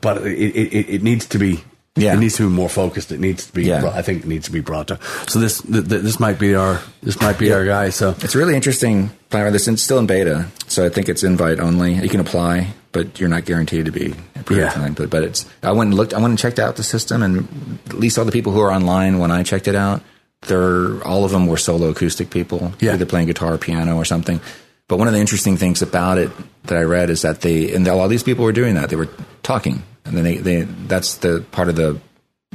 But 0.00 0.26
it, 0.26 0.56
it, 0.56 0.88
it 0.88 1.02
needs 1.04 1.26
to 1.26 1.38
be, 1.38 1.62
Yeah. 1.98 2.14
it 2.14 2.18
needs 2.18 2.36
to 2.36 2.48
be 2.48 2.54
more 2.54 2.68
focused. 2.68 3.12
It 3.12 3.20
needs 3.20 3.46
to 3.46 3.52
be, 3.52 3.64
Yeah. 3.64 3.86
I 3.94 4.02
think, 4.02 4.22
it 4.24 4.28
needs 4.28 4.46
to 4.46 4.52
be 4.52 4.60
brought 4.60 4.88
to. 4.88 4.98
So 5.28 5.38
this, 5.40 5.60
th- 5.62 5.88
th- 5.88 6.02
this 6.02 6.18
might 6.20 6.38
be 6.38 6.54
our, 6.54 6.80
this 7.02 7.20
might 7.20 7.38
be 7.38 7.52
our 7.52 7.64
guy. 7.64 7.90
So 7.90 8.14
it's 8.20 8.34
really 8.34 8.54
interesting 8.54 9.10
plan. 9.30 9.52
This 9.52 9.68
is 9.68 9.82
still 9.82 9.98
in 9.98 10.06
beta, 10.06 10.46
so 10.68 10.84
I 10.86 10.88
think 10.88 11.08
it's 11.08 11.22
invite 11.22 11.60
only. 11.60 11.94
You 11.94 12.08
can 12.08 12.20
apply, 12.20 12.68
but 12.92 13.18
you're 13.20 13.28
not 13.28 13.44
guaranteed 13.44 13.84
to 13.86 13.92
be 13.92 14.14
at 14.36 14.50
Yeah. 14.50 14.70
time. 14.70 14.94
But 14.94 15.10
but 15.10 15.22
it's. 15.22 15.44
I 15.62 15.72
went 15.72 15.88
and 15.88 15.96
looked. 15.96 16.14
I 16.14 16.18
went 16.18 16.30
and 16.30 16.38
checked 16.38 16.58
out 16.58 16.76
the 16.76 16.82
system, 16.82 17.22
and 17.22 17.78
at 17.86 17.94
least 17.98 18.18
all 18.18 18.24
the 18.24 18.32
people 18.32 18.52
who 18.52 18.60
are 18.60 18.72
online 18.72 19.18
when 19.18 19.30
I 19.30 19.42
checked 19.42 19.68
it 19.68 19.74
out, 19.74 20.00
they're 20.42 21.02
all 21.06 21.24
of 21.24 21.30
them 21.30 21.46
were 21.46 21.56
solo 21.56 21.88
acoustic 21.90 22.30
people, 22.30 22.72
Yeah. 22.80 22.94
either 22.94 23.06
playing 23.06 23.26
guitar, 23.26 23.54
or 23.54 23.58
piano, 23.58 23.96
or 23.96 24.04
something. 24.04 24.40
But 24.88 24.98
one 24.98 25.06
of 25.08 25.12
the 25.12 25.20
interesting 25.20 25.58
things 25.58 25.82
about 25.82 26.16
it 26.16 26.30
that 26.64 26.78
I 26.78 26.82
read 26.82 27.10
is 27.10 27.20
that 27.22 27.42
they 27.42 27.74
and 27.74 27.86
a 27.86 27.94
lot 27.94 28.04
of 28.04 28.10
these 28.10 28.22
people 28.22 28.44
were 28.44 28.52
doing 28.52 28.74
that. 28.76 28.88
They 28.88 28.96
were 28.96 29.08
talking, 29.42 29.82
and 30.08 30.16
then 30.16 30.24
they, 30.24 30.36
they 30.38 30.62
that's 30.62 31.16
the 31.18 31.44
part 31.52 31.68
of 31.68 31.76
the 31.76 32.00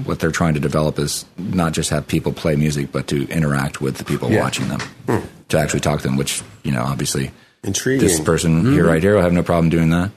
what 0.04 0.20
they're 0.20 0.32
trying 0.32 0.56
to 0.56 0.60
develop 0.60 0.98
is 1.00 1.24
not 1.38 1.72
just 1.72 1.92
have 1.92 2.08
people 2.08 2.34
play 2.34 2.56
music, 2.56 2.92
but 2.92 3.08
to 3.08 3.28
interact 3.30 3.80
with 3.80 3.98
the 3.98 4.04
people 4.04 4.32
Yeah. 4.32 4.42
watching 4.42 4.68
them, 4.68 4.82
to 5.50 5.58
actually 5.60 5.80
talk 5.82 6.02
to 6.02 6.08
them. 6.08 6.18
Which 6.18 6.42
you 6.64 6.72
know, 6.72 6.82
obviously, 6.84 7.32
Intriguing. 7.64 8.06
this 8.08 8.20
person 8.20 8.64
Mm-hmm. 8.64 8.74
here 8.74 8.86
right 8.88 9.02
here 9.04 9.16
will 9.16 9.22
have 9.22 9.34
no 9.34 9.44
problem 9.44 9.70
doing 9.70 9.90
that. 9.92 10.10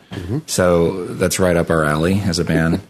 So 0.46 1.04
that's 1.06 1.38
right 1.38 1.56
up 1.56 1.70
our 1.70 1.84
alley 1.84 2.20
as 2.20 2.38
a 2.38 2.44
band. 2.44 2.80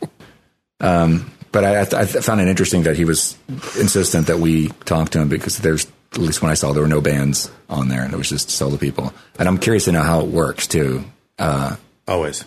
um, 0.81 1.31
but 1.53 1.65
I, 1.65 1.81
I, 1.81 1.85
th- 1.85 1.95
I 2.17 2.21
found 2.21 2.41
it 2.41 2.49
interesting 2.49 2.83
that 2.85 2.97
he 2.97 3.05
was 3.05 3.37
insistent 3.81 4.27
that 4.29 4.39
we 4.39 4.69
talk 4.85 5.11
to 5.11 5.21
him 5.21 5.29
because 5.29 5.59
there's 5.59 5.87
at 6.13 6.19
least 6.19 6.41
when 6.43 6.51
I 6.51 6.55
saw 6.55 6.73
there 6.73 6.83
were 6.83 6.89
no 6.89 7.01
bands 7.01 7.51
on 7.69 7.89
there 7.89 8.03
and 8.03 8.13
it 8.13 8.17
was 8.17 8.29
just 8.29 8.51
solo 8.51 8.77
people. 8.77 9.13
And 9.39 9.49
I'm 9.49 9.59
curious 9.59 9.85
to 9.87 9.93
know 9.93 10.03
how 10.03 10.21
it 10.21 10.29
works 10.29 10.67
too. 10.67 11.05
Uh, 11.39 11.77
Always. 12.07 12.45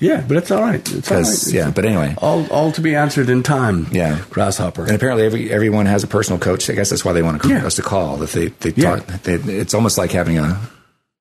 Yeah, 0.00 0.24
but 0.26 0.36
it's 0.38 0.50
all 0.50 0.60
right. 0.62 0.80
It's 0.92 1.10
all 1.10 1.16
right. 1.18 1.22
because 1.24 1.52
yeah, 1.52 1.70
but 1.70 1.84
anyway, 1.84 2.14
all, 2.18 2.46
all 2.50 2.72
to 2.72 2.80
be 2.80 2.94
answered 2.94 3.28
in 3.28 3.42
time. 3.42 3.86
Yeah. 3.92 4.22
grasshopper. 4.30 4.82
And 4.82 4.92
apparently, 4.92 5.24
every 5.26 5.52
everyone 5.52 5.86
has 5.86 6.02
a 6.02 6.06
personal 6.06 6.38
coach. 6.40 6.68
I 6.70 6.74
guess 6.74 6.90
that's 6.90 7.04
why 7.04 7.12
they 7.12 7.22
want 7.22 7.42
to, 7.42 7.48
Yeah. 7.48 7.66
us 7.66 7.76
to 7.76 7.82
call. 7.82 8.16
That 8.16 8.30
they 8.30 8.48
they 8.48 8.70
Yeah. 8.74 8.96
talk. 8.96 9.06
They, 9.22 9.34
it's 9.34 9.74
almost 9.74 9.98
like 9.98 10.10
having 10.12 10.38
a 10.38 10.60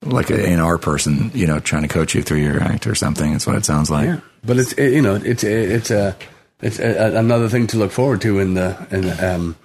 like 0.04 0.30
an 0.32 0.40
A&R 0.40 0.78
person, 0.80 1.30
you 1.36 1.46
know, 1.46 1.60
trying 1.60 1.84
to 1.84 1.88
coach 1.88 2.16
you 2.16 2.24
through 2.24 2.40
your 2.40 2.60
act 2.64 2.88
or 2.88 2.96
something. 2.96 3.34
That's 3.34 3.46
what 3.46 3.56
it 3.56 3.66
sounds 3.66 3.92
like. 3.92 4.08
Yeah, 4.08 4.20
but 4.44 4.58
it's 4.58 4.72
it, 4.74 4.94
you 4.94 5.02
know 5.02 5.16
it's 5.16 5.44
it's 5.44 5.92
a 5.92 6.16
it's 6.62 6.80
a, 6.80 7.18
another 7.18 7.50
thing 7.50 7.68
to 7.68 7.78
look 7.78 7.92
forward 7.92 8.22
to 8.22 8.40
in 8.40 8.54
the 8.56 8.78
in 8.90 9.02
the, 9.02 9.36
um 9.36 9.56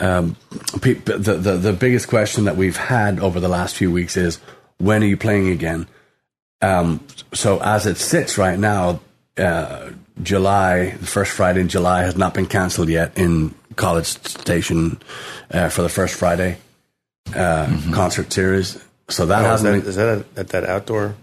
um 0.00 0.36
pe- 0.82 0.94
the, 0.94 1.18
the 1.34 1.56
the 1.56 1.72
biggest 1.72 2.08
question 2.08 2.44
that 2.44 2.56
we've 2.56 2.76
had 2.76 3.20
over 3.20 3.40
the 3.40 3.48
last 3.48 3.76
few 3.76 3.90
weeks 3.90 4.16
is 4.16 4.38
when 4.78 5.02
are 5.02 5.06
you 5.06 5.16
playing 5.16 5.48
again? 5.48 5.86
Um, 6.62 7.00
so 7.32 7.60
as 7.62 7.86
it 7.86 7.96
sits 7.96 8.36
right 8.38 8.58
now, 8.58 9.00
uh, 9.38 9.90
July 10.22 10.90
the 10.90 11.06
first 11.06 11.32
Friday 11.32 11.60
in 11.60 11.68
July 11.68 12.02
has 12.02 12.16
not 12.16 12.34
been 12.34 12.46
cancelled 12.46 12.88
yet 12.88 13.16
in 13.16 13.54
College 13.76 14.06
Station 14.06 15.00
uh, 15.50 15.68
for 15.70 15.82
the 15.82 15.88
first 15.88 16.14
Friday 16.16 16.58
uh, 17.34 17.66
concert 17.92 18.32
series. 18.32 18.78
So 19.08 19.26
that 19.26 19.40
Oh, 19.40 19.44
is 19.54 19.62
hasn't 19.62 19.72
that, 19.74 19.80
been, 19.80 19.88
is 19.88 19.96
that 19.96 20.24
at 20.36 20.48
that 20.48 20.64
outdoor 20.64 21.14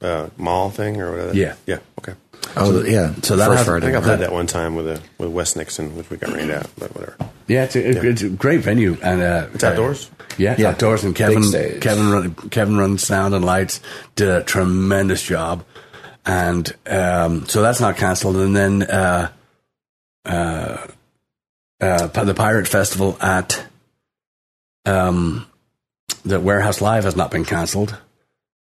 uh, 0.00 0.28
mall 0.38 0.70
thing 0.70 1.00
or 1.00 1.10
whatever? 1.12 1.34
Yeah. 1.34 1.54
Yeah. 1.66 1.78
Okay. 1.98 2.14
Oh, 2.56 2.82
yeah. 2.84 3.14
so 3.22 3.36
that 3.36 3.46
First 3.48 3.58
has- 3.66 3.68
I 3.68 3.80
think 3.80 3.96
I 3.96 4.00
played 4.00 4.18
that 4.20 4.32
one 4.32 4.46
time 4.46 4.74
with 4.74 4.86
a, 4.88 5.00
with 5.18 5.30
West 5.30 5.56
Nixon, 5.56 5.96
which 5.96 6.10
we 6.10 6.16
got 6.16 6.32
rained 6.32 6.50
out, 6.50 6.68
but 6.78 6.94
whatever. 6.94 7.16
Yeah, 7.46 7.64
it's 7.64 7.76
a, 7.76 8.08
it's 8.08 8.22
a 8.22 8.28
great 8.28 8.60
venue 8.60 8.96
and 9.02 9.20
uh, 9.22 9.46
It's 9.54 9.64
outdoors? 9.64 10.10
Yeah, 10.38 10.54
Yeah. 10.58 10.68
outdoors, 10.70 11.04
and 11.04 11.14
Kevin. 11.14 11.42
Kevin 11.80 12.10
run, 12.10 12.34
Kevin 12.50 12.76
runs 12.76 13.04
sound 13.04 13.34
and 13.34 13.44
lights 13.44 13.80
did 14.16 14.28
a 14.28 14.42
tremendous 14.42 15.22
job, 15.22 15.64
and 16.24 16.72
um, 16.86 17.46
so 17.48 17.62
that's 17.62 17.80
not 17.80 17.96
cancelled. 17.96 18.36
And 18.36 18.54
then 18.56 18.82
uh, 18.84 19.30
uh, 20.24 20.86
uh, 21.80 22.06
the 22.06 22.34
Pirate 22.34 22.68
Festival 22.68 23.16
at 23.20 23.64
um, 24.86 25.46
the 26.24 26.38
Warehouse 26.40 26.80
Live 26.80 27.04
has 27.04 27.16
not 27.16 27.30
been 27.30 27.44
cancelled 27.44 27.96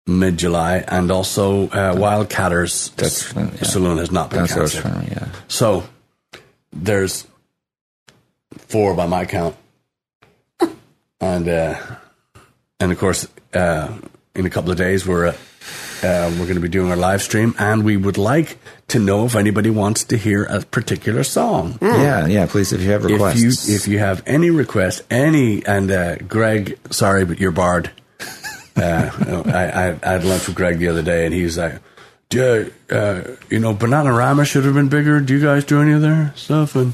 mid 0.05 0.37
July, 0.37 0.83
and 0.87 1.11
also 1.11 1.67
uh, 1.67 1.95
Wildcatters 1.95 2.93
That's- 2.95 3.33
yeah. 3.35 3.63
Saloon 3.67 3.97
has 3.97 4.11
not 4.11 4.29
been 4.29 4.39
That's 4.39 4.51
what 4.53 4.59
I 4.59 4.63
was 4.63 4.73
cancelled. 4.81 5.07
yeah. 5.11 5.27
So 5.47 5.83
there's 6.71 7.25
four 8.57 8.93
by 8.95 9.05
my 9.07 9.25
count, 9.25 9.55
and 11.21 11.47
uh, 11.47 11.75
and 12.79 12.91
of 12.91 12.99
course, 12.99 13.27
uh, 13.53 13.93
in 14.35 14.45
a 14.45 14.49
couple 14.49 14.71
of 14.71 14.77
days 14.77 15.05
we're 15.07 15.27
uh, 15.27 15.35
uh, 16.03 16.29
we're 16.37 16.45
going 16.45 16.55
to 16.55 16.59
be 16.61 16.67
doing 16.69 16.89
our 16.91 16.97
live 16.97 17.21
stream, 17.21 17.55
and 17.57 17.83
we 17.85 17.95
would 17.95 18.17
like 18.17 18.57
to 18.89 18.99
know 18.99 19.25
if 19.25 19.35
anybody 19.35 19.69
wants 19.69 20.03
to 20.03 20.17
hear 20.17 20.43
a 20.43 20.61
particular 20.61 21.23
song. 21.23 21.77
Yeah, 21.81 22.27
yeah. 22.27 22.45
Please, 22.45 22.73
if 22.73 22.81
you 22.81 22.91
have 22.91 23.05
If 23.05 23.11
requests, 23.11 23.69
you 23.69 23.75
if 23.75 23.87
you 23.87 23.99
have 23.99 24.21
any 24.25 24.49
requests, 24.49 25.01
any 25.09 25.65
and 25.65 25.89
uh, 25.89 26.17
Greg, 26.17 26.77
sorry, 26.91 27.23
but 27.25 27.39
you're 27.39 27.51
barred. 27.53 27.91
Uh, 28.75 29.43
I, 29.47 29.65
I 29.65 29.99
I 30.03 30.11
had 30.13 30.23
lunch 30.23 30.47
with 30.47 30.55
Greg 30.55 30.79
the 30.79 30.87
other 30.87 31.03
day, 31.03 31.25
and 31.25 31.33
he 31.33 31.43
was 31.43 31.57
like, 31.57 31.79
"Yeah, 32.31 32.65
uh, 32.89 33.23
you 33.49 33.59
know, 33.59 33.73
Bananarama 33.73 34.45
should 34.45 34.65
have 34.65 34.73
been 34.73 34.89
bigger. 34.89 35.19
Do 35.19 35.33
you 35.37 35.41
guys 35.41 35.63
do 35.65 35.81
any 35.81 35.93
of 35.93 36.01
their 36.01 36.33
stuff?" 36.35 36.75
And 36.75 36.93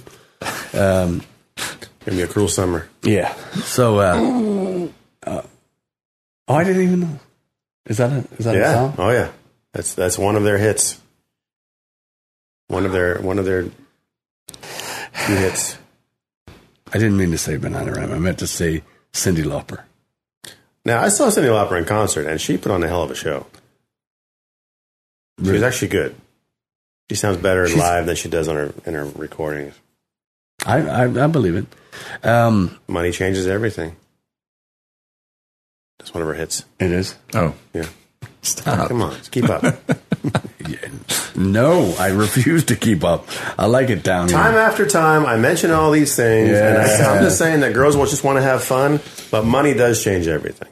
Gonna 0.74 2.18
be 2.18 2.22
a 2.22 2.28
cruel 2.28 2.48
summer. 2.48 2.90
yeah, 3.04 3.34
so 3.64 4.00
uh, 4.00 4.88
uh, 5.30 5.42
oh, 6.48 6.56
I 6.56 6.64
didn't 6.64 6.84
even 6.84 7.00
know. 7.02 7.20
Is 7.86 7.98
that 7.98 8.12
a 8.12 8.28
is 8.38 8.46
that 8.46 8.56
a 8.56 8.74
song? 8.74 8.96
Oh 8.98 9.10
yeah. 9.12 9.32
That's 9.74 9.94
that's 9.94 10.18
one 10.18 10.36
of 10.36 10.44
their 10.44 10.58
hits. 10.58 11.00
One 12.68 12.86
of 12.86 12.92
their 12.92 13.20
one 13.22 13.38
of 13.40 13.46
their 13.46 13.66
hits. 15.14 15.78
I 16.92 16.98
didn't 16.98 17.18
mean 17.18 17.32
to 17.32 17.38
say 17.38 17.58
Bananarama. 17.58 18.16
I 18.16 18.18
meant 18.20 18.40
to 18.40 18.48
say 18.48 18.82
Cyndi 19.14 19.44
Lauper. 19.44 19.84
Now 20.86 21.02
I 21.02 21.10
saw 21.10 21.28
Cyndi 21.28 21.48
Lauper 21.50 21.78
in 21.78 21.86
concert, 21.86 22.26
and 22.28 22.40
she 22.40 22.58
put 22.58 22.72
on 22.72 22.84
a 22.84 22.88
hell 22.88 23.04
of 23.04 23.12
a 23.12 23.16
show. 23.16 23.46
She 25.44 25.52
was 25.52 25.64
actually 25.64 25.90
good. 25.90 26.16
She 27.10 27.16
sounds 27.16 27.38
better 27.38 27.68
She's- 27.68 27.80
live 27.80 28.06
than 28.06 28.16
she 28.16 28.30
does 28.30 28.48
on 28.48 28.56
her 28.56 28.74
in 28.86 28.94
her 28.94 29.06
recordings. 29.06 29.74
I 30.66 30.82
I, 30.82 31.04
I 31.24 31.28
believe 31.28 31.56
it. 31.56 31.66
Um, 32.26 32.78
Money 32.88 33.12
changes 33.12 33.48
everything. 33.48 33.96
That's 35.98 36.14
one 36.14 36.22
of 36.22 36.28
her 36.28 36.34
hits. 36.34 36.66
it 36.80 36.92
is. 36.92 37.16
oh, 37.34 37.54
Yeah. 37.74 37.88
Stop. 38.42 38.88
Come 38.88 39.02
on, 39.02 39.16
keep 39.32 39.50
up. 39.50 39.64
No, 41.36 41.96
I 41.98 42.10
refuse 42.10 42.66
to 42.66 42.76
keep 42.76 43.06
up. 43.06 43.28
I 43.58 43.68
like 43.68 43.90
it 43.90 44.04
down 44.04 44.28
here. 44.28 44.38
time 44.38 44.52
here. 44.52 44.60
after 44.60 44.86
time, 44.86 45.26
I 45.26 45.38
mention 45.38 45.72
all 45.72 45.90
these 45.90 46.14
things, 46.14 46.50
and 46.50 46.78
I, 46.78 47.16
I'm 47.16 47.24
just 47.24 47.38
saying 47.38 47.62
that 47.62 47.74
girls 47.74 47.96
will 47.96 48.08
just 48.08 48.26
want 48.26 48.38
to 48.38 48.42
have 48.42 48.62
fun, 48.62 49.00
but 49.32 49.46
money 49.46 49.74
does 49.74 50.04
change 50.04 50.28
everything. 50.28 50.68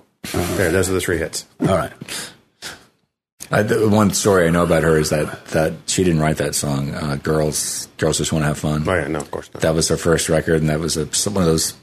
There, 0.57 0.70
those 0.72 0.89
are 0.89 0.93
the 0.93 0.99
three 0.99 1.20
hits. 1.20 1.45
All 1.61 1.68
right. 1.68 1.93
I, 3.49 3.63
the 3.63 3.88
one 3.88 4.11
story 4.11 4.45
I 4.45 4.49
know 4.49 4.63
about 4.63 4.84
her 4.84 4.97
is 4.97 5.11
that 5.11 5.45
that 5.47 5.74
she 5.86 6.03
didn't 6.03 6.20
write 6.20 6.38
that 6.38 6.53
song. 6.53 6.93
Uh, 6.93 7.15
girls, 7.15 7.88
girls 7.97 8.18
just 8.18 8.34
want 8.34 8.43
to 8.43 8.47
have 8.47 8.59
fun. 8.59 8.84
Oh 8.86 8.93
yeah, 8.93 9.07
no, 9.07 9.20
of 9.20 9.32
course 9.32 9.49
not. 9.53 9.63
That 9.63 9.74
was 9.74 9.88
her 9.88 9.95
first 9.95 10.28
record, 10.28 10.59
and 10.59 10.70
that 10.70 10.82
was 10.82 10.97
a, 10.97 11.05
one 11.30 11.43
of 11.43 11.49
those 11.49 11.74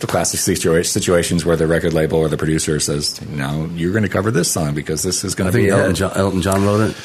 the 0.00 0.06
classic 0.06 0.40
situa- 0.40 0.84
situations 0.86 1.44
where 1.44 1.56
the 1.56 1.66
record 1.66 1.92
label 1.92 2.18
or 2.18 2.28
the 2.28 2.36
producer 2.36 2.78
says, 2.80 3.20
"No, 3.28 3.68
you're 3.74 3.92
going 3.92 4.02
to 4.04 4.08
cover 4.08 4.30
this 4.30 4.50
song 4.50 4.74
because 4.74 5.02
this 5.02 5.24
is 5.24 5.34
going 5.34 5.50
to 5.50 5.56
be." 5.56 5.64
think 5.64 5.72
Elton 5.72 5.90
hit." 5.90 5.96
John, 5.96 6.12
Elton 6.16 6.42
John 6.42 6.64
wrote 6.64 6.90
it. 6.90 6.96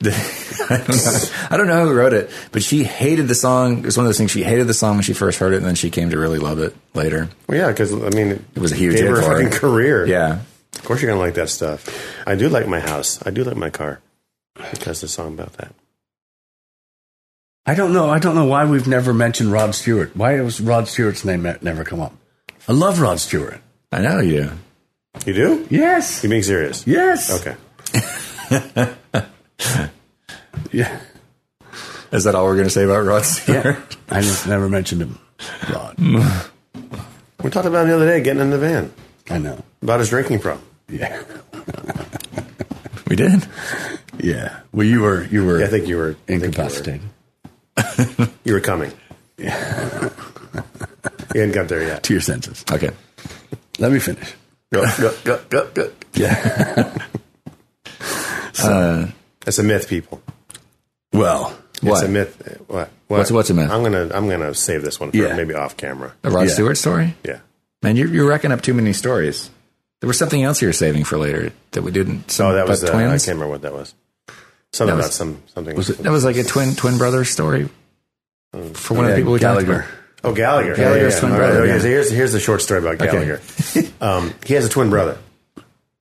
I 0.04 0.76
don't, 0.76 0.88
know, 0.88 1.20
I 1.50 1.56
don't 1.56 1.66
know 1.66 1.84
who 1.86 1.92
wrote 1.92 2.12
it, 2.12 2.30
but 2.52 2.62
she 2.62 2.84
hated 2.84 3.26
the 3.26 3.34
song. 3.34 3.78
It 3.78 3.84
was 3.86 3.96
one 3.96 4.06
of 4.06 4.08
those 4.08 4.18
things. 4.18 4.30
She 4.30 4.44
hated 4.44 4.68
the 4.68 4.74
song 4.74 4.94
when 4.94 5.02
she 5.02 5.12
first 5.12 5.40
heard 5.40 5.52
it, 5.54 5.56
and 5.56 5.66
then 5.66 5.74
she 5.74 5.90
came 5.90 6.10
to 6.10 6.18
really 6.18 6.38
love 6.38 6.60
it 6.60 6.76
later. 6.94 7.28
Well, 7.48 7.58
yeah, 7.58 7.68
because 7.68 7.92
I 7.92 8.10
mean, 8.10 8.44
It 8.54 8.60
was 8.60 8.70
a 8.70 8.76
huge 8.76 8.94
gave 8.94 9.02
hit 9.04 9.10
her 9.10 9.18
a 9.18 9.22
for 9.24 9.30
her. 9.30 9.42
fucking 9.42 9.58
career. 9.58 10.06
Yeah, 10.06 10.40
of 10.76 10.84
course 10.84 11.02
you're 11.02 11.10
gonna 11.10 11.20
like 11.20 11.34
that 11.34 11.48
stuff. 11.48 11.84
I 12.28 12.36
do 12.36 12.48
like 12.48 12.68
my 12.68 12.78
house. 12.78 13.18
I 13.26 13.30
do 13.30 13.42
like 13.42 13.56
my 13.56 13.70
car 13.70 14.00
because 14.70 15.00
the 15.00 15.08
song 15.08 15.34
about 15.34 15.54
that. 15.54 15.72
I 17.68 17.74
don't 17.74 17.92
know. 17.92 18.08
I 18.08 18.18
don't 18.18 18.34
know 18.34 18.46
why 18.46 18.64
we've 18.64 18.88
never 18.88 19.12
mentioned 19.12 19.52
Rod 19.52 19.74
Stewart. 19.74 20.16
Why 20.16 20.40
was 20.40 20.58
Rod 20.60 20.88
Stewart's 20.88 21.24
name 21.24 21.42
never 21.60 21.84
come 21.84 22.00
up? 22.00 22.14
I 22.66 22.72
love 22.72 23.00
Rod 23.00 23.20
Stewart. 23.20 23.60
I 23.92 24.00
know 24.00 24.20
you. 24.20 24.50
do. 25.20 25.30
You 25.30 25.34
do? 25.34 25.66
Yes. 25.70 26.22
You 26.24 26.30
being 26.30 26.42
serious? 26.42 26.86
Yes. 26.86 27.30
Okay. 27.40 27.56
Yeah. 30.70 31.00
Is 32.12 32.24
that 32.24 32.34
all 32.34 32.44
we're 32.44 32.54
going 32.54 32.66
to 32.66 32.70
say 32.70 32.84
about 32.84 33.04
Rod 33.06 33.24
Stewart? 33.24 33.64
Yeah. 33.64 33.80
I 34.10 34.20
just 34.20 34.46
never 34.46 34.68
mentioned 34.68 35.02
him. 35.02 35.18
Rod. 35.72 35.96
We 37.42 37.50
talked 37.50 37.66
about 37.66 37.82
him 37.84 37.90
the 37.90 37.94
other 37.96 38.06
day 38.06 38.20
getting 38.20 38.42
in 38.42 38.50
the 38.50 38.58
van 38.58 38.92
I 39.30 39.38
know. 39.38 39.62
about 39.80 40.00
his 40.00 40.08
drinking 40.08 40.40
problem. 40.40 40.66
Yeah. 40.90 41.22
We 43.06 43.14
did. 43.14 43.46
Yeah. 44.18 44.58
Well, 44.72 44.84
you 44.86 45.02
were 45.02 45.22
you 45.24 45.44
were 45.46 45.60
Yeah, 45.60 45.66
I 45.66 45.68
think 45.68 45.86
you 45.86 45.96
were 45.98 46.10
I 46.10 46.14
think 46.14 46.28
you 46.28 46.38
were- 46.40 46.46
incapacitated. 46.46 47.00
You 48.44 48.52
were 48.54 48.60
coming. 48.60 48.92
You 51.34 51.42
hadn't 51.42 51.54
got 51.54 51.68
there 51.68 51.82
yet. 51.82 52.02
to 52.04 52.14
your 52.14 52.22
senses. 52.22 52.64
Okay. 52.72 52.90
Let 53.78 53.92
me 53.92 53.98
finish. 53.98 54.32
Go, 54.72 54.82
go, 54.98 55.14
go, 55.24 55.40
go, 55.50 55.70
go. 55.74 55.90
Yeah. 56.14 56.96
That's 59.44 59.58
a 59.58 59.62
myth, 59.62 59.88
people. 59.88 60.22
well, 61.12 61.56
What? 61.82 61.92
It's 61.98 62.02
a 62.02 62.08
myth. 62.08 62.62
What? 62.66 62.68
what? 62.78 62.90
What's- 63.18 63.30
what's 63.30 63.50
a 63.50 63.54
myth? 63.54 63.70
I'm 63.70 63.82
gonna 63.82 64.10
I'm 64.14 64.28
gonna 64.28 64.54
save 64.54 64.82
this 64.82 64.98
one 64.98 65.10
for 65.10 65.16
Yeah. 65.18 65.36
maybe 65.36 65.54
off 65.54 65.76
camera. 65.76 66.14
The 66.22 66.30
Rod 66.30 66.48
Yeah. 66.48 66.54
Stewart 66.54 66.76
story? 66.78 67.14
Yeah. 67.24 67.40
Man, 67.82 67.94
you're, 67.96 68.08
you're 68.08 68.26
racking 68.28 68.50
up 68.50 68.62
too 68.62 68.74
many 68.74 68.92
stories. 68.92 69.50
There 70.00 70.08
was 70.08 70.18
something 70.18 70.42
else 70.42 70.60
you 70.62 70.68
were 70.68 70.72
saving 70.72 71.04
for 71.04 71.18
later 71.18 71.52
that 71.72 71.82
we 71.82 71.90
didn't. 71.92 72.30
Some 72.30 72.46
Oh, 72.48 72.54
that 72.54 72.66
was 72.66 72.82
uh, 72.82 72.88
about 72.88 73.00
I 73.02 73.08
can't 73.18 73.28
remember 73.28 73.48
what 73.48 73.62
that 73.62 73.72
was. 73.72 73.94
Something 74.72 74.96
That 74.96 74.96
was- 74.96 75.06
about 75.06 75.14
some 75.14 75.42
something. 75.54 75.76
Was 75.76 75.90
it- 75.90 75.98
That 76.02 76.12
was 76.12 76.24
like 76.24 76.36
a 76.36 76.44
twin 76.44 76.74
twin 76.74 76.98
brother 76.98 77.24
story 77.24 77.68
for 78.74 78.94
one 78.94 79.04
of 79.06 79.10
the 79.12 79.16
people 79.16 79.32
we 79.32 79.38
talked 79.38 79.60
Gallagher. 79.60 79.80
about. 79.80 79.94
Oh, 80.24 80.32
Gallagher. 80.34 80.74
Gallagher's 80.74 81.14
yeah, 81.14 81.16
yeah. 81.16 81.20
twin 81.20 81.36
brother, 81.36 81.60
okay, 81.62 81.68
yeah. 81.76 81.78
here's 81.80 82.10
here's 82.10 82.32
the 82.32 82.40
short 82.40 82.60
story 82.62 82.80
about 82.80 82.98
Gallagher. 82.98 83.40
um, 84.00 84.34
he 84.44 84.54
has 84.54 84.64
a 84.66 84.68
twin 84.68 84.90
brother. 84.90 85.18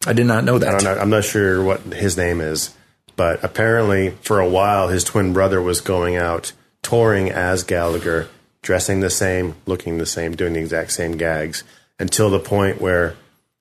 I 0.05 0.13
did 0.13 0.26
not 0.26 0.43
know 0.43 0.57
that. 0.57 0.68
I 0.68 0.72
don't 0.78 0.84
know. 0.84 1.01
I'm 1.01 1.09
not 1.09 1.24
sure 1.24 1.63
what 1.63 1.82
his 1.82 2.18
name 2.18 2.41
is, 2.41 2.74
but 3.15 3.43
apparently 3.43 4.11
for 4.22 4.39
a 4.39 4.47
while 4.49 4.88
his 4.89 5.03
twin 5.03 5.34
brother 5.34 5.61
was 5.61 5.82
going 5.82 6.15
out 6.15 6.51
touring 6.82 7.30
as 7.30 7.63
Gallagher, 7.63 8.28
dressing 8.61 9.01
the 9.01 9.09
same, 9.09 9.55
looking 9.65 9.97
the 9.97 10.05
same, 10.05 10.36
doing 10.36 10.53
the 10.53 10.59
exact 10.59 10.91
same 10.93 11.13
gags 11.18 11.63
until 11.99 12.30
the 12.30 12.39
point 12.39 12.80
where 12.82 13.15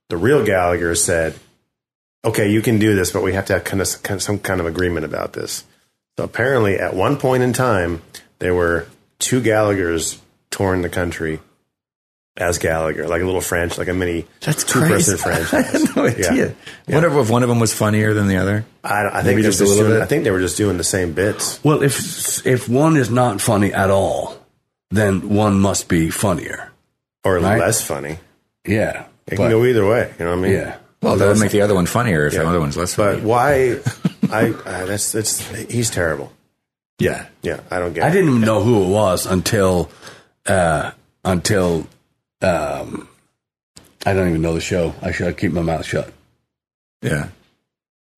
the 0.08 0.16
real 0.16 0.44
Gallagher 0.44 0.94
said, 0.94 1.34
"Okay, 2.26 2.50
you 2.50 2.60
can 2.62 2.78
do 2.78 2.94
this, 2.94 3.10
but 3.12 3.22
we 3.22 3.32
have 3.32 3.46
to 3.46 3.54
have 3.54 3.64
kind 3.64 3.80
of, 3.80 4.02
kind 4.02 4.18
of 4.18 4.22
some 4.22 4.38
kind 4.38 4.60
of 4.60 4.66
agreement 4.66 5.04
about 5.06 5.32
this." 5.32 5.64
So 6.18 6.24
apparently, 6.24 6.76
at 6.78 6.94
one 6.94 7.16
point 7.16 7.42
in 7.42 7.52
time, 7.52 8.02
there 8.38 8.54
were 8.54 8.86
two 9.18 9.40
Gallaghers 9.40 10.18
touring 10.50 10.82
the 10.82 10.88
country 10.88 11.40
as 12.38 12.58
Gallagher, 12.58 13.08
like 13.08 13.22
a 13.22 13.24
little 13.24 13.40
French, 13.40 13.78
like 13.78 13.88
a 13.88 13.94
mini 13.94 14.26
That's 14.40 14.62
two-person 14.64 15.16
French. 15.16 15.54
I 15.54 15.62
had 15.62 15.96
no 15.96 16.06
idea. 16.06 16.54
Yeah. 16.86 16.94
Wonder 17.00 17.18
if 17.20 17.30
one 17.30 17.42
of 17.42 17.48
them 17.48 17.60
was 17.60 17.72
funnier 17.72 18.12
than 18.12 18.28
the 18.28 18.36
other. 18.36 18.66
I, 18.84 19.08
I 19.20 19.22
think 19.22 19.40
just 19.40 19.60
a 19.60 19.64
little 19.64 19.84
doing, 19.84 19.92
bit? 19.94 20.02
I 20.02 20.06
think 20.06 20.24
they 20.24 20.30
were 20.30 20.40
just 20.40 20.58
doing 20.58 20.76
the 20.76 20.84
same 20.84 21.12
bits. 21.14 21.62
Well, 21.64 21.82
if 21.82 22.46
if 22.46 22.68
one 22.68 22.96
is 22.98 23.10
not 23.10 23.40
funny 23.40 23.72
at 23.72 23.90
all, 23.90 24.36
then 24.90 25.30
one 25.30 25.58
must 25.60 25.88
be 25.88 26.10
funnier. 26.10 26.72
or 27.24 27.38
Right. 27.40 27.58
less 27.58 27.82
funny. 27.84 28.18
Yeah. 28.66 29.06
It 29.26 29.30
But- 29.30 29.36
can 29.36 29.50
go 29.50 29.64
either 29.64 29.86
way. 29.86 30.12
You 30.18 30.24
know 30.26 30.30
what 30.32 30.38
I 30.38 30.42
mean? 30.42 30.52
Yeah. 30.52 30.76
Well, 31.02 31.16
that 31.16 31.26
would 31.28 31.38
make 31.38 31.52
the 31.52 31.60
other 31.60 31.74
one 31.74 31.86
funnier 31.86 32.26
if 32.26 32.32
Yeah. 32.34 32.42
the 32.42 32.48
other 32.48 32.60
one's 32.60 32.76
less 32.76 32.96
But 32.96 33.16
funny. 33.16 33.26
why? 33.26 33.78
I 34.30 34.50
uh, 34.50 34.86
that's 34.86 35.12
that's 35.12 35.46
he's 35.70 35.90
terrible. 35.90 36.32
yeah. 36.98 37.26
Yeah, 37.42 37.60
I 37.70 37.78
don't 37.78 37.92
get. 37.92 38.04
I 38.04 38.08
it. 38.08 38.12
didn't 38.12 38.30
even 38.30 38.40
know 38.40 38.62
who 38.62 38.82
it 38.84 38.88
was 38.88 39.26
until 39.26 39.90
uh, 40.46 40.90
until 41.24 41.86
um, 42.42 43.08
I 44.04 44.14
don't 44.14 44.28
even 44.28 44.42
know 44.42 44.54
the 44.54 44.60
show. 44.60 44.94
I 45.02 45.12
should 45.12 45.36
keep 45.36 45.52
my 45.52 45.62
mouth 45.62 45.84
shut. 45.86 46.12
Yeah. 47.02 47.28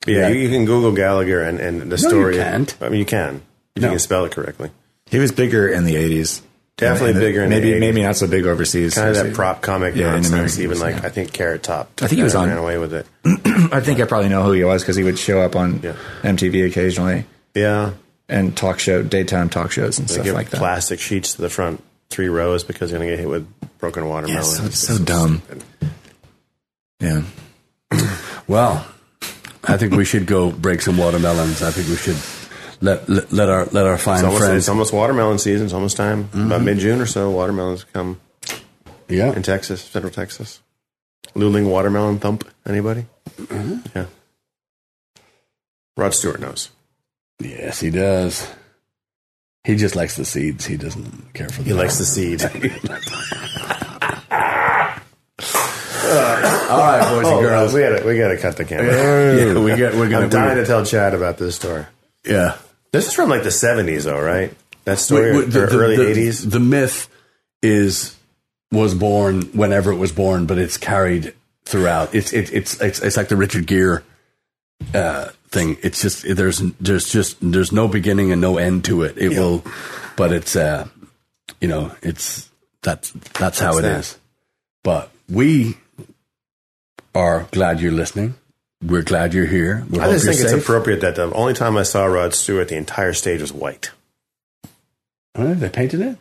Yeah, 0.06 0.18
Yeah. 0.20 0.28
You, 0.28 0.40
you 0.40 0.48
can 0.48 0.64
Google 0.64 0.92
Gallagher 0.92 1.42
and, 1.42 1.58
and 1.60 1.82
the 1.92 1.96
you 1.96 2.08
story. 2.08 2.36
can't. 2.36 2.74
I 2.80 2.88
mean, 2.88 3.00
you 3.00 3.04
can 3.06 3.42
if 3.76 3.82
No. 3.82 3.88
you 3.88 3.92
can 3.92 3.98
spell 3.98 4.24
it 4.24 4.32
correctly. 4.32 4.70
He 5.06 5.18
was 5.18 5.32
bigger 5.32 5.68
in 5.68 5.84
the 5.84 5.94
80s. 5.96 6.42
Definitely 6.78 7.12
the- 7.14 7.20
bigger 7.20 7.42
in 7.42 7.50
maybe 7.50 7.72
80s. 7.72 7.80
maybe 7.80 8.02
not 8.02 8.16
so 8.16 8.26
big 8.26 8.46
overseas. 8.46 8.94
Kind 8.94 9.08
of 9.10 9.16
that 9.16 9.34
prop 9.34 9.60
comic 9.62 9.94
Yeah, 9.96 10.12
nonsense. 10.12 10.28
American 10.32 10.62
Even 10.62 10.78
like 10.80 10.96
yeah. 10.96 11.06
I 11.06 11.08
think 11.10 11.32
Carrot 11.32 11.62
Top. 11.62 11.90
I 12.00 12.06
think 12.06 12.18
he 12.18 12.22
was 12.22 12.34
on- 12.34 12.48
ran 12.48 12.56
away 12.58 12.78
with 12.78 12.94
it. 12.94 13.06
I 13.72 13.80
think 13.80 14.00
I 14.00 14.04
probably 14.04 14.28
know 14.30 14.42
who 14.44 14.52
he 14.52 14.64
was 14.64 14.82
because 14.82 14.96
he 14.96 15.02
would 15.04 15.18
show 15.18 15.40
up 15.40 15.56
on 15.56 15.80
Yeah. 15.82 15.94
MTV 16.22 16.66
occasionally 16.66 17.24
Yeah, 17.54 17.92
and 18.28 18.56
talk 18.56 18.78
show, 18.78 19.02
daytime 19.02 19.48
talk 19.48 19.70
shows 19.72 19.98
and 19.98 20.08
they 20.08 20.14
stuff 20.14 20.24
give 20.24 20.34
like 20.34 20.50
that. 20.50 20.58
plastic 20.58 21.00
sheets 21.00 21.34
to 21.34 21.42
the 21.42 21.50
front 21.50 21.82
three 22.10 22.28
rows 22.28 22.64
because 22.64 22.90
you're 22.90 22.98
gonna 23.00 23.10
get 23.10 23.18
hit 23.18 23.28
with 23.28 23.46
broken 23.78 24.08
watermelon. 24.08 24.44
so- 24.44 24.64
It's 24.64 24.78
so 24.78 24.98
dumb. 24.98 25.42
stupid. 25.44 25.62
Yeah. 27.00 27.22
Well, 28.48 28.86
I 29.64 29.76
think 29.76 29.92
we 29.92 30.06
should 30.06 30.24
go 30.26 30.50
break 30.50 30.80
some 30.80 30.96
watermelons. 30.96 31.60
I 31.62 31.70
think 31.70 31.86
we 31.88 31.96
should 31.96 32.16
let 32.80 33.08
let, 33.08 33.32
let 33.32 33.48
our 33.48 33.64
let 33.66 33.86
our 33.86 33.98
fine 33.98 34.16
It's 34.16 34.24
almost, 34.24 34.44
friends. 34.44 34.58
it's 34.58 34.68
almost 34.68 34.92
watermelon 34.92 35.38
season. 35.38 35.66
It's 35.66 35.74
almost 35.74 35.96
time. 35.96 36.24
Mm-hmm. 36.24 36.46
About 36.46 36.62
mid 36.62 36.78
June 36.78 37.00
or 37.00 37.06
so, 37.06 37.30
watermelons 37.30 37.84
come 37.84 38.20
yeah. 39.08 39.32
in 39.34 39.42
Texas, 39.42 39.82
Central 39.82 40.12
Texas. 40.12 40.60
Luling 41.34 41.68
watermelon 41.68 42.18
thump. 42.18 42.48
Anybody? 42.66 43.06
Mm-hmm. 43.36 43.78
Yeah. 43.94 44.06
Rod 45.96 46.14
Stewart 46.14 46.40
knows. 46.40 46.70
Yes, 47.40 47.80
he 47.80 47.90
does. 47.90 48.48
He 49.64 49.76
just 49.76 49.96
likes 49.96 50.16
the 50.16 50.24
seeds. 50.24 50.64
He 50.64 50.76
doesn't 50.76 51.34
care 51.34 51.48
for 51.48 51.62
the 51.62 51.68
He 51.68 51.74
likes 51.74 51.98
the 51.98 52.04
seed. 52.04 52.42
All 56.70 56.78
right, 56.78 57.00
boys 57.10 57.26
oh, 57.26 57.38
and 57.38 57.40
girls. 57.40 57.74
we 57.74 57.80
gotta 57.80 58.06
we 58.06 58.18
gotta 58.18 58.36
cut 58.36 58.56
the 58.56 58.64
camera. 58.64 58.88
Yeah, 59.54 59.58
we 59.58 59.76
get. 59.76 59.94
We're 59.94 60.08
gonna. 60.08 60.24
I'm 60.24 60.30
dying 60.30 60.56
to 60.56 60.66
tell 60.66 60.84
Chad 60.84 61.14
about 61.14 61.38
this 61.38 61.56
story. 61.56 61.84
yeah. 62.24 62.56
This 62.90 63.06
is 63.06 63.14
from 63.14 63.28
like 63.30 63.42
the 63.42 63.50
70s, 63.50 64.04
though, 64.04 64.20
right? 64.20 64.54
That 64.84 64.98
story, 64.98 65.32
Wait, 65.36 65.48
wait, 65.48 65.56
or 65.56 65.66
early 65.66 65.96
the, 65.96 66.20
80s. 66.20 66.50
The 66.50 66.60
myth 66.60 67.08
is 67.62 68.16
was 68.70 68.94
born 68.94 69.42
whenever 69.52 69.90
it 69.90 69.96
was 69.96 70.12
born, 70.12 70.46
but 70.46 70.58
it's 70.58 70.76
carried 70.76 71.34
throughout. 71.64 72.14
It's 72.14 72.32
it, 72.32 72.52
it's 72.52 72.80
it's 72.80 73.00
it's 73.00 73.16
like 73.16 73.28
the 73.28 73.36
Richard 73.36 73.66
Gere 73.66 74.02
uh, 74.94 75.28
thing. 75.48 75.76
It's 75.82 76.00
just 76.00 76.24
there's 76.36 76.58
there's 76.80 77.10
just 77.10 77.36
there's 77.40 77.72
no 77.72 77.88
beginning 77.88 78.32
and 78.32 78.40
no 78.40 78.58
end 78.58 78.84
to 78.86 79.02
it. 79.02 79.18
It 79.18 79.30
will, 79.30 79.62
but 80.16 80.32
it's 80.32 80.56
uh, 80.56 80.88
you 81.60 81.68
know, 81.68 81.92
it's 82.02 82.50
that's 82.82 83.10
that's 83.10 83.58
how 83.58 83.78
it 83.78 83.84
is. 83.84 84.12
that. 84.12 84.20
But 84.82 85.10
we 85.28 85.76
are 87.14 87.46
glad 87.50 87.80
you're 87.80 87.92
listening. 87.92 88.34
We're 88.82 89.02
glad 89.02 89.34
you're 89.34 89.46
here. 89.46 89.84
We 89.90 89.98
I 89.98 90.04
hope 90.04 90.12
just 90.12 90.24
you're 90.24 90.34
think 90.34 90.44
it's 90.44 90.52
safe. 90.52 90.62
appropriate 90.62 91.00
that 91.00 91.16
the 91.16 91.32
only 91.34 91.54
time 91.54 91.76
I 91.76 91.82
saw 91.82 92.04
Rod 92.06 92.32
Stewart, 92.34 92.68
the 92.68 92.76
entire 92.76 93.12
stage 93.12 93.40
was 93.40 93.52
white. 93.52 93.90
Oh, 95.34 95.46
huh? 95.48 95.54
they 95.54 95.68
painted 95.68 96.00
it. 96.00 96.16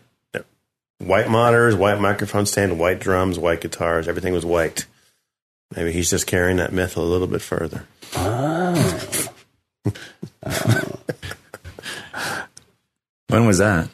White 1.00 1.30
monitors, 1.30 1.76
white 1.76 2.02
microphone 2.02 2.48
stand, 2.48 2.80
white 2.80 3.00
drums, 3.00 3.38
white 3.38 3.62
guitars. 3.62 4.08
Everything 4.08 4.34
was 4.34 4.44
white. 4.44 4.88
Maybe 5.76 5.92
he's 5.92 6.10
just 6.10 6.26
carrying 6.26 6.58
that 6.58 6.74
myth 6.74 6.98
a 6.98 7.02
little 7.02 7.28
bit 7.28 7.42
further. 7.44 7.86
Oh. 8.16 9.28
When 13.30 13.46
was 13.46 13.58
that? 13.58 13.90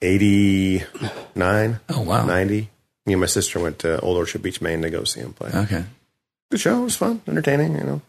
89, 0.00 1.80
Oh, 1.88 2.00
wow. 2.02 2.24
90. 2.24 2.70
Me 3.04 3.12
and 3.14 3.20
my 3.20 3.26
sister 3.26 3.58
went 3.58 3.80
to 3.80 3.98
Old 4.00 4.16
Orchard 4.16 4.42
Beach, 4.42 4.60
Maine 4.60 4.80
to 4.82 4.90
go 4.90 5.02
see 5.04 5.20
him 5.20 5.32
play. 5.32 5.50
Okay. 5.52 5.84
Good 6.50 6.60
show. 6.60 6.80
It 6.80 6.84
was 6.84 6.96
fun, 6.96 7.20
entertaining, 7.28 7.76
you 7.76 7.84
know. 7.84 8.02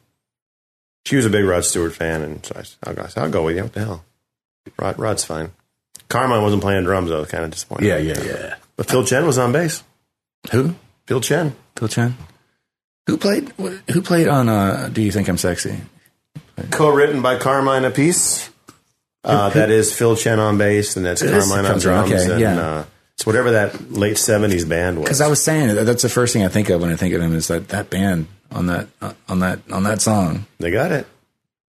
She 1.06 1.16
was 1.16 1.26
a 1.26 1.30
big 1.30 1.46
Rod 1.46 1.66
Stewart 1.66 1.94
fan, 1.94 2.22
and 2.22 2.46
so 2.46 2.56
I 2.58 2.64
said, 2.64 2.78
I'll 2.84 2.94
go, 2.94 3.02
I 3.04 3.08
said, 3.08 3.24
I'll 3.24 3.30
go 3.30 3.44
with 3.44 3.56
you. 3.58 3.64
What 3.64 3.74
the 3.74 3.80
hell? 3.80 4.06
Rod, 4.78 5.00
Rod's 5.00 5.24
fine. 5.24 5.52
Carmine 6.08 6.42
wasn't 6.42 6.62
playing 6.62 6.84
drums, 6.84 7.10
though. 7.10 7.18
I 7.18 7.20
was 7.22 7.30
kind 7.30 7.44
of 7.44 7.52
disappointing. 7.52 7.88
Yeah, 7.88 7.98
yeah, 7.98 8.22
yeah. 8.24 8.56
But 8.76 8.90
Phil 8.90 9.04
Chen 9.04 9.26
was 9.26 9.38
on 9.38 9.52
bass. 9.52 9.84
Who? 10.52 10.76
Phil 11.08 11.22
Chen. 11.22 11.56
Phil 11.76 11.88
Chen? 11.88 12.16
Who 13.08 13.18
played? 13.18 13.50
Who 13.92 14.02
played 14.02 14.28
on 14.28 14.50
uh, 14.50 14.90
"Do 14.92 15.02
You 15.02 15.12
Think 15.12 15.28
I'm 15.28 15.38
Sexy"? 15.38 15.76
Co-written 16.72 17.22
by 17.22 17.38
Carmine 17.38 17.84
Appice. 17.84 18.50
Uh, 19.24 19.50
that 19.50 19.70
is 19.72 19.94
Phil 19.94 20.16
Chen 20.16 20.40
on 20.40 20.58
bass, 20.58 20.96
and 20.96 21.06
that's 21.06 21.22
Carmine 21.22 21.66
on 21.66 21.80
drums. 21.80 22.12
okay, 22.12 22.32
and, 22.32 22.40
yeah. 22.40 22.60
uh, 22.60 22.86
it's 23.20 23.26
whatever 23.26 23.52
that 23.52 23.92
late 23.92 24.16
'70s 24.16 24.68
band 24.68 24.98
was. 24.98 25.04
Because 25.04 25.20
I 25.20 25.28
was 25.28 25.44
saying 25.44 25.76
that's 25.76 26.04
the 26.04 26.08
first 26.10 26.32
thing 26.32 26.46
I 26.46 26.48
think 26.48 26.70
of 26.70 26.80
when 26.82 26.90
I 26.90 26.96
think 26.96 27.14
of 27.14 27.22
him 27.22 27.36
is 27.36 27.50
that 27.50 27.68
that 27.68 27.90
band 27.90 28.28
on 28.50 28.68
that 28.68 28.88
uh, 29.02 29.12
on 29.28 29.40
that 29.40 29.60
on 29.70 29.84
that 29.84 30.00
song. 30.02 30.46
they 30.60 30.72
got 30.72 30.94
it. 30.94 31.06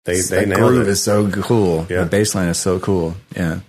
They 0.04 0.20
they 0.20 0.44
that 0.44 0.48
nailed 0.48 0.60
groove 0.70 0.86
it. 0.86 0.90
is 0.92 1.02
so 1.02 1.28
cool. 1.28 1.86
Yeah. 1.90 2.04
The 2.04 2.06
bass 2.10 2.36
line 2.36 2.48
is 2.48 2.58
so 2.58 2.78
cool. 2.78 3.16
Yeah. 3.34 3.60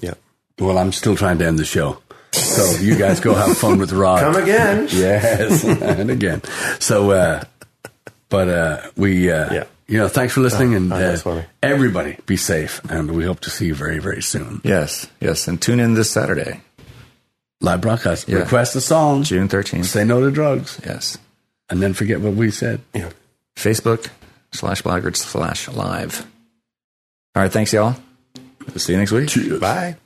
yeah. 0.00 0.14
Well, 0.58 0.78
I'm 0.78 0.92
still 0.92 1.14
trying 1.14 1.36
to 1.40 1.46
end 1.46 1.58
the 1.58 1.66
show. 1.66 1.98
So 2.32 2.80
you 2.80 2.96
guys 2.96 3.20
go 3.20 3.34
have 3.34 3.56
fun 3.58 3.78
with 3.78 3.92
Rod. 3.92 4.20
Come 4.20 4.36
again. 4.42 4.88
Yes, 4.90 5.62
and 5.64 6.10
again. 6.10 6.40
So, 6.80 7.10
uh, 7.10 7.44
but 8.30 8.48
uh, 8.48 8.80
we, 8.96 9.30
uh, 9.30 9.52
Yeah. 9.52 9.64
you 9.86 9.98
know, 9.98 10.08
thanks 10.08 10.32
for 10.34 10.40
listening, 10.40 10.74
and 10.74 10.92
oh, 10.92 10.96
uh, 11.24 11.42
everybody 11.62 12.16
be 12.26 12.36
safe, 12.36 12.80
and 12.90 13.10
we 13.12 13.24
hope 13.24 13.40
to 13.40 13.50
see 13.50 13.66
you 13.66 13.74
very, 13.74 13.98
very 14.00 14.22
soon. 14.22 14.60
Yes. 14.64 15.06
Yes. 15.20 15.46
And 15.48 15.60
tune 15.62 15.80
in 15.80 15.94
this 15.94 16.10
Saturday, 16.10 16.60
Live 17.60 17.80
broadcast. 17.80 18.28
Yeah. 18.28 18.38
Request 18.38 18.76
a 18.76 18.80
song. 18.80 19.22
June 19.22 19.48
thirteenth. 19.48 19.86
Say 19.86 20.04
no 20.04 20.20
to 20.20 20.30
drugs. 20.30 20.80
Yes. 20.84 21.18
and 21.70 21.82
then 21.82 21.94
forget 21.94 22.20
what 22.20 22.34
we 22.34 22.50
said. 22.50 22.80
Yeah. 22.94 23.10
Facebook 23.56 24.08
slash 24.52 24.82
Blackguard 24.82 25.16
slash 25.16 25.68
live. 25.68 26.20
All 27.34 27.42
right. 27.42 27.52
Thanks, 27.52 27.72
y'all. 27.72 27.96
See 28.76 28.92
you 28.92 28.98
next 28.98 29.12
week. 29.12 29.28
Cheers. 29.28 29.60
Bye. 29.60 29.96